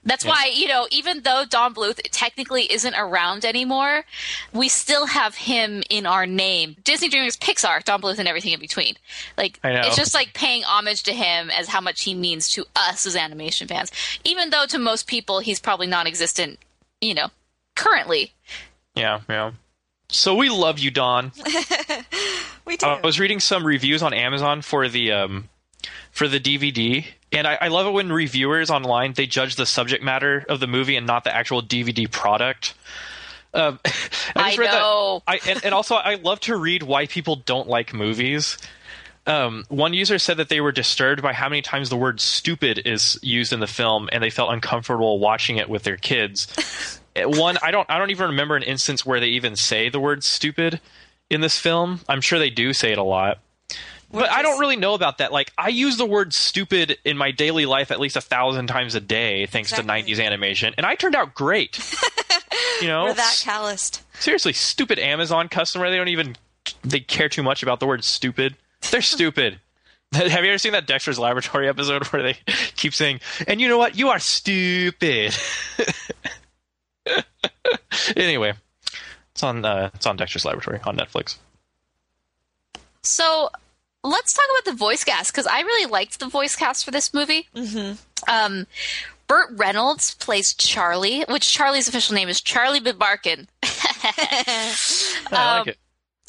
That's 0.05 0.25
why 0.25 0.51
you 0.55 0.69
know, 0.69 0.87
even 0.91 1.23
though 1.23 1.45
Don 1.49 1.75
Bluth 1.75 2.01
technically 2.11 2.65
isn't 2.73 2.95
around 2.95 3.45
anymore, 3.45 4.05
we 4.53 4.69
still 4.69 5.07
have 5.07 5.35
him 5.35 5.83
in 5.91 6.07
our 6.07 6.27
name. 6.27 6.77
Disney 6.85 7.09
Dreamers, 7.09 7.37
Pixar, 7.37 7.85
Don 7.85 8.03
Bluth, 8.03 8.19
and 8.19 8.29
everything 8.29 8.53
in 8.53 8.61
between. 8.61 8.95
Like 9.39 9.61
I 9.63 9.73
know. 9.73 9.83
it's 9.83 9.97
just 9.97 10.15
like 10.15 10.35
paying 10.35 10.65
homage 10.65 11.05
to 11.05 11.13
him 11.13 11.51
as 11.51 11.69
how 11.69 11.81
much 11.81 12.03
he 12.03 12.15
means 12.15 12.49
to 12.51 12.65
us 12.75 13.07
as 13.07 13.17
animation 13.17 13.69
fans. 13.69 13.93
Even 14.25 14.51
though 14.51 14.67
to 14.67 14.79
most 14.79 15.07
people 15.07 15.41
he's 15.41 15.61
probably 15.61 15.87
non-existent, 15.87 16.59
you 17.01 17.15
know, 17.15 17.29
currently. 17.75 18.33
Yeah, 18.95 19.21
yeah. 19.29 19.53
So 20.09 20.35
we 20.35 20.51
love 20.51 20.79
you, 20.79 20.91
Don. 20.91 21.33
We 22.65 22.77
do. 22.77 22.87
I 22.87 23.01
was 23.01 23.19
reading 23.19 23.41
some 23.41 23.67
reviews 23.67 24.03
on 24.03 24.15
Amazon 24.15 24.63
for 24.63 24.89
the 24.89 25.13
um, 25.13 25.49
for 26.11 26.29
the 26.29 26.39
DVD, 26.39 27.05
and 27.33 27.47
I, 27.47 27.59
I 27.62 27.68
love 27.68 27.87
it 27.87 27.93
when 27.93 28.12
reviewers 28.12 28.70
online 28.70 29.12
they 29.14 29.26
judge 29.26 29.57
the 29.57 29.66
subject 29.66 30.03
matter 30.05 30.45
of 30.49 30.61
the 30.61 30.66
movie 30.66 30.97
and 30.97 31.07
not 31.07 31.24
the 31.24 31.35
actual 31.35 31.62
DVD 31.62 32.11
product. 32.11 32.74
Um, 33.55 33.78
I 34.37 34.49
just 34.49 34.59
read 34.59 34.70
that- 34.70 34.80
know. 34.80 35.22
I 35.26 35.41
and, 35.49 35.64
and 35.64 35.74
also 35.74 35.95
I 35.95 36.14
love 36.16 36.41
to 36.41 36.57
read 36.57 36.83
why 36.83 37.07
people 37.07 37.37
don't 37.37 37.68
like 37.68 37.93
movies. 37.93 38.57
Um, 39.24 39.64
one 39.68 39.95
user 39.95 40.18
said 40.18 40.39
that 40.39 40.49
they 40.49 40.61
were 40.61 40.72
disturbed 40.72 41.22
by 41.22 41.33
how 41.33 41.49
many 41.49 41.62
times 41.62 41.91
the 41.91 41.97
word 41.97 42.20
"stupid" 42.20 42.83
is 42.85 43.18
used 43.22 43.53
in 43.53 43.61
the 43.61 43.68
film, 43.68 44.09
and 44.11 44.22
they 44.22 44.30
felt 44.30 44.53
uncomfortable 44.53 45.20
watching 45.20 45.59
it 45.59 45.68
with 45.68 45.85
their 45.85 45.97
kids. 45.97 47.01
Uh, 47.14 47.22
one, 47.28 47.57
I 47.62 47.70
don't, 47.70 47.89
I 47.89 47.99
don't 47.99 48.11
even 48.11 48.30
remember 48.30 48.57
an 48.57 48.64
instance 48.64 49.07
where 49.07 49.20
they 49.20 49.28
even 49.28 49.55
say 49.55 49.89
the 49.89 50.01
word 50.01 50.24
"stupid" 50.24 50.80
in 51.30 51.41
this 51.41 51.57
film. 51.59 52.01
I'm 52.09 52.20
sure 52.20 52.41
they 52.41 52.51
do 52.51 52.72
say 52.72 52.91
it 52.91 52.99
a 52.99 53.05
lot, 53.05 53.39
but 54.13 54.31
I 54.31 54.43
don't 54.43 54.61
really 54.61 54.77
know 54.77 54.95
about 54.95 55.19
that. 55.19 55.33
Like, 55.33 55.53
I 55.59 55.69
use 55.69 55.97
the 55.97 56.07
word 56.07 56.33
stupid 56.33 56.99
in 57.05 57.17
my 57.17 57.31
daily 57.31 57.67
life 57.67 57.91
at 57.91 57.99
least 57.99 58.17
a 58.17 58.21
thousand 58.21 58.67
times 58.69 58.95
a 58.95 59.01
day, 59.01 59.47
thanks 59.47 59.73
Exactly. 59.73 60.03
to 60.03 60.13
'90s 60.15 60.25
animation, 60.25 60.75
and 60.77 60.85
I 60.87 60.95
turned 60.95 61.15
out 61.15 61.35
great. 61.35 61.79
you 62.81 62.89
know, 62.89 63.05
We're 63.05 63.15
that 63.15 63.41
calloused. 63.43 64.03
seriously, 64.21 64.53
stupid 64.53 64.99
Amazon 64.99 65.49
customer. 65.49 65.91
They 65.91 65.97
don't 65.97 66.09
even 66.09 66.37
they 66.85 67.01
care 67.01 67.29
too 67.29 67.43
much 67.43 67.63
about 67.63 67.81
the 67.81 67.87
word 67.87 68.05
stupid. 68.05 68.57
They're 68.91 69.03
stupid. 69.03 69.59
Have 70.13 70.29
you 70.45 70.51
ever 70.51 70.59
seen 70.59 70.73
that 70.73 70.87
Dexter's 70.87 71.19
Laboratory 71.19 71.69
episode 71.69 72.07
where 72.09 72.23
they 72.23 72.37
keep 72.77 72.93
saying, 72.95 73.21
"And 73.49 73.61
you 73.61 73.69
know 73.69 73.79
what? 73.79 73.97
You 73.97 74.11
are 74.11 74.19
stupid." 74.19 75.35
anyway, 78.17 78.53
it's 79.33 79.43
on 79.43 79.65
uh, 79.65 79.91
it's 79.95 80.07
on 80.07 80.17
Dexter's 80.17 80.45
Laboratory 80.45 80.81
on 80.85 80.97
Netflix. 80.97 81.39
So 83.03 83.51
let's 84.05 84.33
talk 84.35 84.45
about 84.51 84.73
the 84.73 84.77
voice 84.77 85.05
cast 85.05 85.33
because 85.33 85.47
I 85.47 85.61
really 85.61 85.91
liked 85.91 86.19
the 86.21 86.29
voice 86.29 86.57
cast 86.57 86.85
for 86.85 86.91
this 86.91 87.13
movie. 87.15 87.49
Mm-hmm. 87.55 87.95
Um, 88.33 88.67
Burt 89.29 89.51
Reynolds 89.53 90.15
plays 90.15 90.55
Charlie, 90.55 91.23
which 91.29 91.51
Charlie's 91.53 91.89
official 91.89 92.15
name 92.15 92.29
is 92.29 92.41
Charlie 92.41 92.81
B. 92.81 92.93
Barkin. 92.93 93.49
I 93.63 94.75
Um, 95.31 95.59
like 95.61 95.69
it. 95.69 95.79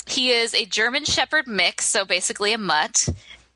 He 0.05 0.31
is 0.31 0.53
a 0.53 0.65
German 0.65 1.05
Shepherd 1.05 1.47
mix, 1.47 1.85
so 1.85 2.05
basically 2.05 2.53
a 2.53 2.57
mutt. 2.57 3.07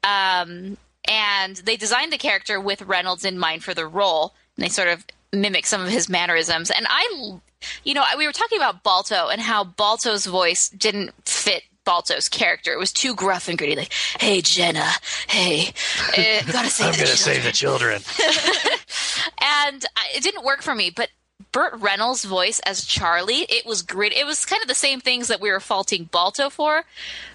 Um, 0.04 0.78
and 1.08 1.58
they 1.58 1.76
designed 1.78 2.12
the 2.12 2.18
character 2.18 2.60
with 2.60 2.82
Reynolds 2.82 3.26
in 3.26 3.38
mind 3.38 3.64
for 3.64 3.74
the 3.74 3.86
role. 3.88 4.34
And 4.56 4.64
they 4.66 4.70
sort 4.70 4.88
of 4.88 5.06
mimic 5.34 5.66
some 5.66 5.82
of 5.82 5.90
his 5.90 6.10
mannerisms. 6.10 6.72
And 6.72 6.86
I, 6.90 7.38
you 7.84 7.94
know, 7.94 8.04
we 8.18 8.26
were 8.26 8.34
talking 8.34 8.58
about 8.58 8.84
Balto 8.84 9.28
and 9.28 9.42
how 9.42 9.64
Balto's 9.64 10.26
voice 10.26 10.70
didn't 10.70 11.12
fit 11.26 11.64
Balto's 11.88 12.28
character. 12.28 12.74
It 12.74 12.78
was 12.78 12.92
too 12.92 13.16
gruff 13.16 13.48
and 13.48 13.58
gritty, 13.58 13.78
like, 13.78 13.94
"Hey 14.20 14.42
Jenna, 14.42 14.90
hey, 15.30 15.70
uh, 16.18 16.52
gotta 16.52 16.70
save 16.70 16.98
the 17.44 17.52
children." 17.54 18.02
children. 18.02 18.02
and 19.42 19.86
it 20.14 20.22
didn't 20.22 20.44
work 20.44 20.62
for 20.62 20.76
me. 20.76 20.90
But 20.90 21.10
Burt 21.54 21.76
Reynolds' 21.78 22.26
voice 22.26 22.60
as 22.60 22.84
Charlie, 22.84 23.46
it 23.50 23.66
was 23.66 23.82
great. 23.84 24.12
It 24.12 24.26
was 24.26 24.46
kind 24.46 24.62
of 24.62 24.68
the 24.68 24.76
same 24.76 25.00
things 25.00 25.30
that 25.30 25.40
we 25.40 25.50
were 25.50 25.62
faulting 25.62 26.10
Balto 26.12 26.50
for, 26.50 26.84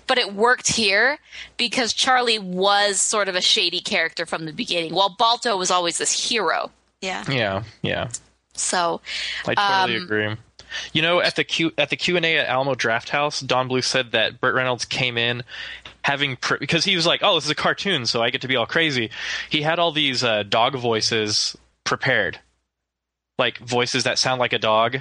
but 0.07 0.18
it 0.18 0.34
worked 0.34 0.68
here 0.68 1.18
because 1.57 1.94
Charlie 1.94 2.38
was 2.38 3.00
sort 3.00 3.28
of 3.28 3.34
a 3.34 3.40
shady 3.40 3.80
character 3.80 4.26
from 4.26 4.44
the 4.44 4.53
beginning, 4.53 4.92
while 4.94 5.16
Balto 5.18 5.57
was 5.57 5.70
always 5.70 5.96
this 5.96 6.28
hero. 6.28 6.70
Yeah. 7.00 7.24
Yeah, 7.28 7.62
yeah, 7.80 8.11
So 8.53 9.00
I 9.46 9.55
totally 9.55 9.96
Um, 9.96 10.03
agree. 10.05 10.36
You 10.92 11.02
know, 11.02 11.20
at 11.20 11.36
the 11.36 11.44
Q 11.44 11.72
at 11.78 11.90
the 11.90 11.96
Q 11.96 12.16
and 12.16 12.24
A 12.24 12.38
at 12.38 12.46
Alamo 12.46 12.74
Drafthouse, 12.74 13.46
Don 13.46 13.68
Bluth 13.68 13.84
said 13.84 14.12
that 14.12 14.40
Burt 14.40 14.54
Reynolds 14.54 14.84
came 14.84 15.18
in 15.18 15.42
having 16.04 16.36
pr- 16.36 16.56
because 16.56 16.84
he 16.84 16.96
was 16.96 17.06
like, 17.06 17.20
"Oh, 17.22 17.36
this 17.36 17.44
is 17.44 17.50
a 17.50 17.54
cartoon, 17.54 18.06
so 18.06 18.22
I 18.22 18.30
get 18.30 18.40
to 18.42 18.48
be 18.48 18.56
all 18.56 18.66
crazy." 18.66 19.10
He 19.50 19.62
had 19.62 19.78
all 19.78 19.92
these 19.92 20.22
uh, 20.24 20.42
dog 20.42 20.76
voices 20.76 21.56
prepared, 21.84 22.40
like 23.38 23.58
voices 23.58 24.04
that 24.04 24.18
sound 24.18 24.40
like 24.40 24.52
a 24.52 24.58
dog. 24.58 24.98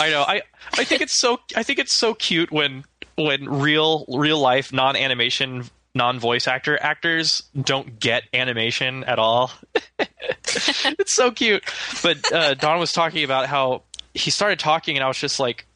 I 0.00 0.10
know. 0.10 0.22
I 0.22 0.42
I 0.74 0.84
think 0.84 1.00
it's 1.00 1.14
so 1.14 1.40
I 1.56 1.62
think 1.62 1.78
it's 1.78 1.92
so 1.92 2.14
cute 2.14 2.50
when 2.50 2.84
when 3.16 3.48
real 3.48 4.04
real 4.08 4.38
life 4.38 4.72
non 4.72 4.96
animation 4.96 5.64
non 5.94 6.18
voice 6.18 6.48
actor 6.48 6.80
actors 6.80 7.42
don't 7.60 7.98
get 8.00 8.24
animation 8.32 9.04
at 9.04 9.18
all. 9.18 9.50
it's 9.98 11.12
so 11.12 11.30
cute. 11.30 11.64
But 12.02 12.32
uh, 12.32 12.54
Don 12.54 12.78
was 12.78 12.92
talking 12.92 13.24
about 13.24 13.46
how 13.46 13.82
he 14.14 14.30
started 14.30 14.58
talking, 14.58 14.96
and 14.96 15.04
I 15.04 15.08
was 15.08 15.18
just 15.18 15.38
like, 15.38 15.66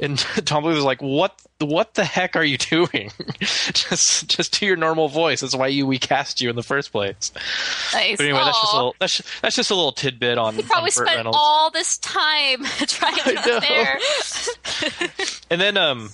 and 0.00 0.16
Don 0.44 0.62
Bluth 0.64 0.74
was 0.74 0.84
like, 0.84 1.00
"What? 1.00 1.40
What 1.60 1.94
the 1.94 2.04
heck 2.04 2.34
are 2.34 2.42
you 2.42 2.58
doing? 2.58 3.12
just, 3.40 4.28
just 4.28 4.58
do 4.58 4.66
your 4.66 4.74
normal 4.76 5.08
voice. 5.08 5.42
That's 5.42 5.54
why 5.54 5.68
you 5.68 5.86
we 5.86 5.98
cast 5.98 6.40
you 6.40 6.50
in 6.50 6.56
the 6.56 6.62
first 6.64 6.90
place." 6.90 7.30
nice. 7.94 8.16
But 8.16 8.24
anyway, 8.24 8.40
that's 8.44 8.60
just 8.60 8.72
a 8.72 8.76
little 8.76 8.96
that's 8.98 9.16
just, 9.18 9.42
that's 9.42 9.56
just 9.56 9.70
a 9.70 9.74
little 9.76 9.92
tidbit 9.92 10.38
on, 10.38 10.54
He 10.56 10.62
probably 10.62 10.88
on 10.88 10.90
spent 10.90 11.16
Reynolds. 11.16 11.38
all 11.40 11.70
this 11.70 11.98
time 11.98 12.64
trying 12.64 13.14
to 13.14 13.60
there. 13.68 13.98
And 15.50 15.60
then 15.60 15.76
um 15.76 16.10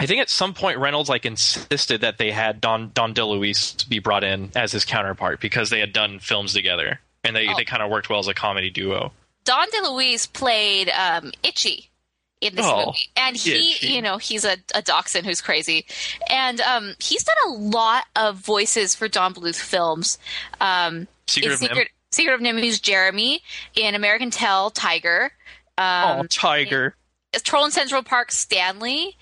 I 0.00 0.06
think 0.06 0.20
at 0.22 0.30
some 0.30 0.54
point 0.54 0.78
Reynolds 0.78 1.08
like 1.10 1.26
insisted 1.26 2.00
that 2.00 2.16
they 2.18 2.30
had 2.30 2.60
Don 2.60 2.90
Dom 2.94 3.12
DeLuise 3.14 3.86
be 3.88 3.98
brought 3.98 4.24
in 4.24 4.50
as 4.56 4.72
his 4.72 4.84
counterpart 4.86 5.40
because 5.40 5.68
they 5.70 5.78
had 5.78 5.92
done 5.92 6.18
films 6.18 6.54
together 6.54 7.00
and 7.22 7.36
they, 7.36 7.46
Oh. 7.48 7.54
they 7.56 7.64
kind 7.66 7.82
of 7.82 7.90
worked 7.90 8.08
well 8.08 8.18
as 8.18 8.26
a 8.26 8.32
comedy 8.34 8.70
duo. 8.70 9.12
Dom 9.44 9.70
DeLuise 9.70 10.32
played 10.32 10.88
um, 10.90 11.32
Itchy 11.42 11.90
in 12.40 12.54
this 12.56 12.64
Oh, 12.66 12.86
movie, 12.86 12.98
and 13.16 13.36
he, 13.36 13.72
Itchy. 13.72 13.86
you 13.88 14.00
know, 14.00 14.16
he's 14.16 14.46
a, 14.46 14.56
a 14.74 14.80
dachshund 14.80 15.26
who's 15.26 15.42
crazy, 15.42 15.84
and 16.30 16.60
um, 16.62 16.94
he's 16.98 17.22
done 17.24 17.36
a 17.48 17.50
lot 17.50 18.04
of 18.16 18.36
voices 18.36 18.94
for 18.94 19.06
Don 19.08 19.34
Bluth 19.34 19.60
films. 19.60 20.16
Um, 20.62 21.06
Secret 21.26 21.52
of 21.52 21.60
NIMH. 21.60 21.68
Secret, 21.68 21.88
Secret 22.12 22.34
of 22.34 22.40
NIMH, 22.40 22.62
he's 22.62 22.80
Jeremy 22.80 23.42
in 23.74 23.94
American 23.94 24.30
Tail, 24.30 24.70
Tiger. 24.70 25.32
oh, 25.76 25.82
Um, 26.20 26.28
Tiger. 26.28 26.94
Troll 27.44 27.64
in 27.66 27.70
Central 27.70 28.02
Park, 28.02 28.32
Stanley. 28.32 29.16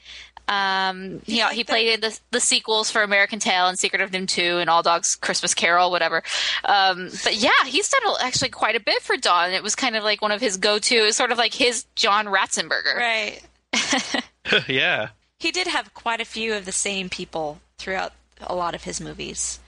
Um, 0.48 1.20
he, 1.24 1.42
like 1.42 1.54
he 1.54 1.62
played 1.62 1.94
in 1.94 2.00
the, 2.00 2.18
the 2.30 2.40
sequels 2.40 2.90
for 2.90 3.02
American 3.02 3.38
Tail 3.38 3.68
and 3.68 3.78
Secret 3.78 4.00
of 4.00 4.10
NIMH 4.10 4.28
2 4.28 4.42
and 4.58 4.70
All 4.70 4.82
Dogs 4.82 5.14
Christmas 5.14 5.54
Carol, 5.54 5.90
whatever. 5.90 6.22
Um, 6.64 7.10
but 7.22 7.36
yeah, 7.36 7.64
he's 7.66 7.88
done 7.90 8.00
actually 8.20 8.48
quite 8.48 8.74
a 8.74 8.80
bit 8.80 9.02
for 9.02 9.16
Don. 9.16 9.52
It 9.52 9.62
was 9.62 9.74
kind 9.74 9.94
of 9.94 10.04
like 10.04 10.22
one 10.22 10.32
of 10.32 10.40
his 10.40 10.56
go-to, 10.56 10.96
it 10.96 11.02
was 11.02 11.16
sort 11.16 11.32
of 11.32 11.38
like 11.38 11.54
his 11.54 11.84
John 11.94 12.26
Ratzenberger. 12.26 12.96
Right. 12.96 13.42
yeah. 14.68 15.08
He 15.38 15.52
did 15.52 15.66
have 15.66 15.94
quite 15.94 16.20
a 16.20 16.24
few 16.24 16.54
of 16.54 16.64
the 16.64 16.72
same 16.72 17.08
people 17.08 17.60
throughout 17.76 18.12
a 18.40 18.54
lot 18.54 18.74
of 18.74 18.84
his 18.84 19.00
movies. 19.00 19.60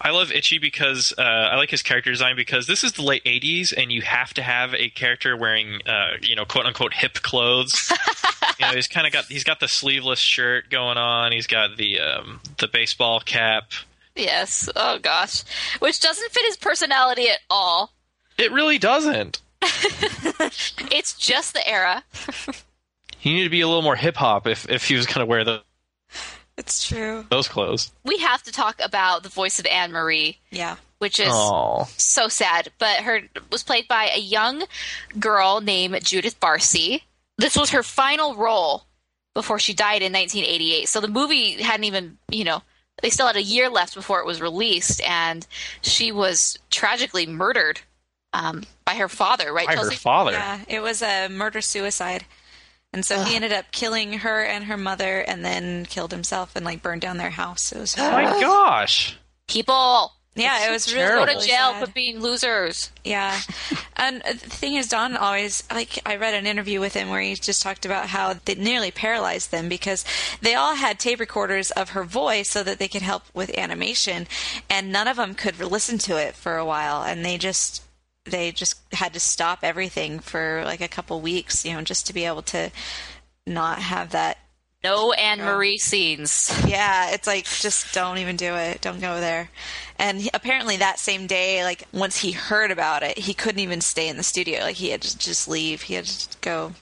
I 0.00 0.10
love 0.10 0.32
Itchy 0.32 0.58
because 0.58 1.12
uh, 1.16 1.22
I 1.22 1.56
like 1.56 1.70
his 1.70 1.82
character 1.82 2.10
design 2.10 2.36
because 2.36 2.66
this 2.66 2.84
is 2.84 2.92
the 2.92 3.02
late 3.02 3.24
'80s, 3.24 3.72
and 3.76 3.92
you 3.92 4.02
have 4.02 4.34
to 4.34 4.42
have 4.42 4.74
a 4.74 4.88
character 4.90 5.36
wearing, 5.36 5.80
uh, 5.86 6.16
you 6.22 6.36
know, 6.36 6.44
quote 6.44 6.66
unquote 6.66 6.92
hip 6.94 7.14
clothes. 7.14 7.92
you 8.60 8.66
know, 8.66 8.72
he's 8.76 8.88
kind 8.88 9.06
of 9.06 9.12
got 9.12 9.24
he's 9.26 9.44
got 9.44 9.60
the 9.60 9.68
sleeveless 9.68 10.18
shirt 10.18 10.70
going 10.70 10.98
on. 10.98 11.32
He's 11.32 11.46
got 11.46 11.76
the 11.76 12.00
um, 12.00 12.40
the 12.58 12.68
baseball 12.68 13.20
cap. 13.20 13.70
Yes. 14.16 14.68
Oh 14.76 14.98
gosh. 14.98 15.42
Which 15.78 16.00
doesn't 16.00 16.30
fit 16.32 16.44
his 16.46 16.56
personality 16.56 17.28
at 17.28 17.38
all. 17.48 17.92
It 18.38 18.52
really 18.52 18.78
doesn't. 18.78 19.40
It's 20.92 21.14
just 21.14 21.52
the 21.54 21.66
era. 21.68 22.02
He 23.18 23.34
needed 23.34 23.44
to 23.44 23.50
be 23.50 23.60
a 23.60 23.68
little 23.68 23.82
more 23.82 23.96
hip 23.96 24.16
hop 24.16 24.46
if 24.46 24.66
if 24.70 24.88
he 24.88 24.94
was 24.96 25.04
going 25.04 25.18
to 25.18 25.26
wear 25.26 25.44
the, 25.44 25.62
It's 26.56 26.88
true. 26.88 27.26
those 27.28 27.48
clothes. 27.48 27.92
We 28.02 28.16
have 28.16 28.42
to 28.44 28.50
talk 28.52 28.80
about 28.82 29.22
the 29.24 29.28
voice 29.28 29.58
of 29.58 29.66
Anne 29.66 29.92
Marie, 29.92 30.38
Yeah. 30.50 30.76
which 31.00 31.20
is 31.20 31.28
Oh, 31.30 31.86
so 31.98 32.28
sad. 32.28 32.70
But 32.78 33.00
her 33.00 33.20
was 33.52 33.62
played 33.62 33.86
by 33.88 34.08
a 34.14 34.18
young 34.18 34.64
girl 35.18 35.60
named 35.60 36.02
Judith 36.02 36.40
Barsi. 36.40 37.02
This 37.40 37.56
was 37.56 37.70
her 37.70 37.82
final 37.82 38.34
role 38.34 38.84
before 39.34 39.58
she 39.58 39.72
died 39.72 40.02
in 40.02 40.12
1988. 40.12 40.88
So 40.88 41.00
the 41.00 41.08
movie 41.08 41.62
hadn't 41.62 41.84
even, 41.84 42.18
you 42.30 42.44
know, 42.44 42.62
they 43.02 43.10
still 43.10 43.26
had 43.26 43.36
a 43.36 43.42
year 43.42 43.68
left 43.70 43.94
before 43.94 44.20
it 44.20 44.26
was 44.26 44.42
released, 44.42 45.00
and 45.02 45.46
she 45.80 46.12
was 46.12 46.58
tragically 46.70 47.26
murdered 47.26 47.80
um, 48.32 48.64
by 48.84 48.94
her 48.94 49.08
father. 49.08 49.52
Right, 49.52 49.66
by 49.66 49.76
her 49.76 49.90
father. 49.90 50.32
Yeah, 50.32 50.60
it 50.68 50.80
was 50.80 51.00
a 51.02 51.28
murder 51.28 51.60
suicide. 51.60 52.24
And 52.92 53.06
so 53.06 53.22
he 53.22 53.36
ended 53.36 53.52
up 53.52 53.70
killing 53.70 54.14
her 54.14 54.44
and 54.44 54.64
her 54.64 54.76
mother 54.76 55.20
and 55.20 55.44
then 55.44 55.86
killed 55.86 56.10
himself 56.10 56.56
and 56.56 56.64
like 56.64 56.82
burned 56.82 57.00
down 57.02 57.18
their 57.18 57.30
house. 57.30 57.70
It 57.72 57.78
was 57.78 57.94
Oh 57.96 58.10
my 58.10 58.24
gosh. 58.24 59.16
People 59.46 60.12
Yeah, 60.40 60.68
it 60.68 60.72
was 60.72 60.92
really 60.94 61.26
go 61.26 61.40
to 61.40 61.46
jail 61.46 61.74
for 61.74 61.90
being 61.92 62.20
losers. 62.20 62.90
Yeah. 63.04 63.38
And 63.96 64.22
the 64.22 64.34
thing 64.34 64.74
is, 64.74 64.88
Don 64.88 65.16
always, 65.16 65.62
like, 65.70 66.00
I 66.06 66.16
read 66.16 66.34
an 66.34 66.46
interview 66.46 66.80
with 66.80 66.94
him 66.94 67.10
where 67.10 67.20
he 67.20 67.34
just 67.34 67.62
talked 67.62 67.84
about 67.84 68.06
how 68.06 68.34
they 68.44 68.54
nearly 68.54 68.90
paralyzed 68.90 69.50
them 69.50 69.68
because 69.68 70.04
they 70.40 70.54
all 70.54 70.74
had 70.74 70.98
tape 70.98 71.20
recorders 71.20 71.70
of 71.70 71.90
her 71.90 72.04
voice 72.04 72.50
so 72.50 72.62
that 72.62 72.78
they 72.78 72.88
could 72.88 73.02
help 73.02 73.24
with 73.34 73.56
animation, 73.58 74.26
and 74.68 74.90
none 74.92 75.08
of 75.08 75.16
them 75.16 75.34
could 75.34 75.60
listen 75.60 75.98
to 75.98 76.16
it 76.16 76.34
for 76.34 76.56
a 76.56 76.64
while, 76.64 77.02
and 77.02 77.24
they 77.24 77.38
just. 77.38 77.82
They 78.26 78.52
just 78.52 78.78
had 78.92 79.14
to 79.14 79.20
stop 79.20 79.60
everything 79.62 80.18
for 80.20 80.62
like 80.66 80.82
a 80.82 80.88
couple 80.88 81.22
weeks, 81.22 81.64
you 81.64 81.72
know, 81.72 81.80
just 81.80 82.06
to 82.06 82.12
be 82.12 82.26
able 82.26 82.42
to 82.42 82.70
not 83.46 83.78
have 83.78 84.10
that. 84.10 84.36
No 84.84 85.12
Anne 85.12 85.38
Marie 85.38 85.78
scenes. 85.78 86.52
Yeah, 86.66 87.12
it's 87.12 87.26
like 87.26 87.46
just 87.46 87.94
don't 87.94 88.18
even 88.18 88.36
do 88.36 88.54
it. 88.54 88.82
Don't 88.82 89.00
go 89.00 89.20
there. 89.20 89.50
And 90.00 90.20
he, 90.22 90.30
apparently 90.32 90.78
that 90.78 90.98
same 90.98 91.26
day, 91.26 91.62
like 91.62 91.86
once 91.92 92.16
he 92.16 92.32
heard 92.32 92.70
about 92.70 93.02
it, 93.02 93.18
he 93.18 93.34
couldn't 93.34 93.60
even 93.60 93.80
stay 93.82 94.08
in 94.08 94.16
the 94.16 94.22
studio. 94.22 94.60
Like 94.62 94.76
he 94.76 94.88
had 94.90 95.02
to 95.02 95.18
just 95.18 95.46
leave. 95.46 95.82
He 95.82 95.94
had 95.94 96.06
to 96.06 96.38
go. 96.40 96.72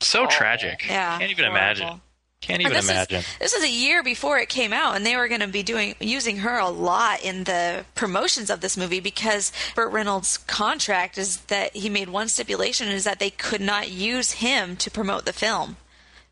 So 0.00 0.26
tragic. 0.26 0.84
Yeah, 0.88 1.18
Can't 1.18 1.30
even 1.30 1.44
horrible. 1.46 1.56
imagine. 1.60 2.00
Can't 2.40 2.60
even 2.60 2.74
this 2.74 2.90
imagine. 2.90 3.20
Is, 3.20 3.26
this 3.40 3.52
is 3.54 3.64
a 3.64 3.70
year 3.70 4.02
before 4.02 4.36
it 4.38 4.50
came 4.50 4.72
out, 4.74 4.96
and 4.96 5.06
they 5.06 5.16
were 5.16 5.28
going 5.28 5.40
to 5.40 5.46
be 5.48 5.62
doing 5.62 5.94
using 5.98 6.38
her 6.38 6.58
a 6.58 6.68
lot 6.68 7.24
in 7.24 7.44
the 7.44 7.86
promotions 7.94 8.50
of 8.50 8.60
this 8.60 8.76
movie 8.76 9.00
because 9.00 9.50
Burt 9.74 9.90
Reynolds' 9.92 10.36
contract 10.36 11.16
is 11.16 11.38
that 11.46 11.74
he 11.74 11.88
made 11.88 12.10
one 12.10 12.28
stipulation 12.28 12.88
is 12.88 13.04
that 13.04 13.18
they 13.18 13.30
could 13.30 13.62
not 13.62 13.90
use 13.90 14.32
him 14.32 14.76
to 14.76 14.90
promote 14.90 15.24
the 15.24 15.32
film. 15.32 15.76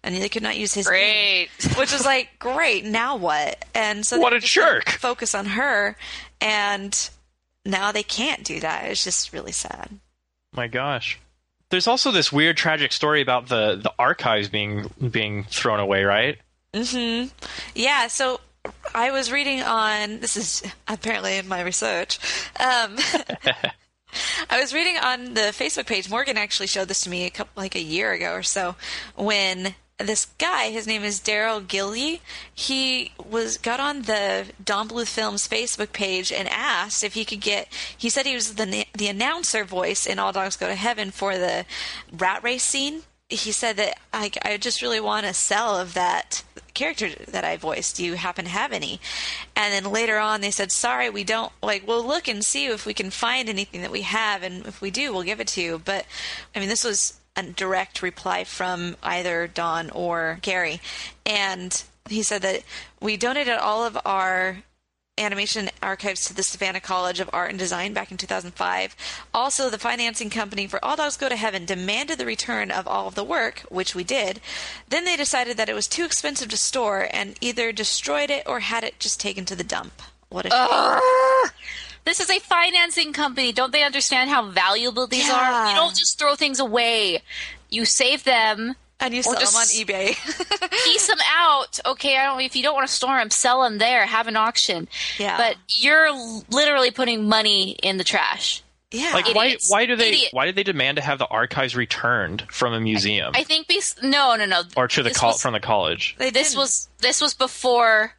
and 0.05 0.17
they 0.17 0.29
could 0.29 0.43
not 0.43 0.57
use 0.59 0.75
his 0.75 0.87
Great. 0.89 1.01
name, 1.13 1.49
which 1.79 1.93
was 1.93 2.05
like 2.05 2.29
great. 2.41 2.85
Now 2.85 3.15
what? 3.17 3.65
And 3.75 4.05
so 4.05 4.17
they 4.17 4.23
What 4.23 4.33
a 4.33 4.41
didn't 4.41 4.49
jerk. 4.51 4.91
Focus 4.91 5.33
on 5.35 5.47
her, 5.47 5.97
and 6.43 7.11
now 7.65 7.93
they 7.93 8.03
can't 8.03 8.45
do 8.45 8.61
that. 8.61 8.87
It's 8.87 9.05
just 9.05 9.33
really 9.33 9.53
sad. 9.53 9.89
My 10.53 10.67
gosh. 10.67 11.19
There's 11.71 11.87
also 11.87 12.11
this 12.11 12.31
weird 12.31 12.57
tragic 12.59 12.93
story 12.93 13.23
about 13.23 13.49
the 13.49 13.77
the 13.77 13.93
archives 13.99 14.49
being 14.49 14.91
being 15.11 15.45
thrown 15.45 15.81
away, 15.81 16.05
right? 16.05 16.39
Mhm. 16.75 17.31
Yeah, 17.75 18.09
so 18.09 18.41
I 18.95 19.11
was 19.11 19.33
reading 19.33 19.63
on 19.63 20.21
this 20.21 20.37
is 20.37 20.63
apparently 20.89 21.39
in 21.39 21.49
my 21.49 21.63
research. 21.63 22.19
Um, 22.61 22.97
I 24.51 24.61
was 24.61 24.75
reading 24.75 24.99
on 24.99 25.33
the 25.35 25.53
Facebook 25.53 25.87
page. 25.87 26.11
Morgan 26.11 26.37
actually 26.37 26.67
showed 26.67 26.89
this 26.89 27.01
to 27.03 27.11
me 27.11 27.25
a 27.25 27.31
couple 27.31 27.53
like 27.57 27.75
a 27.75 27.81
year 27.81 28.13
ago 28.13 28.33
or 28.33 28.43
so 28.43 28.77
when 29.17 29.75
this 30.07 30.27
guy, 30.39 30.71
his 30.71 30.87
name 30.87 31.03
is 31.03 31.21
Daryl 31.21 31.67
Gilly, 31.67 32.21
he 32.55 33.13
was 33.19 33.57
got 33.57 33.81
on 33.81 34.03
the 34.03 34.47
Don 34.63 34.89
Bluth 34.89 35.09
Films 35.09 35.49
Facebook 35.49 35.93
page 35.93 36.33
and 36.33 36.49
asked 36.49 37.05
if 37.05 37.15
he 37.15 37.25
could 37.25 37.41
get. 37.41 37.69
He 37.97 38.09
said 38.09 38.27
he 38.27 38.35
was 38.35 38.55
the 38.55 38.87
the 38.95 39.09
announcer 39.09 39.65
voice 39.65 40.07
in 40.07 40.19
All 40.19 40.33
Dogs 40.33 40.57
Go 40.57 40.67
to 40.69 40.75
Heaven 40.75 41.11
for 41.11 41.39
the 41.39 41.65
rat 42.13 42.43
race 42.43 42.65
scene. 42.65 43.03
He 43.29 43.53
said 43.53 43.77
that 43.77 43.99
I, 44.13 44.31
I 44.43 44.59
just 44.59 44.83
really 44.83 45.01
want 45.01 45.25
a 45.25 45.33
cell 45.33 45.75
of 45.75 45.95
that 45.95 46.45
character 46.75 47.11
that 47.29 47.45
I 47.45 47.57
voiced. 47.57 47.97
Do 47.97 48.05
you 48.05 48.15
happen 48.15 48.45
to 48.45 48.51
have 48.51 48.73
any? 48.73 49.01
And 49.57 49.73
then 49.73 49.91
later 49.91 50.19
on, 50.19 50.41
they 50.41 50.51
said, 50.51 50.71
"Sorry, 50.71 51.09
we 51.09 51.25
don't. 51.25 51.53
Like, 51.63 51.87
we'll 51.87 52.07
look 52.07 52.29
and 52.29 52.45
see 52.45 52.67
if 52.67 52.85
we 52.85 52.95
can 52.95 53.11
find 53.11 53.49
anything 53.49 53.81
that 53.83 53.91
we 53.91 54.03
have, 54.03 54.43
and 54.43 54.67
if 54.67 54.81
we 54.81 54.91
do, 54.91 55.13
we'll 55.13 55.23
give 55.23 55.41
it 55.41 55.49
to 55.49 55.63
you." 55.63 55.81
But 55.83 56.05
I 56.55 56.61
mean, 56.61 56.69
this 56.69 56.85
was 56.85 57.21
a 57.37 57.43
direct 57.43 58.03
reply 58.03 58.45
from 58.45 58.97
either 59.03 59.47
Don 59.47 59.91
or 59.91 60.39
Gary, 60.43 60.81
and 61.25 61.83
he 62.09 62.23
said 62.23 62.43
that 62.43 62.63
we 63.01 63.17
donated 63.17 63.55
all 63.55 63.85
of 63.85 63.99
our 64.05 64.59
animation 65.19 65.69
archives 65.83 66.25
to 66.25 66.35
the 66.35 66.43
Savannah 66.43 66.81
College 66.81 67.21
of 67.21 67.29
Art 67.33 67.51
and 67.51 67.59
Design 67.59 67.93
back 67.93 68.11
in 68.11 68.17
2005. 68.17 68.97
Also, 69.35 69.69
the 69.69 69.79
financing 69.79 70.31
company 70.31 70.67
for 70.67 70.83
All 70.85 70.97
Dogs 70.97 71.17
Go 71.17 71.29
to 71.29 71.37
Heaven 71.37 71.67
demanded 71.67 72.19
the 72.19 72.27
return 72.27 72.71
of 72.71 72.89
all 72.89 73.09
of 73.09 73.15
the 73.15 73.25
work, 73.25 73.61
which 73.69 73.95
we 73.95 74.05
did. 74.05 74.41
Then 74.89 75.05
they 75.05 75.17
decided 75.17 75.57
that 75.59 75.69
it 75.69 75.75
was 75.75 75.87
too 75.87 76.05
expensive 76.05 76.49
to 76.49 76.57
store 76.57 77.09
and 77.13 77.37
either 77.41 77.73
destroyed 77.73 78.31
it 78.31 78.45
or 78.47 78.61
had 78.61 78.85
it 78.85 78.99
just 78.99 79.21
taken 79.21 79.45
to 79.47 79.57
the 79.57 79.65
dump. 79.65 80.03
What 80.31 80.47
a 80.47 80.51
shame. 80.51 81.51
This 82.05 82.21
is 82.21 82.31
a 82.31 82.39
financing 82.41 83.13
company. 83.13 83.53
Don't 83.53 83.73
they 83.73 83.83
understand 83.85 84.31
how 84.31 84.47
valuable 84.51 85.07
these 85.07 85.29
are? 85.31 85.41
Yeah. 85.41 85.71
You 85.71 85.77
don't 85.77 85.95
just 85.97 86.19
throw 86.19 86.35
things 86.35 86.59
away. 86.61 87.23
You 87.71 87.85
save 87.85 88.25
them, 88.25 88.75
And 89.01 89.15
you 89.15 89.23
sell 89.23 89.35
them 89.35 89.43
on 89.43 89.67
eBay. 89.67 90.15
piece 90.85 91.07
them 91.07 91.19
out. 91.37 91.79
Okay, 91.87 92.17
I 92.17 92.25
don't. 92.27 92.41
If 92.41 92.55
you 92.57 92.63
don't 92.63 92.75
want 92.75 92.87
to 92.89 92.93
store 92.93 93.17
them, 93.19 93.31
sell 93.31 93.63
them 93.63 93.79
there. 93.79 94.05
Have 94.07 94.27
an 94.27 94.37
auction. 94.37 94.89
Yeah. 95.19 95.37
But 95.37 95.57
you're 95.69 96.11
literally 96.51 96.91
putting 96.91 97.29
money 97.29 97.71
in 97.83 97.97
the 97.99 98.05
trash. 98.05 98.63
yeah. 98.91 99.13
Like 99.15 99.33
why 99.35 99.47
Idiots. 99.47 99.71
why 99.71 99.87
do 99.87 99.97
they 99.97 100.09
Idiot. 100.11 100.29
why 100.33 100.47
do 100.47 100.53
they 100.53 100.63
demand 100.65 100.97
to 100.97 101.03
have 101.03 101.19
the 101.19 101.27
archives 101.29 101.75
returned 101.75 102.45
from 102.51 102.73
a 102.75 102.81
museum 102.81 103.33
I 103.35 103.43
think. 103.45 103.69
Bes- 103.69 103.97
no, 104.03 104.35
no, 104.37 104.45
no. 104.45 104.63
or 104.77 104.87
to 104.89 105.03
the 105.03 105.09
This 105.11 105.19
col- 105.19 105.31
was- 105.31 105.41
from 105.41 105.53
the 105.55 105.61
college? 105.61 106.15
This 106.19 106.33
didn't. 106.33 106.59
was 106.59 106.89
this 106.99 107.21
was 107.23 107.33
before 107.33 108.13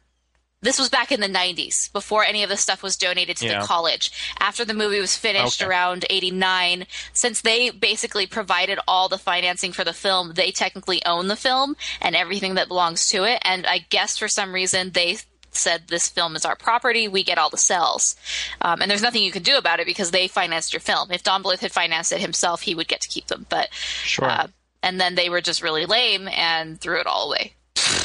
this 0.64 0.78
was 0.78 0.88
back 0.88 1.12
in 1.12 1.20
the 1.20 1.28
90s 1.28 1.92
before 1.92 2.24
any 2.24 2.42
of 2.42 2.48
the 2.48 2.56
stuff 2.56 2.82
was 2.82 2.96
donated 2.96 3.36
to 3.36 3.46
Yeah. 3.46 3.60
the 3.60 3.66
college 3.66 4.10
after 4.40 4.64
the 4.64 4.74
movie 4.74 5.00
was 5.00 5.14
finished 5.16 5.62
Okay. 5.62 5.68
around 5.68 6.04
89 6.10 6.86
since 7.12 7.40
they 7.42 7.70
basically 7.70 8.26
provided 8.26 8.78
all 8.88 9.08
the 9.08 9.18
financing 9.18 9.72
for 9.72 9.84
the 9.84 9.92
film 9.92 10.32
they 10.34 10.50
technically 10.50 11.04
own 11.04 11.28
the 11.28 11.36
film 11.36 11.76
and 12.00 12.16
everything 12.16 12.54
that 12.54 12.68
belongs 12.68 13.06
to 13.08 13.24
it 13.24 13.38
and 13.42 13.66
i 13.66 13.78
guess 13.90 14.18
for 14.18 14.26
some 14.28 14.52
reason 14.52 14.90
they 14.90 15.18
said 15.50 15.84
this 15.86 16.08
film 16.08 16.34
is 16.34 16.44
our 16.44 16.56
property 16.56 17.06
we 17.06 17.22
get 17.22 17.38
all 17.38 17.50
the 17.50 17.56
cells 17.56 18.16
um, 18.62 18.82
and 18.82 18.90
there's 18.90 19.02
nothing 19.02 19.22
you 19.22 19.30
can 19.30 19.42
do 19.44 19.56
about 19.56 19.78
it 19.78 19.86
because 19.86 20.10
they 20.10 20.26
financed 20.26 20.72
your 20.72 20.80
film 20.80 21.12
if 21.12 21.22
don 21.22 21.42
bluth 21.44 21.60
had 21.60 21.70
financed 21.70 22.10
it 22.10 22.20
himself 22.20 22.62
he 22.62 22.74
would 22.74 22.88
get 22.88 23.00
to 23.00 23.08
keep 23.08 23.28
them 23.28 23.46
but 23.48 23.72
Sure. 24.02 24.28
uh, 24.28 24.46
and 24.82 25.00
then 25.00 25.14
they 25.14 25.28
were 25.30 25.40
just 25.40 25.62
really 25.62 25.86
lame 25.86 26.28
and 26.28 26.78
threw 26.80 27.00
it 27.00 27.06
all 27.06 27.28
away. 27.28 27.54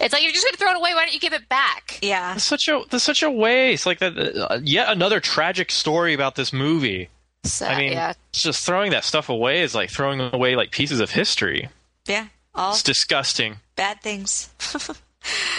It's 0.00 0.12
like 0.12 0.22
you're 0.22 0.32
just 0.32 0.44
going 0.44 0.52
to 0.52 0.58
throw 0.58 0.70
it 0.70 0.76
away. 0.76 0.94
Why 0.94 1.04
don't 1.04 1.14
you 1.14 1.20
give 1.20 1.32
it 1.32 1.48
back? 1.48 1.98
yeah. 2.02 2.34
That's 2.34 2.44
such 2.44 2.68
a 2.68 2.82
that's 2.90 3.04
such 3.04 3.22
a 3.22 3.30
waste. 3.30 3.84
Like 3.86 3.98
that 3.98 4.16
uh, 4.18 4.60
yet 4.62 4.88
another 4.90 5.20
tragic 5.20 5.70
story 5.70 6.14
about 6.14 6.36
this 6.36 6.52
movie. 6.52 7.08
So, 7.44 7.66
I 7.66 7.78
mean, 7.78 7.92
yeah, 7.92 8.12
just 8.32 8.64
throwing 8.64 8.90
that 8.90 9.04
stuff 9.04 9.28
away 9.28 9.62
is 9.62 9.74
like 9.74 9.90
throwing 9.90 10.20
away 10.20 10.56
like 10.56 10.70
pieces 10.70 11.00
of 11.00 11.10
history. 11.10 11.68
Yeah. 12.06 12.26
All 12.54 12.72
It's 12.72 12.82
disgusting. 12.82 13.56
bad 13.76 14.00
things. 14.02 14.50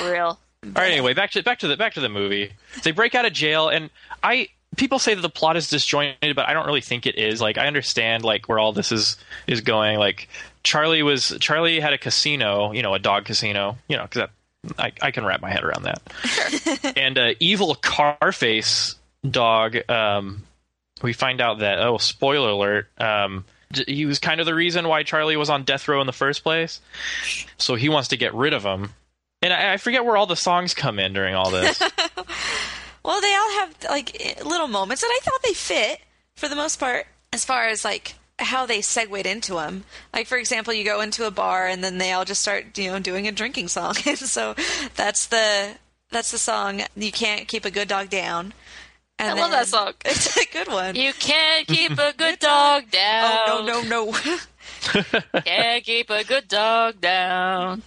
real. 0.04 0.40
All 0.66 0.72
right, 0.76 0.92
anyway, 0.92 1.14
back 1.14 1.32
to 1.32 1.44
back 1.44 1.60
to 1.60 1.68
the 1.68 1.78
back 1.78 1.94
to 1.94 2.02
the 2.02 2.10
movie. 2.10 2.52
They 2.84 2.92
break 2.92 3.16
out 3.16 3.26
of 3.26 3.32
jail, 3.32 3.70
and 3.70 3.90
I 4.22 4.50
people 4.76 5.00
say 5.00 5.14
that 5.16 5.22
the 5.22 5.30
plot 5.30 5.56
is 5.56 5.70
disjointed, 5.70 6.36
but 6.36 6.48
I 6.50 6.54
don't 6.54 6.66
really 6.66 6.82
think 6.82 7.06
it 7.06 7.18
is. 7.18 7.40
Like 7.42 7.58
I 7.58 7.68
understand 7.68 8.24
like 8.24 8.50
where 8.50 8.60
all 8.60 8.74
this 8.74 8.92
is 8.92 9.16
is 9.48 9.62
going. 9.62 9.98
Like 9.98 10.28
Charlie 10.64 11.04
was 11.04 11.36
Charlie 11.40 11.80
had 11.80 11.94
a 11.94 11.98
casino, 11.98 12.72
you 12.72 12.82
know, 12.82 12.94
a 12.94 13.00
dog 13.00 13.26
casino, 13.26 13.78
you 13.88 13.98
know, 13.98 14.04
because 14.04 14.30
I 14.78 14.92
I 15.02 15.12
can 15.12 15.26
wrap 15.26 15.42
my 15.42 15.50
head 15.50 15.64
around 15.64 15.84
that. 15.84 16.94
and 16.98 17.18
uh, 17.18 17.34
evil 17.40 17.76
Carface 17.76 18.96
dog. 19.30 19.78
Um, 19.90 20.44
we 21.02 21.14
find 21.14 21.42
out 21.42 21.60
that 21.60 21.80
oh, 21.80 21.98
spoiler 21.98 22.50
alert. 22.50 22.88
Um, 23.00 23.46
he 23.88 24.06
was 24.06 24.20
kind 24.20 24.40
of 24.40 24.46
the 24.46 24.56
reason 24.56 24.88
why 24.88 25.04
Charlie 25.04 25.38
was 25.38 25.50
on 25.50 25.64
death 25.64 25.88
row 25.88 26.02
in 26.02 26.08
the 26.08 26.14
first 26.14 26.44
place. 26.44 26.82
So 27.58 27.76
he 27.76 27.88
wants 27.88 28.10
to 28.10 28.18
get 28.18 28.34
rid 28.34 28.54
of 28.54 28.64
him. 28.64 28.92
And 29.42 29.54
I, 29.54 29.74
I 29.74 29.78
forget 29.78 30.04
where 30.04 30.18
all 30.18 30.26
the 30.26 30.36
songs 30.36 30.74
come 30.74 31.00
in 31.00 31.14
during 31.14 31.36
all 31.36 31.52
this. 31.52 31.82
Well, 33.04 33.22
they 33.22 33.34
all 33.34 33.52
have 33.60 33.76
like 33.90 34.38
little 34.46 34.68
moments, 34.68 35.04
and 35.04 35.12
I 35.12 35.20
thought 35.24 35.42
they 35.42 35.54
fit 35.54 36.00
for 36.36 36.48
the 36.48 36.56
most 36.56 36.80
part, 36.80 37.08
as 37.32 37.46
far 37.46 37.68
as 37.68 37.86
like 37.86 38.16
how 38.40 38.66
they 38.66 38.82
segued 38.82 39.26
into 39.26 39.56
them. 39.56 39.84
Like, 40.14 40.28
for 40.28 40.38
example, 40.38 40.74
you 40.74 40.84
go 40.84 41.02
into 41.02 41.28
a 41.28 41.32
bar, 41.32 41.68
and 41.68 41.84
then 41.84 41.98
they 41.98 42.12
all 42.12 42.26
just 42.26 42.42
start, 42.42 42.78
you 42.78 42.92
know, 42.92 43.00
doing 43.00 43.28
a 43.28 43.32
drinking 43.32 43.68
song, 43.68 43.96
and 44.06 44.18
so 44.18 44.56
that's 44.96 45.28
the 45.28 45.76
that's 46.12 46.32
the 46.32 46.38
song. 46.38 46.82
You 46.96 47.12
can't 47.12 47.48
keep 47.48 47.66
a 47.66 47.72
good 47.72 47.88
dog 47.88 48.10
down. 48.10 48.54
And 49.20 49.30
I 49.30 49.34
love 49.34 49.52
that 49.52 49.68
song. 49.68 49.94
It's 50.06 50.38
a 50.38 50.46
good 50.52 50.70
one. 50.70 50.96
You 50.96 51.12
can't 51.14 51.68
keep 51.68 51.92
a 51.92 52.14
good 52.16 52.40
dog 52.40 52.90
down. 52.90 53.40
oh 53.48 53.64
no 53.66 53.82
no 53.82 54.12
no! 54.12 55.42
Can't 55.42 55.84
keep 55.84 56.10
a 56.10 56.24
good 56.24 56.48
dog 56.48 57.02
down. 57.02 57.84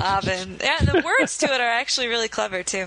Robin. 0.00 0.56
Yeah, 0.60 0.80
the 0.80 1.02
words 1.04 1.38
to 1.38 1.46
it 1.46 1.60
are 1.60 1.70
actually 1.70 2.08
really 2.08 2.28
clever 2.28 2.62
too. 2.64 2.86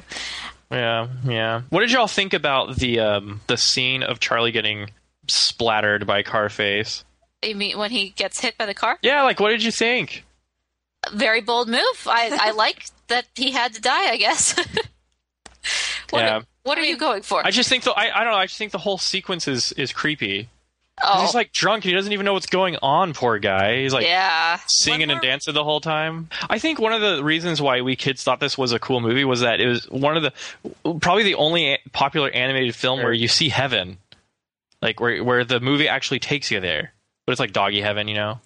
yeah, 0.69 1.07
yeah. 1.25 1.61
What 1.69 1.79
did 1.79 1.91
y'all 1.91 2.07
think 2.07 2.33
about 2.33 2.75
the 2.75 2.99
um, 2.99 3.39
the 3.47 3.55
scene 3.55 4.03
of 4.03 4.19
Charlie 4.19 4.51
getting 4.51 4.89
splattered 5.27 6.05
by 6.07 6.23
Carface? 6.23 7.03
You 7.43 7.55
mean 7.55 7.77
when 7.77 7.91
he 7.91 8.09
gets 8.09 8.39
hit 8.39 8.57
by 8.57 8.65
the 8.65 8.73
car? 8.73 8.97
Yeah, 9.01 9.21
like 9.23 9.39
what 9.39 9.49
did 9.49 9.63
you 9.63 9.71
think? 9.71 10.23
Very 11.13 11.41
bold 11.41 11.69
move. 11.69 12.07
I 12.07 12.35
I 12.41 12.51
like 12.55 12.85
that 13.07 13.25
he 13.35 13.51
had 13.51 13.73
to 13.75 13.81
die. 13.81 14.09
I 14.11 14.17
guess. 14.17 14.57
what 16.09 16.21
Yeah. 16.21 16.41
what 16.63 16.77
are 16.77 16.83
you 16.83 16.97
going 16.97 17.21
for? 17.21 17.45
I 17.45 17.51
just 17.51 17.69
think 17.69 17.83
the 17.83 17.91
I, 17.91 18.21
I 18.21 18.23
don't 18.23 18.33
know. 18.33 18.39
I 18.39 18.45
just 18.45 18.57
think 18.57 18.71
the 18.71 18.77
whole 18.79 18.97
sequence 18.97 19.47
is 19.47 19.71
is 19.73 19.91
creepy. 19.93 20.49
oh, 21.03 21.21
He's 21.21 21.35
like 21.35 21.51
drunk 21.51 21.83
and 21.83 21.89
he 21.91 21.95
doesn't 21.95 22.11
even 22.13 22.25
know 22.25 22.33
what's 22.33 22.45
going 22.47 22.77
on. 22.81 23.13
Poor 23.13 23.37
guy. 23.37 23.81
He's 23.81 23.93
like 23.93 24.05
yeah. 24.05 24.59
singing 24.67 25.09
One 25.09 25.17
and 25.17 25.21
dancing 25.21 25.53
the 25.53 25.63
whole 25.63 25.81
time. 25.81 26.29
I 26.49 26.57
think 26.57 26.79
one 26.79 26.93
of 26.93 27.01
the 27.01 27.23
reasons 27.23 27.61
why 27.61 27.81
we 27.81 27.95
kids 27.95 28.23
thought 28.23 28.39
this 28.39 28.57
was 28.57 28.71
a 28.71 28.79
cool 28.79 29.01
movie 29.01 29.25
was 29.25 29.41
that 29.41 29.59
it 29.59 29.67
was 29.67 29.89
one 29.89 30.17
of 30.17 30.23
the 30.23 30.99
probably 30.99 31.23
the 31.23 31.35
only 31.35 31.77
popular 31.91 32.29
animated 32.31 32.73
film 32.75 32.99
where 33.03 33.13
you 33.13 33.27
see 33.27 33.49
heaven, 33.49 33.97
like 34.81 34.99
where 34.99 35.23
where 35.23 35.43
the 35.43 35.59
movie 35.59 35.87
actually 35.87 36.19
takes 36.19 36.51
you 36.51 36.59
there. 36.59 36.93
But 37.25 37.31
it's 37.33 37.39
like 37.39 37.53
doggy 37.53 37.81
heaven, 37.81 38.07
you 38.07 38.15
know. 38.15 38.39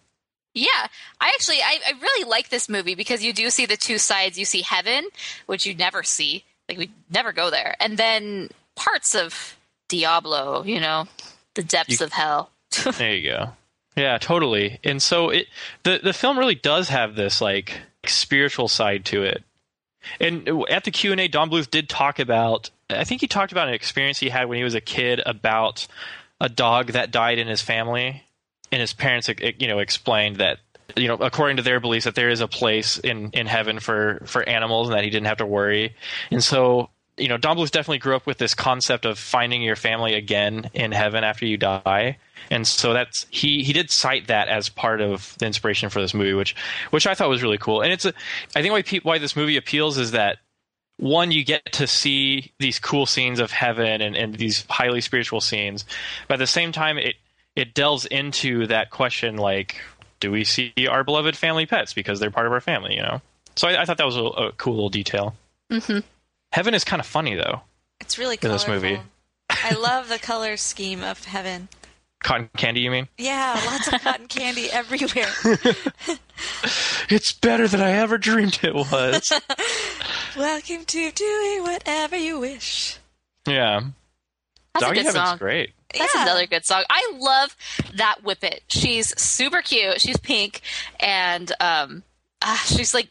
Yeah, 0.53 0.87
I 1.21 1.29
actually 1.35 1.57
I, 1.57 1.79
I 1.87 1.91
really 2.01 2.29
like 2.29 2.49
this 2.49 2.69
movie 2.69 2.95
because 2.95 3.23
you 3.23 3.33
do 3.33 3.49
see 3.49 3.65
the 3.65 3.77
two 3.77 3.97
sides. 3.97 4.37
You 4.39 4.45
see 4.45 4.61
heaven, 4.61 5.05
which 5.45 5.65
you 5.65 5.75
never 5.75 6.01
see, 6.03 6.43
like 6.67 6.77
we 6.77 6.91
never 7.11 7.31
go 7.33 7.49
there, 7.49 7.75
and 7.79 7.97
then 7.97 8.49
parts 8.75 9.15
of 9.15 9.57
Diablo. 9.89 10.63
You 10.63 10.79
know, 10.79 11.07
the 11.55 11.63
depths 11.63 11.99
You- 11.99 12.05
of 12.05 12.13
hell. 12.13 12.51
There 12.97 13.15
you 13.15 13.29
go. 13.31 13.49
Yeah, 13.95 14.17
totally. 14.17 14.79
And 14.83 15.01
so 15.01 15.29
it 15.29 15.47
the 15.83 15.99
the 16.01 16.13
film 16.13 16.37
really 16.39 16.55
does 16.55 16.89
have 16.89 17.15
this 17.15 17.41
like 17.41 17.81
spiritual 18.05 18.67
side 18.67 19.05
to 19.05 19.23
it. 19.23 19.43
And 20.19 20.47
at 20.69 20.85
the 20.85 20.91
Q 20.91 21.11
and 21.11 21.19
A, 21.19 21.27
Don 21.27 21.49
Bluth 21.49 21.69
did 21.69 21.89
talk 21.89 22.19
about. 22.19 22.69
I 22.89 23.03
think 23.03 23.21
he 23.21 23.27
talked 23.27 23.51
about 23.51 23.67
an 23.67 23.73
experience 23.73 24.17
he 24.19 24.29
had 24.29 24.47
when 24.47 24.57
he 24.57 24.63
was 24.63 24.73
a 24.75 24.81
kid 24.81 25.21
about 25.25 25.85
a 26.41 26.49
dog 26.49 26.93
that 26.93 27.11
died 27.11 27.37
in 27.37 27.47
his 27.47 27.61
family, 27.61 28.23
and 28.71 28.81
his 28.81 28.93
parents, 28.93 29.29
you 29.59 29.67
know, 29.67 29.79
explained 29.79 30.37
that 30.37 30.59
you 30.95 31.07
know, 31.07 31.15
according 31.15 31.57
to 31.57 31.63
their 31.63 31.79
beliefs, 31.79 32.05
that 32.05 32.15
there 32.15 32.29
is 32.29 32.41
a 32.41 32.47
place 32.47 32.97
in 32.97 33.31
in 33.31 33.47
heaven 33.47 33.79
for 33.79 34.21
for 34.25 34.47
animals, 34.47 34.89
and 34.89 34.97
that 34.97 35.03
he 35.03 35.09
didn't 35.09 35.27
have 35.27 35.37
to 35.37 35.45
worry. 35.45 35.95
And 36.31 36.43
so 36.43 36.89
you 37.19 37.27
know, 37.27 37.37
Don 37.37 37.57
Bluth 37.57 37.71
definitely 37.71 37.99
grew 37.99 38.15
up 38.15 38.25
with 38.25 38.37
this 38.37 38.55
concept 38.55 39.05
of 39.05 39.19
finding 39.19 39.61
your 39.61 39.75
family 39.75 40.13
again 40.13 40.69
in 40.73 40.91
heaven 40.91 41.23
after 41.23 41.45
you 41.45 41.57
die. 41.57 42.17
And 42.49 42.65
so 42.65 42.93
that's 42.93 43.27
he 43.29 43.63
he 43.63 43.73
did 43.73 43.91
cite 43.91 44.27
that 44.27 44.47
as 44.47 44.69
part 44.69 45.01
of 45.01 45.35
the 45.37 45.45
inspiration 45.45 45.89
for 45.89 46.01
this 46.01 46.13
movie, 46.13 46.33
which 46.33 46.55
which 46.89 47.05
I 47.05 47.13
thought 47.13 47.29
was 47.29 47.43
really 47.43 47.57
cool. 47.57 47.81
And 47.81 47.91
it's 47.91 48.05
a, 48.05 48.13
I 48.55 48.61
think 48.61 48.71
why 48.71 48.81
pe- 48.81 49.01
why 49.01 49.17
this 49.19 49.35
movie 49.35 49.57
appeals 49.57 49.97
is 49.97 50.11
that 50.11 50.37
one 50.99 51.31
you 51.31 51.43
get 51.45 51.71
to 51.73 51.87
see 51.87 52.51
these 52.59 52.77
cool 52.77 53.05
scenes 53.05 53.39
of 53.39 53.51
heaven 53.51 54.01
and, 54.01 54.15
and 54.15 54.35
these 54.35 54.65
highly 54.69 55.01
spiritual 55.01 55.39
scenes, 55.41 55.85
but 56.27 56.35
at 56.35 56.39
the 56.39 56.47
same 56.47 56.71
time 56.71 56.97
it 56.97 57.15
it 57.55 57.73
delves 57.73 58.05
into 58.05 58.67
that 58.67 58.89
question 58.89 59.37
like 59.37 59.81
do 60.19 60.31
we 60.31 60.43
see 60.43 60.73
our 60.89 61.03
beloved 61.03 61.35
family 61.35 61.65
pets 61.65 61.93
because 61.93 62.19
they're 62.19 62.31
part 62.31 62.45
of 62.45 62.51
our 62.51 62.61
family, 62.61 62.95
you 62.95 63.01
know? 63.01 63.21
So 63.55 63.67
I, 63.69 63.81
I 63.81 63.85
thought 63.85 63.97
that 63.97 64.05
was 64.05 64.17
a, 64.17 64.23
a 64.23 64.51
cool 64.53 64.73
little 64.73 64.89
detail. 64.89 65.35
Mhm. 65.71 66.03
Heaven 66.51 66.73
is 66.73 66.83
kind 66.83 66.99
of 66.99 67.05
funny 67.05 67.35
though. 67.35 67.61
It's 68.01 68.17
really 68.17 68.37
In 68.41 68.51
this 68.51 68.67
movie. 68.67 68.99
I 69.49 69.73
love 69.73 70.09
the 70.09 70.19
color 70.19 70.57
scheme 70.57 71.03
of 71.03 71.23
heaven. 71.25 71.69
Cotton 72.21 72.49
candy, 72.57 72.81
you 72.81 72.91
mean? 72.91 73.07
Yeah, 73.17 73.59
lots 73.65 73.87
of 73.91 74.01
cotton 74.01 74.27
candy 74.27 74.69
everywhere. 74.71 75.29
It's 77.09 77.33
better 77.33 77.67
than 77.67 77.81
I 77.81 77.91
ever 77.93 78.17
dreamed 78.17 78.59
it 78.61 78.73
was. 78.75 79.31
Welcome 80.37 80.85
to 80.85 81.11
doing 81.11 81.63
whatever 81.63 82.15
you 82.15 82.39
wish. 82.39 82.97
yeah. 83.47 83.81
That's 84.73 84.85
Doggy 84.85 84.99
a 84.99 85.03
good 85.03 85.07
Heaven's 85.07 85.29
song. 85.29 85.37
great. 85.39 85.73
That's 85.97 86.13
Yeah. 86.13 86.21
another 86.23 86.45
good 86.45 86.65
song. 86.65 86.83
I 86.89 87.11
love 87.17 87.55
that 87.95 88.17
Whippet. 88.23 88.59
She's 88.69 89.19
super 89.19 89.61
cute. 89.63 89.99
She's 89.99 90.17
pink, 90.17 90.61
and 90.99 91.51
um, 91.59 92.03
ah, 92.43 92.63
she's 92.67 92.93
like 92.93 93.09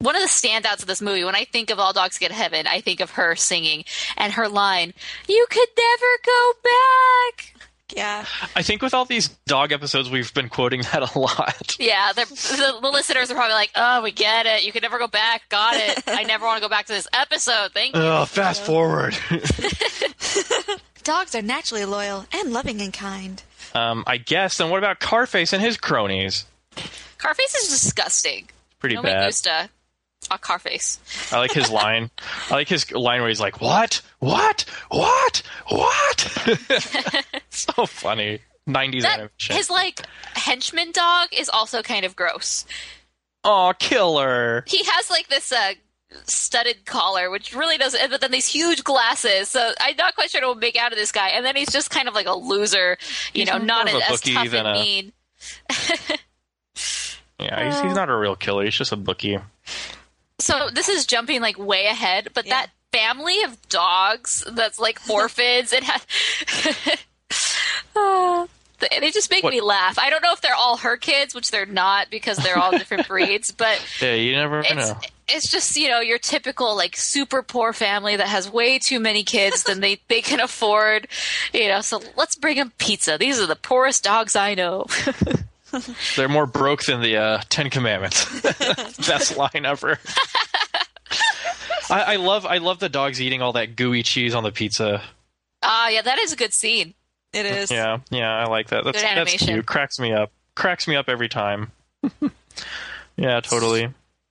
one 0.00 0.16
of 0.16 0.22
the 0.22 0.28
standouts 0.28 0.80
of 0.82 0.86
this 0.86 1.00
movie. 1.00 1.22
When 1.24 1.36
I 1.36 1.44
think 1.44 1.70
of 1.70 1.78
All 1.78 1.92
Dogs 1.92 2.18
Get 2.18 2.32
Heaven, 2.32 2.66
I 2.66 2.80
think 2.80 2.98
of 3.00 3.12
her 3.12 3.36
singing 3.36 3.84
and 4.16 4.32
her 4.32 4.48
line, 4.48 4.92
"You 5.28 5.46
could 5.48 5.68
never 5.78 6.18
go 6.26 6.52
back." 6.64 7.54
Yeah. 7.96 8.24
I 8.56 8.62
think 8.62 8.82
with 8.82 8.94
all 8.94 9.04
these 9.04 9.28
dog 9.46 9.72
episodes, 9.72 10.10
we've 10.10 10.32
been 10.34 10.48
quoting 10.48 10.82
that 10.92 11.14
a 11.14 11.18
lot. 11.18 11.76
Yeah, 11.78 12.12
the, 12.12 12.78
the 12.82 12.88
listeners 12.90 13.30
are 13.30 13.34
probably 13.34 13.54
like, 13.54 13.70
"Oh, 13.74 14.02
we 14.02 14.12
get 14.12 14.46
it. 14.46 14.64
You 14.64 14.72
can 14.72 14.82
never 14.82 14.98
go 14.98 15.06
back. 15.08 15.48
Got 15.48 15.76
it. 15.76 16.02
I 16.06 16.22
never 16.24 16.44
want 16.46 16.58
to 16.58 16.62
go 16.62 16.68
back 16.68 16.86
to 16.86 16.92
this 16.92 17.08
episode. 17.12 17.72
Thank 17.72 17.96
you." 17.96 18.02
Oh, 18.02 18.24
fast 18.26 18.62
forward. 18.62 19.16
Dogs 21.02 21.34
are 21.34 21.42
naturally 21.42 21.84
loyal 21.84 22.26
and 22.32 22.52
loving 22.52 22.80
and 22.80 22.92
kind. 22.92 23.42
um, 23.74 24.04
I 24.06 24.18
guess. 24.18 24.58
Then 24.58 24.70
what 24.70 24.78
about 24.78 25.00
Carface 25.00 25.52
and 25.52 25.62
his 25.62 25.76
cronies? 25.76 26.44
Carface 27.18 27.56
is 27.62 27.68
disgusting. 27.68 28.48
Pretty 28.78 28.94
no 28.96 29.02
me 29.02 29.10
bad. 29.10 29.26
gusta 29.28 29.70
a 30.30 30.38
Carface. 30.38 30.98
I 31.32 31.38
like 31.38 31.52
his 31.52 31.70
line. 31.70 32.10
I 32.50 32.54
like 32.54 32.68
his 32.68 32.90
line 32.92 33.20
where 33.20 33.28
he's 33.28 33.40
like, 33.40 33.60
"What? 33.60 34.02
What? 34.18 34.64
What? 34.90 35.42
What?" 35.68 36.20
so 37.50 37.86
funny. 37.86 38.40
'90s 38.68 39.04
animation. 39.04 39.56
his 39.56 39.70
like 39.70 40.02
henchman 40.34 40.92
dog 40.92 41.28
is 41.32 41.48
also 41.48 41.82
kind 41.82 42.04
of 42.04 42.14
gross. 42.16 42.66
Aw, 43.44 43.72
killer. 43.74 44.64
He 44.66 44.84
has 44.84 45.08
like 45.10 45.28
this 45.28 45.50
uh, 45.50 45.72
studded 46.26 46.84
collar, 46.84 47.30
which 47.30 47.54
really 47.54 47.78
doesn't. 47.78 48.10
But 48.10 48.20
then 48.20 48.30
these 48.30 48.46
huge 48.46 48.84
glasses. 48.84 49.48
So 49.48 49.72
I'm 49.80 49.96
not 49.96 50.14
quite 50.14 50.30
sure 50.30 50.46
what 50.46 50.54
to 50.54 50.60
make 50.60 50.76
out 50.76 50.92
of 50.92 50.98
this 50.98 51.12
guy. 51.12 51.28
And 51.30 51.44
then 51.46 51.56
he's 51.56 51.72
just 51.72 51.90
kind 51.90 52.06
of 52.08 52.14
like 52.14 52.26
a 52.26 52.34
loser. 52.34 52.98
You 53.32 53.40
He's 53.44 53.48
know, 53.48 53.58
not 53.58 53.88
as 53.88 54.08
bookie 54.10 54.34
tough 54.34 54.52
and 54.52 54.68
a- 54.68 54.72
mean. 54.74 55.12
Yeah, 57.42 57.64
he's, 57.64 57.80
he's 57.80 57.94
not 57.94 58.10
a 58.10 58.16
real 58.16 58.36
killer. 58.36 58.64
He's 58.64 58.74
just 58.74 58.92
a 58.92 58.96
bookie. 58.96 59.38
So 60.40 60.68
this 60.72 60.88
is 60.88 61.06
jumping 61.06 61.40
like 61.40 61.58
way 61.58 61.86
ahead, 61.86 62.28
but 62.34 62.46
that 62.46 62.68
family 62.92 63.42
of 63.44 63.60
dogs 63.68 64.44
that's 64.50 64.78
like 64.80 64.98
orphans, 65.08 65.72
it 65.72 65.84
has. 65.84 66.96
Oh, 67.96 68.48
they 68.78 68.88
they 69.00 69.10
just 69.10 69.30
make 69.30 69.42
What- 69.44 69.52
me 69.52 69.60
laugh. 69.60 69.98
I 69.98 70.10
don't 70.10 70.22
know 70.22 70.32
if 70.32 70.40
they're 70.40 70.54
all 70.54 70.78
her 70.78 70.96
kids, 70.96 71.34
which 71.34 71.50
they're 71.50 71.66
not 71.66 72.08
because 72.10 72.36
they're 72.38 72.56
all 72.58 72.70
different 72.70 73.06
breeds, 73.08 73.50
but 73.50 73.84
Yeah, 74.00 74.14
you 74.14 74.32
never 74.34 74.60
it's 74.60 74.74
know. 74.74 74.96
it's 75.28 75.50
just 75.50 75.76
you 75.76 75.88
know 75.88 76.00
your 76.00 76.18
typical 76.18 76.76
like 76.76 76.96
super 76.96 77.42
poor 77.42 77.72
family 77.72 78.16
that 78.16 78.28
has 78.28 78.50
way 78.50 78.78
too 78.78 79.00
many 79.00 79.22
kids 79.24 79.64
than 79.64 79.80
they 79.80 80.00
they 80.08 80.22
can 80.22 80.40
afford 80.40 81.08
you 81.52 81.68
know 81.68 81.80
so 81.80 82.00
let's 82.16 82.36
bring 82.36 82.56
them 82.56 82.72
pizza 82.78 83.16
these 83.18 83.38
are 83.40 83.46
the 83.46 83.56
poorest 83.56 84.02
dogs 84.04 84.34
i 84.36 84.54
know 84.54 84.86
They're 86.16 86.28
more 86.28 86.46
broke 86.46 86.84
than 86.84 87.00
the 87.00 87.16
uh, 87.16 87.40
Ten 87.48 87.70
Commandments. 87.70 88.40
Best 89.08 89.36
line 89.36 89.64
ever. 89.64 89.98
I, 91.90 92.02
I 92.12 92.16
love 92.16 92.46
I 92.46 92.58
love 92.58 92.78
the 92.78 92.88
dogs 92.88 93.20
eating 93.20 93.42
all 93.42 93.52
that 93.54 93.74
gooey 93.76 94.02
cheese 94.02 94.34
on 94.34 94.42
the 94.44 94.52
pizza. 94.52 95.02
ah 95.62 95.88
yeah 95.88 96.02
that 96.02 96.18
is 96.18 96.32
a 96.32 96.36
good 96.36 96.52
scene 96.54 96.94
It 97.32 97.46
is. 97.46 97.70
Yeah, 97.70 97.98
yeah, 98.10 98.30
I 98.32 98.44
like 98.46 98.68
that. 98.68 98.84
That's 98.84 98.98
Good 98.98 99.04
that's 99.06 99.16
animation. 99.16 99.48
cute. 99.48 99.66
Cracks 99.66 99.98
me 99.98 100.12
up. 100.12 100.30
Cracks 100.54 100.86
me 100.86 100.94
up 100.96 101.08
every 101.08 101.28
time. 101.28 101.72
yeah, 103.16 103.40
totally. 103.40 103.88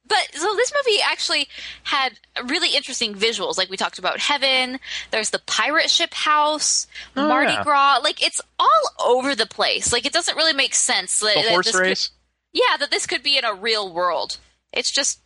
But 0.10 0.18
so 0.34 0.54
this 0.56 0.74
movie 0.76 1.00
actually 1.02 1.48
had 1.84 2.20
really 2.46 2.76
interesting 2.76 3.16
visuals 3.16 3.58
like 3.58 3.70
we 3.70 3.78
talked 3.78 4.00
about 4.00 4.20
heaven 4.20 4.80
there's 5.12 5.30
the 5.30 5.40
pirate 5.46 5.90
ship 5.90 6.14
house 6.14 6.88
Oh, 7.16 7.28
mardi 7.28 7.54
yeah. 7.54 7.64
gras 7.64 8.00
like 8.04 8.22
it's 8.26 8.42
all 8.60 8.68
over 9.06 9.36
the 9.36 9.46
place 9.46 9.94
like 9.94 10.06
it 10.06 10.12
doesn't 10.14 10.36
really 10.36 10.54
make 10.54 10.76
sense 10.76 11.20
that, 11.20 11.36
The 11.36 11.42
that 11.44 11.50
horse 11.52 11.66
this 11.68 11.76
could- 11.76 11.82
race. 11.82 12.10
yeah 12.52 12.76
that 12.80 12.92
this 12.92 13.06
could 13.08 13.24
be 13.24 13.38
in 13.38 13.46
a 13.46 13.54
real 13.54 13.94
world 13.94 14.38
it's 14.74 14.92
just 14.92 15.22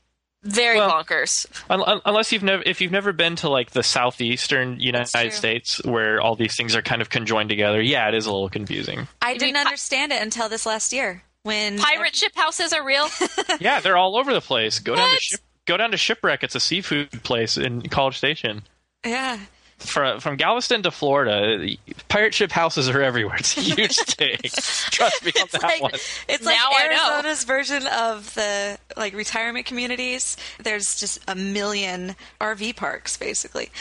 very 0.46 0.78
Well, 0.78 0.92
bonkers 1.04 1.46
Un- 1.70 1.82
un- 1.82 2.02
unless 2.06 2.34
you've 2.34 2.44
never, 2.44 2.62
if 2.66 2.82
you've 2.82 2.92
never 2.92 3.14
been 3.14 3.38
to 3.38 3.50
like 3.50 3.72
the 3.72 3.82
southeastern 3.82 4.78
United. 4.78 5.32
States, 5.32 5.82
where 5.86 6.20
all 6.20 6.36
these 6.36 6.58
things 6.58 6.76
are 6.76 6.82
kind 6.82 7.02
of 7.02 7.10
conjoined 7.10 7.48
together, 7.48 7.82
yeah, 7.82 8.10
it 8.10 8.14
is 8.14 8.26
a 8.26 8.32
little 8.32 8.50
confusing. 8.50 9.08
I 9.22 9.38
didn't 9.38 9.56
understand 9.56 10.12
it 10.12 10.22
until 10.22 10.50
this 10.50 10.66
last 10.66 10.92
year 10.92 11.24
when 11.44 11.78
pirate 11.78 12.16
ship 12.16 12.32
houses 12.36 12.74
are 12.74 12.84
real 12.86 13.08
yeah, 13.60 13.80
they're 13.80 13.98
all 13.98 14.18
over 14.18 14.34
the 14.34 14.42
place. 14.42 14.80
Go 14.80 14.96
down 14.96 15.10
to 15.10 15.20
ship, 15.20 15.40
go 15.66 15.78
down 15.78 15.92
to 15.92 15.98
shipwreck. 15.98 16.44
It's 16.44 16.56
a 16.56 16.60
seafood 16.60 17.12
place 17.24 17.58
in 17.58 17.82
College 17.84 18.18
Station. 18.18 18.64
Yeah. 19.06 19.40
From 19.80 20.22
from 20.22 20.38
Galveston 20.38 20.84
to 20.84 20.92
Florida, 20.92 21.76
pirate 22.08 22.34
ship 22.34 22.52
houses 22.52 22.88
are 22.90 23.02
everywhere. 23.02 23.36
It's 23.38 23.58
a 23.58 23.62
huge 23.62 23.96
thing. 23.98 24.38
Trust 24.44 25.26
me 25.26 25.32
on 25.36 25.44
It's 25.44 25.52
that 25.52 25.64
like 25.64 25.82
one. 25.82 25.92
it's 26.30 26.46
like 26.46 26.56
Now 26.56 26.70
Arizona's 26.80 27.44
version 27.44 27.86
of 27.88 28.34
the 28.36 28.78
like 28.96 29.14
retirement 29.14 29.66
communities. 29.66 30.38
There's 30.64 30.98
just 30.98 31.20
a 31.28 31.36
million 31.36 32.16
RV 32.40 32.78
parks 32.78 33.18
basically, 33.18 33.72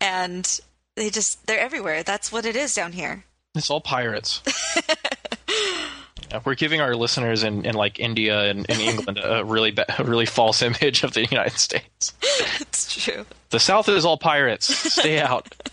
and 0.00 0.60
they 0.94 1.10
just 1.10 1.44
they're 1.48 1.58
everywhere. 1.58 2.04
That's 2.04 2.30
what 2.30 2.46
it 2.46 2.54
is 2.54 2.72
down 2.74 2.92
here. 2.92 3.24
It's 3.56 3.68
all 3.70 3.80
pirates. 3.80 4.42
We're 6.44 6.54
giving 6.54 6.80
our 6.80 6.94
listeners 6.94 7.42
in, 7.42 7.64
in 7.64 7.74
like 7.74 7.98
India 7.98 8.50
and 8.50 8.66
in 8.66 8.80
England 8.80 9.20
a 9.22 9.44
really 9.44 9.70
ba- 9.70 9.86
a 9.98 10.04
really 10.04 10.26
false 10.26 10.62
image 10.68 11.02
of 11.02 11.12
the 11.14 11.26
United 11.26 11.58
States. 11.58 12.14
It's 12.60 13.02
true. 13.04 13.24
The 13.50 13.60
South 13.60 13.88
is 13.88 14.04
all 14.04 14.18
pirates. 14.18 14.66
Stay 14.92 15.20
out. 15.20 15.54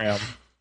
Um, 0.00 0.18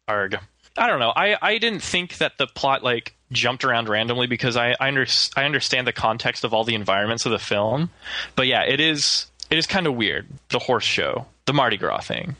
arg. 0.08 0.40
I 0.78 0.88
don't 0.88 1.00
know. 1.00 1.12
I, 1.14 1.36
I 1.42 1.58
didn't 1.58 1.82
think 1.82 2.18
that 2.20 2.38
the 2.38 2.48
plot 2.48 2.84
like 2.84 3.14
jumped 3.32 3.64
around 3.66 3.90
randomly 3.90 4.28
because 4.28 4.56
I 4.56 4.76
I, 4.80 4.88
under, 4.88 5.06
I 5.36 5.44
understand 5.44 5.86
the 5.88 5.92
context 5.92 6.44
of 6.44 6.54
all 6.54 6.64
the 6.64 6.76
environments 6.76 7.26
of 7.26 7.32
the 7.32 7.40
film, 7.40 7.90
but 8.36 8.48
yeah, 8.48 8.64
it 8.64 8.80
is 8.80 9.28
it 9.50 9.58
is 9.58 9.68
kind 9.68 9.86
of 9.88 9.96
weird. 9.96 10.28
The 10.50 10.60
horse 10.60 10.86
show, 10.86 11.26
the 11.46 11.54
Mardi 11.54 11.78
Gras 11.78 12.02
thing. 12.02 12.36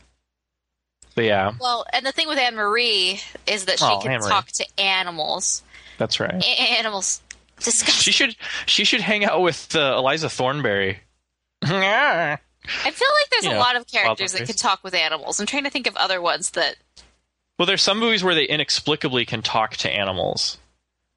But 1.14 1.24
yeah, 1.24 1.52
Well, 1.60 1.86
and 1.92 2.04
the 2.04 2.12
thing 2.12 2.26
with 2.28 2.38
Anne 2.38 2.56
Marie 2.56 3.20
is 3.46 3.66
that 3.66 3.78
she 3.78 3.84
Oh, 3.84 3.98
can 4.00 4.10
Anne-Marie. 4.12 4.28
talk 4.30 4.48
to 4.48 4.66
animals. 4.78 5.62
that's 5.98 6.18
right. 6.18 6.42
A- 6.44 6.78
animals. 6.78 7.20
Disgusting. 7.60 8.02
She 8.02 8.10
should 8.12 8.36
she 8.66 8.84
should 8.84 9.00
hang 9.00 9.24
out 9.24 9.40
with 9.40 9.76
uh, 9.76 9.94
Eliza 9.96 10.28
Thornberry. 10.28 10.98
I 11.62 12.38
feel 12.90 13.08
like 13.08 13.30
there's 13.30 13.44
You 13.44 13.50
a 13.50 13.54
know, 13.54 13.60
lot 13.60 13.76
of 13.76 13.86
characters 13.86 14.32
that 14.32 14.42
wildfires. 14.42 14.46
can 14.46 14.56
talk 14.56 14.84
with 14.84 14.94
animals. 14.94 15.38
I'm 15.40 15.46
trying 15.46 15.64
to 15.64 15.70
think 15.70 15.86
of 15.86 15.96
other 15.96 16.20
ones 16.20 16.50
that. 16.50 16.76
Well, 17.58 17.66
there's 17.66 17.82
some 17.82 17.98
movies 18.00 18.24
where 18.24 18.34
they 18.34 18.44
inexplicably 18.44 19.24
can 19.24 19.40
talk 19.42 19.76
to 19.78 19.90
animals, 19.90 20.58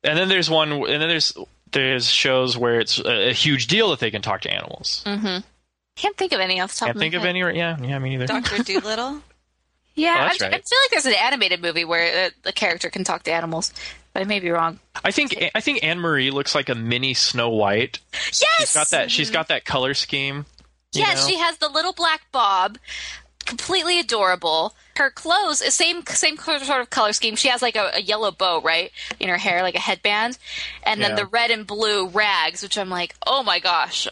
and 0.04 0.18
then 0.18 0.30
there's 0.30 0.50
one, 0.50 0.72
and 0.72 1.02
then 1.02 1.10
there's 1.10 1.34
there's 1.72 2.08
shows 2.08 2.56
where 2.58 2.80
it's 2.80 3.00
a, 3.00 3.30
a 3.30 3.34
huge 3.34 3.68
deal 3.68 3.90
that 3.90 4.00
they 4.00 4.12
can 4.12 4.22
talk 4.22 4.42
to 4.42 4.52
animals. 4.52 5.04
Mm-hmm. 5.06 5.40
Can't 5.96 6.16
think 6.18 6.32
of 6.34 6.40
any 6.40 6.60
off 6.62 6.72
the 6.74 6.80
top 6.80 6.90
of. 6.90 6.94
Can't 6.94 6.98
of 6.98 7.00
think 7.02 7.14
my 7.16 7.20
of 7.22 7.26
any. 7.26 7.42
right- 7.44 7.56
Yeah, 7.56 7.78
yeah, 7.82 7.98
me 7.98 8.10
neither. 8.12 8.28
Doctor 8.28 8.62
Dolittle. 8.64 9.22
Yeah, 9.98 10.14
Oh, 10.16 10.22
I'm- 10.22 10.54
I, 10.54 10.58
feel 10.60 10.80
like 10.84 10.92
there's 10.92 11.08
an 11.08 11.16
animated 11.16 11.60
movie 11.60 11.84
where 11.84 12.28
uh, 12.28 12.30
the 12.44 12.54
character 12.54 12.90
can 12.92 13.04
talk 13.04 13.24
to 13.24 13.32
animals, 13.32 13.74
but 14.14 14.22
I 14.22 14.26
may 14.26 14.40
be 14.40 14.52
wrong. 14.52 14.80
I 15.04 15.10
think 15.10 15.36
I 15.56 15.60
think 15.60 15.84
Anne 15.84 16.00
Marie 16.00 16.30
looks 16.30 16.54
like 16.54 16.70
a 16.70 16.76
mini 16.76 17.16
Snow 17.16 17.50
White. 17.50 18.00
Yes, 18.14 18.56
She's 18.60 18.74
got 18.76 18.90
that. 18.92 19.10
She's 19.12 19.32
got 19.32 19.48
that 19.48 19.66
color 19.66 19.96
scheme. 19.96 20.46
Yes, 20.94 21.24
know? 21.24 21.30
she 21.32 21.38
has 21.40 21.58
the 21.58 21.68
little 21.68 21.94
black 21.94 22.22
bob, 22.32 22.78
completely 23.46 24.00
adorable. 24.00 24.76
Her 24.98 25.10
clothes 25.10 25.62
is 25.62 25.74
same 25.74 26.06
same 26.08 26.38
sort 26.38 26.62
of 26.82 26.90
color 26.90 27.14
scheme. 27.14 27.36
She 27.36 27.48
has 27.50 27.62
like 27.62 27.76
a, 27.76 27.92
a 27.96 28.02
yellow 28.02 28.32
bow 28.32 28.62
right 28.62 28.92
in 29.20 29.30
her 29.30 29.38
hair, 29.38 29.62
like 29.62 29.76
a 29.76 29.80
headband, 29.80 30.38
and 30.84 31.02
then 31.02 31.12
Yeah. 31.12 31.16
the 31.18 31.26
red 31.26 31.52
and 31.52 31.66
blue 31.66 32.08
rags, 32.10 32.62
which 32.62 32.78
I'm 32.78 32.90
like, 32.90 33.16
oh 33.26 33.44
my 33.44 33.60
gosh, 33.60 34.08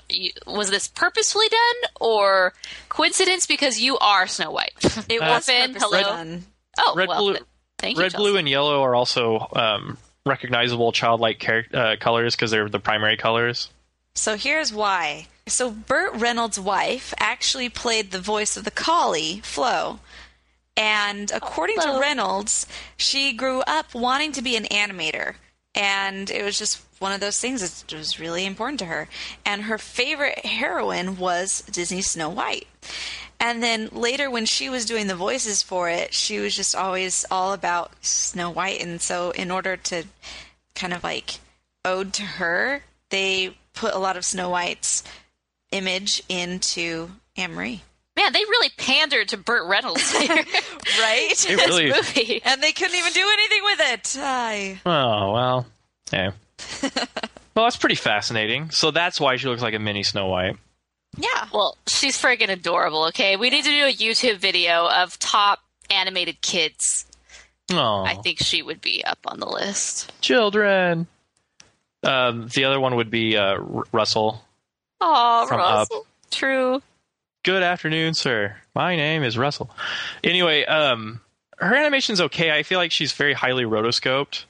was 0.48 0.70
this 0.70 0.88
purposefully 0.88 1.48
done 1.50 1.92
or 2.00 2.54
coincidence? 2.90 3.46
Because 3.46 3.80
you 3.80 3.98
are 4.00 4.28
Snow 4.28 4.52
White. 4.52 4.74
It 5.10 5.22
Uh, 5.22 5.26
was 5.28 5.50
Orphan, 5.50 5.76
hello. 5.76 6.02
done. 6.02 6.46
Oh, 6.80 6.94
Red, 6.96 7.08
well, 7.08 7.20
blue, 7.20 7.38
thank 7.78 7.98
you. 7.98 8.04
red, 8.04 8.12
Chelsea. 8.12 8.24
blue, 8.24 8.38
and 8.38 8.50
yellow 8.50 8.82
are 8.84 8.96
also 8.96 9.48
um, 9.56 9.98
recognizable 10.26 10.92
childlike 10.92 11.40
char- 11.40 11.66
uh, 11.74 11.96
colors 12.00 12.36
because 12.36 12.52
they're 12.52 12.68
the 12.70 12.80
primary 12.80 13.18
colors. 13.18 13.70
So 14.16 14.36
here's 14.38 14.74
why. 14.74 15.28
So 15.48 15.70
Burt 15.70 16.16
Reynolds' 16.16 16.60
wife 16.60 17.14
actually 17.20 17.70
played 17.70 18.12
the 18.12 18.20
voice 18.20 18.58
of 18.58 18.64
the 18.64 18.72
collie, 18.72 19.42
Flo. 19.44 20.00
And 20.78 21.32
according 21.32 21.80
to 21.80 22.00
Reynolds, 22.00 22.68
she 22.98 23.34
grew 23.34 23.62
up 23.62 23.94
wanting 23.94 24.32
to 24.34 24.42
be 24.42 24.56
an 24.56 24.66
animator. 24.66 25.36
And 25.74 26.30
it 26.30 26.44
was 26.44 26.58
just 26.58 26.82
one 27.00 27.12
of 27.12 27.20
those 27.20 27.40
things 27.40 27.62
that 27.62 27.94
was 27.96 28.20
really 28.20 28.46
important 28.46 28.80
to 28.80 28.86
her. 28.86 29.08
And 29.46 29.64
her 29.64 29.78
favorite 29.78 30.46
heroine 30.46 31.18
was 31.18 31.62
Disney's 31.62 32.08
Snow 32.08 32.30
White. 32.30 32.68
And 33.40 33.62
then 33.62 33.90
later, 33.92 34.30
when 34.30 34.46
she 34.46 34.70
was 34.70 34.86
doing 34.86 35.08
the 35.08 35.16
voices 35.16 35.62
for 35.62 35.90
it, 35.90 36.14
she 36.14 36.40
was 36.40 36.56
just 36.56 36.76
always 36.76 37.26
all 37.30 37.54
about 37.54 38.06
Snow 38.06 38.50
White. 38.50 38.82
And 38.82 39.02
so, 39.02 39.32
in 39.32 39.52
order 39.52 39.76
to 39.76 40.04
kind 40.74 40.94
of 40.94 41.04
like 41.04 41.40
ode 41.84 42.14
to 42.14 42.24
her, 42.24 42.82
they 43.10 43.58
put 43.74 43.94
a 43.94 44.00
lot 44.00 44.18
of 44.18 44.26
Snow 44.26 44.50
White's 44.50 45.04
image 45.72 46.24
into 46.30 47.12
Anne 47.36 47.54
Marie. 47.54 47.84
Man, 48.18 48.32
they 48.34 48.39
really 48.39 48.70
pandered 48.78 49.30
to 49.30 49.38
Burt 49.38 49.68
Reynolds 49.68 50.09
here. 50.18 50.43
Right? 50.99 51.34
It 51.49 51.57
really. 51.68 51.91
movie. 51.91 52.41
and 52.45 52.61
they 52.63 52.72
couldn't 52.72 52.95
even 52.95 53.11
do 53.11 53.28
anything 53.34 53.59
with 53.63 53.80
it. 53.82 54.18
Aye. 54.22 54.80
Oh 54.86 55.32
well. 55.34 55.66
Yeah. 56.13 56.32
well, 56.84 57.66
that's 57.66 57.76
pretty 57.76 57.95
fascinating. 57.95 58.70
So 58.70 58.91
that's 58.91 59.20
why 59.20 59.36
she 59.36 59.47
looks 59.47 59.61
like 59.61 59.74
a 59.74 59.80
mini 59.80 60.03
Snow 60.03 60.28
White. 60.28 60.55
Yeah. 61.18 61.47
Well, 61.53 61.78
she's 61.88 62.22
friggin' 62.22 62.49
adorable, 62.49 63.05
okay? 63.07 63.36
We 63.36 63.49
need 63.49 63.66
to 63.66 63.72
do 63.72 63.86
a 63.86 63.91
YouTube 63.93 64.38
video 64.38 64.88
of 64.88 65.18
top 65.20 65.59
animated 65.89 66.39
kids. 66.41 67.05
Oh, 67.74 68.03
I 68.05 68.16
think 68.16 68.39
she 68.39 68.61
would 68.61 68.80
be 68.80 69.03
up 69.03 69.20
on 69.26 69.39
the 69.39 69.47
list. 69.47 70.13
children. 70.22 71.07
Um, 72.03 72.47
the 72.53 72.66
other 72.66 72.80
one 72.80 72.95
would 72.97 73.09
be 73.09 73.36
uh, 73.36 73.41
R- 73.57 73.84
Russell. 73.91 74.43
Oh, 75.01 75.45
From 75.47 75.59
Russell. 75.59 76.05
True. 76.32 76.82
Good 77.46 77.62
afternoon, 77.62 78.16
sir. 78.16 78.56
My 78.74 78.96
name 78.96 79.22
is 79.22 79.38
Russell. 79.38 79.70
Anyway, 80.24 80.66
um, 80.66 81.22
her 81.60 81.76
animation's 81.76 82.20
okay. 82.20 82.52
I 82.52 82.64
feel 82.64 82.80
like 82.80 82.91
she's 82.91 83.12
very 83.12 83.34
highly 83.34 83.66
rotoscoped, 83.66 84.46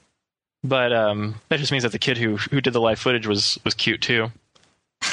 but 0.64 0.94
um, 0.94 1.34
that 1.50 1.58
just 1.60 1.72
means 1.72 1.82
that 1.82 1.92
the 1.92 1.98
kid 1.98 2.16
who 2.16 2.38
who 2.38 2.62
did 2.62 2.72
the 2.72 2.80
live 2.80 2.98
footage 2.98 3.26
was 3.26 3.58
was 3.64 3.74
cute 3.74 4.00
too. 4.00 4.32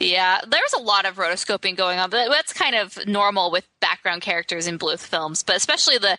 Yeah, 0.00 0.40
there's 0.46 0.72
a 0.74 0.80
lot 0.80 1.06
of 1.06 1.16
rotoscoping 1.16 1.76
going 1.76 1.98
on, 1.98 2.08
but 2.08 2.28
that's 2.28 2.52
kind 2.52 2.76
of 2.76 3.04
normal 3.08 3.50
with 3.50 3.66
background 3.80 4.22
characters 4.22 4.68
in 4.68 4.78
Bluth 4.78 5.00
films. 5.00 5.42
But 5.42 5.56
especially 5.56 5.98
the, 5.98 6.16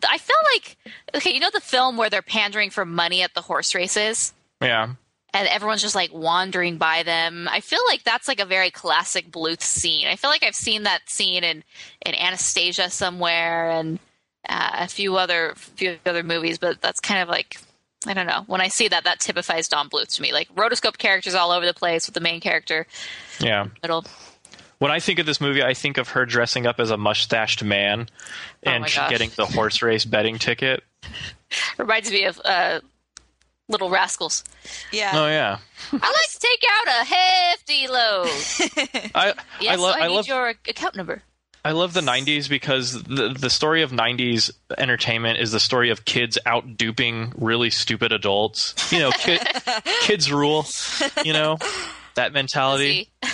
the 0.00 0.10
I 0.10 0.18
feel 0.18 0.36
like 0.52 0.76
okay, 1.14 1.32
you 1.32 1.38
know 1.38 1.50
the 1.52 1.60
film 1.60 1.96
where 1.96 2.10
they're 2.10 2.22
pandering 2.22 2.70
for 2.70 2.84
money 2.84 3.22
at 3.22 3.34
the 3.34 3.42
horse 3.42 3.72
races, 3.72 4.32
Yeah, 4.60 4.94
and 5.32 5.48
everyone's 5.48 5.82
just 5.82 5.94
like 5.94 6.12
wandering 6.12 6.76
by 6.76 7.02
them. 7.02 7.48
I 7.50 7.60
feel 7.60 7.80
like 7.88 8.02
that's 8.02 8.28
like 8.28 8.40
a 8.40 8.44
very 8.44 8.70
classic 8.70 9.30
Bluth 9.30 9.62
scene. 9.62 10.06
I 10.06 10.16
feel 10.16 10.30
like 10.30 10.42
I've 10.42 10.54
seen 10.54 10.84
that 10.84 11.08
scene 11.08 11.44
in 11.44 11.62
in 12.04 12.14
Anastasia 12.14 12.90
somewhere 12.90 13.70
and 13.70 13.98
uh, 14.48 14.70
a 14.80 14.88
few 14.88 15.16
other 15.16 15.54
few 15.56 15.98
other 16.06 16.22
movies, 16.22 16.58
but 16.58 16.80
that's 16.80 17.00
kind 17.00 17.22
of 17.22 17.28
like. 17.28 17.58
I 18.06 18.14
don't 18.14 18.26
know. 18.26 18.44
When 18.46 18.62
I 18.62 18.68
see 18.68 18.88
that, 18.88 19.04
that 19.04 19.20
typifies 19.20 19.68
Don 19.68 19.90
Bluth 19.90 20.14
to 20.14 20.22
me. 20.22 20.32
Like 20.32 20.48
rotoscope 20.54 20.96
characters 20.96 21.34
all 21.34 21.50
over 21.50 21.66
the 21.66 21.74
place 21.74 22.06
with 22.06 22.14
the 22.14 22.20
main 22.22 22.40
character 22.40 22.86
yeah. 23.40 23.66
middle. 23.82 24.06
When 24.78 24.90
I 24.90 25.00
think 25.00 25.18
of 25.18 25.26
this 25.26 25.42
movie, 25.42 25.62
I 25.62 25.74
think 25.74 25.98
of 25.98 26.08
her 26.08 26.24
dressing 26.24 26.66
up 26.66 26.80
as 26.80 26.90
a 26.90 26.96
mustached 26.96 27.62
man 27.62 28.08
Oh 28.64 28.70
and 28.70 28.86
getting 29.10 29.30
the 29.36 29.44
horse 29.44 29.82
race 29.82 30.06
betting 30.06 30.38
ticket. 30.38 30.82
Reminds 31.76 32.10
me 32.10 32.24
of 32.24 32.40
uh, 32.42 32.80
Little 33.70 33.88
Rascals. 33.88 34.44
Yeah. 34.92 35.12
Oh 35.14 35.26
yeah, 35.28 35.58
I 35.92 35.96
like 35.96 36.30
to 36.30 36.38
take 36.40 36.64
out 36.70 36.86
a 36.88 37.04
hefty 37.04 37.86
load. 37.88 39.10
I 39.14 39.34
Yes, 39.60 39.72
I, 39.78 39.82
lo- 39.82 39.92
I, 39.92 40.00
I 40.00 40.08
need 40.08 40.14
love 40.14 40.26
your 40.26 40.48
account 40.48 40.96
number. 40.96 41.22
I 41.64 41.72
love 41.72 41.92
the 41.92 42.00
'90s 42.00 42.48
because 42.48 43.02
the 43.02 43.28
the 43.38 43.50
story 43.50 43.82
of 43.82 43.92
'90s 43.92 44.50
entertainment 44.76 45.38
is 45.38 45.52
the 45.52 45.60
story 45.60 45.90
of 45.90 46.04
kids 46.04 46.36
out 46.46 46.76
duping 46.76 47.32
really 47.38 47.70
stupid 47.70 48.12
adults. 48.12 48.90
You 48.92 48.98
know, 48.98 49.10
kid, 49.12 49.40
kids 50.00 50.32
rule. 50.32 50.66
You 51.24 51.32
know 51.32 51.58
that 52.16 52.32
mentality. 52.32 53.08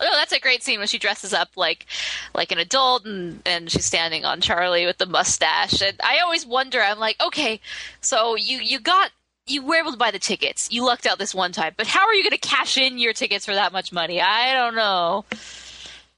Oh, 0.00 0.12
that's 0.14 0.30
a 0.32 0.38
great 0.38 0.62
scene 0.62 0.78
when 0.78 0.86
she 0.86 0.98
dresses 0.98 1.34
up 1.34 1.48
like 1.56 1.86
like 2.32 2.52
an 2.52 2.58
adult 2.58 3.04
and 3.04 3.42
and 3.44 3.68
she's 3.68 3.84
standing 3.84 4.24
on 4.24 4.40
Charlie 4.40 4.86
with 4.86 4.98
the 4.98 5.06
mustache. 5.06 5.82
And 5.82 5.96
I 6.02 6.20
always 6.20 6.46
wonder. 6.46 6.80
I'm 6.80 7.00
like, 7.00 7.16
okay, 7.20 7.60
so 8.00 8.36
you 8.36 8.58
you 8.58 8.78
got. 8.78 9.10
You 9.48 9.62
were 9.64 9.76
able 9.76 9.92
to 9.92 9.96
buy 9.96 10.10
the 10.10 10.18
tickets. 10.18 10.68
You 10.70 10.84
lucked 10.84 11.06
out 11.06 11.18
this 11.18 11.34
one 11.34 11.52
time, 11.52 11.72
but 11.76 11.86
how 11.86 12.06
are 12.06 12.14
you 12.14 12.22
going 12.22 12.38
to 12.38 12.48
cash 12.48 12.76
in 12.76 12.98
your 12.98 13.12
tickets 13.12 13.44
for 13.46 13.54
that 13.54 13.72
much 13.72 13.92
money? 13.92 14.20
I 14.20 14.54
don't 14.54 14.74
know. 14.76 15.24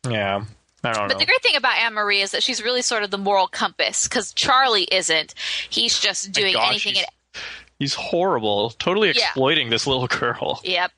Yeah, 0.09 0.45
I 0.83 0.93
don't 0.93 1.03
know. 1.03 1.09
But 1.09 1.13
know. 1.15 1.19
the 1.19 1.27
great 1.27 1.43
thing 1.43 1.57
about 1.57 1.77
Anne 1.79 1.95
Marie 1.95 2.21
is 2.23 2.31
that 2.33 2.43
she's 2.43 2.63
really 2.63 2.83
sort 2.83 3.03
of 3.03 3.11
the 3.11 3.19
moral 3.19 3.47
compass 3.47 4.09
because 4.09 4.33
Charlie 4.33 4.89
isn't. 4.91 5.35
He's 5.69 5.99
just 5.99 6.33
doing 6.33 6.55
gosh, 6.55 6.71
anything. 6.71 6.95
he's- 6.95 7.05
And, 7.07 7.43
He's 7.79 7.95
horrible, 7.95 8.71
totally 8.71 9.09
Yeah. 9.09 9.23
exploiting 9.25 9.71
this 9.71 9.87
little 9.87 10.07
girl. 10.07 10.61
yep. 10.65 10.93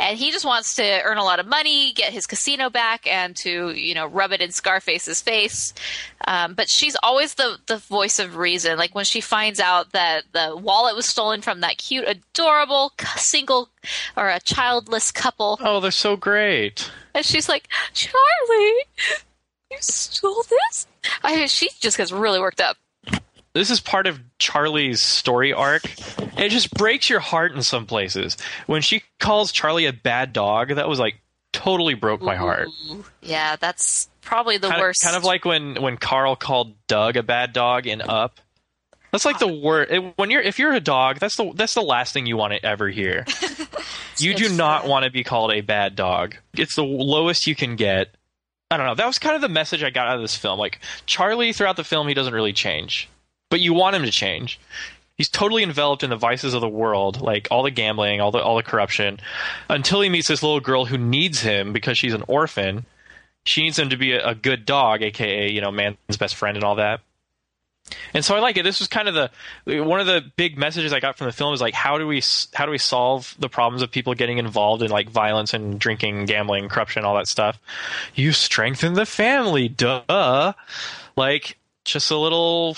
And 0.00 0.18
he 0.18 0.32
just 0.32 0.44
wants 0.44 0.74
to 0.76 1.02
earn 1.04 1.16
a 1.16 1.22
lot 1.22 1.38
of 1.38 1.46
money, 1.46 1.92
get 1.92 2.12
his 2.12 2.26
casino 2.26 2.68
back, 2.70 3.06
and 3.06 3.36
to 3.36 3.70
you 3.70 3.94
know 3.94 4.06
rub 4.06 4.32
it 4.32 4.40
in 4.40 4.50
Scarface's 4.50 5.22
face. 5.22 5.72
Um, 6.26 6.54
but 6.54 6.68
she's 6.68 6.96
always 7.04 7.34
the 7.34 7.58
the 7.68 7.76
voice 7.78 8.18
of 8.18 8.36
reason. 8.36 8.78
Like 8.78 8.96
when 8.96 9.04
she 9.04 9.20
finds 9.20 9.60
out 9.60 9.92
that 9.92 10.24
the 10.32 10.56
wallet 10.56 10.96
was 10.96 11.06
stolen 11.06 11.40
from 11.40 11.60
that 11.60 11.78
cute, 11.78 12.04
adorable 12.08 12.92
single 13.16 13.68
or 14.16 14.28
a 14.28 14.40
childless 14.40 15.12
couple, 15.12 15.56
Oh, 15.62 15.78
they're 15.78 15.92
so 15.92 16.16
great. 16.16 16.90
and 17.14 17.24
she's 17.24 17.48
like, 17.48 17.68
"Charlie, 17.94 18.84
you 19.70 19.76
stole 19.80 20.42
this." 20.50 20.88
I 21.22 21.36
mean, 21.36 21.46
she 21.46 21.68
just 21.78 21.96
gets 21.96 22.10
really 22.10 22.40
worked 22.40 22.60
up. 22.60 22.76
This 23.56 23.70
is 23.70 23.80
part 23.80 24.06
of 24.06 24.20
Charlie's 24.38 25.00
story 25.00 25.54
arc. 25.54 25.82
It 26.36 26.50
just 26.50 26.74
breaks 26.74 27.08
your 27.08 27.20
heart 27.20 27.52
in 27.52 27.62
some 27.62 27.86
places. 27.86 28.36
When 28.66 28.82
she 28.82 29.02
calls 29.18 29.50
Charlie 29.50 29.86
a 29.86 29.94
bad 29.94 30.34
dog, 30.34 30.74
that 30.74 30.86
was 30.90 30.98
like 30.98 31.14
totally 31.54 31.94
broke 31.94 32.20
my 32.20 32.36
heart. 32.36 32.68
Yeah, 33.22 33.56
that's 33.56 34.10
probably 34.20 34.58
the 34.58 34.68
kind 34.68 34.82
worst. 34.82 35.02
Of, 35.02 35.06
kind 35.06 35.16
of 35.16 35.24
like 35.24 35.46
when 35.46 35.80
when 35.80 35.96
Carl 35.96 36.36
called 36.36 36.74
Doug 36.86 37.16
a 37.16 37.22
bad 37.22 37.54
dog 37.54 37.86
in 37.86 38.02
Up. 38.02 38.40
That's 39.10 39.24
like 39.24 39.38
the 39.38 39.48
word 39.48 40.12
when 40.16 40.30
you're 40.30 40.42
if 40.42 40.58
you're 40.58 40.74
a 40.74 40.80
dog. 40.80 41.18
That's 41.18 41.36
the 41.36 41.50
that's 41.54 41.72
the 41.72 41.80
last 41.80 42.12
thing 42.12 42.26
you 42.26 42.36
want 42.36 42.52
to 42.52 42.62
ever 42.62 42.90
hear. 42.90 43.24
you 44.18 44.34
do 44.34 44.50
not 44.50 44.86
want 44.86 45.06
to 45.06 45.10
be 45.10 45.24
called 45.24 45.50
a 45.52 45.62
bad 45.62 45.96
dog. 45.96 46.36
It's 46.52 46.76
the 46.76 46.84
lowest 46.84 47.46
you 47.46 47.54
can 47.54 47.76
get. 47.76 48.14
I 48.70 48.76
don't 48.76 48.84
know. 48.84 48.96
That 48.96 49.06
was 49.06 49.18
kind 49.18 49.34
of 49.34 49.40
the 49.40 49.48
message 49.48 49.82
I 49.82 49.88
got 49.88 50.08
out 50.08 50.16
of 50.16 50.20
this 50.20 50.36
film. 50.36 50.58
Like 50.58 50.80
Charlie 51.06 51.54
throughout 51.54 51.76
the 51.76 51.84
film, 51.84 52.06
he 52.06 52.12
doesn't 52.12 52.34
really 52.34 52.52
change, 52.52 53.08
but 53.48 53.60
you 53.60 53.74
want 53.74 53.96
him 53.96 54.02
to 54.02 54.10
change. 54.10 54.60
He's 55.16 55.28
totally 55.28 55.62
enveloped 55.62 56.02
in 56.02 56.10
the 56.10 56.16
vices 56.16 56.52
of 56.52 56.60
the 56.60 56.68
world, 56.68 57.22
like 57.22 57.48
all 57.50 57.62
the 57.62 57.70
gambling, 57.70 58.20
all 58.20 58.30
the 58.30 58.42
all 58.42 58.56
the 58.56 58.62
corruption, 58.62 59.18
until 59.70 60.00
he 60.02 60.10
meets 60.10 60.28
this 60.28 60.42
little 60.42 60.60
girl 60.60 60.84
who 60.84 60.98
needs 60.98 61.40
him 61.40 61.72
because 61.72 61.96
she's 61.96 62.12
an 62.12 62.24
orphan. 62.28 62.84
She 63.44 63.62
needs 63.62 63.78
him 63.78 63.90
to 63.90 63.96
be 63.96 64.12
a, 64.12 64.28
a 64.28 64.34
good 64.34 64.66
dog, 64.66 65.02
aka 65.02 65.50
you 65.50 65.60
know 65.60 65.70
man's 65.70 65.96
best 66.18 66.34
friend 66.34 66.56
and 66.56 66.64
all 66.64 66.74
that. 66.76 67.00
And 68.14 68.24
so 68.24 68.34
I 68.34 68.40
like 68.40 68.56
it. 68.56 68.62
This 68.62 68.78
was 68.78 68.88
kind 68.88 69.08
of 69.08 69.14
the 69.14 69.82
one 69.82 70.00
of 70.00 70.06
the 70.06 70.22
big 70.36 70.58
messages 70.58 70.92
I 70.92 71.00
got 71.00 71.16
from 71.16 71.26
the 71.26 71.32
film 71.32 71.54
is 71.54 71.60
like 71.60 71.74
how 71.74 71.98
do 71.98 72.06
we 72.06 72.22
how 72.52 72.66
do 72.66 72.72
we 72.72 72.78
solve 72.78 73.34
the 73.38 73.48
problems 73.48 73.82
of 73.82 73.90
people 73.90 74.14
getting 74.14 74.38
involved 74.38 74.82
in 74.82 74.90
like 74.90 75.08
violence 75.08 75.54
and 75.54 75.78
drinking, 75.78 76.26
gambling, 76.26 76.68
corruption, 76.68 77.04
all 77.04 77.16
that 77.16 77.28
stuff. 77.28 77.58
You 78.14 78.32
strengthen 78.32 78.94
the 78.94 79.06
family, 79.06 79.68
duh. 79.68 80.52
Like 81.16 81.56
just 81.84 82.10
a 82.10 82.16
little 82.16 82.76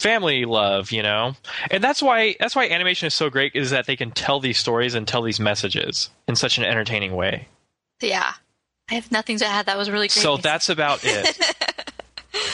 family 0.00 0.44
love, 0.44 0.92
you 0.92 1.02
know. 1.02 1.34
And 1.70 1.82
that's 1.82 2.02
why 2.02 2.36
that's 2.38 2.56
why 2.56 2.68
animation 2.68 3.06
is 3.06 3.14
so 3.14 3.30
great 3.30 3.52
is 3.54 3.70
that 3.70 3.86
they 3.86 3.96
can 3.96 4.10
tell 4.10 4.40
these 4.40 4.58
stories 4.58 4.94
and 4.94 5.06
tell 5.06 5.22
these 5.22 5.40
messages 5.40 6.10
in 6.26 6.36
such 6.36 6.58
an 6.58 6.64
entertaining 6.64 7.14
way. 7.14 7.48
yeah. 8.00 8.32
I 8.90 8.94
have 8.94 9.12
nothing 9.12 9.36
to 9.38 9.46
add. 9.46 9.66
That 9.66 9.76
was 9.76 9.90
really 9.90 10.08
great. 10.08 10.12
So 10.22 10.38
that's 10.38 10.70
about 10.70 11.00
it. 11.02 11.38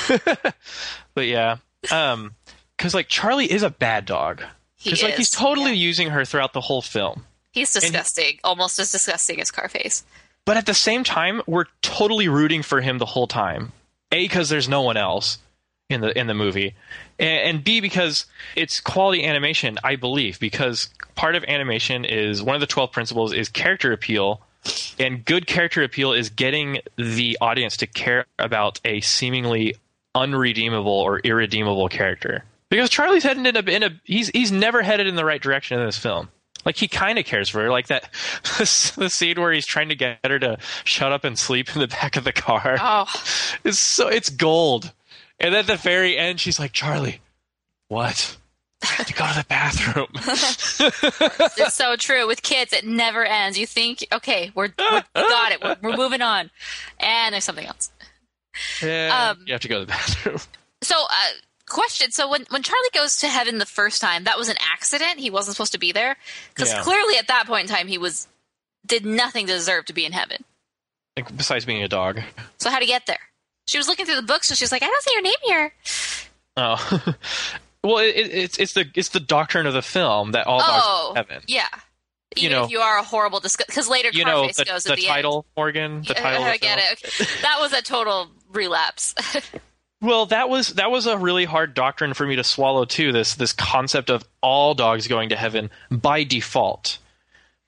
but 1.15 1.27
yeah, 1.27 1.59
um, 1.93 2.33
because 2.77 2.95
like 2.95 3.09
Charlie 3.09 3.51
is 3.51 3.63
a 3.63 3.71
bad 3.71 4.05
dog. 4.05 4.43
He 4.77 4.91
Because 4.91 5.03
like 5.03 5.15
he's 5.15 5.31
totally 5.31 5.75
using 5.75 6.11
her 6.11 6.25
throughout 6.25 6.53
the 6.53 6.61
whole 6.61 6.83
film. 6.83 7.25
He's 7.53 7.73
disgusting, 7.73 8.41
almost 8.43 8.79
as 8.81 8.91
disgusting 8.91 9.41
as 9.41 9.53
Carface. 9.53 10.03
But 10.45 10.57
at 10.57 10.67
the 10.67 10.75
same 10.75 11.05
time, 11.05 11.41
we're 11.47 11.67
totally 11.83 12.29
rooting 12.29 12.63
for 12.63 12.81
him 12.81 12.99
the 12.99 13.07
whole 13.07 13.29
time. 13.29 13.73
A 14.11 14.25
because 14.25 14.49
there's 14.49 14.69
no 14.69 14.83
one 14.83 14.97
else 14.97 15.39
in 15.91 16.01
the 16.01 16.19
in 16.19 16.27
the 16.27 16.35
movie, 16.35 16.75
and, 17.19 17.57
and 17.57 17.65
B 17.65 17.81
because 17.81 18.27
it's 18.57 18.81
quality 18.81 19.25
animation. 19.25 19.79
I 19.85 19.97
believe 19.97 20.41
because 20.41 20.89
part 21.15 21.35
of 21.35 21.45
animation 21.45 22.05
is 22.05 22.43
one 22.43 22.55
of 22.55 22.61
the 22.61 22.67
twelve 22.67 22.93
principles 22.93 23.33
is 23.33 23.49
character 23.49 23.93
appeal, 23.93 24.41
and 24.99 25.25
good 25.25 25.47
character 25.47 25.83
appeal 25.83 26.13
is 26.13 26.31
getting 26.31 26.81
the 26.97 27.37
audience 27.41 27.77
to 27.79 27.87
care 27.87 28.27
about 28.39 28.81
a 28.85 29.01
seemingly 29.03 29.75
unredeemable 30.15 30.93
or 30.93 31.19
irredeemable 31.21 31.89
character. 31.89 32.45
Because 32.71 32.89
Charlie's 32.91 33.23
heading 33.23 33.47
in 33.47 33.57
a, 33.57 33.71
in 33.71 33.83
a 33.83 33.91
he's 34.05 34.29
he's 34.29 34.51
never 34.51 34.83
headed 34.83 35.07
in 35.07 35.17
the 35.17 35.25
right 35.25 35.41
direction 35.41 35.79
in 35.79 35.87
this 35.87 35.99
film. 35.99 36.29
Like 36.65 36.77
he 36.77 36.89
kind 36.89 37.19
of 37.19 37.27
cares 37.27 37.51
for 37.51 37.61
her, 37.61 37.71
like 37.71 37.89
that 37.89 38.09
the 38.59 39.11
scene 39.11 39.39
where 39.39 39.53
he's 39.53 39.67
trying 39.67 39.91
to 39.91 39.95
get 39.95 40.19
her 40.25 40.39
to 40.39 40.57
shut 40.85 41.13
up 41.13 41.25
and 41.25 41.39
sleep 41.39 41.75
in 41.75 41.81
the 41.81 41.89
back 41.89 42.17
of 42.17 42.25
the 42.25 42.33
car. 42.33 42.79
Oh, 42.81 43.05
It's 43.65 43.79
so 43.79 44.09
it's 44.09 44.31
gold. 44.31 44.93
And 45.41 45.53
then 45.55 45.61
at 45.61 45.67
the 45.67 45.77
very 45.77 46.17
end, 46.17 46.41
she's 46.41 46.59
like, 46.59 46.73
"Charlie, 46.73 47.21
what? 47.89 48.37
I 48.83 48.87
have 48.87 49.07
to 49.07 49.15
go 49.15 49.27
to 49.27 49.39
the 49.39 49.45
bathroom." 49.49 50.09
it's 51.57 51.75
so 51.75 51.97
true. 51.97 52.27
With 52.27 52.43
kids, 52.43 52.73
it 52.73 52.87
never 52.87 53.25
ends. 53.25 53.59
You 53.59 53.67
think, 53.67 54.07
okay, 54.13 54.53
we're, 54.55 54.69
we're 54.79 55.03
we 55.15 55.21
got 55.23 55.53
it. 55.53 55.63
We're, 55.63 55.77
we're 55.83 55.97
moving 55.97 56.23
on, 56.23 56.51
and 57.01 57.33
there's 57.33 57.45
something 57.45 57.67
else. 57.67 57.91
Um, 58.83 59.39
you 59.47 59.53
have 59.53 59.61
to 59.63 59.69
go 59.69 59.81
to 59.81 59.85
the 59.85 59.87
bathroom. 59.87 60.39
So, 60.83 60.95
uh, 61.03 61.15
question. 61.69 62.11
So 62.13 62.29
when 62.29 62.45
when 62.51 62.63
Charlie 62.63 62.89
goes 62.95 63.17
to 63.19 63.29
heaven 63.29 63.59
the 63.59 63.67
first 63.67 64.01
time, 64.01 64.25
that 64.25 64.39
was 64.39 64.49
an 64.49 64.57
accident. 64.73 65.19
He 65.19 65.31
wasn't 65.31 65.57
supposed 65.57 65.73
to 65.73 65.79
be 65.79 65.93
there 65.93 66.17
because 66.55 66.71
Yeah. 66.73 66.83
clearly 66.83 67.17
at 67.17 67.27
that 67.29 67.47
point 67.47 67.69
in 67.69 67.75
time 67.75 67.89
he 67.89 67.99
was 67.99 68.29
did 68.87 69.05
nothing 69.07 69.47
to 69.47 69.53
deserve 69.55 69.87
to 69.87 69.93
be 69.93 70.05
in 70.05 70.13
heaven. 70.13 70.45
Like, 71.17 71.35
besides 71.37 71.65
being 71.65 71.83
a 71.83 71.89
dog. 71.89 72.21
So 72.59 72.71
how 72.71 72.79
to 72.81 72.87
get 72.87 73.07
there? 73.07 73.19
She 73.67 73.79
was 73.79 73.89
looking 73.89 74.07
through 74.07 74.17
the 74.17 74.23
books 74.23 74.51
and 74.51 74.59
she 74.59 74.65
was 74.65 74.73
like, 74.73 74.83
I 74.83 74.87
don't 74.87 75.03
see 75.03 75.13
your 75.13 75.23
name 75.23 75.35
here. 75.45 75.75
Oh, 76.57 77.15
well, 77.85 77.99
it, 77.99 78.15
it, 78.17 78.33
it's 78.33 78.59
it's 78.59 78.73
the 78.75 78.87
it's 78.95 79.09
the 79.11 79.21
doctrine 79.21 79.67
of 79.67 79.73
the 79.75 79.83
film 79.83 80.33
that 80.33 80.47
all 80.47 80.59
dogs 80.61 80.83
oh, 80.85 81.13
go 81.15 81.23
to 81.23 81.27
heaven. 81.29 81.45
yeah. 81.49 81.67
You 82.37 82.47
Even 82.47 82.59
know- 82.59 82.65
if 82.65 82.71
you 82.71 82.81
are 82.81 82.99
a 82.99 83.03
horrible 83.03 83.41
because 83.41 83.89
later 83.89 84.11
You 84.13 84.25
know 84.25 84.43
Carface 84.45 84.57
the, 84.57 84.65
goes 84.65 84.85
the 84.85 84.97
the 84.97 85.03
title, 85.03 85.47
Morgan. 85.57 86.03
The 86.03 86.17
end. 86.17 86.17
title. 86.25 86.43
of 86.43 86.49
I 86.49 86.57
get 86.57 86.79
it. 86.79 87.05
Okay. 87.21 87.31
That 87.43 87.59
was 87.61 87.73
a 87.73 87.83
total 87.83 88.29
relapse. 88.53 89.15
Well, 90.01 90.27
that 90.27 90.51
was 90.51 90.69
that 90.75 90.91
was 90.91 91.07
a 91.07 91.17
really 91.17 91.47
hard 91.47 91.73
doctrine 91.73 92.13
for 92.13 92.27
me 92.27 92.37
to 92.37 92.45
swallow 92.45 92.85
too. 92.85 93.11
This 93.11 93.37
this 93.37 93.55
concept 93.55 94.11
of 94.11 94.23
all 94.43 94.75
dogs 94.75 95.07
going 95.09 95.31
to 95.31 95.37
heaven 95.37 95.71
by 95.91 96.25
default. 96.25 96.99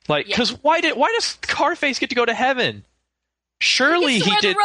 Like, 0.07 0.27
Yeah. 0.29 0.35
because 0.35 0.51
why 0.63 0.83
did 0.83 0.99
why 0.99 1.13
does 1.13 1.39
Carface 1.41 1.99
get 1.99 2.11
to 2.11 2.15
go 2.15 2.27
to 2.27 2.35
heaven? 2.35 2.85
Surely 3.59 4.19
He 4.19 4.21
he 4.31 4.37
did. 4.43 4.55
the 4.55 4.59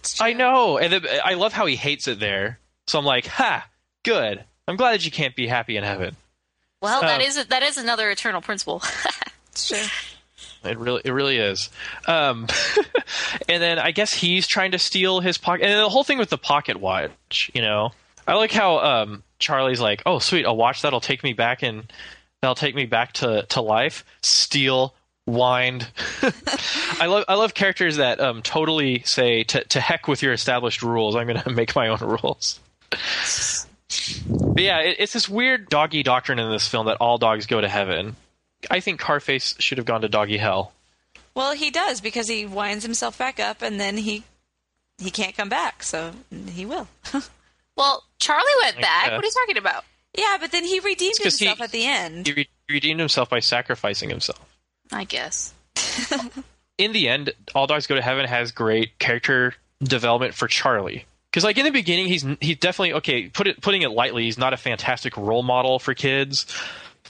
robes. 0.00 0.20
I 0.20 0.32
know, 0.32 0.78
and 0.78 0.92
then, 0.92 1.06
I 1.24 1.34
love 1.34 1.52
how 1.52 1.66
he 1.66 1.76
hates 1.76 2.08
it 2.08 2.20
there. 2.20 2.58
So 2.86 2.98
I'm 2.98 3.04
like, 3.04 3.26
ha, 3.26 3.66
good. 4.04 4.44
I'm 4.66 4.76
glad 4.76 4.92
that 4.94 5.04
you 5.04 5.10
can't 5.10 5.34
be 5.36 5.46
happy 5.46 5.76
in 5.76 5.84
heaven. 5.84 6.16
Well, 6.82 7.00
that 7.02 7.20
Uh, 7.20 7.24
is 7.24 7.44
that 7.46 7.62
is 7.62 7.76
another 7.76 8.10
eternal 8.10 8.40
principle. 8.40 8.82
Sure. 9.56 9.78
It 10.62 10.78
really, 10.78 11.02
it 11.04 11.10
really 11.10 11.36
is. 11.36 11.70
Um, 12.06 12.46
and 13.48 13.60
then 13.62 13.78
I 13.80 13.90
guess 13.90 14.12
he's 14.12 14.46
trying 14.46 14.70
to 14.70 14.78
steal 14.78 15.18
his 15.20 15.36
pocket. 15.38 15.64
And 15.66 15.78
the 15.78 15.88
whole 15.88 16.04
thing 16.04 16.18
with 16.18 16.30
the 16.30 16.38
pocket 16.38 16.78
watch, 16.78 17.50
you 17.52 17.60
know, 17.60 17.90
I 18.28 18.34
like 18.34 18.52
how 18.52 18.78
um, 18.78 19.22
Charlie's 19.40 19.80
like, 19.80 20.02
"Oh, 20.06 20.18
sweet, 20.20 20.44
a 20.46 20.52
watch 20.52 20.82
that'll 20.82 21.00
take 21.00 21.24
me 21.24 21.32
back 21.32 21.62
and 21.62 21.92
that'll 22.40 22.54
take 22.54 22.74
me 22.76 22.86
back 22.86 23.12
to 23.14 23.44
to 23.50 23.60
life." 23.60 24.04
Steal, 24.22 24.94
wind. 25.30 25.88
I 27.00 27.06
love, 27.06 27.24
I 27.28 27.34
love 27.34 27.54
characters 27.54 27.96
that 27.96 28.20
um, 28.20 28.42
totally 28.42 29.02
say, 29.04 29.44
"To 29.44 29.64
to 29.64 29.80
heck 29.80 30.08
with 30.08 30.22
your 30.22 30.32
established 30.32 30.82
rules. 30.82 31.16
I'm 31.16 31.26
going 31.26 31.40
to 31.42 31.50
make 31.50 31.74
my 31.74 31.88
own 31.88 31.98
rules." 32.00 32.60
But 32.90 34.62
yeah, 34.62 34.80
it, 34.80 34.96
it's 35.00 35.12
this 35.12 35.28
weird 35.28 35.68
doggy 35.68 36.02
doctrine 36.02 36.38
in 36.38 36.50
this 36.50 36.66
film 36.68 36.86
that 36.86 36.98
all 37.00 37.18
dogs 37.18 37.46
go 37.46 37.60
to 37.60 37.68
heaven. 37.68 38.16
I 38.70 38.80
think 38.80 39.00
Carface 39.00 39.58
should 39.60 39.78
have 39.78 39.86
gone 39.86 40.02
to 40.02 40.08
doggy 40.08 40.36
hell. 40.38 40.72
Well, 41.34 41.52
he 41.54 41.70
does 41.70 42.00
because 42.00 42.28
he 42.28 42.44
winds 42.46 42.84
himself 42.84 43.16
back 43.18 43.40
up 43.40 43.62
and 43.62 43.80
then 43.80 43.96
he 43.96 44.24
he 44.98 45.10
can't 45.10 45.36
come 45.36 45.48
back, 45.48 45.82
so 45.82 46.12
he 46.52 46.66
will. 46.66 46.86
well, 47.76 48.04
Charlie 48.18 48.44
went 48.62 48.76
Like 48.76 48.82
back. 48.84 49.06
that. 49.06 49.16
What 49.16 49.24
are 49.24 49.26
you 49.26 49.32
talking 49.46 49.56
about? 49.58 49.84
yeah, 50.18 50.36
but 50.40 50.50
then 50.52 50.64
he 50.64 50.80
redeemed 50.80 51.14
'cause 51.22 51.38
he- 51.38 51.46
himself 51.46 51.60
at 51.62 51.70
the 51.72 51.86
end. 51.86 52.26
He 52.26 52.32
re- 52.34 52.48
redeemed 52.68 53.00
himself 53.00 53.30
by 53.30 53.38
sacrificing 53.40 54.10
himself. 54.10 54.40
I 54.92 55.04
guess. 55.04 55.54
In 56.78 56.92
the 56.92 57.08
end, 57.08 57.32
All 57.54 57.66
Dogs 57.66 57.86
Go 57.86 57.94
to 57.94 58.02
Heaven 58.02 58.26
has 58.26 58.52
great 58.52 58.98
character 58.98 59.54
development 59.82 60.34
for 60.34 60.48
Charlie. 60.48 61.04
Because 61.30 61.44
like 61.44 61.58
in 61.58 61.64
the 61.64 61.70
beginning, 61.70 62.08
he's 62.08 62.26
he's 62.40 62.56
definitely 62.56 62.94
okay. 62.94 63.28
Put 63.28 63.46
it 63.46 63.60
putting 63.60 63.82
it 63.82 63.90
lightly, 63.90 64.24
he's 64.24 64.38
not 64.38 64.52
a 64.52 64.56
fantastic 64.56 65.16
role 65.16 65.44
model 65.44 65.78
for 65.78 65.94
kids, 65.94 66.46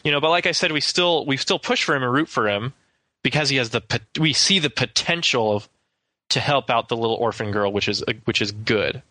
you 0.04 0.10
know. 0.10 0.20
But 0.20 0.28
like 0.28 0.46
I 0.46 0.52
said, 0.52 0.72
we 0.72 0.80
still 0.80 1.24
we 1.24 1.38
still 1.38 1.58
push 1.58 1.84
for 1.84 1.94
him 1.94 2.02
and 2.02 2.12
root 2.12 2.28
for 2.28 2.46
him 2.46 2.74
because 3.22 3.48
he 3.48 3.56
has 3.56 3.70
the 3.70 3.82
we 4.18 4.34
see 4.34 4.58
the 4.58 4.68
potential 4.68 5.56
of 5.56 5.68
to 6.30 6.40
help 6.40 6.68
out 6.68 6.88
the 6.88 6.96
little 6.96 7.16
orphan 7.16 7.50
girl, 7.50 7.72
which 7.72 7.88
is 7.88 8.04
which 8.24 8.42
is 8.42 8.52
good, 8.52 9.02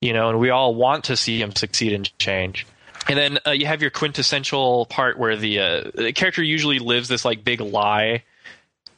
you 0.00 0.14
know. 0.14 0.30
And 0.30 0.38
we 0.40 0.48
all 0.48 0.74
want 0.74 1.04
to 1.04 1.16
see 1.16 1.40
him 1.40 1.54
succeed 1.54 1.92
and 1.92 2.18
change. 2.18 2.66
And 3.10 3.18
then 3.18 3.38
uh, 3.44 3.50
you 3.50 3.66
have 3.66 3.82
your 3.82 3.90
quintessential 3.90 4.86
part 4.86 5.18
where 5.18 5.34
the, 5.34 5.58
uh, 5.58 5.90
the 5.92 6.12
character 6.12 6.44
usually 6.44 6.78
lives 6.78 7.08
this 7.08 7.24
like 7.24 7.42
big 7.42 7.60
lie. 7.60 8.22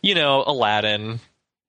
You 0.02 0.14
know, 0.14 0.44
Aladdin 0.46 1.20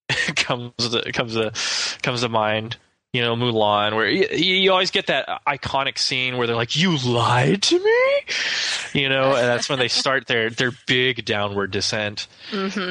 comes 0.35 0.73
to, 0.77 1.09
comes 1.13 1.35
to 1.35 1.53
comes 2.01 2.19
to 2.19 2.27
mind. 2.27 2.75
You 3.13 3.21
know, 3.21 3.35
Mulan, 3.35 3.95
where 3.95 4.09
you, 4.09 4.27
you 4.35 4.71
always 4.71 4.89
get 4.91 5.07
that 5.07 5.29
iconic 5.47 5.99
scene 5.99 6.35
where 6.35 6.47
they're 6.47 6.55
like, 6.55 6.75
"You 6.75 6.97
lied 6.97 7.61
to 7.61 7.79
me," 7.79 8.99
you 8.99 9.07
know, 9.07 9.35
and 9.35 9.47
that's 9.47 9.69
when 9.69 9.77
they 9.79 9.87
start 10.03 10.27
their 10.27 10.49
their 10.49 10.71
big 10.87 11.23
downward 11.23 11.71
descent. 11.71 12.27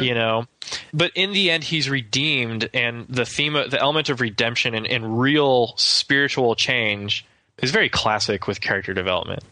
You 0.00 0.14
know, 0.14 0.46
but 0.94 1.11
in 1.14 1.32
the 1.32 1.50
end, 1.50 1.64
he's 1.64 1.90
redeemed, 1.90 2.70
and 2.72 3.05
the 3.09 3.26
theme, 3.26 3.57
of, 3.57 3.72
the 3.72 3.80
element 3.80 4.09
of 4.09 4.20
redemption 4.20 4.76
and, 4.76 4.86
and 4.86 5.20
real 5.20 5.74
spiritual 5.76 6.55
change 6.55 7.26
is 7.62 7.70
very 7.70 7.88
classic 7.88 8.46
with 8.46 8.60
character 8.60 8.92
development. 8.92 9.44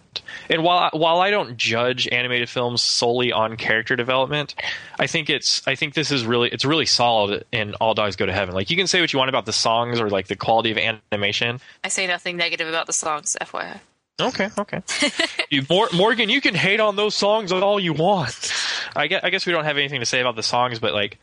And 0.49 0.65
while 0.65 0.91
while 0.93 1.21
I 1.21 1.31
don't 1.31 1.57
judge 1.57 2.09
animated 2.09 2.49
films 2.49 2.83
solely 2.83 3.33
on 3.33 3.57
character 3.57 3.97
development, 3.97 4.55
I 4.99 5.07
think 5.07 5.31
it's 5.31 5.67
I 5.67 5.77
think 5.77 5.95
this 5.95 6.11
is 6.11 6.27
really 6.27 6.49
it's 6.51 6.65
really 6.65 6.87
solid 6.87 7.45
in 7.53 7.75
All 7.75 7.95
Dogs 7.95 8.17
Go 8.17 8.27
to 8.27 8.33
Heaven. 8.33 8.55
Like 8.55 8.71
you 8.71 8.77
can 8.77 8.89
say 8.89 9.01
what 9.01 9.13
you 9.13 9.19
want 9.19 9.29
about 9.29 9.47
the 9.47 9.53
songs 9.53 10.01
or 10.01 10.11
like 10.11 10.27
the 10.27 10.37
quality 10.37 10.73
of 10.73 10.79
animation. 11.13 11.61
I 11.85 11.89
say 11.89 12.07
nothing 12.07 12.37
negative 12.37 12.69
about 12.69 12.87
the 12.87 12.93
songs, 12.93 13.37
FYI. 13.41 13.79
Okay, 14.21 14.51
okay. 14.59 14.83
you, 15.51 15.65
Morgan, 15.95 16.29
you 16.29 16.41
can 16.41 16.55
hate 16.55 16.81
on 16.81 16.97
those 16.97 17.15
songs 17.15 17.53
all 17.53 17.81
you 17.81 17.95
want. 17.95 18.53
I 18.95 19.07
guess, 19.07 19.21
I 19.25 19.31
guess 19.31 19.47
we 19.47 19.53
don't 19.53 19.65
have 19.65 19.79
anything 19.79 20.01
to 20.01 20.07
say 20.07 20.21
about 20.21 20.37
the 20.37 20.43
songs, 20.43 20.79
but 20.79 20.93
like 20.93 21.19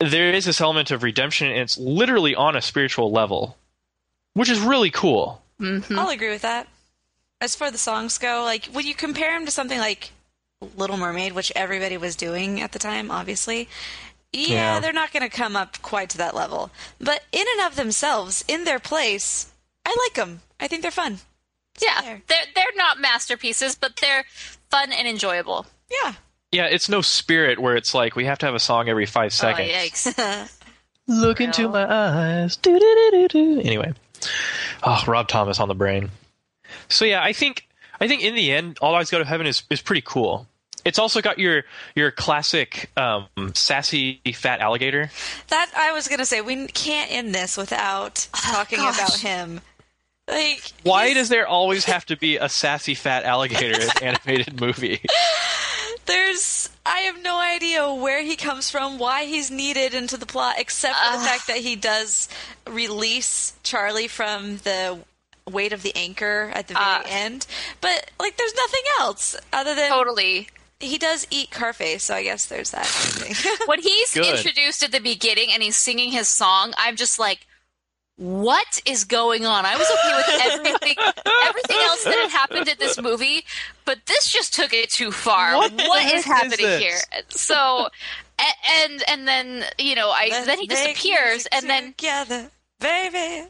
there 0.00 0.32
is 0.32 0.44
this 0.44 0.60
element 0.60 0.90
of 0.90 1.02
redemption, 1.02 1.48
and 1.48 1.60
it's 1.60 1.78
literally 1.78 2.34
on 2.34 2.56
a 2.56 2.62
spiritual 2.62 3.10
level, 3.10 3.56
which 4.34 4.50
is 4.50 4.60
really 4.60 4.90
cool. 4.90 5.41
Mm-hmm. 5.62 5.98
I'll 5.98 6.10
agree 6.10 6.30
with 6.30 6.42
that. 6.42 6.68
As 7.40 7.54
for 7.54 7.70
the 7.70 7.78
songs 7.78 8.18
go, 8.18 8.42
like 8.44 8.66
when 8.66 8.86
you 8.86 8.94
compare 8.94 9.36
them 9.36 9.46
to 9.46 9.52
something 9.52 9.78
like 9.78 10.10
Little 10.76 10.96
Mermaid, 10.96 11.32
which 11.32 11.52
everybody 11.56 11.96
was 11.96 12.16
doing 12.16 12.60
at 12.60 12.72
the 12.72 12.78
time, 12.78 13.10
obviously, 13.10 13.68
yeah, 14.32 14.74
Yeah. 14.74 14.80
they're 14.80 14.92
not 14.92 15.12
going 15.12 15.28
to 15.28 15.34
come 15.34 15.56
up 15.56 15.80
quite 15.82 16.10
to 16.10 16.18
that 16.18 16.34
level. 16.34 16.70
But 17.00 17.24
in 17.32 17.44
and 17.56 17.66
of 17.66 17.76
themselves, 17.76 18.44
in 18.48 18.64
their 18.64 18.78
place, 18.78 19.52
I 19.84 19.96
like 20.06 20.14
them. 20.14 20.42
I 20.60 20.68
think 20.68 20.82
they're 20.82 20.90
fun. 20.90 21.18
Yeah, 21.80 22.00
there. 22.02 22.22
they're 22.26 22.44
they're 22.54 22.76
not 22.76 23.00
masterpieces, 23.00 23.74
but 23.74 23.96
they're 23.96 24.24
fun 24.70 24.92
and 24.92 25.08
enjoyable. 25.08 25.66
Yeah. 25.90 26.14
Yeah, 26.52 26.66
it's 26.66 26.88
no 26.88 27.00
spirit 27.00 27.58
where 27.58 27.76
it's 27.76 27.94
like 27.94 28.14
we 28.14 28.26
have 28.26 28.38
to 28.40 28.46
have 28.46 28.54
a 28.54 28.60
song 28.60 28.88
every 28.88 29.06
five 29.06 29.26
oh, 29.26 29.28
seconds. 29.30 29.70
Oh 29.72 29.74
yikes! 29.74 30.58
Look 31.08 31.40
into 31.40 31.68
my 31.68 31.86
eyes. 31.92 32.56
Do-do-do-do-do. 32.56 33.60
Anyway, 33.62 33.92
oh, 34.82 35.02
Rob 35.06 35.28
Thomas 35.28 35.60
on 35.60 35.68
the 35.68 35.74
brain. 35.74 36.10
So 36.88 37.04
yeah, 37.04 37.22
I 37.22 37.32
think 37.32 37.66
I 38.00 38.08
think 38.08 38.22
in 38.22 38.34
the 38.34 38.52
end, 38.52 38.78
All 38.80 38.94
Eyes 38.94 39.10
Go 39.10 39.18
to 39.18 39.24
Heaven 39.24 39.46
is 39.46 39.62
is 39.70 39.80
pretty 39.82 40.02
cool. 40.04 40.46
It's 40.84 40.98
also 40.98 41.20
got 41.20 41.38
your 41.38 41.62
your 41.94 42.10
classic 42.10 42.90
um, 42.96 43.28
sassy 43.54 44.20
fat 44.34 44.60
alligator. 44.60 45.10
That 45.48 45.70
I 45.76 45.92
was 45.92 46.08
going 46.08 46.18
to 46.18 46.26
say, 46.26 46.40
we 46.40 46.66
can't 46.66 47.12
end 47.12 47.34
this 47.34 47.56
without 47.56 48.26
talking 48.32 48.78
gosh. 48.78 48.98
about 48.98 49.18
him. 49.18 49.60
Like, 50.28 50.72
Why 50.82 51.06
he's- 51.06 51.16
does 51.18 51.28
there 51.28 51.46
always 51.46 51.84
have 51.84 52.06
to 52.06 52.16
be 52.16 52.36
a 52.36 52.48
sassy 52.48 52.94
fat 52.94 53.24
alligator 53.24 53.74
in 53.80 53.82
an 53.82 53.90
animated 54.02 54.60
movie? 54.60 55.00
There's 56.06 56.68
I 56.84 57.00
have 57.02 57.22
no 57.22 57.38
idea 57.38 57.92
where 57.92 58.22
he 58.22 58.34
comes 58.36 58.70
from, 58.70 58.98
why 58.98 59.24
he's 59.24 59.50
needed 59.50 59.94
into 59.94 60.16
the 60.16 60.26
plot, 60.26 60.56
except 60.58 60.96
for 60.96 61.16
the 61.16 61.24
fact 61.24 61.46
that 61.46 61.58
he 61.58 61.76
does 61.76 62.28
release 62.68 63.52
Charlie 63.62 64.08
from 64.08 64.56
the 64.58 64.98
weight 65.48 65.72
of 65.72 65.82
the 65.82 65.94
anchor 65.96 66.50
at 66.54 66.68
the 66.68 66.74
very 66.74 66.84
Uh. 66.86 67.02
end. 67.06 67.46
But 67.80 68.10
like 68.18 68.36
there's 68.36 68.54
nothing 68.54 68.82
else 69.00 69.36
other 69.52 69.74
than 69.74 69.90
totally. 69.90 70.48
he 70.80 70.98
does 70.98 71.26
eat 71.30 71.50
Carface, 71.50 72.00
so 72.02 72.14
I 72.14 72.22
guess 72.24 72.46
there's 72.46 72.70
that. 72.70 72.86
When 73.66 73.80
he's 73.80 74.12
Good. 74.14 74.26
introduced 74.26 74.82
at 74.82 74.92
the 74.92 75.00
beginning 75.00 75.50
and 75.52 75.62
he's 75.62 75.78
singing 75.78 76.10
his 76.12 76.28
song, 76.28 76.74
I'm 76.76 76.96
just 76.96 77.18
like, 77.18 77.46
what 78.16 78.80
is 78.84 79.04
going 79.04 79.46
on? 79.46 79.64
I 79.64 79.76
was 79.76 79.90
okay 79.90 80.16
with 80.16 80.40
everything, 80.52 80.96
everything 81.48 81.76
else 81.80 82.04
that 82.04 82.14
had 82.14 82.30
happened 82.30 82.68
in 82.68 82.76
this 82.78 83.00
movie, 83.00 83.44
but 83.84 83.98
this 84.06 84.30
just 84.30 84.54
took 84.54 84.72
it 84.72 84.90
too 84.90 85.10
far. 85.10 85.56
What 85.56 85.72
what 85.72 86.12
is 86.12 86.24
happening 86.24 86.78
here? 86.78 86.96
So, 87.28 87.88
and 88.38 89.02
and 89.08 89.26
then 89.26 89.64
you 89.78 89.94
know, 89.94 90.10
I 90.10 90.28
Let's 90.30 90.46
then 90.46 90.58
he 90.58 90.66
disappears, 90.66 91.46
and 91.46 91.68
then 91.68 91.94
together, 91.94 92.50
baby. 92.80 93.48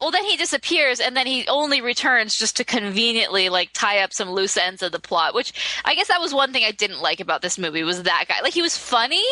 well, 0.00 0.10
then 0.10 0.24
he 0.24 0.36
disappears, 0.36 0.98
and 0.98 1.16
then 1.16 1.26
he 1.26 1.46
only 1.46 1.80
returns 1.80 2.38
just 2.38 2.56
to 2.56 2.64
conveniently 2.64 3.48
like 3.48 3.70
tie 3.74 4.00
up 4.00 4.12
some 4.12 4.30
loose 4.30 4.56
ends 4.56 4.82
of 4.82 4.92
the 4.92 5.00
plot. 5.00 5.34
Which 5.34 5.52
I 5.84 5.94
guess 5.94 6.08
that 6.08 6.20
was 6.20 6.32
one 6.32 6.52
thing 6.52 6.64
I 6.64 6.72
didn't 6.72 7.00
like 7.00 7.20
about 7.20 7.42
this 7.42 7.58
movie 7.58 7.82
was 7.82 8.02
that 8.04 8.24
guy. 8.28 8.40
Like 8.42 8.54
he 8.54 8.62
was 8.62 8.78
funny, 8.78 9.24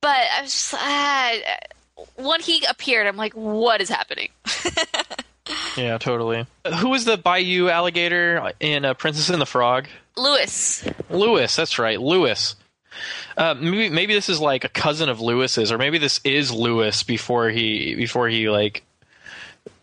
but 0.00 0.16
I 0.38 0.42
was 0.42 0.52
just 0.52 0.74
ah, 0.74 1.32
when 2.16 2.40
he 2.40 2.64
appeared, 2.64 3.06
I'm 3.06 3.16
like, 3.16 3.34
what 3.34 3.80
is 3.80 3.88
happening? 3.88 4.30
Yeah, 5.76 5.98
totally. 5.98 6.46
Who 6.78 6.88
was 6.88 7.04
the 7.04 7.16
Bayou 7.16 7.68
alligator 7.68 8.52
in 8.60 8.84
uh, 8.84 8.94
Princess 8.94 9.28
and 9.28 9.40
the 9.40 9.46
Frog? 9.46 9.86
Lewis. 10.16 10.88
Lewis, 11.10 11.54
that's 11.54 11.78
right, 11.78 12.00
Lewis. 12.00 12.56
Uh, 13.36 13.54
maybe 13.54 13.90
maybe 13.90 14.14
this 14.14 14.30
is 14.30 14.40
like 14.40 14.64
a 14.64 14.70
cousin 14.70 15.10
of 15.10 15.20
Lewis's, 15.20 15.70
or 15.70 15.76
maybe 15.76 15.98
this 15.98 16.18
is 16.24 16.50
Lewis 16.50 17.02
before 17.02 17.50
he 17.50 17.94
before 17.94 18.28
he 18.28 18.48
like 18.48 18.82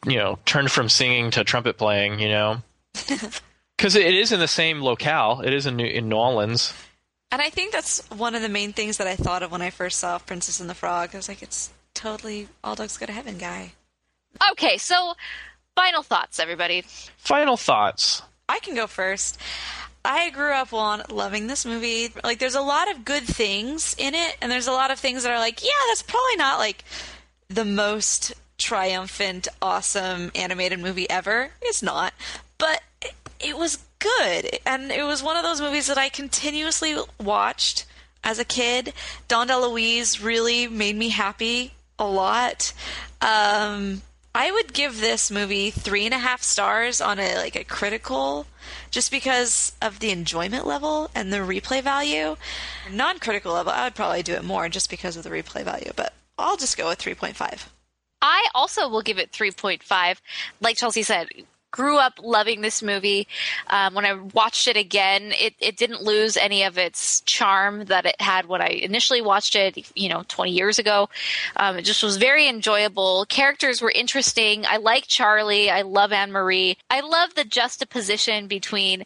you 0.08 0.18
know 0.18 0.40
turned 0.46 0.72
from 0.72 0.90
singing 0.90 1.30
to 1.32 1.44
trumpet 1.44 1.78
playing. 1.78 2.20
You 2.20 2.30
know, 2.30 2.62
because 3.78 3.96
it 3.96 4.16
is 4.16 4.32
in 4.32 4.40
the 4.40 4.48
same 4.48 4.82
locale. 4.82 5.42
It 5.42 5.54
is 5.54 5.68
in 5.68 5.76
New, 5.76 5.86
in 5.86 6.10
New 6.10 6.16
Orleans. 6.16 6.74
And 7.32 7.42
I 7.42 7.50
think 7.50 7.72
that's 7.72 8.08
one 8.10 8.36
of 8.36 8.42
the 8.42 8.50
main 8.50 8.74
things 8.74 8.98
that 8.98 9.08
I 9.08 9.16
thought 9.16 9.44
of 9.44 9.52
when 9.52 9.62
I 9.62 9.70
first 9.70 10.00
saw 10.00 10.18
Princess 10.18 10.60
and 10.60 10.70
the 10.70 10.76
Frog. 10.76 11.12
I 11.14 11.18
was 11.18 11.28
like, 11.28 11.42
it's 11.44 11.72
totally 11.94 12.48
All 12.64 12.76
Dogs 12.76 12.98
Go 12.98 13.06
to 13.06 13.12
Heaven 13.12 13.38
guy. 13.38 13.74
Okay, 14.52 14.78
so 14.78 15.14
final 15.76 16.04
thoughts, 16.04 16.40
everybody. 16.40 16.84
Final 17.18 17.58
thoughts. 17.58 18.22
I 18.50 18.60
can 18.60 18.76
go 18.76 18.88
first. 18.88 19.38
I 20.06 20.32
grew 20.32 20.52
up 20.52 20.74
on 20.74 21.04
loving 21.10 21.48
this 21.48 21.66
movie. 21.66 22.10
Like, 22.24 22.40
there's 22.40 22.56
a 22.56 22.62
lot 22.62 22.92
of 22.92 23.06
good 23.06 23.24
things 23.24 23.96
in 23.98 24.14
it, 24.14 24.38
and 24.42 24.52
there's 24.52 24.68
a 24.68 24.74
lot 24.74 24.92
of 24.92 25.00
things 25.00 25.24
that 25.24 25.32
are 25.32 25.40
like, 25.40 25.64
yeah, 25.64 25.70
that's 25.88 26.02
probably 26.02 26.36
not 26.36 26.60
like 26.60 26.84
the 27.48 27.66
most 27.66 28.34
triumphant, 28.58 29.48
awesome 29.62 30.32
animated 30.36 30.80
movie 30.80 31.10
ever. 31.10 31.52
It's 31.62 31.82
not, 31.82 32.14
but 32.58 32.82
it, 33.02 33.14
it 33.40 33.58
was 33.58 33.78
good, 34.00 34.60
and 34.66 34.92
it 34.92 35.04
was 35.04 35.24
one 35.24 35.38
of 35.38 35.44
those 35.44 35.62
movies 35.62 35.88
that 35.88 35.98
I 35.98 36.10
continuously 36.10 36.96
watched 37.24 37.86
as 38.24 38.40
a 38.40 38.46
kid. 38.46 38.94
Dom 39.28 39.48
DeLuise 39.48 40.24
really 40.24 40.68
made 40.68 40.98
me 40.98 41.10
happy 41.10 41.72
a 42.00 42.06
lot. 42.08 42.74
Um, 43.22 44.02
I 44.36 44.52
would 44.52 44.74
give 44.74 45.00
this 45.00 45.30
movie 45.30 45.70
three 45.70 46.06
and 46.06 46.14
a 46.14 46.18
half 46.18 46.42
stars 46.42 47.02
on 47.02 47.20
a 47.20 47.36
like 47.36 47.56
a 47.56 47.64
critical, 47.64 48.48
just 48.90 49.12
because 49.12 49.74
of 49.82 50.00
the 50.00 50.10
enjoyment 50.10 50.66
level 50.66 51.10
and 51.14 51.32
the 51.32 51.38
replay 51.38 51.84
value. 51.84 52.36
Non-critical 52.92 53.54
level, 53.54 53.72
I 53.72 53.84
would 53.84 53.96
probably 53.96 54.24
do 54.24 54.34
it 54.34 54.44
more 54.44 54.70
just 54.70 54.90
because 54.90 55.16
of 55.16 55.24
the 55.24 55.30
replay 55.30 55.64
value, 55.64 55.92
but 55.96 56.14
I'll 56.38 56.58
just 56.58 56.78
go 56.78 56.90
with 56.90 57.00
three 57.00 57.14
point 57.16 57.36
five. 57.36 57.70
I 58.24 58.48
also 58.56 58.88
will 58.88 59.02
give 59.02 59.20
it 59.20 59.34
3.5. 59.34 60.22
Like 60.62 60.78
Chelsea 60.78 61.04
said, 61.04 61.28
grew 61.74 61.98
up 61.98 62.14
loving 62.22 62.62
this 62.62 62.84
movie. 62.84 63.28
Um, 63.68 63.96
when 63.96 64.06
I 64.06 64.14
watched 64.14 64.68
it 64.68 64.78
again, 64.78 65.34
it, 65.40 65.56
it 65.60 65.76
didn't 65.76 66.04
lose 66.04 66.38
any 66.38 66.64
of 66.64 66.78
its 66.78 67.22
charm 67.22 67.86
that 67.86 68.06
it 68.06 68.16
had 68.22 68.46
when 68.46 68.62
I 68.62 68.68
initially 68.68 69.22
watched 69.22 69.56
it, 69.56 69.92
you 69.96 70.08
know, 70.08 70.24
20 70.28 70.52
years 70.52 70.78
ago. 70.78 71.10
Um, 71.58 71.78
it 71.78 71.82
just 71.82 72.04
was 72.04 72.18
very 72.18 72.48
enjoyable. 72.48 73.26
Characters 73.26 73.82
were 73.82 73.92
interesting. 73.92 74.66
I 74.68 74.78
like 74.78 75.08
Charlie. 75.08 75.72
I 75.72 75.82
love 75.82 76.12
Anne 76.12 76.32
Marie. 76.32 76.78
I 76.92 77.02
love 77.02 77.34
the 77.34 77.44
juxtaposition 77.44 78.46
between 78.48 79.04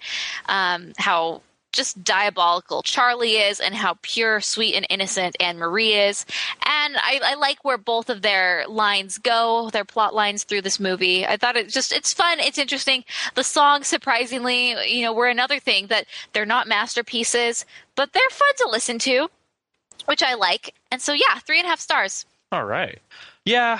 um, 0.48 0.92
how 0.98 1.42
just 1.78 2.04
diabolical 2.04 2.82
Charlie 2.82 3.38
is 3.38 3.62
and 3.62 3.74
how 3.74 3.98
pure, 4.02 4.42
sweet, 4.42 4.76
and 4.76 4.86
innocent 4.90 5.38
Anne 5.40 5.58
Marie 5.58 5.94
is. 5.94 6.26
And 6.66 6.98
I, 6.98 7.22
I 7.24 7.36
like 7.36 7.64
where 7.64 7.78
both 7.78 8.10
of 8.10 8.22
their 8.22 8.66
lines 8.68 9.18
go, 9.18 9.70
their 9.72 9.86
plot 9.86 10.14
lines 10.14 10.44
through 10.44 10.64
this 10.64 10.80
movie. 10.80 11.26
I 11.26 11.38
thought 11.38 11.56
it 11.56 11.70
just, 11.70 11.94
it's 11.94 12.12
fun, 12.12 12.40
it's 12.40 12.58
interesting. 12.58 13.06
The 13.36 13.44
songs, 13.44 13.88
surprisingly, 13.88 14.72
you 14.92 15.04
know, 15.04 15.14
were 15.14 15.28
another 15.28 15.60
thing 15.60 15.88
that 15.88 16.08
they're 16.34 16.46
not 16.46 16.68
masterpieces, 16.68 17.66
but 17.96 18.12
they're 18.12 18.30
fun 18.30 18.56
to 18.58 18.70
listen 18.70 19.00
to, 19.00 19.30
which 20.06 20.24
I 20.24 20.34
like. 20.34 20.74
And 20.92 21.02
so, 21.02 21.14
yeah, 21.14 21.40
three 21.40 21.60
and 21.60 21.66
a 21.66 21.70
half 21.70 21.80
stars. 21.80 22.26
All 22.52 22.66
right. 22.66 23.00
Yeah. 23.46 23.80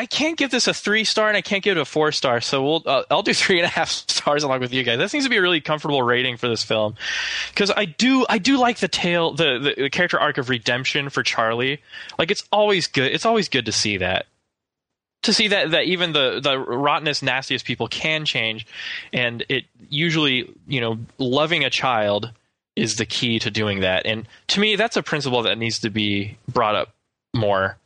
I 0.00 0.06
can't 0.06 0.38
give 0.38 0.50
this 0.50 0.66
a 0.66 0.72
three 0.72 1.04
star 1.04 1.28
and 1.28 1.36
I 1.36 1.42
can't 1.42 1.62
give 1.62 1.76
it 1.76 1.80
a 1.80 1.84
four 1.84 2.10
star, 2.10 2.40
so 2.40 2.64
we'll 2.64 2.82
uh, 2.86 3.02
I'll 3.10 3.22
do 3.22 3.34
three 3.42 3.58
and 3.58 3.66
a 3.66 3.68
half 3.68 3.90
stars 3.90 4.42
along 4.42 4.60
with 4.60 4.72
you 4.72 4.82
guys. 4.82 4.96
That 4.96 5.10
seems 5.10 5.24
to 5.24 5.30
be 5.30 5.36
a 5.36 5.42
really 5.42 5.60
comfortable 5.60 6.02
rating 6.02 6.38
for 6.38 6.48
this 6.48 6.64
film 6.64 6.94
because 7.50 7.70
I 7.70 7.84
do 7.84 8.24
I 8.26 8.38
do 8.38 8.56
like 8.56 8.78
the 8.78 8.88
tale 8.88 9.34
the, 9.34 9.58
the 9.58 9.82
the 9.82 9.90
character 9.90 10.18
arc 10.18 10.38
of 10.38 10.48
redemption 10.48 11.10
for 11.10 11.22
Charlie. 11.22 11.82
Like 12.18 12.30
it's 12.30 12.44
always 12.50 12.86
good. 12.86 13.12
It's 13.12 13.26
always 13.26 13.50
good 13.50 13.66
to 13.66 13.72
see 13.72 13.98
that 13.98 14.24
to 15.24 15.34
see 15.34 15.48
that 15.48 15.72
that 15.72 15.84
even 15.84 16.12
the 16.12 16.40
the 16.40 16.58
rottenest 16.58 17.22
nastiest 17.22 17.66
people 17.66 17.86
can 17.86 18.24
change, 18.24 18.66
and 19.12 19.44
it 19.50 19.66
usually 19.90 20.50
you 20.66 20.80
know 20.80 20.98
loving 21.18 21.62
a 21.62 21.68
child 21.68 22.32
is 22.74 22.96
the 22.96 23.04
key 23.04 23.38
to 23.40 23.50
doing 23.50 23.80
that. 23.80 24.06
And 24.06 24.26
to 24.46 24.60
me, 24.60 24.76
that's 24.76 24.96
a 24.96 25.02
principle 25.02 25.42
that 25.42 25.58
needs 25.58 25.80
to 25.80 25.90
be 25.90 26.38
brought 26.48 26.74
up 26.74 26.94
more 27.34 27.76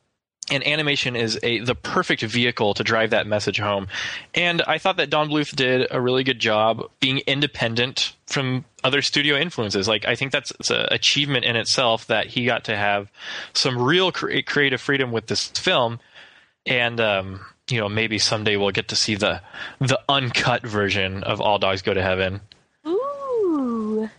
and 0.51 0.67
animation 0.67 1.17
is 1.17 1.39
a 1.43 1.61
the 1.61 1.75
perfect 1.75 2.23
vehicle 2.23 2.75
to 2.75 2.85
drive 2.85 3.11
that 3.11 3.27
message 3.27 3.59
home. 3.59 3.89
And 4.35 4.63
I 4.63 4.79
thought 4.79 4.99
that 4.99 5.11
Don 5.11 5.31
Bluth 5.31 5.55
did 5.57 5.87
a 5.91 6.01
really 6.01 6.25
good 6.25 6.39
job 6.39 6.91
being 7.01 7.19
independent 7.27 8.15
from 8.27 8.65
other 8.83 9.01
studio 9.01 9.37
influences. 9.37 9.89
Like 9.89 10.07
I 10.07 10.15
think 10.15 10.33
that's 10.33 10.51
it's 10.61 10.71
an 10.71 10.87
achievement 10.91 11.45
in 11.45 11.57
itself 11.57 12.07
that 12.09 12.27
he 12.27 12.45
got 12.45 12.65
to 12.65 12.77
have 12.77 13.11
some 13.55 13.81
real 13.81 14.13
cre- 14.13 14.41
creative 14.45 14.81
freedom 14.81 15.13
with 15.13 15.27
this 15.27 15.49
film. 15.49 15.99
And 16.67 17.01
um, 17.01 17.41
you 17.71 17.81
know, 17.81 17.89
maybe 17.89 18.19
someday 18.19 18.57
we'll 18.57 18.71
get 18.71 18.89
to 18.89 18.97
see 18.97 19.15
the 19.15 19.41
the 19.79 20.01
uncut 20.09 20.67
version 20.67 21.25
of 21.25 21.41
All 21.41 21.59
Dogs 21.59 21.83
Go 21.83 21.95
to 21.95 22.03
Heaven. 22.03 22.41
Ooh. 22.87 24.11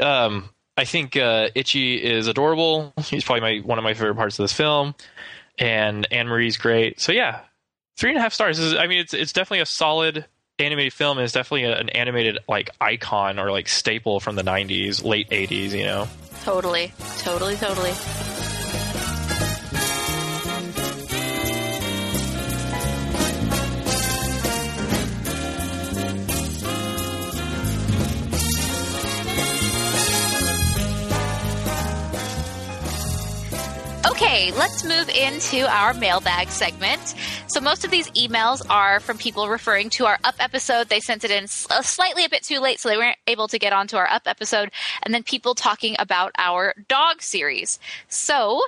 Um, 0.00 0.50
I 0.78 0.84
think 0.84 1.16
uh, 1.16 1.48
Itchy 1.56 1.96
is 2.02 2.28
adorable. 2.28 2.94
He's 3.04 3.24
probably 3.24 3.40
my 3.40 3.66
one 3.66 3.78
of 3.78 3.84
my 3.84 3.94
favorite 3.94 4.14
parts 4.14 4.38
of 4.38 4.44
this 4.44 4.52
film, 4.52 4.94
and 5.58 6.06
Anne 6.12 6.28
Marie's 6.28 6.56
great. 6.56 7.00
So 7.00 7.10
yeah, 7.10 7.40
three 7.96 8.10
and 8.10 8.18
a 8.18 8.22
half 8.22 8.32
stars. 8.32 8.60
Is, 8.60 8.74
I 8.74 8.86
mean, 8.86 9.00
it's 9.00 9.12
it's 9.12 9.32
definitely 9.32 9.60
a 9.60 9.66
solid 9.66 10.24
animated 10.58 10.92
film, 10.92 11.18
it's 11.18 11.32
definitely 11.32 11.64
a, 11.64 11.76
an 11.76 11.88
animated 11.90 12.38
like 12.48 12.70
icon 12.80 13.38
or 13.38 13.50
like 13.50 13.68
staple 13.68 14.20
from 14.20 14.36
the 14.36 14.42
'90s, 14.42 15.04
late 15.04 15.28
'80s. 15.30 15.72
You 15.72 15.84
know. 15.84 16.08
Totally. 16.44 16.92
Totally, 17.18 17.56
totally. 17.56 17.92
Okay, 34.20 34.50
let's 34.50 34.82
move 34.82 35.08
into 35.10 35.64
our 35.72 35.94
mailbag 35.94 36.48
segment. 36.48 37.14
So 37.46 37.60
most 37.60 37.84
of 37.84 37.92
these 37.92 38.10
emails 38.10 38.60
are 38.68 38.98
from 38.98 39.16
people 39.16 39.48
referring 39.48 39.90
to 39.90 40.06
our 40.06 40.18
up 40.24 40.34
episode. 40.40 40.88
They 40.88 40.98
sent 40.98 41.22
it 41.22 41.30
in 41.30 41.44
uh, 41.44 41.82
slightly 41.82 42.24
a 42.24 42.28
bit 42.28 42.42
too 42.42 42.58
late, 42.58 42.80
so 42.80 42.88
they 42.88 42.96
weren't 42.96 43.16
able 43.28 43.46
to 43.46 43.60
get 43.60 43.72
onto 43.72 43.96
our 43.96 44.10
up 44.10 44.22
episode. 44.26 44.72
And 45.04 45.14
then 45.14 45.22
people 45.22 45.54
talking 45.54 45.94
about 46.00 46.32
our 46.36 46.74
dog 46.88 47.22
series. 47.22 47.78
So 48.08 48.60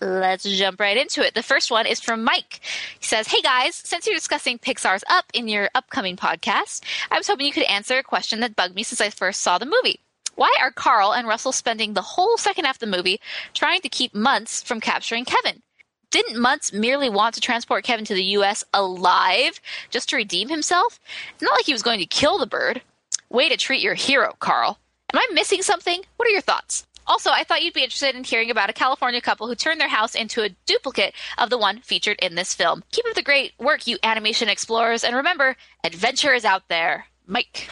let's 0.00 0.44
jump 0.44 0.78
right 0.78 0.96
into 0.96 1.26
it. 1.26 1.34
The 1.34 1.42
first 1.42 1.72
one 1.72 1.84
is 1.86 1.98
from 1.98 2.22
Mike. 2.22 2.60
He 3.00 3.04
says, 3.04 3.26
Hey 3.26 3.40
guys, 3.42 3.74
since 3.74 4.06
you're 4.06 4.14
discussing 4.14 4.60
Pixar's 4.60 5.02
Up 5.10 5.24
in 5.34 5.48
your 5.48 5.68
upcoming 5.74 6.16
podcast, 6.16 6.84
I 7.10 7.18
was 7.18 7.26
hoping 7.26 7.46
you 7.46 7.52
could 7.52 7.64
answer 7.64 7.98
a 7.98 8.04
question 8.04 8.38
that 8.38 8.54
bugged 8.54 8.76
me 8.76 8.84
since 8.84 9.00
I 9.00 9.10
first 9.10 9.42
saw 9.42 9.58
the 9.58 9.66
movie. 9.66 9.98
Why 10.34 10.54
are 10.60 10.70
Carl 10.70 11.12
and 11.12 11.28
Russell 11.28 11.52
spending 11.52 11.94
the 11.94 12.02
whole 12.02 12.36
second 12.36 12.64
half 12.64 12.76
of 12.76 12.80
the 12.80 12.96
movie 12.96 13.20
trying 13.54 13.80
to 13.82 13.88
keep 13.88 14.14
Muntz 14.14 14.62
from 14.62 14.80
capturing 14.80 15.24
Kevin? 15.24 15.62
Didn't 16.10 16.40
Muntz 16.40 16.72
merely 16.72 17.08
want 17.08 17.34
to 17.34 17.40
transport 17.40 17.84
Kevin 17.84 18.04
to 18.04 18.14
the 18.14 18.24
U.S. 18.24 18.64
alive 18.74 19.60
just 19.90 20.10
to 20.10 20.16
redeem 20.16 20.48
himself? 20.48 21.00
It's 21.32 21.42
not 21.42 21.54
like 21.54 21.64
he 21.64 21.72
was 21.72 21.82
going 21.82 22.00
to 22.00 22.06
kill 22.06 22.38
the 22.38 22.46
bird. 22.46 22.82
Way 23.30 23.48
to 23.48 23.56
treat 23.56 23.80
your 23.80 23.94
hero, 23.94 24.34
Carl. 24.38 24.78
Am 25.12 25.18
I 25.18 25.26
missing 25.32 25.62
something? 25.62 26.02
What 26.16 26.28
are 26.28 26.32
your 26.32 26.42
thoughts? 26.42 26.86
Also, 27.06 27.30
I 27.30 27.44
thought 27.44 27.62
you'd 27.62 27.74
be 27.74 27.82
interested 27.82 28.14
in 28.14 28.24
hearing 28.24 28.50
about 28.50 28.70
a 28.70 28.74
California 28.74 29.20
couple 29.20 29.46
who 29.46 29.54
turned 29.54 29.80
their 29.80 29.88
house 29.88 30.14
into 30.14 30.42
a 30.42 30.50
duplicate 30.66 31.14
of 31.38 31.50
the 31.50 31.58
one 31.58 31.80
featured 31.80 32.18
in 32.20 32.34
this 32.34 32.54
film. 32.54 32.84
Keep 32.92 33.06
up 33.06 33.14
the 33.14 33.22
great 33.22 33.52
work, 33.58 33.86
you 33.86 33.98
animation 34.02 34.48
explorers, 34.48 35.04
and 35.04 35.16
remember, 35.16 35.56
adventure 35.82 36.32
is 36.32 36.44
out 36.44 36.68
there. 36.68 37.06
Mike. 37.26 37.70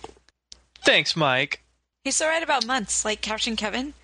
Thanks, 0.83 1.15
Mike. 1.15 1.63
He's 2.05 2.17
so 2.17 2.27
right 2.27 2.43
about 2.43 2.67
Muntz, 2.67 3.05
like 3.05 3.21
capturing 3.21 3.57
Kevin. 3.57 3.95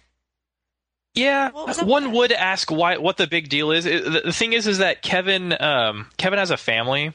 Yeah, 1.15 1.51
What 1.51 1.67
was 1.67 1.79
up 1.79 1.87
one 1.87 2.13
would 2.13 2.31
ask 2.31 2.71
why 2.71 2.99
what 2.99 3.17
the 3.17 3.27
big 3.27 3.49
deal 3.49 3.71
is. 3.71 3.87
It- 3.87 4.05
the, 4.05 4.21
the 4.27 4.33
thing 4.33 4.53
is, 4.53 4.67
is 4.67 4.79
that 4.79 5.01
Kevin 5.03 5.55
um, 5.61 6.09
Kevin 6.19 6.39
has 6.39 6.51
a 6.51 6.57
family. 6.59 7.13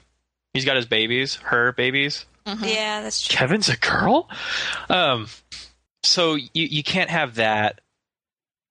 He's 0.53 0.65
got 0.65 0.75
his 0.75 0.85
babies, 0.87 1.35
her 1.35 1.71
babies. 1.73 2.25
Yeah, 2.45 3.01
that's 3.01 3.21
true. 3.21 3.37
Kevin's 3.37 3.69
a 3.69 3.77
girl, 3.77 4.27
um, 4.89 5.27
so 6.03 6.33
you 6.35 6.49
you 6.53 6.83
can't 6.83 7.09
have 7.11 7.35
that. 7.35 7.79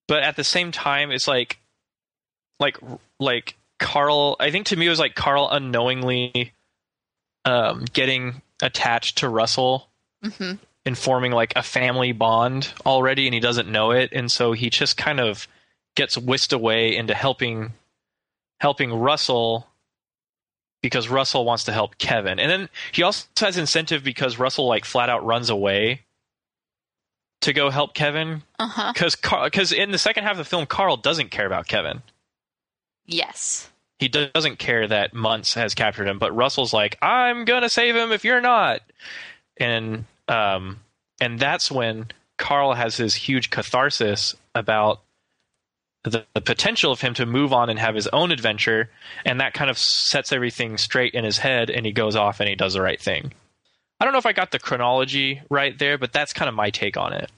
But 0.09 0.24
at 0.24 0.35
the 0.35 0.43
same 0.43 0.73
time, 0.73 1.12
it's 1.12 1.28
like, 1.28 1.59
like 2.59 2.77
like 3.20 3.55
Carl. 3.78 4.35
I 4.41 4.51
think 4.51 4.66
to 4.66 4.77
me 4.77 4.87
it 4.87 4.91
was 4.91 4.99
like 4.99 5.15
Carl 5.15 5.49
unknowingly, 5.49 6.53
um, 7.45 7.85
getting 7.93 8.43
attached 8.61 9.19
to 9.19 9.28
Russell 9.28 9.89
hmm 10.23 10.55
and 10.86 10.97
forming 10.97 11.32
like 11.32 11.52
a 11.57 11.62
family 11.62 12.12
bond 12.12 12.73
already 12.86 13.27
and 13.27 13.35
he 13.35 13.40
doesn't 13.40 13.70
know 13.70 13.90
it 13.90 14.11
and 14.12 14.31
so 14.32 14.52
he 14.52 14.70
just 14.70 14.97
kind 14.97 15.20
of 15.20 15.47
gets 15.97 16.16
whisked 16.16 16.52
away 16.52 16.97
into 16.97 17.15
helping 17.15 17.73
helping 18.61 18.93
Russell 18.93 19.66
because 20.82 21.09
Russell 21.09 21.44
wants 21.44 21.65
to 21.65 21.73
help 21.73 21.98
Kevin. 21.98 22.39
And 22.39 22.51
then 22.51 22.69
he 22.93 23.02
also 23.02 23.27
has 23.40 23.59
incentive 23.59 24.02
because 24.02 24.39
Russell 24.39 24.66
like 24.66 24.85
flat 24.85 25.11
out 25.11 25.24
runs 25.24 25.51
away 25.51 26.02
to 27.43 27.52
go 27.52 27.70
help 27.70 27.94
Kevin 27.94 28.43
Uh 28.59 28.66
huh. 28.69 28.93
cuz 28.94 29.16
cuz 29.16 29.73
in 29.73 29.90
the 29.90 29.98
second 29.98 30.24
half 30.24 30.32
of 30.32 30.39
the 30.39 30.44
film 30.44 30.66
Carl 30.66 30.97
doesn't 30.97 31.31
care 31.31 31.47
about 31.47 31.69
Kevin. 31.69 32.02
Yes. 33.07 33.69
He 33.98 34.09
doesn't 34.09 34.59
care 34.59 34.86
that 34.89 35.12
Muntz 35.12 35.55
has 35.55 35.74
captured 35.74 36.09
him, 36.09 36.19
but 36.19 36.35
Russell's 36.35 36.73
like, 36.73 36.97
"I'm 37.02 37.44
going 37.44 37.61
to 37.61 37.69
save 37.69 37.94
him 37.94 38.12
if 38.12 38.24
you're 38.24 38.40
not." 38.40 38.81
And 39.59 40.07
um 40.31 40.81
and 41.20 41.39
that's 41.39 41.70
when 41.70 42.07
Carl 42.39 42.73
has 42.73 42.97
his 42.97 43.15
huge 43.15 43.51
catharsis 43.51 44.35
about 44.55 45.02
the, 46.05 46.24
the 46.35 46.40
potential 46.40 46.93
of 46.93 47.01
him 47.01 47.12
to 47.15 47.27
move 47.27 47.52
on 47.52 47.69
and 47.69 47.78
have 47.78 47.94
his 47.94 48.07
own 48.09 48.32
adventure, 48.32 48.90
and 49.27 49.40
that 49.40 49.52
kind 49.52 49.70
of 49.70 49.77
sets 49.77 50.32
everything 50.32 50.78
straight 50.78 51.12
in 51.12 51.24
his 51.24 51.36
head, 51.36 51.69
and 51.69 51.85
he 51.85 51.93
goes 51.93 52.16
off 52.16 52.40
and 52.40 52.48
he 52.48 52.55
does 52.55 52.73
the 52.73 52.81
right 52.81 53.01
thing. 53.01 53.32
I 54.01 54.05
don't 54.05 54.12
know 54.12 54.19
if 54.19 54.27
I 54.27 54.32
got 54.32 54.51
the 54.51 54.59
chronology 54.59 55.43
right 55.51 55.78
there, 55.78 55.98
but 55.98 56.12
that's 56.12 56.32
kind 56.32 56.48
of 56.48 56.55
my 56.55 56.70
take 56.70 56.97
on 56.97 57.12
it. 57.12 57.31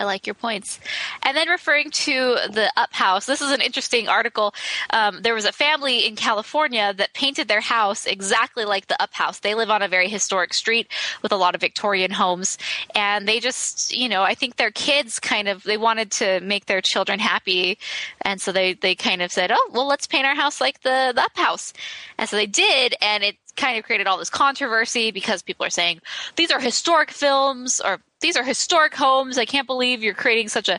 I 0.00 0.04
like 0.04 0.26
your 0.26 0.34
points. 0.34 0.80
And 1.22 1.36
then 1.36 1.48
referring 1.48 1.90
to 1.90 2.36
the 2.50 2.72
Up 2.76 2.94
House, 2.94 3.26
this 3.26 3.42
is 3.42 3.50
an 3.52 3.60
interesting 3.60 4.08
article. 4.08 4.54
Um, 4.90 5.20
there 5.20 5.34
was 5.34 5.44
a 5.44 5.52
family 5.52 6.06
in 6.06 6.16
California 6.16 6.94
that 6.96 7.12
painted 7.12 7.48
their 7.48 7.60
house 7.60 8.06
exactly 8.06 8.64
like 8.64 8.86
the 8.86 9.00
Up 9.00 9.12
House. 9.12 9.40
They 9.40 9.54
live 9.54 9.68
on 9.68 9.82
a 9.82 9.88
very 9.88 10.08
historic 10.08 10.54
street 10.54 10.90
with 11.22 11.32
a 11.32 11.36
lot 11.36 11.54
of 11.54 11.60
Victorian 11.60 12.12
homes, 12.12 12.56
and 12.94 13.28
they 13.28 13.40
just, 13.40 13.94
you 13.94 14.08
know, 14.08 14.22
I 14.22 14.34
think 14.34 14.56
their 14.56 14.70
kids 14.70 15.20
kind 15.20 15.48
of 15.48 15.62
they 15.64 15.76
wanted 15.76 16.10
to 16.12 16.40
make 16.40 16.64
their 16.64 16.80
children 16.80 17.18
happy, 17.18 17.76
and 18.22 18.40
so 18.40 18.52
they 18.52 18.72
they 18.72 18.94
kind 18.94 19.20
of 19.20 19.30
said, 19.30 19.52
oh 19.52 19.70
well, 19.72 19.86
let's 19.86 20.06
paint 20.06 20.24
our 20.24 20.34
house 20.34 20.62
like 20.62 20.80
the 20.80 21.12
the 21.14 21.22
Up 21.22 21.36
House, 21.36 21.74
and 22.16 22.26
so 22.26 22.36
they 22.36 22.46
did, 22.46 22.94
and 23.02 23.22
it 23.22 23.36
kind 23.60 23.78
of 23.78 23.84
created 23.84 24.06
all 24.06 24.16
this 24.16 24.30
controversy 24.30 25.10
because 25.10 25.42
people 25.42 25.66
are 25.66 25.70
saying 25.70 26.00
these 26.36 26.50
are 26.50 26.60
historic 26.60 27.10
films 27.10 27.80
or 27.84 28.00
these 28.20 28.36
are 28.36 28.44
historic 28.44 28.94
homes. 28.94 29.38
I 29.38 29.44
can't 29.44 29.66
believe 29.66 30.02
you're 30.02 30.14
creating 30.14 30.48
such 30.48 30.68
a, 30.68 30.78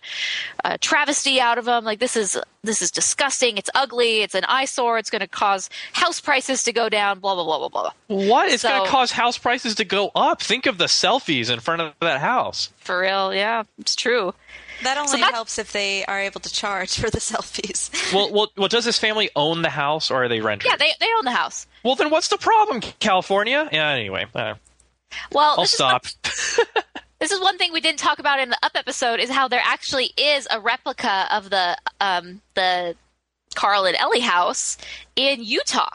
a 0.63 0.77
travesty 0.77 1.39
out 1.39 1.57
of 1.57 1.65
them. 1.65 1.83
Like 1.83 1.99
this 1.99 2.15
is 2.15 2.39
this 2.63 2.81
is 2.81 2.91
disgusting. 2.91 3.57
It's 3.57 3.69
ugly. 3.73 4.21
It's 4.21 4.35
an 4.35 4.45
eyesore. 4.45 4.97
It's 4.97 5.09
going 5.09 5.21
to 5.21 5.27
cause 5.27 5.69
house 5.93 6.19
prices 6.19 6.63
to 6.63 6.73
go 6.73 6.89
down. 6.89 7.19
Blah 7.19 7.35
blah 7.35 7.43
blah 7.43 7.57
blah 7.57 7.69
blah. 7.69 7.91
What? 8.07 8.51
It's 8.51 8.63
going 8.63 8.83
to 8.83 8.89
cause 8.89 9.11
house 9.11 9.37
prices 9.37 9.75
to 9.75 9.85
go 9.85 10.11
up. 10.15 10.41
Think 10.41 10.65
of 10.65 10.77
the 10.77 10.85
selfies 10.85 11.51
in 11.51 11.59
front 11.59 11.81
of 11.81 11.93
that 12.01 12.21
house. 12.21 12.71
For 12.77 12.99
real, 12.99 13.33
yeah, 13.33 13.63
it's 13.79 13.95
true. 13.95 14.33
That 14.83 14.97
only 14.97 15.11
that's- 15.19 15.31
helps 15.33 15.57
if 15.59 15.71
they 15.71 16.05
are 16.05 16.19
able 16.19 16.39
to 16.41 16.51
charge 16.51 16.97
for 16.99 17.09
the 17.09 17.19
selfies. 17.19 17.89
Well, 18.13 18.31
well, 18.31 18.47
well, 18.57 18.67
does 18.67 18.85
this 18.85 18.97
family 18.99 19.29
own 19.35 19.61
the 19.61 19.69
house 19.69 20.09
or 20.11 20.23
are 20.23 20.27
they 20.27 20.41
renters? 20.41 20.69
Yeah, 20.69 20.77
they 20.77 20.91
they 20.99 21.07
own 21.17 21.25
the 21.25 21.31
house. 21.31 21.67
Well, 21.83 21.95
then 21.95 22.09
what's 22.09 22.27
the 22.29 22.37
problem, 22.37 22.81
California? 22.99 23.69
Yeah. 23.71 23.89
Anyway, 23.89 24.25
uh, 24.35 24.55
Well, 25.31 25.51
I'll 25.57 25.63
this 25.63 25.71
is 25.71 25.75
stop. 25.75 26.05
This 27.19 27.31
is 27.31 27.39
one 27.39 27.59
thing 27.59 27.71
we 27.71 27.81
didn't 27.81 27.99
talk 27.99 28.17
about 28.17 28.39
in 28.39 28.49
the 28.49 28.57
Up 28.63 28.71
episode 28.73 29.19
is 29.19 29.29
how 29.29 29.47
there 29.47 29.61
actually 29.63 30.05
is 30.17 30.47
a 30.49 30.59
replica 30.59 31.27
of 31.31 31.51
the 31.51 31.77
um, 31.99 32.41
the 32.55 32.95
Carl 33.53 33.85
and 33.85 33.95
Ellie 33.97 34.21
house 34.21 34.75
in 35.15 35.43
Utah. 35.43 35.91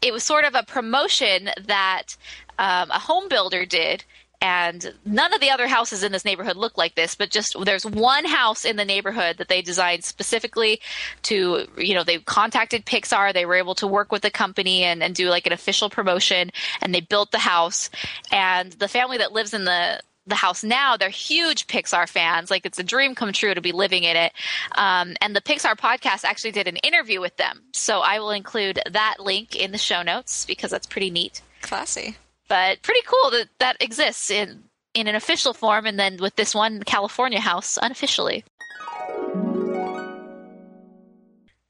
It 0.00 0.12
was 0.14 0.24
sort 0.24 0.44
of 0.46 0.54
a 0.54 0.62
promotion 0.62 1.50
that 1.66 2.16
um, 2.58 2.90
a 2.90 2.98
home 2.98 3.28
builder 3.28 3.66
did, 3.66 4.02
and 4.42 4.92
none 5.04 5.32
of 5.32 5.40
the 5.40 5.50
other 5.50 5.68
houses 5.68 6.02
in 6.02 6.10
this 6.10 6.24
neighborhood 6.24 6.56
look 6.56 6.76
like 6.76 6.96
this. 6.96 7.14
But 7.14 7.30
just 7.30 7.56
there's 7.64 7.86
one 7.86 8.24
house 8.24 8.64
in 8.64 8.74
the 8.74 8.84
neighborhood 8.84 9.38
that 9.38 9.48
they 9.48 9.62
designed 9.62 10.02
specifically 10.02 10.80
to, 11.22 11.68
you 11.78 11.94
know, 11.94 12.02
they 12.02 12.18
contacted 12.18 12.84
Pixar. 12.84 13.32
They 13.32 13.46
were 13.46 13.54
able 13.54 13.76
to 13.76 13.86
work 13.86 14.10
with 14.10 14.22
the 14.22 14.32
company 14.32 14.82
and, 14.82 15.00
and 15.00 15.14
do 15.14 15.30
like 15.30 15.46
an 15.46 15.52
official 15.52 15.88
promotion, 15.88 16.50
and 16.82 16.92
they 16.92 17.00
built 17.00 17.30
the 17.30 17.38
house. 17.38 17.88
And 18.32 18.72
the 18.72 18.88
family 18.88 19.18
that 19.18 19.32
lives 19.32 19.54
in 19.54 19.64
the 19.64 20.00
the 20.24 20.34
house 20.36 20.62
now, 20.62 20.96
they're 20.96 21.08
huge 21.08 21.66
Pixar 21.66 22.08
fans. 22.08 22.50
Like 22.50 22.66
it's 22.66 22.78
a 22.78 22.84
dream 22.84 23.14
come 23.14 23.32
true 23.32 23.54
to 23.54 23.60
be 23.60 23.72
living 23.72 24.04
in 24.04 24.16
it. 24.16 24.32
Um, 24.76 25.16
and 25.20 25.34
the 25.34 25.40
Pixar 25.40 25.76
podcast 25.76 26.24
actually 26.24 26.52
did 26.52 26.68
an 26.68 26.76
interview 26.76 27.20
with 27.20 27.36
them. 27.36 27.62
So 27.72 28.00
I 28.00 28.20
will 28.20 28.30
include 28.30 28.80
that 28.90 29.16
link 29.18 29.56
in 29.56 29.72
the 29.72 29.78
show 29.78 30.02
notes 30.02 30.46
because 30.46 30.70
that's 30.70 30.86
pretty 30.86 31.10
neat. 31.10 31.42
Classy. 31.60 32.16
But 32.48 32.82
pretty 32.82 33.02
cool 33.06 33.30
that 33.30 33.48
that 33.58 33.76
exists 33.80 34.30
in 34.30 34.64
in 34.94 35.06
an 35.08 35.14
official 35.14 35.54
form, 35.54 35.86
and 35.86 35.98
then 35.98 36.18
with 36.18 36.36
this 36.36 36.54
one 36.54 36.82
California 36.82 37.40
house 37.40 37.78
unofficially. 37.80 38.44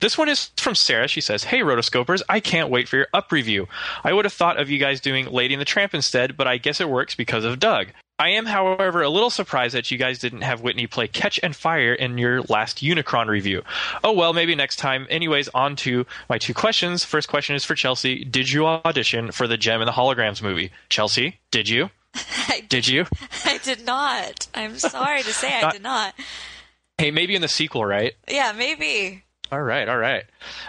This 0.01 0.19
one 0.19 0.29
is 0.29 0.51
from 0.57 0.75
Sarah. 0.75 1.07
She 1.07 1.21
says, 1.21 1.45
Hey, 1.45 1.61
Rotoscopers, 1.61 2.23
I 2.29 2.41
can't 2.41 2.71
wait 2.71 2.89
for 2.89 2.97
your 2.97 3.07
up 3.15 3.31
review. 3.31 3.69
I 4.03 4.13
would 4.13 4.25
have 4.25 4.33
thought 4.33 4.59
of 4.61 4.69
you 4.69 4.79
guys 4.79 5.01
doing 5.01 5.27
Lady 5.27 5.55
and 5.55 5.61
the 5.61 5.65
Tramp 5.65 5.95
instead, 5.95 6.37
but 6.37 6.49
I 6.49 6.57
guess 6.57 6.81
it 6.81 6.89
works 6.89 7.15
because 7.15 7.45
of 7.45 7.61
Doug. 7.61 7.87
I 8.19 8.31
am, 8.31 8.47
however, 8.47 9.03
a 9.03 9.09
little 9.09 9.31
surprised 9.31 9.75
that 9.75 9.91
you 9.91 9.99
guys 9.99 10.19
didn't 10.19 10.43
have 10.43 10.61
Whitney 10.61 10.87
play 10.87 11.09
Catch 11.09 11.41
and 11.43 11.57
Fire 11.57 11.93
in 11.93 12.19
your 12.19 12.43
last 12.43 12.83
Unicorn 12.83 13.29
review. 13.29 13.63
Oh 14.05 14.13
well, 14.13 14.33
maybe 14.33 14.55
next 14.55 14.77
time. 14.77 15.07
Anyways, 15.11 15.49
on 15.49 15.77
to 15.77 16.07
my 16.29 16.39
two 16.39 16.55
questions. 16.55 17.05
First 17.05 17.29
question 17.29 17.57
is 17.57 17.65
for 17.65 17.75
Chelsea. 17.75 18.25
Did 18.25 18.53
you 18.53 18.67
audition 18.67 19.33
for 19.33 19.49
the 19.49 19.57
Jem 19.57 19.81
and 19.81 19.89
the 19.89 19.93
Holograms 19.93 20.43
movie? 20.43 20.71
Chelsea, 20.89 21.41
did 21.51 21.69
you? 21.69 21.91
I, 22.15 22.63
Did 22.69 22.87
you? 22.87 23.07
I 23.47 23.59
did 23.59 23.87
not. 23.87 24.47
I'm 24.55 24.79
sorry 24.79 25.23
to 25.23 25.33
say 25.33 25.49
I 25.49 25.73
did 25.73 25.83
not. 25.83 26.15
Hey, 26.99 27.11
maybe 27.11 27.35
in 27.35 27.41
the 27.41 27.49
sequel, 27.49 27.85
right? 27.87 28.13
Yeah, 28.29 28.53
maybe. 28.57 29.25
All 29.51 29.63
right, 29.63 29.89
all 29.89 29.99
right. 29.99 30.25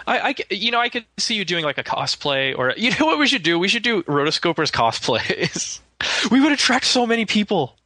I, 0.06 0.18
I, 0.18 0.34
you 0.50 0.70
know, 0.70 0.80
I 0.80 0.88
could 0.88 1.04
see 1.18 1.34
you 1.34 1.44
doing 1.44 1.64
like 1.64 1.78
a 1.78 1.84
cosplay, 1.84 2.56
or 2.56 2.72
you 2.76 2.90
know 2.98 3.06
what 3.06 3.18
we 3.18 3.26
should 3.26 3.42
do? 3.42 3.58
We 3.58 3.68
should 3.68 3.82
do 3.82 4.02
rotoscopers 4.04 4.72
cosplays. 4.72 5.80
we 6.30 6.40
would 6.40 6.52
attract 6.52 6.86
so 6.86 7.06
many 7.06 7.24
people. 7.26 7.76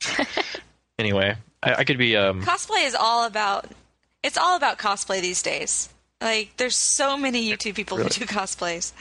anyway, 0.98 1.36
I, 1.62 1.74
I 1.76 1.84
could 1.84 1.98
be. 1.98 2.16
Um, 2.16 2.42
Cosplay 2.42 2.86
is 2.86 2.94
all 2.94 3.26
about. 3.26 3.66
It's 4.22 4.36
all 4.36 4.56
about 4.56 4.78
cosplay 4.78 5.20
these 5.20 5.42
days. 5.42 5.88
Like, 6.20 6.50
there's 6.56 6.74
so 6.74 7.16
many 7.16 7.48
YouTube 7.48 7.76
people 7.76 7.96
who 7.96 8.08
do 8.08 8.24
cosplays. 8.26 8.92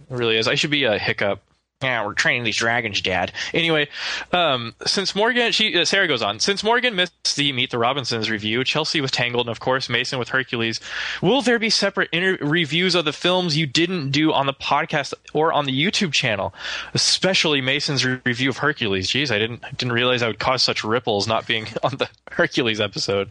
it 0.00 0.14
really 0.14 0.36
is. 0.36 0.46
I 0.46 0.54
should 0.54 0.70
be 0.70 0.84
a 0.84 0.98
hiccup. 0.98 1.42
Yeah, 1.82 2.04
we're 2.06 2.14
training 2.14 2.44
these 2.44 2.56
dragons, 2.56 3.00
Dad. 3.00 3.32
Anyway, 3.52 3.88
um, 4.32 4.74
since 4.86 5.14
Morgan, 5.14 5.52
she 5.52 5.78
uh, 5.80 5.84
Sarah 5.84 6.06
goes 6.06 6.22
on. 6.22 6.38
Since 6.38 6.62
Morgan 6.62 6.94
missed 6.94 7.36
the 7.36 7.52
Meet 7.52 7.70
the 7.70 7.78
Robinsons 7.78 8.30
review, 8.30 8.62
Chelsea 8.64 9.00
with 9.00 9.10
Tangled, 9.10 9.46
and 9.46 9.52
of 9.52 9.60
course 9.60 9.88
Mason 9.88 10.18
with 10.18 10.28
Hercules, 10.28 10.80
will 11.20 11.42
there 11.42 11.58
be 11.58 11.70
separate 11.70 12.08
inter- 12.12 12.38
reviews 12.40 12.94
of 12.94 13.04
the 13.04 13.12
films 13.12 13.56
you 13.56 13.66
didn't 13.66 14.10
do 14.10 14.32
on 14.32 14.46
the 14.46 14.52
podcast 14.52 15.14
or 15.32 15.52
on 15.52 15.64
the 15.64 15.72
YouTube 15.72 16.12
channel? 16.12 16.54
Especially 16.94 17.60
Mason's 17.60 18.04
re- 18.04 18.20
review 18.24 18.50
of 18.50 18.58
Hercules. 18.58 19.08
Jeez, 19.08 19.30
I 19.30 19.38
didn't 19.38 19.62
didn't 19.76 19.92
realize 19.92 20.22
I 20.22 20.28
would 20.28 20.38
cause 20.38 20.62
such 20.62 20.84
ripples 20.84 21.26
not 21.26 21.46
being 21.46 21.66
on 21.82 21.96
the 21.96 22.08
Hercules 22.30 22.80
episode. 22.80 23.30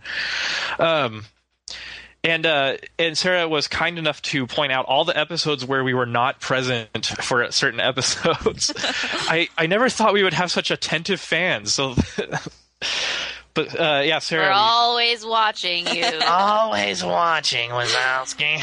Um, 0.80 1.26
and 2.24 2.46
uh, 2.46 2.78
and 3.00 3.18
Sarah 3.18 3.48
was 3.48 3.68
kind 3.68 3.98
enough 3.98 4.22
to 4.24 4.46
point 4.46 4.72
out 4.72 4.86
all 4.86 5.06
the 5.06 5.18
episodes 5.18 5.66
where 5.66 5.84
we 5.84 5.94
were 5.94 6.06
not 6.06 6.40
present 6.40 7.06
for 7.06 7.50
certain 7.52 7.80
episodes. 7.92 8.72
I 9.28 9.48
I 9.58 9.66
never 9.68 9.90
thought 9.90 10.14
we 10.14 10.24
would 10.24 10.34
have 10.34 10.52
such 10.52 10.70
attentive 10.72 11.20
fans. 11.20 11.74
So, 11.74 11.96
but 13.54 13.80
uh, 13.80 14.02
yeah, 14.06 14.20
Sarah. 14.20 14.44
We're 14.46 14.50
we- 14.50 14.56
always 14.56 15.26
watching 15.26 15.88
you. 15.88 16.06
always 16.28 17.04
watching 17.04 17.72
Wazowski. 17.72 18.60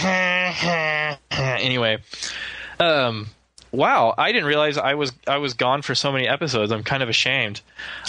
anyway, 1.32 1.98
um, 2.78 3.26
wow, 3.72 4.14
I 4.16 4.30
didn't 4.32 4.47
realize 4.47 4.78
I 4.78 4.94
was 4.94 5.12
I 5.26 5.39
was 5.39 5.55
gone 5.55 5.82
for 5.82 5.94
so 5.97 6.12
many 6.12 6.28
episodes. 6.28 6.70
I'm 6.70 6.85
kind 6.85 7.02
of 7.02 7.09
ashamed. 7.09 7.60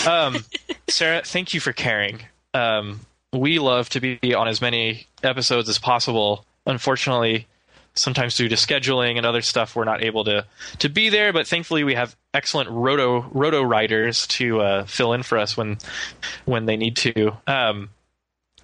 Um, 0.07 0.45
Sarah, 0.87 1.21
thank 1.25 1.53
you 1.55 1.59
for 1.59 1.73
caring. 1.73 2.21
Um, 2.53 3.01
we 3.33 3.59
love 3.59 3.89
to 3.89 3.99
be 3.99 4.33
on 4.33 4.47
as 4.47 4.61
many 4.61 5.07
episodes 5.23 5.69
as 5.69 5.79
possible. 5.79 6.45
Unfortunately, 6.65 7.47
sometimes 7.93 8.35
due 8.35 8.49
to 8.49 8.55
scheduling 8.55 9.17
and 9.17 9.25
other 9.25 9.41
stuff, 9.41 9.75
we're 9.75 9.83
not 9.83 10.03
able 10.03 10.23
to 10.25 10.45
to 10.79 10.89
be 10.89 11.09
there. 11.09 11.33
But 11.33 11.47
thankfully, 11.47 11.83
we 11.83 11.95
have 11.95 12.15
excellent 12.33 12.69
roto 12.69 13.21
roto 13.31 13.61
writers 13.61 14.27
to 14.27 14.61
uh, 14.61 14.85
fill 14.85 15.13
in 15.13 15.23
for 15.23 15.37
us 15.37 15.55
when 15.57 15.77
when 16.45 16.65
they 16.65 16.77
need 16.77 16.95
to. 16.97 17.37
Um, 17.47 17.89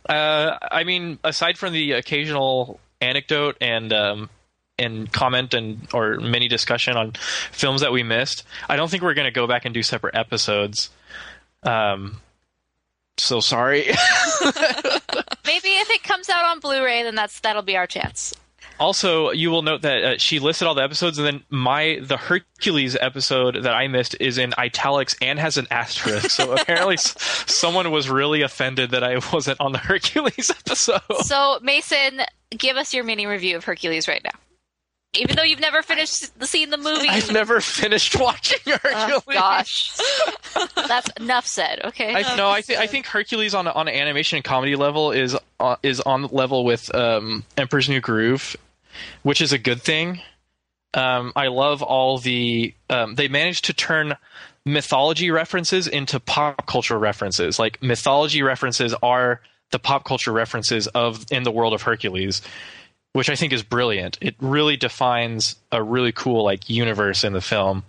Uh, 0.07 0.59
I 0.71 0.83
mean, 0.83 1.17
aside 1.23 1.57
from 1.57 1.73
the 1.73 1.93
occasional 1.93 2.79
anecdote 3.01 3.57
and 3.59 3.91
um, 3.91 4.29
and 4.77 5.11
comment 5.11 5.55
and 5.55 5.87
or 5.93 6.19
mini 6.19 6.47
discussion 6.47 6.95
on 6.95 7.13
films 7.51 7.81
that 7.81 7.91
we 7.91 8.03
missed, 8.03 8.45
I 8.69 8.75
don't 8.75 8.89
think 8.91 9.01
we're 9.01 9.15
going 9.15 9.25
to 9.33 9.39
go 9.39 9.47
back 9.47 9.65
and 9.65 9.73
do 9.73 9.81
separate 9.81 10.15
episodes. 10.15 10.91
Um, 11.63 12.21
so 13.17 13.39
sorry. 13.39 13.83
Maybe 15.45 15.69
if 15.69 15.89
it 15.89 16.03
comes 16.03 16.29
out 16.29 16.43
on 16.45 16.59
Blu-ray, 16.59 17.03
then 17.03 17.15
that's 17.15 17.39
that'll 17.41 17.61
be 17.61 17.77
our 17.77 17.87
chance. 17.87 18.33
also, 18.79 19.31
you 19.31 19.49
will 19.51 19.61
note 19.61 19.83
that 19.83 20.03
uh, 20.03 20.17
she 20.17 20.39
listed 20.39 20.67
all 20.67 20.75
the 20.75 20.83
episodes, 20.83 21.17
and 21.17 21.25
then 21.25 21.43
my 21.49 21.99
the 22.01 22.17
Hercules 22.17 22.97
episode 22.99 23.55
that 23.63 23.73
I 23.73 23.87
missed 23.87 24.15
is 24.19 24.37
in 24.37 24.53
italics 24.57 25.15
and 25.21 25.39
has 25.39 25.57
an 25.57 25.67
asterisk. 25.71 26.29
So 26.31 26.53
apparently, 26.57 26.95
s- 26.95 27.15
someone 27.47 27.91
was 27.91 28.09
really 28.09 28.41
offended 28.41 28.91
that 28.91 29.03
I 29.03 29.19
wasn't 29.31 29.61
on 29.61 29.71
the 29.71 29.77
Hercules 29.89 30.49
episode. 30.49 31.01
So 31.21 31.59
Mason, 31.61 32.21
give 32.51 32.75
us 32.77 32.93
your 32.93 33.03
mini 33.03 33.25
review 33.27 33.55
of 33.55 33.63
Hercules 33.63 34.07
right 34.07 34.23
now. 34.23 34.31
Even 35.17 35.35
though 35.35 35.43
you've 35.43 35.59
never 35.59 35.81
finished 35.81 36.37
the 36.39 36.47
seeing 36.47 36.69
the 36.69 36.77
movie. 36.77 37.07
I've 37.07 37.31
never 37.31 37.61
finished 37.61 38.19
watching 38.19 38.59
Hercules. 38.65 39.23
Oh, 39.27 39.33
gosh, 39.33 39.97
that's 40.87 41.09
enough 41.19 41.47
said. 41.47 41.81
Okay. 41.85 42.13
I, 42.15 42.35
no, 42.35 42.49
I, 42.49 42.61
th- 42.61 42.79
I 42.79 42.87
think 42.87 43.05
Hercules 43.05 43.53
on 43.53 43.67
on 43.67 43.87
an 43.87 43.95
animation 43.95 44.37
and 44.37 44.45
comedy 44.45 44.75
level 44.75 45.11
is 45.11 45.37
uh, 45.59 45.75
is 45.83 46.01
on 46.01 46.23
level 46.27 46.65
with 46.65 46.93
um, 46.93 47.43
Emperor's 47.57 47.89
New 47.89 48.01
Groove, 48.01 48.55
which 49.23 49.41
is 49.41 49.53
a 49.53 49.57
good 49.57 49.81
thing. 49.81 50.21
Um, 50.93 51.33
I 51.35 51.47
love 51.47 51.81
all 51.81 52.17
the 52.17 52.73
um, 52.89 53.15
they 53.15 53.27
managed 53.27 53.65
to 53.65 53.73
turn 53.73 54.15
mythology 54.65 55.29
references 55.29 55.87
into 55.87 56.19
pop 56.19 56.65
culture 56.65 56.97
references. 56.97 57.59
Like 57.59 57.81
mythology 57.83 58.41
references 58.41 58.95
are 59.03 59.41
the 59.71 59.79
pop 59.79 60.05
culture 60.05 60.31
references 60.31 60.87
of 60.87 61.25
in 61.31 61.43
the 61.43 61.51
world 61.51 61.73
of 61.73 61.81
Hercules, 61.81 62.41
which 63.15 63.29
I 63.29 63.35
think 63.37 63.53
is 63.53 63.63
brilliant. 63.63 64.17
It 64.19 64.35
really 64.41 64.75
defines 64.75 65.55
a 65.71 65.81
really 65.81 66.11
cool 66.11 66.43
like 66.43 66.69
universe 66.69 67.23
in 67.23 67.31
the 67.31 67.39
film. 67.39 67.85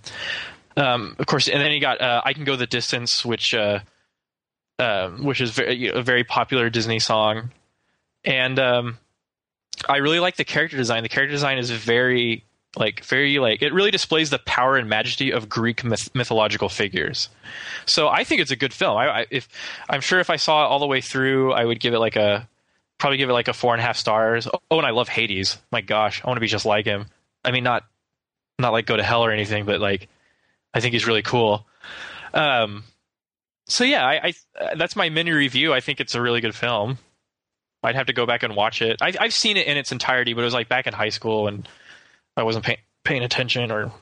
Um, 0.76 1.16
of 1.18 1.26
course, 1.26 1.48
and 1.48 1.60
then 1.60 1.72
you 1.72 1.80
got 1.80 2.00
uh, 2.00 2.22
"I 2.24 2.32
Can 2.32 2.44
Go 2.44 2.54
the 2.54 2.68
Distance," 2.68 3.24
which 3.24 3.52
uh, 3.52 3.80
um, 4.78 5.24
which 5.24 5.40
is 5.40 5.50
very, 5.50 5.88
a 5.88 6.00
very 6.00 6.22
popular 6.22 6.70
Disney 6.70 7.00
song, 7.00 7.50
and 8.24 8.56
um, 8.60 8.98
I 9.88 9.96
really 9.96 10.20
like 10.20 10.36
the 10.36 10.44
character 10.44 10.76
design. 10.76 11.02
The 11.02 11.08
character 11.08 11.32
design 11.32 11.58
is 11.58 11.72
very 11.72 12.44
like 12.76 13.02
very 13.02 13.40
like 13.40 13.62
it 13.62 13.74
really 13.74 13.90
displays 13.90 14.30
the 14.30 14.38
power 14.38 14.76
and 14.76 14.88
majesty 14.88 15.32
of 15.32 15.48
Greek 15.48 15.82
myth- 15.82 16.14
mythological 16.14 16.68
figures. 16.68 17.30
So 17.84 18.06
I 18.06 18.22
think 18.22 18.42
it's 18.42 18.52
a 18.52 18.56
good 18.56 18.72
film. 18.72 18.96
I, 18.96 19.08
I 19.08 19.26
if 19.32 19.48
I'm 19.90 20.02
sure 20.02 20.20
if 20.20 20.30
I 20.30 20.36
saw 20.36 20.66
it 20.66 20.68
all 20.68 20.78
the 20.78 20.86
way 20.86 21.00
through, 21.00 21.52
I 21.52 21.64
would 21.64 21.80
give 21.80 21.94
it 21.94 21.98
like 21.98 22.14
a 22.14 22.48
probably 22.98 23.18
give 23.18 23.28
it 23.30 23.34
like 23.34 23.48
a 23.48 23.52
four 23.52 23.74
and 23.74 23.80
a 23.80 23.84
half 23.84 23.96
stars. 23.96 24.48
Oh, 24.70 24.78
and 24.78 24.86
I 24.86 24.90
love 24.90 25.08
Hades. 25.08 25.58
My 25.70 25.80
gosh, 25.80 26.22
I 26.24 26.26
want 26.28 26.36
to 26.36 26.40
be 26.40 26.46
just 26.46 26.66
like 26.66 26.84
him. 26.86 27.06
I 27.44 27.50
mean, 27.50 27.64
not 27.64 27.84
not 28.58 28.72
like 28.72 28.86
go 28.86 28.96
to 28.96 29.02
hell 29.02 29.24
or 29.24 29.30
anything, 29.32 29.64
but 29.66 29.80
like 29.80 30.08
I 30.74 30.80
think 30.80 30.92
he's 30.92 31.06
really 31.06 31.22
cool. 31.22 31.66
Um, 32.34 32.84
so 33.66 33.84
yeah, 33.84 34.04
I, 34.04 34.32
I 34.60 34.74
that's 34.76 34.96
my 34.96 35.08
mini 35.08 35.32
review. 35.32 35.72
I 35.72 35.80
think 35.80 36.00
it's 36.00 36.14
a 36.14 36.20
really 36.20 36.40
good 36.40 36.54
film. 36.54 36.98
I'd 37.82 37.94
have 37.94 38.06
to 38.06 38.12
go 38.12 38.26
back 38.26 38.42
and 38.42 38.56
watch 38.56 38.82
it. 38.82 38.96
I, 39.00 39.12
I've 39.20 39.32
seen 39.34 39.56
it 39.56 39.66
in 39.66 39.76
its 39.76 39.92
entirety, 39.92 40.34
but 40.34 40.40
it 40.40 40.44
was 40.44 40.54
like 40.54 40.68
back 40.68 40.86
in 40.86 40.92
high 40.94 41.10
school, 41.10 41.46
and 41.46 41.68
I 42.36 42.42
wasn't 42.42 42.64
pay, 42.64 42.78
paying 43.04 43.22
attention, 43.22 43.70
or 43.70 43.92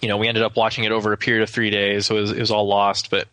you 0.00 0.08
know, 0.08 0.16
we 0.16 0.26
ended 0.26 0.42
up 0.42 0.56
watching 0.56 0.84
it 0.84 0.92
over 0.92 1.12
a 1.12 1.16
period 1.18 1.42
of 1.42 1.50
three 1.50 1.70
days, 1.70 2.06
so 2.06 2.16
it 2.16 2.20
was, 2.22 2.30
it 2.32 2.40
was 2.40 2.50
all 2.50 2.66
lost. 2.66 3.10
But 3.10 3.28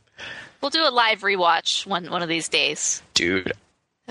We'll 0.62 0.72
do 0.72 0.86
a 0.86 0.92
live 0.92 1.22
rewatch 1.22 1.86
one 1.88 2.10
one 2.12 2.22
of 2.22 2.28
these 2.30 2.50
days. 2.50 3.02
dude, 3.14 3.54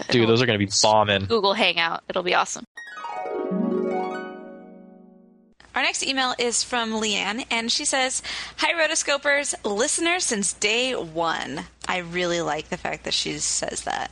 dude, 0.08 0.28
those 0.28 0.42
are 0.42 0.46
gonna 0.46 0.58
be 0.58 0.68
bombing. 0.82 1.26
Google 1.26 1.54
Hangout. 1.54 2.02
It'll 2.08 2.22
be 2.22 2.34
awesome. 2.34 2.64
Our 5.74 5.82
next 5.82 6.02
email 6.02 6.34
is 6.38 6.64
from 6.64 6.90
Leanne, 6.92 7.46
and 7.50 7.70
she 7.70 7.84
says, 7.84 8.22
Hi, 8.56 8.72
Rotoscopers, 8.72 9.54
listener 9.64 10.18
since 10.18 10.52
day 10.52 10.94
one. 10.94 11.60
I 11.86 11.98
really 11.98 12.40
like 12.40 12.68
the 12.70 12.76
fact 12.76 13.04
that 13.04 13.14
she 13.14 13.38
says 13.38 13.82
that. 13.82 14.10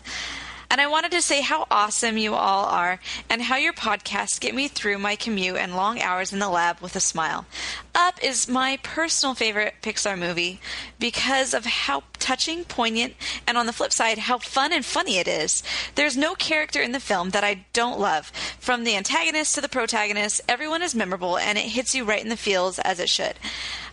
And 0.71 0.83
I 0.83 0.87
wanted 0.87 1.13
to 1.13 1.23
say 1.23 1.41
how 1.41 1.67
awesome 1.71 2.19
you 2.19 2.35
all 2.35 2.67
are 2.67 3.01
and 3.31 3.41
how 3.41 3.57
your 3.57 3.73
podcasts 3.73 4.39
get 4.39 4.55
me 4.55 4.69
through 4.69 4.99
my 4.99 5.17
commute 5.17 5.57
and 5.57 5.75
long 5.75 6.01
hours 6.01 6.31
in 6.33 6.41
the 6.41 6.49
lab 6.51 6.81
with 6.81 6.95
a 6.95 7.01
smile. 7.01 7.47
Up 7.95 8.23
is 8.23 8.49
my 8.49 8.79
personal 8.83 9.35
favorite 9.35 9.77
Pixar 9.83 10.19
movie 10.19 10.61
because 10.99 11.55
of 11.55 11.65
how 11.65 12.03
touching, 12.19 12.65
poignant, 12.65 13.15
and 13.47 13.57
on 13.57 13.65
the 13.65 13.73
flip 13.73 13.93
side, 13.93 14.19
how 14.19 14.39
fun 14.39 14.73
and 14.73 14.85
funny 14.85 15.17
it 15.17 15.27
is. 15.27 15.63
There's 15.95 16.17
no 16.17 16.35
character 16.35 16.83
in 16.83 16.93
the 16.93 17.01
film 17.01 17.31
that 17.31 17.45
I 17.45 17.65
don't 17.73 17.99
love. 17.99 18.27
From 18.61 18.85
the 18.85 18.97
antagonist 18.97 19.55
to 19.55 19.63
the 19.63 19.69
protagonist, 19.69 20.43
everyone 20.49 20.83
is 20.83 20.95
memorable 20.95 21.39
and 21.39 21.57
it 21.57 21.63
hits 21.63 21.95
you 21.95 22.05
right 22.05 22.23
in 22.23 22.29
the 22.29 22.37
feels 22.37 22.79
as 22.81 23.01
it 23.01 23.09
should. 23.09 23.39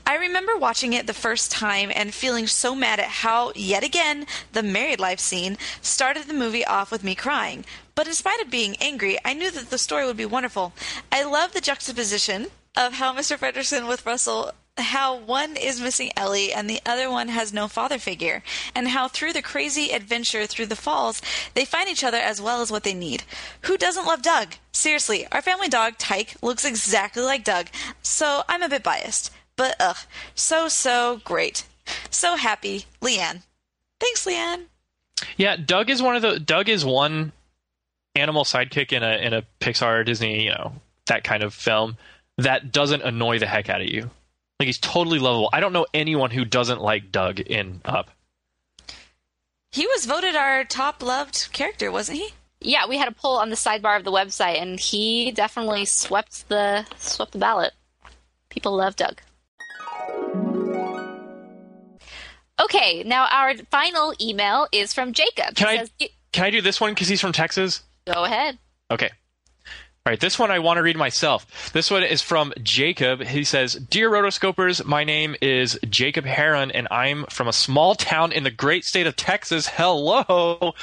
I 0.07 0.17
remember 0.17 0.55
watching 0.55 0.93
it 0.93 1.07
the 1.07 1.13
first 1.13 1.51
time 1.51 1.91
and 1.93 2.13
feeling 2.13 2.45
so 2.45 2.75
mad 2.75 2.99
at 2.99 3.07
how, 3.07 3.51
yet 3.55 3.83
again, 3.83 4.27
the 4.53 4.61
married 4.61 4.99
life 4.99 5.19
scene 5.19 5.57
started 5.81 6.25
the 6.27 6.33
movie 6.33 6.63
off 6.63 6.91
with 6.91 7.03
me 7.03 7.15
crying. 7.15 7.65
But 7.95 8.07
in 8.07 8.13
spite 8.13 8.39
of 8.41 8.51
being 8.51 8.75
angry, 8.79 9.17
I 9.25 9.33
knew 9.33 9.49
that 9.49 9.71
the 9.71 9.77
story 9.77 10.05
would 10.05 10.17
be 10.17 10.25
wonderful. 10.25 10.73
I 11.11 11.23
love 11.23 11.53
the 11.53 11.61
juxtaposition 11.61 12.47
of 12.77 12.93
how 12.93 13.15
Mr. 13.15 13.37
Fredricksen 13.37 13.87
with 13.87 14.05
Russell 14.05 14.51
how 14.77 15.15
one 15.15 15.55
is 15.55 15.79
missing 15.79 16.11
Ellie 16.17 16.51
and 16.51 16.69
the 16.69 16.81
other 16.85 17.09
one 17.09 17.29
has 17.29 17.53
no 17.53 17.67
father 17.67 17.97
figure, 17.97 18.43
and 18.73 18.89
how 18.89 19.07
through 19.07 19.33
the 19.33 19.41
crazy 19.41 19.91
adventure 19.91 20.45
through 20.45 20.65
the 20.65 20.75
falls, 20.75 21.21
they 21.53 21.65
find 21.65 21.89
each 21.89 22.03
other 22.03 22.17
as 22.17 22.41
well 22.41 22.61
as 22.61 22.71
what 22.71 22.83
they 22.83 22.93
need. 22.93 23.23
Who 23.61 23.77
doesn't 23.77 24.05
love 24.05 24.21
Doug? 24.21 24.55
Seriously, 24.71 25.27
our 25.31 25.41
family 25.41 25.69
dog, 25.69 25.97
Tyke, 25.97 26.35
looks 26.41 26.65
exactly 26.65 27.23
like 27.23 27.43
Doug, 27.43 27.67
so 28.01 28.43
I'm 28.49 28.61
a 28.61 28.69
bit 28.69 28.83
biased. 28.83 29.31
But 29.57 29.75
ugh, 29.79 29.97
so, 30.33 30.67
so 30.67 31.21
great. 31.23 31.65
So 32.09 32.35
happy. 32.35 32.85
Leanne. 33.01 33.43
Thanks, 33.99 34.25
Leanne. 34.25 34.65
Yeah, 35.37 35.55
Doug 35.55 35.89
is 35.89 36.01
one 36.01 36.15
of 36.15 36.21
the 36.21 36.39
Doug 36.39 36.67
is 36.67 36.83
one 36.83 37.31
animal 38.15 38.43
sidekick 38.43 38.91
in 38.91 39.03
a 39.03 39.17
in 39.17 39.33
a 39.33 39.43
Pixar 39.59 40.01
or 40.01 40.03
Disney, 40.03 40.43
you 40.43 40.49
know, 40.49 40.73
that 41.07 41.23
kind 41.23 41.43
of 41.43 41.53
film 41.53 41.97
that 42.37 42.71
doesn't 42.71 43.01
annoy 43.01 43.39
the 43.39 43.47
heck 43.47 43.69
out 43.69 43.81
of 43.81 43.87
you. 43.87 44.09
Like 44.59 44.67
he's 44.67 44.79
totally 44.79 45.19
lovable. 45.19 45.49
I 45.53 45.59
don't 45.59 45.73
know 45.73 45.85
anyone 45.93 46.31
who 46.31 46.45
doesn't 46.45 46.81
like 46.81 47.11
Doug 47.11 47.39
in 47.39 47.81
Up. 47.85 48.09
He 49.71 49.85
was 49.87 50.05
voted 50.05 50.35
our 50.35 50.63
top 50.63 51.03
loved 51.03 51.49
character, 51.51 51.91
wasn't 51.91 52.19
he? 52.19 52.29
Yeah, 52.61 52.87
we 52.87 52.97
had 52.97 53.09
a 53.09 53.11
poll 53.11 53.37
on 53.37 53.49
the 53.49 53.57
sidebar 53.57 53.97
of 53.97 54.05
the 54.05 54.11
website, 54.11 54.61
and 54.61 54.79
he 54.79 55.31
definitely 55.31 55.85
swept 55.85 56.47
the 56.47 56.85
swept 56.97 57.33
the 57.33 57.37
ballot. 57.37 57.73
People 58.49 58.75
love 58.75 58.95
Doug. 58.95 59.21
Okay, 62.61 63.03
now 63.05 63.27
our 63.29 63.55
final 63.69 64.13
email 64.21 64.67
is 64.71 64.93
from 64.93 65.13
Jacob. 65.13 65.55
Can 65.55 65.87
He 65.97 66.05
I 66.05 66.09
can 66.31 66.45
I 66.45 66.49
do 66.49 66.61
this 66.61 66.79
one 66.81 66.91
because 66.91 67.07
he's 67.07 67.21
from 67.21 67.31
Texas? 67.31 67.83
Go 68.05 68.23
ahead. 68.25 68.57
Okay. 68.91 69.09
All 70.07 70.11
right, 70.11 70.19
this 70.19 70.37
one 70.37 70.51
I 70.51 70.59
want 70.59 70.77
to 70.77 70.83
read 70.83 70.97
myself. 70.97 71.71
This 71.73 71.89
one 71.89 72.03
is 72.03 72.21
from 72.21 72.53
Jacob. 72.61 73.23
He 73.23 73.43
says, 73.43 73.73
Dear 73.73 74.11
Rotoscopers, 74.11 74.85
my 74.85 75.03
name 75.03 75.35
is 75.41 75.79
Jacob 75.89 76.25
Heron, 76.25 76.69
and 76.69 76.87
I'm 76.91 77.25
from 77.31 77.47
a 77.47 77.53
small 77.53 77.95
town 77.95 78.31
in 78.31 78.43
the 78.43 78.51
great 78.51 78.83
state 78.83 79.07
of 79.07 79.15
Texas. 79.15 79.67
Hello. 79.67 80.75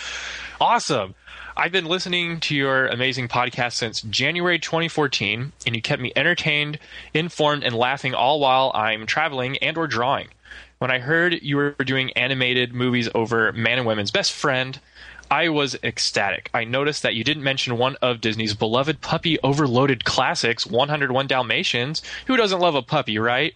Awesome. 0.61 1.15
I've 1.57 1.71
been 1.71 1.85
listening 1.85 2.41
to 2.41 2.57
your 2.57 2.87
amazing 2.87 3.29
podcast 3.29 3.75
since 3.75 4.01
January 4.01 4.59
2014, 4.59 5.53
and 5.67 5.77
you 5.77 5.83
kept 5.83 6.03
me 6.03 6.13
entertained, 6.17 6.79
informed, 7.15 7.63
and 7.63 7.75
laughing 7.77 8.15
all 8.15 8.41
while 8.41 8.73
I'm 8.75 9.07
traveling 9.07 9.57
and 9.59 9.77
or 9.77 9.87
drawing. 9.87 10.29
When 10.83 10.91
I 10.91 10.99
heard 10.99 11.41
you 11.43 11.59
were 11.59 11.77
doing 11.87 12.11
animated 12.15 12.75
movies 12.75 13.09
over 13.15 13.53
Man 13.53 13.79
and 13.79 13.87
Women's 13.87 14.11
Best 14.11 14.33
Friend, 14.33 14.81
I 15.31 15.49
was 15.49 15.77
ecstatic. 15.85 16.51
I 16.53 16.65
noticed 16.65 17.05
that 17.05 17.15
you 17.15 17.23
didn't 17.23 17.45
mention 17.45 17.79
one 17.79 17.95
of 18.03 18.21
Disney's 18.21 18.55
beloved 18.55 19.01
puppy 19.01 19.39
overloaded 19.45 20.05
classics, 20.05 20.67
101 20.67 21.29
Dalmatians. 21.29 22.03
Who 22.27 22.37
doesn't 22.37 22.59
love 22.59 22.75
a 22.75 22.83
puppy, 22.83 23.17
right? 23.21 23.55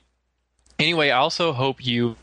Anyway, 0.78 1.10
I 1.10 1.18
also 1.18 1.52
hope 1.52 1.84
you 1.84 2.16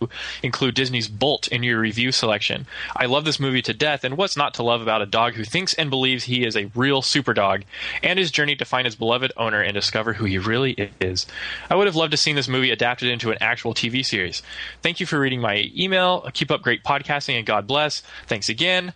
include 0.44 0.76
Disney's 0.76 1.08
Bolt 1.08 1.48
in 1.48 1.64
your 1.64 1.80
review 1.80 2.12
selection. 2.12 2.68
I 2.96 3.08
love 3.08 3.26
this 3.26 3.40
movie 3.40 3.64
to 3.64 3.74
death, 3.74 4.04
and 4.04 4.16
what's 4.16 4.38
not 4.38 4.54
to 4.56 4.64
love 4.64 4.82
about 4.82 5.02
a 5.02 5.08
dog 5.08 5.34
who 5.34 5.44
thinks 5.44 5.74
and 5.74 5.90
believes 5.90 6.26
he 6.26 6.46
is 6.46 6.56
a 6.56 6.70
real 6.76 7.02
super 7.02 7.34
dog, 7.34 7.64
and 8.04 8.20
his 8.20 8.30
journey 8.30 8.56
to 8.56 8.66
find 8.66 8.86
his 8.86 8.96
beloved 8.96 9.32
owner 9.38 9.62
and 9.62 9.74
discover 9.74 10.14
who 10.14 10.26
he 10.26 10.38
really 10.38 10.92
is. 11.02 11.26
I 11.70 11.76
would 11.76 11.88
have 11.88 11.96
loved 11.96 12.12
to 12.12 12.18
see 12.18 12.34
this 12.34 12.48
movie 12.48 12.70
adapted 12.70 13.10
into 13.10 13.32
an 13.32 13.38
actual 13.42 13.74
TV 13.74 14.06
series. 14.06 14.44
Thank 14.84 15.00
you 15.00 15.06
for 15.06 15.20
reading 15.20 15.42
my 15.42 15.72
email. 15.76 16.30
Keep 16.34 16.52
up 16.52 16.62
great 16.62 16.84
podcasting, 16.84 17.38
and 17.38 17.46
God 17.46 17.66
bless. 17.66 18.04
Thanks 18.28 18.50
again, 18.50 18.94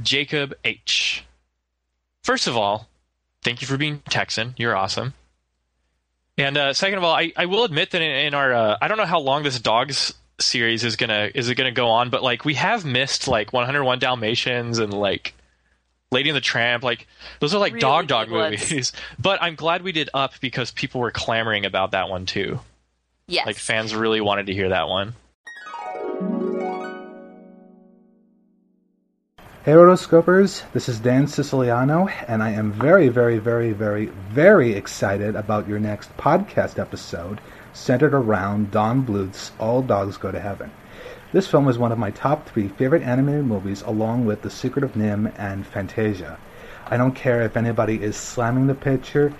Jacob 0.00 0.54
H. 0.64 1.24
First 2.22 2.46
of 2.46 2.56
all, 2.56 2.88
thank 3.42 3.60
you 3.60 3.66
for 3.66 3.76
being 3.76 4.00
Texan. 4.08 4.54
You're 4.56 4.74
awesome. 4.74 5.12
And 6.36 6.56
uh, 6.56 6.72
second 6.72 6.98
of 6.98 7.04
all, 7.04 7.14
I, 7.14 7.32
I 7.36 7.46
will 7.46 7.64
admit 7.64 7.92
that 7.92 8.02
in, 8.02 8.10
in 8.10 8.34
our 8.34 8.52
uh, 8.52 8.76
I 8.80 8.88
don't 8.88 8.98
know 8.98 9.06
how 9.06 9.20
long 9.20 9.42
this 9.44 9.58
dog's 9.60 10.14
series 10.40 10.82
is 10.82 10.96
gonna 10.96 11.30
is 11.34 11.48
it 11.48 11.54
gonna 11.54 11.70
go 11.72 11.88
on, 11.88 12.10
but 12.10 12.22
like 12.22 12.44
we 12.44 12.54
have 12.54 12.84
missed 12.84 13.28
like 13.28 13.52
101 13.52 13.98
Dalmatians 14.00 14.78
and 14.78 14.92
like 14.92 15.34
Lady 16.10 16.30
and 16.30 16.36
the 16.36 16.40
Tramp, 16.40 16.82
like 16.82 17.06
those 17.40 17.54
are 17.54 17.58
like 17.58 17.74
Really 17.74 17.80
dog 17.80 18.06
dog 18.08 18.30
ones. 18.30 18.60
movies. 18.70 18.92
But 19.18 19.42
I'm 19.42 19.54
glad 19.54 19.82
we 19.82 19.92
did 19.92 20.10
Up 20.12 20.32
because 20.40 20.70
people 20.72 21.00
were 21.00 21.10
clamoring 21.12 21.64
about 21.66 21.92
that 21.92 22.08
one 22.08 22.26
too. 22.26 22.58
Yes. 23.26 23.46
Like 23.46 23.56
fans 23.56 23.94
really 23.94 24.20
wanted 24.20 24.46
to 24.46 24.52
hear 24.54 24.70
that 24.70 24.88
one. 24.88 25.14
Hey 29.64 29.72
rotoscopers, 29.72 30.62
this 30.74 30.90
is 30.90 31.00
Dan 31.00 31.26
Siciliano, 31.26 32.06
and 32.28 32.42
I 32.42 32.50
am 32.50 32.70
very, 32.70 33.08
very, 33.08 33.38
very, 33.38 33.72
very, 33.72 34.08
very 34.28 34.74
excited 34.74 35.34
about 35.34 35.66
your 35.66 35.78
next 35.78 36.14
podcast 36.18 36.78
episode 36.78 37.40
centered 37.72 38.12
around 38.12 38.72
Don 38.72 39.00
Bluth's 39.00 39.52
All 39.58 39.80
Dogs 39.80 40.18
Go 40.18 40.30
to 40.30 40.38
Heaven. 40.38 40.70
This 41.32 41.46
film 41.46 41.66
is 41.66 41.78
one 41.78 41.92
of 41.92 41.98
my 41.98 42.10
top 42.10 42.46
three 42.46 42.68
favorite 42.68 43.04
animated 43.04 43.46
movies, 43.46 43.80
along 43.80 44.26
with 44.26 44.42
The 44.42 44.50
Secret 44.50 44.84
of 44.84 44.92
NIMH 44.92 45.32
and 45.38 45.66
Fantasia. 45.66 46.38
I 46.88 46.98
don't 46.98 47.14
care 47.14 47.40
if 47.40 47.56
anybody 47.56 48.02
is 48.02 48.18
slamming 48.18 48.66
the 48.66 48.74
picture. 48.74 49.32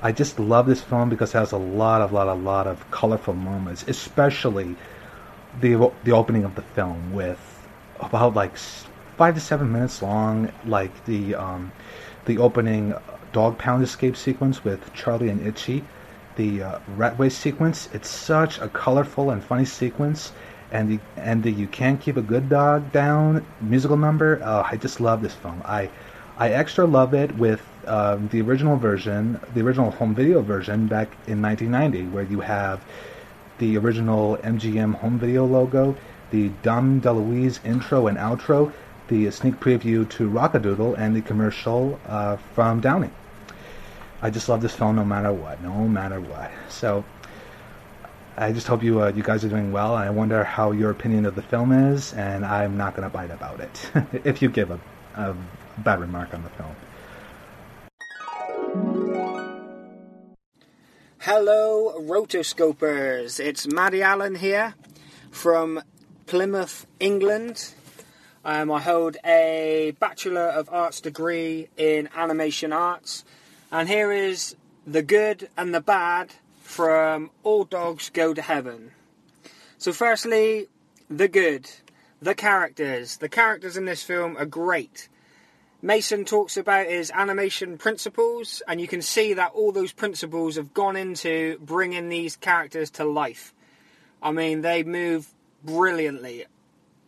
I 0.00 0.12
just 0.12 0.40
love 0.40 0.64
this 0.64 0.80
film 0.80 1.10
because 1.10 1.34
it 1.34 1.38
has 1.40 1.52
a 1.52 1.58
lot 1.58 2.00
of, 2.00 2.10
lot, 2.10 2.28
a 2.28 2.32
lot 2.32 2.66
of 2.66 2.90
colorful 2.90 3.34
moments, 3.34 3.84
especially 3.86 4.76
the 5.60 5.92
the 6.04 6.12
opening 6.12 6.44
of 6.44 6.54
the 6.54 6.62
film 6.62 7.12
with 7.12 7.38
about 8.00 8.34
like 8.34 8.56
five 9.18 9.34
to 9.34 9.40
seven 9.40 9.70
minutes 9.72 10.00
long, 10.00 10.50
like 10.64 11.04
the 11.04 11.34
um, 11.34 11.72
the 12.24 12.38
opening 12.38 12.94
dog 13.32 13.58
pound 13.58 13.82
escape 13.82 14.16
sequence 14.16 14.64
with 14.64 14.94
Charlie 14.94 15.28
and 15.28 15.44
Itchy, 15.44 15.84
the 16.36 16.62
uh, 16.62 16.78
rat 16.96 17.18
race 17.18 17.36
sequence. 17.36 17.88
It's 17.92 18.08
such 18.08 18.60
a 18.60 18.68
colorful 18.68 19.30
and 19.30 19.42
funny 19.42 19.64
sequence, 19.64 20.32
and 20.70 20.88
the 20.88 21.00
and 21.16 21.42
the 21.42 21.50
you 21.50 21.66
can't 21.66 22.00
keep 22.00 22.16
a 22.16 22.22
good 22.22 22.48
dog 22.48 22.92
down 22.92 23.44
musical 23.60 23.96
number. 23.96 24.40
Uh, 24.42 24.62
I 24.64 24.76
just 24.76 25.00
love 25.00 25.20
this 25.20 25.34
film. 25.34 25.60
I 25.64 25.90
I 26.38 26.50
extra 26.50 26.86
love 26.86 27.12
it 27.12 27.36
with 27.36 27.60
um, 27.88 28.28
the 28.28 28.40
original 28.40 28.76
version, 28.76 29.40
the 29.52 29.62
original 29.62 29.90
home 29.90 30.14
video 30.14 30.42
version 30.42 30.86
back 30.86 31.08
in 31.26 31.42
1990, 31.42 32.14
where 32.14 32.22
you 32.22 32.38
have 32.40 32.84
the 33.58 33.76
original 33.76 34.36
MGM 34.36 34.94
home 34.94 35.18
video 35.18 35.44
logo, 35.44 35.96
the 36.30 36.50
Dom 36.62 37.00
DeLuise 37.00 37.58
intro 37.64 38.06
and 38.06 38.16
outro, 38.16 38.72
the 39.08 39.30
sneak 39.30 39.58
preview 39.60 40.08
to 40.10 40.28
Rock-a-Doodle, 40.28 40.94
and 40.94 41.16
the 41.16 41.22
commercial 41.22 41.98
uh, 42.06 42.36
from 42.54 42.80
Downing. 42.80 43.12
I 44.20 44.30
just 44.30 44.48
love 44.48 44.60
this 44.60 44.74
film 44.74 44.96
no 44.96 45.04
matter 45.04 45.32
what, 45.32 45.62
no 45.62 45.86
matter 45.86 46.20
what. 46.20 46.50
So 46.68 47.04
I 48.36 48.52
just 48.52 48.66
hope 48.66 48.82
you 48.82 49.02
uh, 49.02 49.12
you 49.14 49.22
guys 49.22 49.44
are 49.44 49.48
doing 49.48 49.72
well. 49.72 49.94
I 49.94 50.10
wonder 50.10 50.44
how 50.44 50.72
your 50.72 50.90
opinion 50.90 51.26
of 51.26 51.34
the 51.34 51.42
film 51.42 51.72
is, 51.72 52.12
and 52.14 52.44
I'm 52.44 52.76
not 52.76 52.94
going 52.94 53.08
to 53.08 53.12
bite 53.12 53.30
about 53.30 53.60
it 53.60 53.90
if 54.24 54.42
you 54.42 54.48
give 54.48 54.70
a, 54.70 54.80
a 55.16 55.36
bad 55.78 56.00
remark 56.00 56.34
on 56.34 56.42
the 56.42 56.50
film. 56.50 56.76
Hello, 61.20 62.00
rotoscopers. 62.00 63.40
It's 63.40 63.66
Maddie 63.66 64.02
Allen 64.02 64.36
here 64.36 64.74
from 65.30 65.82
Plymouth, 66.26 66.86
England. 67.00 67.74
Um, 68.44 68.70
I 68.70 68.80
hold 68.80 69.16
a 69.24 69.94
Bachelor 69.98 70.48
of 70.48 70.68
Arts 70.70 71.00
degree 71.00 71.68
in 71.76 72.08
Animation 72.14 72.72
Arts, 72.72 73.24
and 73.72 73.88
here 73.88 74.12
is 74.12 74.54
the 74.86 75.02
good 75.02 75.48
and 75.56 75.74
the 75.74 75.80
bad 75.80 76.32
from 76.62 77.30
All 77.42 77.64
Dogs 77.64 78.10
Go 78.10 78.32
to 78.32 78.40
Heaven. 78.42 78.92
So, 79.76 79.92
firstly, 79.92 80.68
the 81.10 81.28
good, 81.28 81.68
the 82.22 82.34
characters. 82.34 83.16
The 83.16 83.28
characters 83.28 83.76
in 83.76 83.86
this 83.86 84.02
film 84.02 84.36
are 84.36 84.46
great. 84.46 85.08
Mason 85.82 86.24
talks 86.24 86.56
about 86.56 86.86
his 86.86 87.10
animation 87.14 87.78
principles, 87.78 88.62
and 88.66 88.80
you 88.80 88.88
can 88.88 89.02
see 89.02 89.34
that 89.34 89.52
all 89.52 89.72
those 89.72 89.92
principles 89.92 90.56
have 90.56 90.74
gone 90.74 90.96
into 90.96 91.58
bringing 91.60 92.08
these 92.08 92.36
characters 92.36 92.90
to 92.90 93.04
life. 93.04 93.52
I 94.22 94.32
mean, 94.32 94.62
they 94.62 94.82
move 94.82 95.32
brilliantly. 95.64 96.46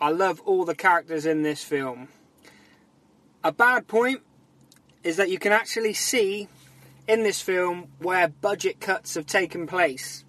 I 0.02 0.08
love 0.08 0.40
all 0.46 0.64
the 0.64 0.74
characters 0.74 1.26
in 1.26 1.42
this 1.42 1.62
film. 1.62 2.08
A 3.44 3.52
bad 3.52 3.86
point 3.86 4.22
is 5.04 5.16
that 5.16 5.28
you 5.28 5.38
can 5.38 5.52
actually 5.52 5.92
see 5.92 6.48
in 7.06 7.22
this 7.22 7.42
film 7.42 7.88
where 7.98 8.28
budget 8.28 8.80
cuts 8.80 9.14
have 9.14 9.26
taken 9.26 9.66
place. 9.66 10.24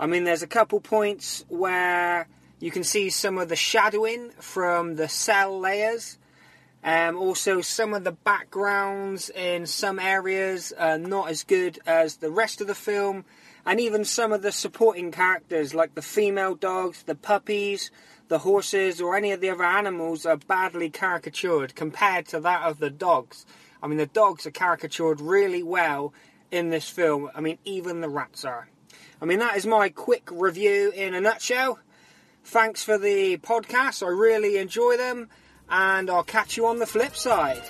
I 0.00 0.06
mean, 0.06 0.24
there's 0.24 0.42
a 0.42 0.48
couple 0.48 0.80
points 0.80 1.44
where 1.48 2.26
you 2.58 2.72
can 2.72 2.82
see 2.82 3.08
some 3.08 3.38
of 3.38 3.48
the 3.48 3.56
shadowing 3.56 4.30
from 4.40 4.96
the 4.96 5.08
cell 5.08 5.60
layers. 5.60 6.18
Um, 6.82 7.16
also, 7.16 7.60
some 7.60 7.94
of 7.94 8.02
the 8.02 8.12
backgrounds 8.12 9.30
in 9.30 9.66
some 9.66 10.00
areas 10.00 10.72
are 10.76 10.98
not 10.98 11.28
as 11.28 11.44
good 11.44 11.78
as 11.86 12.16
the 12.16 12.30
rest 12.30 12.60
of 12.60 12.66
the 12.66 12.74
film, 12.74 13.24
and 13.64 13.78
even 13.78 14.04
some 14.04 14.32
of 14.32 14.42
the 14.42 14.52
supporting 14.52 15.12
characters, 15.12 15.72
like 15.72 15.94
the 15.94 16.02
female 16.02 16.56
dogs, 16.56 17.04
the 17.04 17.14
puppies, 17.14 17.92
the 18.28 18.38
horses, 18.38 19.00
or 19.00 19.16
any 19.16 19.32
of 19.32 19.40
the 19.40 19.50
other 19.50 19.64
animals, 19.64 20.24
are 20.24 20.36
badly 20.36 20.90
caricatured 20.90 21.74
compared 21.74 22.26
to 22.28 22.40
that 22.40 22.62
of 22.62 22.78
the 22.78 22.90
dogs. 22.90 23.44
I 23.82 23.86
mean, 23.86 23.98
the 23.98 24.06
dogs 24.06 24.46
are 24.46 24.50
caricatured 24.50 25.20
really 25.20 25.62
well 25.62 26.14
in 26.50 26.70
this 26.70 26.88
film. 26.88 27.30
I 27.34 27.40
mean, 27.40 27.58
even 27.64 28.00
the 28.00 28.08
rats 28.08 28.44
are. 28.44 28.68
I 29.20 29.26
mean, 29.26 29.38
that 29.40 29.56
is 29.56 29.66
my 29.66 29.88
quick 29.88 30.28
review 30.30 30.92
in 30.94 31.14
a 31.14 31.20
nutshell. 31.20 31.78
Thanks 32.44 32.82
for 32.82 32.98
the 32.98 33.38
podcast. 33.38 34.02
I 34.02 34.10
really 34.10 34.58
enjoy 34.58 34.96
them 34.96 35.28
and 35.68 36.10
I'll 36.10 36.24
catch 36.24 36.56
you 36.56 36.66
on 36.66 36.78
the 36.78 36.86
flip 36.86 37.16
side. 37.16 37.62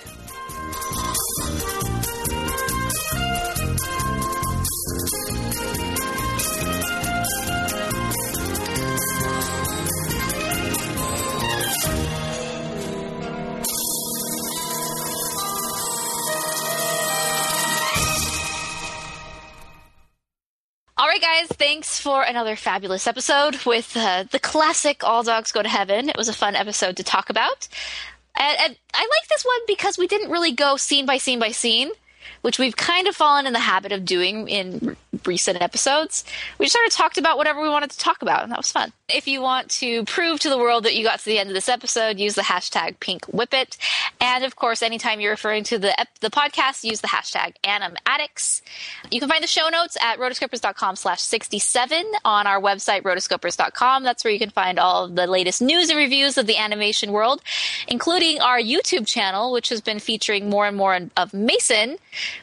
All 20.97 21.07
right, 21.07 21.21
guys, 21.21 21.47
thanks 21.49 21.99
for 21.99 22.23
another 22.23 22.55
fabulous 22.55 23.05
episode 23.05 23.57
with 23.65 23.97
uh, 23.97 24.23
the 24.31 24.39
classic 24.39 25.03
All 25.03 25.23
Dogs 25.23 25.51
Go 25.51 25.61
to 25.61 25.67
Heaven. 25.67 26.07
It 26.07 26.15
was 26.15 26.29
a 26.29 26.33
fun 26.33 26.55
episode 26.55 26.95
to 26.95 27.03
talk 27.03 27.29
about. 27.29 27.67
And, 28.33 28.57
and 28.61 28.77
I 28.93 29.01
like 29.01 29.27
this 29.27 29.43
one 29.43 29.59
because 29.67 29.97
we 29.97 30.07
didn't 30.07 30.31
really 30.31 30.53
go 30.53 30.77
scene 30.77 31.05
by 31.05 31.17
scene 31.17 31.37
by 31.37 31.51
scene, 31.51 31.89
which 32.43 32.59
we've 32.59 32.77
kind 32.77 33.09
of 33.09 33.15
fallen 33.15 33.45
in 33.45 33.51
the 33.51 33.59
habit 33.59 33.91
of 33.91 34.05
doing 34.05 34.47
in 34.47 34.95
recent 35.25 35.61
episodes. 35.61 36.23
We 36.59 36.65
just 36.65 36.73
sort 36.73 36.87
of 36.87 36.93
talked 36.93 37.17
about 37.17 37.37
whatever 37.37 37.61
we 37.61 37.67
wanted 37.67 37.91
to 37.91 37.99
talk 37.99 38.21
about, 38.21 38.43
and 38.43 38.51
that 38.53 38.59
was 38.59 38.71
fun. 38.71 38.93
If 39.07 39.27
you 39.27 39.39
want 39.39 39.69
to 39.81 40.03
prove 40.05 40.39
to 40.39 40.49
the 40.49 40.57
world 40.57 40.83
that 40.85 40.95
you 40.95 41.03
got 41.03 41.19
to 41.19 41.25
the 41.25 41.37
end 41.37 41.49
of 41.49 41.53
this 41.53 41.69
episode, 41.69 42.17
use 42.17 42.33
the 42.33 42.41
hashtag 42.41 42.97
PinkWhippet. 42.97 43.77
And 44.19 44.43
of 44.43 44.55
course, 44.55 44.81
anytime 44.81 45.19
you're 45.19 45.29
referring 45.29 45.63
to 45.65 45.77
the 45.77 45.93
the 46.21 46.31
podcast, 46.31 46.83
use 46.83 47.01
the 47.01 47.09
hashtag 47.09 47.53
AnimAddicts. 47.63 48.63
You 49.11 49.19
can 49.19 49.29
find 49.29 49.43
the 49.43 49.47
show 49.47 49.69
notes 49.69 49.95
at 50.01 50.17
rotoscopers.com 50.17 50.95
slash 50.95 51.21
67 51.21 52.03
on 52.25 52.47
our 52.47 52.59
website, 52.59 53.03
rotoscopers.com. 53.03 54.03
That's 54.03 54.23
where 54.23 54.33
you 54.33 54.39
can 54.39 54.49
find 54.49 54.79
all 54.79 55.05
of 55.05 55.15
the 55.15 55.27
latest 55.27 55.61
news 55.61 55.91
and 55.91 55.99
reviews 55.99 56.39
of 56.39 56.47
the 56.47 56.57
animation 56.57 57.11
world, 57.11 57.43
including 57.87 58.41
our 58.41 58.59
YouTube 58.59 59.05
channel, 59.05 59.51
which 59.51 59.69
has 59.69 59.81
been 59.81 59.99
featuring 59.99 60.49
more 60.49 60.65
and 60.65 60.75
more 60.75 60.99
of 61.15 61.31
Mason, 61.31 61.97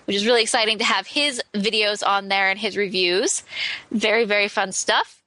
which 0.04 0.14
is 0.14 0.26
really 0.26 0.42
exciting 0.42 0.78
to 0.78 0.84
have 0.84 1.08
his 1.08 1.42
videos 1.54 2.06
on 2.06 2.28
there 2.28 2.50
and 2.50 2.60
his 2.60 2.76
reviews. 2.76 3.42
Very, 3.90 4.24
very 4.24 4.46
fun 4.46 4.70
stuff. 4.70 5.21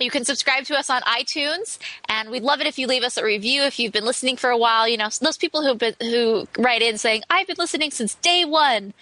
You 0.00 0.10
can 0.10 0.24
subscribe 0.24 0.64
to 0.64 0.78
us 0.78 0.88
on 0.88 1.02
iTunes, 1.02 1.78
and 2.08 2.30
we'd 2.30 2.42
love 2.42 2.62
it 2.62 2.66
if 2.66 2.78
you 2.78 2.86
leave 2.86 3.02
us 3.02 3.18
a 3.18 3.24
review. 3.24 3.62
If 3.62 3.78
you've 3.78 3.92
been 3.92 4.06
listening 4.06 4.38
for 4.38 4.48
a 4.48 4.56
while, 4.56 4.88
you 4.88 4.96
know 4.96 5.10
those 5.20 5.36
people 5.36 5.62
who 5.62 5.78
who 6.00 6.48
write 6.58 6.80
in 6.80 6.96
saying, 6.96 7.22
"I've 7.28 7.46
been 7.46 7.56
listening 7.58 7.90
since 7.90 8.14
day 8.14 8.44
one." 8.46 8.94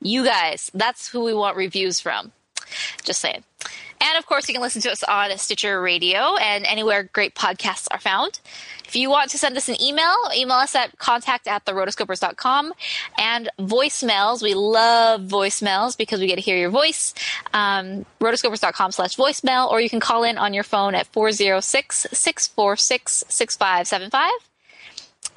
You 0.00 0.24
guys, 0.24 0.70
that's 0.72 1.08
who 1.08 1.22
we 1.22 1.34
want 1.34 1.56
reviews 1.56 2.00
from. 2.00 2.32
Just 3.04 3.20
saying. 3.20 3.44
And 4.00 4.18
of 4.18 4.26
course, 4.26 4.48
you 4.48 4.54
can 4.54 4.62
listen 4.62 4.82
to 4.82 4.92
us 4.92 5.02
on 5.02 5.36
Stitcher 5.38 5.80
Radio 5.80 6.36
and 6.36 6.64
anywhere 6.66 7.08
great 7.12 7.34
podcasts 7.34 7.88
are 7.90 7.98
found. 7.98 8.40
If 8.86 8.96
you 8.96 9.10
want 9.10 9.30
to 9.32 9.38
send 9.38 9.56
us 9.56 9.68
an 9.68 9.80
email, 9.82 10.14
email 10.34 10.56
us 10.56 10.74
at 10.74 10.96
contact 10.98 11.46
at 11.46 11.66
therotoscopers.com. 11.66 12.72
And 13.18 13.50
voicemails, 13.58 14.42
we 14.42 14.54
love 14.54 15.22
voicemails 15.22 15.96
because 15.96 16.20
we 16.20 16.26
get 16.26 16.36
to 16.36 16.40
hear 16.40 16.56
your 16.56 16.70
voice. 16.70 17.12
Um, 17.52 18.06
rotoscopers.com 18.20 18.92
slash 18.92 19.16
voicemail, 19.16 19.70
or 19.70 19.80
you 19.80 19.90
can 19.90 20.00
call 20.00 20.22
in 20.22 20.38
on 20.38 20.54
your 20.54 20.64
phone 20.64 20.94
at 20.94 21.06
406 21.08 22.06
646 22.12 23.24
6575. 23.28 24.47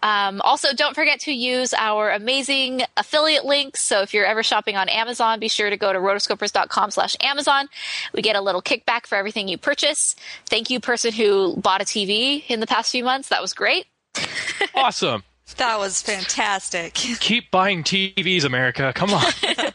Um, 0.04 0.42
also, 0.42 0.74
don't 0.74 0.96
forget 0.96 1.20
to 1.22 1.32
use 1.32 1.74
our 1.74 2.12
amazing 2.12 2.82
affiliate 2.98 3.46
links. 3.46 3.82
So 3.82 4.02
if 4.02 4.14
you're 4.14 4.26
ever 4.26 4.44
shopping 4.44 4.76
on 4.76 4.90
Amazon, 4.90 5.40
be 5.40 5.48
sure 5.48 5.70
to 5.70 5.78
go 5.78 5.94
to 5.94 6.00
rotoscopers.com 6.00 6.92
slash 6.92 7.16
Amazon. 7.22 7.70
We 8.14 8.22
get 8.22 8.36
a 8.36 8.42
little 8.42 8.62
kickback 8.62 9.06
for 9.06 9.16
everything 9.16 9.48
you 9.48 9.58
purchase. 9.58 10.16
Thank 10.48 10.70
you, 10.70 10.80
person 10.80 11.14
who 11.14 11.56
bought 11.58 11.82
a 11.82 11.86
TV 11.86 12.44
in 12.48 12.60
the 12.60 12.68
past 12.68 12.92
few 12.92 13.04
months. 13.04 13.30
That 13.30 13.42
was 13.42 13.54
great. 13.54 13.86
Awesome. 14.76 15.24
That 15.58 15.80
was 15.80 16.02
fantastic. 16.02 16.94
Keep 16.94 17.52
buying 17.52 17.84
TVs, 17.84 18.46
America. 18.46 18.94
Come 18.96 19.14
on. 19.14 19.24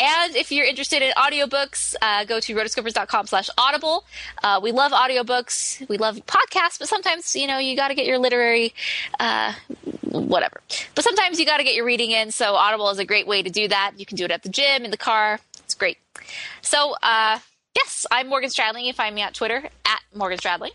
And 0.00 0.34
if 0.34 0.50
you're 0.50 0.64
interested 0.64 1.02
in 1.02 1.12
audiobooks, 1.12 1.94
uh, 2.00 2.24
go 2.24 2.40
to 2.40 2.54
rotoscopers.com 2.54 3.26
slash 3.26 3.50
audible. 3.58 4.06
Uh, 4.42 4.58
we 4.62 4.72
love 4.72 4.92
audiobooks. 4.92 5.86
We 5.90 5.98
love 5.98 6.16
podcasts, 6.26 6.78
but 6.78 6.88
sometimes, 6.88 7.36
you 7.36 7.46
know, 7.46 7.58
you 7.58 7.76
got 7.76 7.88
to 7.88 7.94
get 7.94 8.06
your 8.06 8.16
literary, 8.16 8.72
uh, 9.18 9.52
whatever. 10.10 10.62
But 10.94 11.04
sometimes 11.04 11.38
you 11.38 11.44
got 11.44 11.58
to 11.58 11.64
get 11.64 11.74
your 11.74 11.84
reading 11.84 12.12
in. 12.12 12.30
So 12.30 12.54
Audible 12.54 12.88
is 12.88 12.98
a 12.98 13.04
great 13.04 13.26
way 13.26 13.42
to 13.42 13.50
do 13.50 13.68
that. 13.68 13.92
You 13.98 14.06
can 14.06 14.16
do 14.16 14.24
it 14.24 14.30
at 14.30 14.42
the 14.42 14.48
gym, 14.48 14.86
in 14.86 14.90
the 14.90 14.96
car. 14.96 15.38
It's 15.58 15.74
great. 15.74 15.98
So, 16.62 16.94
uh, 17.02 17.38
yes, 17.76 18.06
I'm 18.10 18.28
Morgan 18.28 18.48
Stradling. 18.48 18.86
You 18.86 18.94
find 18.94 19.14
me 19.14 19.20
at 19.20 19.34
Twitter 19.34 19.68
at 19.84 20.00
Morgan 20.14 20.38
Stradling. 20.38 20.72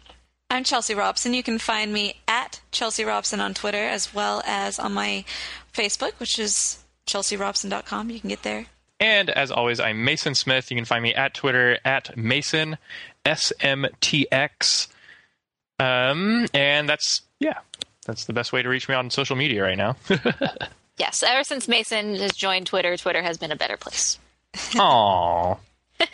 I'm 0.52 0.64
Chelsea 0.64 0.93
Robson. 0.93 1.34
You 1.34 1.41
can 1.41 1.57
find 1.57 1.91
me 1.91 2.18
at 2.27 2.61
Chelsea 2.72 3.03
Robson 3.03 3.39
on 3.41 3.56
Twitter 3.56 3.84
as 3.84 4.14
well 4.14 4.43
as 4.45 4.77
on 4.77 4.93
my 4.93 5.26
Facebook, 5.73 6.14
which 6.19 6.38
is 6.38 6.84
chelsearobson.com. 7.07 8.11
You 8.11 8.19
can 8.19 8.30
get 8.30 8.43
there. 8.43 8.68
And 9.00 9.30
as 9.30 9.52
always, 9.52 9.80
I'm 9.80 10.06
Mason 10.06 10.36
Smith. 10.36 10.72
You 10.72 10.78
can 10.78 10.86
find 10.86 11.04
me 11.04 11.14
at 11.14 11.34
Twitter 11.34 11.78
at 11.84 12.16
Mason 12.18 12.78
SMTX. 13.26 14.88
Um, 15.80 16.48
and 16.54 16.88
that's 16.88 17.22
yeah, 17.40 17.60
that's 18.06 18.26
the 18.26 18.34
best 18.34 18.54
way 18.54 18.62
to 18.64 18.70
reach 18.70 18.88
me 18.88 18.96
on 18.96 19.10
social 19.10 19.36
media 19.36 19.64
right 19.64 19.78
now. 19.78 19.98
Yes, 20.98 21.24
ever 21.24 21.44
since 21.44 21.68
Mason 21.68 22.16
has 22.16 22.32
joined 22.32 22.68
Twitter, 22.68 22.96
Twitter 22.96 23.22
has 23.22 23.38
been 23.38 23.52
a 23.52 23.56
better 23.56 23.78
place. 23.78 24.18
Aww. 24.54 25.58
Uh, 26.00 26.06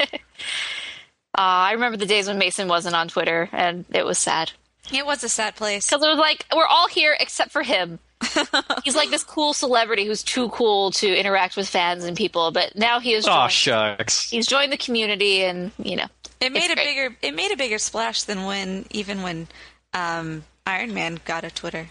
I 1.38 1.72
remember 1.74 1.98
the 1.98 2.06
days 2.06 2.28
when 2.28 2.38
Mason 2.38 2.68
wasn't 2.68 2.96
on 2.96 3.08
Twitter, 3.08 3.48
and 3.52 3.86
it 3.94 4.06
was 4.06 4.18
sad. 4.18 4.52
It 4.92 5.06
was 5.06 5.24
a 5.24 5.30
sad 5.30 5.56
place. 5.56 5.88
Because 5.88 6.04
it 6.04 6.10
was 6.10 6.18
like, 6.18 6.46
we're 6.54 6.66
all 6.66 6.88
here 6.88 7.16
except 7.20 7.52
for 7.52 7.64
him. 7.64 8.00
He's 8.84 8.96
like 8.96 9.10
this 9.10 9.24
cool 9.24 9.54
celebrity 9.54 10.06
who's 10.06 10.24
too 10.24 10.50
cool 10.50 10.92
to 10.92 11.08
interact 11.16 11.56
with 11.58 11.68
fans 11.68 12.04
and 12.04 12.16
people, 12.16 12.52
but 12.52 12.76
now 12.76 13.00
he 13.00 13.14
is. 13.14 13.26
Oh 13.28 13.48
shucks. 13.48 14.30
he's 14.30 14.48
joined 14.48 14.72
the 14.72 14.78
community, 14.78 15.44
and 15.44 15.72
you 15.78 15.96
know, 15.96 16.06
It 16.40 16.52
made 16.52 16.70
a 16.72 16.76
great. 16.76 16.86
bigger 16.86 17.16
it 17.22 17.36
made 17.36 17.52
a 17.52 17.58
bigger 17.58 17.78
splash 17.78 18.24
than 18.24 18.46
when 18.46 18.86
even 18.92 19.22
when 19.24 19.48
um, 19.94 20.44
Iron 20.66 20.94
Man 20.94 21.20
got 21.26 21.44
a 21.44 21.52
Twitter. 21.52 21.90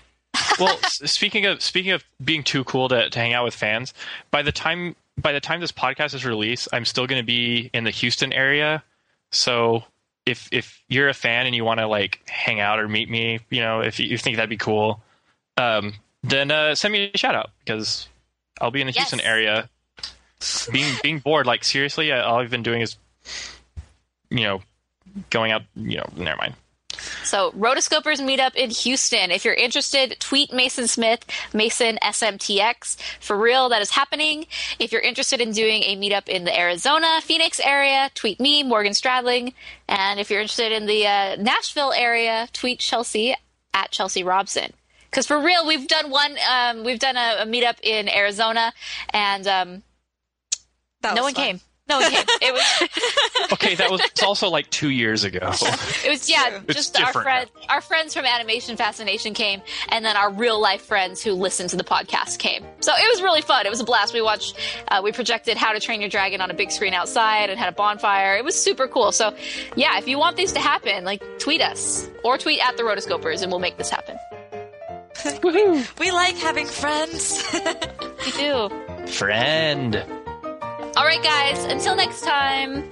well, 0.60 0.78
speaking 0.92 1.46
of 1.46 1.60
speaking 1.62 1.92
of 1.92 2.04
being 2.24 2.42
too 2.44 2.62
cool 2.64 2.88
to, 2.88 3.10
to 3.10 3.18
hang 3.18 3.32
out 3.32 3.44
with 3.44 3.54
fans, 3.54 3.92
by 4.30 4.42
the 4.42 4.52
time 4.52 4.94
by 5.18 5.32
the 5.32 5.40
time 5.40 5.60
this 5.60 5.72
podcast 5.72 6.14
is 6.14 6.24
released, 6.24 6.68
I'm 6.72 6.84
still 6.84 7.06
going 7.06 7.20
to 7.20 7.26
be 7.26 7.70
in 7.74 7.84
the 7.84 7.90
Houston 7.90 8.32
area. 8.32 8.82
So 9.32 9.84
if 10.26 10.48
if 10.52 10.80
you're 10.88 11.08
a 11.08 11.14
fan 11.14 11.46
and 11.46 11.54
you 11.54 11.64
want 11.64 11.80
to 11.80 11.86
like 11.88 12.20
hang 12.28 12.60
out 12.60 12.78
or 12.78 12.88
meet 12.88 13.10
me, 13.10 13.40
you 13.50 13.60
know, 13.60 13.80
if 13.80 13.98
you, 13.98 14.06
you 14.06 14.18
think 14.18 14.36
that'd 14.36 14.48
be 14.50 14.56
cool, 14.56 15.02
um, 15.56 15.94
then 16.22 16.50
uh, 16.50 16.74
send 16.74 16.92
me 16.92 17.10
a 17.14 17.18
shout 17.18 17.34
out 17.34 17.50
because 17.64 18.08
I'll 18.60 18.70
be 18.70 18.80
in 18.80 18.86
the 18.86 18.92
Yes. 18.92 19.10
Houston 19.10 19.20
area. 19.20 19.68
Being 20.72 20.94
being 21.02 21.18
bored, 21.18 21.46
like 21.46 21.64
seriously, 21.64 22.12
I, 22.12 22.20
all 22.20 22.38
I've 22.40 22.50
been 22.50 22.62
doing 22.62 22.80
is, 22.80 22.96
you 24.30 24.42
know, 24.44 24.62
going 25.28 25.52
out. 25.52 25.62
You 25.76 25.98
know, 25.98 26.10
never 26.16 26.38
mind. 26.38 26.54
So, 27.24 27.52
Rotoscopers 27.52 28.20
meetup 28.20 28.54
in 28.56 28.70
Houston. 28.70 29.30
If 29.30 29.44
you're 29.44 29.54
interested, 29.54 30.16
tweet 30.18 30.52
Mason 30.52 30.86
Smith, 30.86 31.24
Mason 31.54 31.98
SMTX. 32.02 32.96
For 33.20 33.36
real, 33.38 33.68
that 33.70 33.80
is 33.80 33.90
happening. 33.90 34.46
If 34.78 34.92
you're 34.92 35.00
interested 35.00 35.40
in 35.40 35.52
doing 35.52 35.82
a 35.82 35.96
meetup 35.96 36.28
in 36.28 36.44
the 36.44 36.58
Arizona, 36.58 37.20
Phoenix 37.22 37.60
area, 37.60 38.10
tweet 38.14 38.40
me, 38.40 38.62
Morgan 38.62 38.92
Stradling. 38.92 39.52
And 39.88 40.20
if 40.20 40.30
you're 40.30 40.40
interested 40.40 40.72
in 40.72 40.86
the 40.86 41.06
uh, 41.06 41.36
Nashville 41.36 41.92
area, 41.92 42.48
tweet 42.52 42.80
Chelsea 42.80 43.34
at 43.72 43.90
Chelsea 43.90 44.24
Robson. 44.24 44.72
Because 45.10 45.26
for 45.26 45.40
real, 45.40 45.66
we've 45.66 45.88
done 45.88 46.10
one, 46.10 46.36
um, 46.48 46.84
we've 46.84 47.00
done 47.00 47.16
a, 47.16 47.38
a 47.40 47.44
meetup 47.46 47.78
in 47.82 48.08
Arizona, 48.08 48.72
and 49.10 49.46
um, 49.48 49.82
That 51.02 51.16
no 51.16 51.22
one 51.24 51.34
fun. 51.34 51.44
came. 51.44 51.60
No 51.88 51.98
one 51.98 52.10
came. 52.12 52.24
It 52.40 52.52
was. 52.52 52.88
Okay, 53.52 53.74
that 53.74 53.90
was 53.90 54.00
also 54.24 54.48
like 54.48 54.70
two 54.70 54.90
years 54.90 55.24
ago. 55.24 55.52
It 56.04 56.08
was 56.08 56.30
yeah, 56.30 56.60
It's 56.68 56.74
just 56.76 56.98
our 57.00 57.12
different 57.12 57.50
our 57.68 57.80
friends 57.80 58.14
from 58.14 58.24
Animation 58.24 58.76
Fascination 58.76 59.34
came, 59.34 59.60
and 59.88 60.04
then 60.04 60.16
our 60.16 60.30
real 60.32 60.60
life 60.60 60.82
friends 60.82 61.20
who 61.20 61.32
listened 61.32 61.70
to 61.70 61.76
the 61.76 61.82
podcast 61.84 62.38
came. 62.38 62.64
So 62.78 62.92
it 62.94 63.12
was 63.12 63.20
really 63.22 63.42
fun. 63.42 63.66
It 63.66 63.70
was 63.70 63.80
a 63.80 63.84
blast. 63.84 64.14
We 64.14 64.22
watched, 64.22 64.56
uh, 64.88 65.00
we 65.02 65.10
projected 65.10 65.56
How 65.56 65.72
to 65.72 65.80
Train 65.80 66.00
Your 66.00 66.08
Dragon 66.08 66.40
on 66.40 66.50
a 66.50 66.54
big 66.54 66.70
screen 66.70 66.94
outside 66.94 67.50
and 67.50 67.58
had 67.58 67.68
a 67.68 67.72
bonfire. 67.74 68.36
It 68.36 68.44
was 68.44 68.54
super 68.54 68.86
cool. 68.86 69.10
So 69.10 69.34
yeah, 69.74 69.98
if 69.98 70.06
you 70.06 70.16
want 70.16 70.36
these 70.36 70.52
to 70.52 70.60
happen, 70.60 71.04
like 71.04 71.22
tweet 71.40 71.60
us 71.60 72.08
or 72.24 72.38
tweet 72.38 72.60
at 72.66 72.76
the 72.76 72.84
Rotoscopers, 72.84 73.42
and 73.42 73.50
we'll 73.50 73.60
make 73.60 73.76
this 73.76 73.90
happen. 73.90 74.16
We 75.98 76.10
like 76.12 76.36
having 76.36 76.66
friends. 76.66 77.42
We 78.24 78.32
do. 78.32 78.68
Friend. 79.06 79.96
All 80.96 81.04
right, 81.04 81.22
guys. 81.22 81.64
Until 81.64 81.96
next 81.96 82.20
time. 82.20 82.82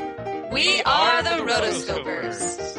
we 0.51 0.81
are 0.83 1.23
the 1.23 1.45
Rotoscopers. 1.45 2.79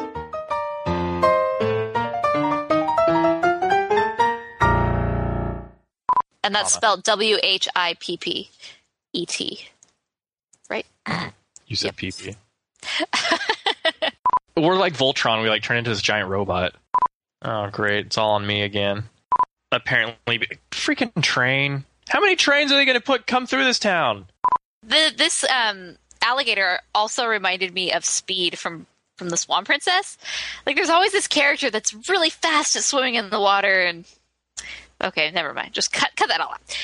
And 6.44 6.56
that's 6.56 6.74
spelled 6.74 7.04
W 7.04 7.38
H 7.44 7.68
I 7.76 7.96
P 8.00 8.18
P 8.18 8.50
E 9.14 9.26
T. 9.28 9.68
Right? 10.70 10.86
You 11.68 11.76
said 11.76 11.96
PP. 11.96 12.36
We're 14.58 14.76
like 14.76 14.94
Voltron. 14.94 15.44
We 15.44 15.50
like 15.50 15.62
turn 15.62 15.78
into 15.78 15.92
this 15.92 16.02
giant 16.02 16.30
robot. 16.30 16.74
Oh, 17.44 17.70
great! 17.70 18.08
It's 18.08 18.18
all 18.18 18.32
on 18.32 18.48
me 18.48 18.64
again. 18.64 19.04
Apparently, 19.72 20.42
freaking 20.72 21.22
train. 21.22 21.86
How 22.10 22.20
many 22.20 22.36
trains 22.36 22.72
are 22.72 22.76
they 22.76 22.86
going 22.86 22.98
to 22.98 23.04
put 23.04 23.28
come 23.28 23.46
through 23.46 23.66
this 23.66 23.80
town? 23.80 24.26
The 24.84 25.14
this 25.16 25.46
um 25.46 25.98
alligator 26.22 26.80
also 26.96 27.26
reminded 27.26 27.74
me 27.74 27.92
of 27.92 28.04
Speed 28.04 28.58
from 28.58 28.88
from 29.18 29.30
the 29.30 29.38
Swan 29.38 29.66
Princess. 29.66 30.18
Like 30.66 30.76
there's 30.76 30.90
always 30.90 31.12
this 31.12 31.28
character 31.28 31.70
that's 31.70 31.94
really 32.10 32.30
fast 32.30 32.76
at 32.76 32.84
swimming 32.84 33.16
in 33.16 33.30
the 33.30 33.40
water 33.40 33.82
and 33.82 34.06
okay, 35.04 35.30
never 35.32 35.54
mind. 35.54 35.74
Just 35.74 35.92
cut 35.92 36.12
cut 36.16 36.30
that 36.30 36.42
all 36.42 36.54
out. 36.54 36.78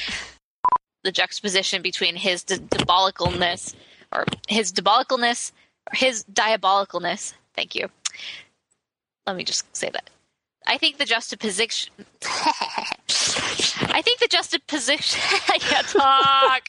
The 1.03 1.11
juxtaposition 1.11 1.81
between 1.81 2.15
his 2.15 2.43
di- 2.43 2.57
diabolicalness 2.57 3.73
or 4.11 4.25
his 4.47 4.71
diabolicalness 4.71 5.51
or 5.91 5.95
his 5.95 6.23
diabolicalness. 6.25 7.33
Thank 7.55 7.73
you. 7.73 7.89
Let 9.25 9.35
me 9.35 9.43
just 9.43 9.75
say 9.75 9.89
that. 9.89 10.09
I 10.67 10.77
think 10.77 10.97
the 10.97 11.05
juxtaposition. 11.05 11.93
I 12.27 14.01
think 14.03 14.19
the 14.19 14.27
juxtaposition. 14.29 15.21
I 15.49 15.57
can't 15.59 15.87
talk. 15.87 16.61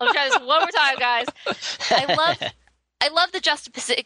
I'll 0.00 0.12
try 0.12 0.28
this 0.28 0.38
one 0.40 0.60
more 0.60 0.70
time, 0.70 0.96
guys. 0.98 1.26
I 1.90 2.14
love, 2.14 2.52
I 3.00 3.08
love 3.08 3.32
the 3.32 3.40
juxtaposition. 3.40 4.04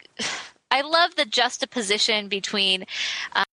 I 0.71 0.83
love 0.83 1.15
the 1.17 1.25
juxtaposition 1.25 2.29
between. 2.29 2.85
Uh, 3.33 3.45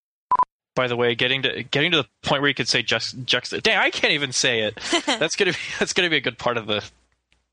By 0.74 0.86
the 0.88 0.96
way, 0.96 1.14
getting 1.14 1.42
to 1.42 1.62
getting 1.62 1.92
to 1.92 1.98
the 1.98 2.08
point 2.22 2.42
where 2.42 2.48
you 2.48 2.54
could 2.54 2.68
say 2.68 2.82
just 2.82 3.24
juxt. 3.24 3.62
Dang, 3.62 3.78
I 3.78 3.90
can't 3.90 4.12
even 4.12 4.32
say 4.32 4.60
it. 4.62 4.76
That's 5.06 5.36
gonna 5.36 5.52
be 5.52 5.58
that's 5.78 5.92
gonna 5.92 6.10
be 6.10 6.16
a 6.16 6.20
good 6.20 6.38
part 6.38 6.56
of 6.58 6.66
the 6.66 6.84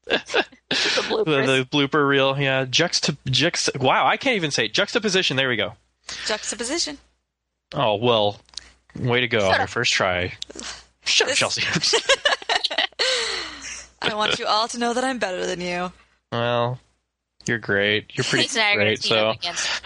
The 0.05 0.45
the, 0.69 1.23
the 1.23 1.67
blooper 1.71 2.05
reel. 2.07 2.37
Yeah, 2.37 2.65
juxta 2.65 3.15
juxt. 3.27 3.79
Wow, 3.79 4.05
I 4.05 4.17
can't 4.17 4.35
even 4.35 4.51
say 4.51 4.65
it. 4.65 4.73
juxtaposition. 4.73 5.37
There 5.37 5.47
we 5.49 5.55
go. 5.55 5.73
Juxtaposition. 6.25 6.97
Oh 7.73 7.95
well, 7.95 8.39
way 8.99 9.21
to 9.21 9.27
go 9.27 9.39
Shut 9.39 9.53
on 9.53 9.59
your 9.59 9.67
first 9.67 9.93
try. 9.93 10.33
Shut 11.05 11.29
up, 11.29 11.35
Chelsea. 11.35 11.63
I 14.01 14.15
want 14.15 14.37
you 14.39 14.45
all 14.45 14.67
to 14.69 14.77
know 14.77 14.93
that 14.93 15.03
I'm 15.03 15.17
better 15.19 15.45
than 15.45 15.61
you. 15.61 15.91
well, 16.31 16.79
you're 17.45 17.57
great. 17.59 18.11
You're 18.15 18.23
pretty 18.23 18.43
He's 18.43 18.53
great. 18.53 19.01
So 19.03 19.33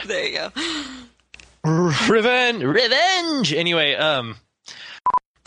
There 0.06 0.28
you 0.28 0.34
go. 0.34 1.92
revenge, 2.10 2.64
revenge. 2.64 3.54
Anyway, 3.54 3.96
um, 3.96 4.36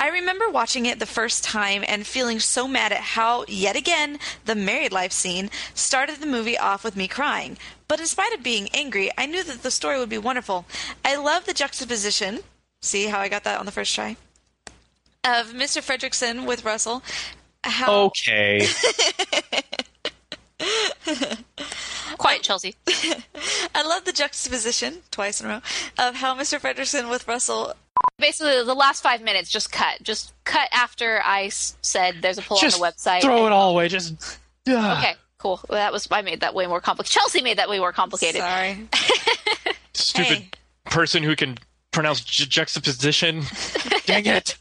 I 0.00 0.08
remember 0.08 0.48
watching 0.48 0.86
it 0.86 0.98
the 0.98 1.04
first 1.04 1.44
time 1.44 1.84
and 1.86 2.06
feeling 2.06 2.40
so 2.40 2.66
mad 2.66 2.90
at 2.90 3.00
how, 3.00 3.44
yet 3.46 3.76
again, 3.76 4.18
the 4.46 4.54
married 4.54 4.92
life 4.92 5.12
scene 5.12 5.50
started 5.74 6.20
the 6.20 6.26
movie 6.26 6.56
off 6.56 6.82
with 6.82 6.96
me 6.96 7.06
crying. 7.06 7.58
But 7.86 8.00
in 8.00 8.06
spite 8.06 8.32
of 8.32 8.42
being 8.42 8.70
angry, 8.72 9.10
I 9.18 9.26
knew 9.26 9.44
that 9.44 9.62
the 9.62 9.70
story 9.70 9.98
would 9.98 10.08
be 10.08 10.16
wonderful. 10.16 10.64
I 11.04 11.16
love 11.16 11.44
the 11.44 11.52
juxtaposition. 11.52 12.40
See 12.80 13.08
how 13.08 13.20
I 13.20 13.28
got 13.28 13.44
that 13.44 13.60
on 13.60 13.66
the 13.66 13.72
first 13.72 13.94
try? 13.94 14.16
Of 15.22 15.52
Mr. 15.52 15.82
Fredricksen 15.82 16.46
with 16.46 16.64
Russell. 16.64 17.02
How 17.62 18.04
okay. 18.04 18.66
Quiet, 22.16 22.42
Chelsea. 22.42 22.74
I 23.74 23.82
love 23.82 24.06
the 24.06 24.12
juxtaposition, 24.12 25.02
twice 25.10 25.42
in 25.42 25.46
a 25.46 25.50
row, 25.50 25.60
of 25.98 26.16
how 26.16 26.34
Mr. 26.34 26.58
Fredricksen 26.58 27.10
with 27.10 27.28
Russell 27.28 27.74
Basically, 28.18 28.62
the 28.64 28.74
last 28.74 29.02
five 29.02 29.22
minutes 29.22 29.50
just 29.50 29.72
cut. 29.72 30.02
Just 30.02 30.32
cut 30.44 30.68
after 30.72 31.20
I 31.24 31.48
said 31.48 32.16
there's 32.20 32.38
a 32.38 32.42
poll 32.42 32.58
Just 32.58 32.80
on 32.80 32.86
the 32.86 32.92
website. 32.92 33.22
throw 33.22 33.46
it 33.46 33.52
all 33.52 33.70
away. 33.70 33.88
Just 33.88 34.38
Okay, 34.68 35.14
cool. 35.38 35.60
Well, 35.68 35.78
that 35.78 35.92
was 35.92 36.06
I 36.10 36.22
made 36.22 36.40
that 36.40 36.54
way 36.54 36.66
more 36.66 36.80
complicated. 36.80 37.12
Chelsea 37.14 37.40
made 37.42 37.58
that 37.58 37.68
way 37.70 37.78
more 37.78 37.92
complicated. 37.92 38.40
Sorry. 38.42 38.88
stupid 39.94 40.28
Hey. 40.38 40.50
person 40.86 41.22
who 41.22 41.34
can 41.34 41.56
pronounce 41.92 42.20
ju- 42.20 42.46
juxtaposition. 42.46 43.42
Dang 44.06 44.26
it! 44.26 44.56